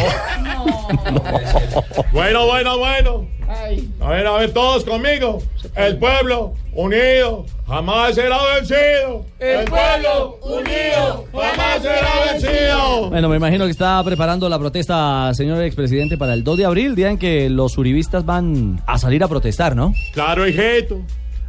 Bueno, 2.12 2.47
bueno, 2.47 2.79
bueno. 2.79 3.29
Ay. 3.51 3.90
A 4.01 4.11
ver, 4.11 4.26
a 4.26 4.32
ver, 4.36 4.53
todos 4.53 4.84
conmigo. 4.84 5.42
El 5.74 5.98
pueblo 5.98 6.55
unido 6.72 7.44
jamás 7.66 8.14
será 8.14 8.38
vencido. 8.55 9.24
El 9.40 9.64
pueblo 9.64 10.38
unido 10.42 11.24
jamás 11.32 11.82
será 11.82 12.32
vencido. 12.32 13.11
Bueno, 13.11 13.28
me 13.28 13.36
imagino 13.36 13.64
que 13.64 13.72
está 13.72 14.03
preparando 14.05 14.48
la 14.48 14.59
protesta, 14.59 15.34
señor 15.34 15.62
expresidente, 15.64 16.16
para 16.16 16.34
el 16.34 16.44
2 16.44 16.59
de 16.59 16.64
abril, 16.64 16.94
día 16.94 17.11
en 17.11 17.18
que 17.18 17.51
los 17.51 17.76
uribistas 17.76 18.24
van 18.24 18.80
a 18.86 18.98
salir 18.98 19.24
a 19.24 19.28
protestar, 19.28 19.74
¿no? 19.74 19.94
Claro, 20.12 20.46
hijito. 20.46 21.01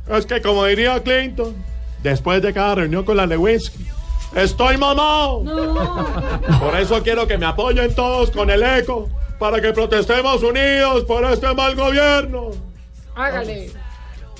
Es 0.09 0.25
que 0.25 0.41
como 0.41 0.65
diría 0.65 1.01
Clinton, 1.03 1.53
después 2.01 2.41
de 2.41 2.51
cada 2.51 2.75
reunión 2.75 3.05
con 3.05 3.15
la 3.15 3.27
Lewinsky, 3.27 3.85
estoy 4.35 4.77
mamado. 4.77 5.43
Por 6.59 6.75
eso 6.79 7.03
quiero 7.03 7.27
que 7.27 7.37
me 7.37 7.45
apoyen 7.45 7.93
todos 7.93 8.31
con 8.31 8.49
el 8.49 8.63
eco 8.63 9.07
para 9.41 9.59
que 9.59 9.73
protestemos 9.73 10.43
unidos 10.43 11.03
por 11.05 11.25
este 11.25 11.51
mal 11.55 11.73
gobierno. 11.73 12.51
Hágale. 13.15 13.71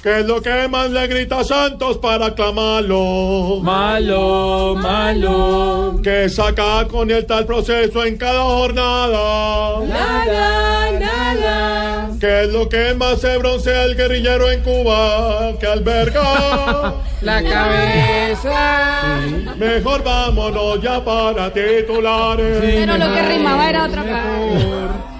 ¿Qué 0.04 0.20
es 0.20 0.26
lo 0.28 0.39
que 0.43 0.68
más 0.68 0.91
le 0.91 1.08
grita 1.08 1.39
a 1.39 1.43
Santos 1.43 1.97
para 1.97 2.28
aclamarlo? 2.28 3.62
Malo, 3.64 4.76
malo. 4.76 5.99
Que 6.04 6.30
saca 6.30 6.88
con 6.88 7.10
el 7.10 7.26
tal 7.26 7.47
proceso 7.47 8.06
en 8.06 8.16
cada 8.16 8.43
jornada. 8.43 9.80
Nada, 9.88 10.91
nada. 10.99 12.01
¿Qué 12.22 12.43
es 12.43 12.49
lo 12.53 12.69
que 12.69 12.93
más 12.93 13.19
se 13.19 13.35
broncea 13.39 13.84
el 13.85 13.95
guerrillero 13.95 14.52
en 14.52 14.61
Cuba 14.61 15.53
que 15.60 15.65
alberga? 15.65 16.93
La 17.22 17.41
cabeza. 17.41 19.15
Mejor 19.57 20.03
vámonos 20.03 20.80
ya 20.84 21.03
para 21.03 21.52
titulares. 21.52 22.60
Pero 22.61 22.95
lo 22.99 23.11
que 23.11 23.22
rimaba 23.23 23.69
era 23.69 23.85
otra 23.85 24.03
cosa. 24.03 25.11